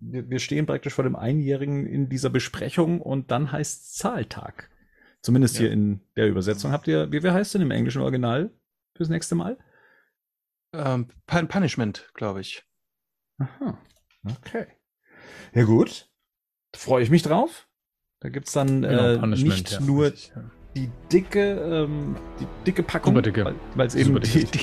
wir, 0.00 0.28
wir 0.28 0.38
stehen 0.38 0.66
praktisch 0.66 0.94
vor 0.94 1.04
dem 1.04 1.16
Einjährigen 1.16 1.86
in 1.86 2.08
dieser 2.08 2.30
Besprechung 2.30 3.00
und 3.00 3.30
dann 3.30 3.52
heißt 3.52 3.96
Zahltag. 3.96 4.70
Zumindest 5.22 5.56
ja. 5.56 5.62
hier 5.62 5.72
in 5.72 6.00
der 6.16 6.28
Übersetzung. 6.28 6.70
Habt 6.70 6.86
ihr, 6.88 7.10
wie, 7.10 7.22
wie 7.22 7.30
heißt 7.30 7.54
denn 7.54 7.62
im 7.62 7.70
englischen 7.70 8.02
Original 8.02 8.50
fürs 8.94 9.08
nächste 9.08 9.34
Mal? 9.34 9.58
Ähm, 10.72 11.08
Punishment, 11.26 12.10
glaube 12.14 12.40
ich. 12.40 12.64
Aha. 13.38 13.78
Okay. 14.24 14.66
Ja, 15.54 15.64
gut. 15.64 16.08
Freue 16.74 17.02
ich 17.02 17.10
mich 17.10 17.22
drauf. 17.22 17.68
Da 18.20 18.28
gibt 18.28 18.48
es 18.48 18.52
dann 18.52 18.82
genau, 18.82 19.22
äh, 19.22 19.26
nicht 19.26 19.70
ja, 19.70 19.80
nur 19.80 20.12
ja 20.12 20.50
die 20.78 20.90
dicke, 21.12 21.40
ähm, 21.40 22.16
die 22.40 22.46
dicke 22.66 22.82
Packung, 22.82 23.14
weil 23.14 23.86
es 23.86 23.94
eben 23.94 24.20
die, 24.20 24.44
die, 24.44 24.60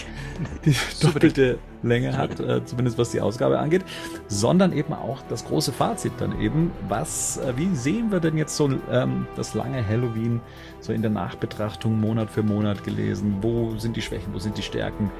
die 0.65 0.75
doppelte 1.01 1.59
Länge 1.85 2.17
hat, 2.17 2.39
äh, 2.39 2.63
zumindest 2.65 2.97
was 2.97 3.11
die 3.11 3.21
Ausgabe 3.21 3.59
angeht, 3.59 3.83
sondern 4.27 4.73
eben 4.73 4.93
auch 4.93 5.21
das 5.29 5.45
große 5.45 5.71
Fazit 5.71 6.13
dann 6.17 6.39
eben, 6.41 6.71
was, 6.89 7.37
äh, 7.37 7.53
wie 7.55 7.73
sehen 7.75 8.11
wir 8.11 8.19
denn 8.19 8.37
jetzt 8.37 8.55
so 8.55 8.69
ähm, 8.91 9.27
das 9.35 9.53
lange 9.53 9.87
Halloween 9.87 10.41
so 10.79 10.93
in 10.93 11.01
der 11.01 11.11
Nachbetrachtung 11.11 11.99
Monat 11.99 12.29
für 12.29 12.43
Monat 12.43 12.83
gelesen, 12.83 13.37
wo 13.41 13.75
sind 13.77 13.95
die 13.95 14.01
Schwächen, 14.01 14.33
wo 14.33 14.39
sind 14.39 14.57
die 14.57 14.63
Stärken. 14.63 15.11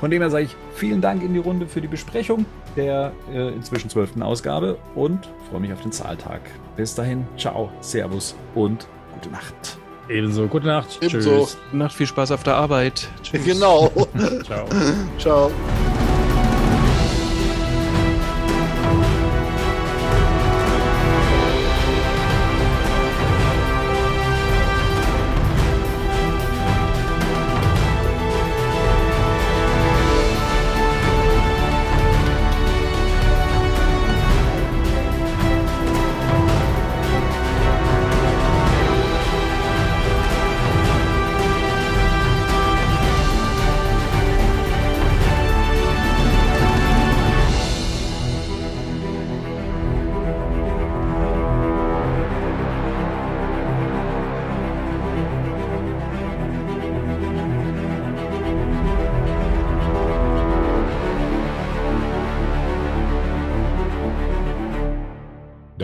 Von 0.00 0.10
dem 0.10 0.20
her 0.20 0.30
sage 0.30 0.44
ich 0.44 0.56
vielen 0.74 1.00
Dank 1.00 1.22
in 1.22 1.32
die 1.32 1.40
Runde 1.40 1.66
für 1.66 1.80
die 1.80 1.88
Besprechung 1.88 2.46
der 2.76 3.12
äh, 3.32 3.48
inzwischen 3.48 3.90
zwölften 3.90 4.22
Ausgabe 4.22 4.78
und 4.94 5.28
freue 5.50 5.60
mich 5.60 5.72
auf 5.72 5.82
den 5.82 5.92
Zahltag. 5.92 6.40
Bis 6.76 6.94
dahin, 6.94 7.26
ciao, 7.36 7.70
Servus 7.80 8.36
und 8.54 8.86
gute 9.14 9.30
Nacht. 9.30 9.78
Ebenso. 10.08 10.46
Gute 10.46 10.66
Nacht. 10.66 10.98
Ebenso. 11.02 11.18
Tschüss. 11.18 11.58
Gute 11.64 11.76
Nacht. 11.76 11.94
Viel 11.94 12.06
Spaß 12.06 12.32
auf 12.32 12.42
der 12.42 12.54
Arbeit. 12.54 13.08
Tschüss. 13.22 13.44
Genau. 13.44 13.90
Ciao. 14.44 14.66
Ciao. 15.18 15.50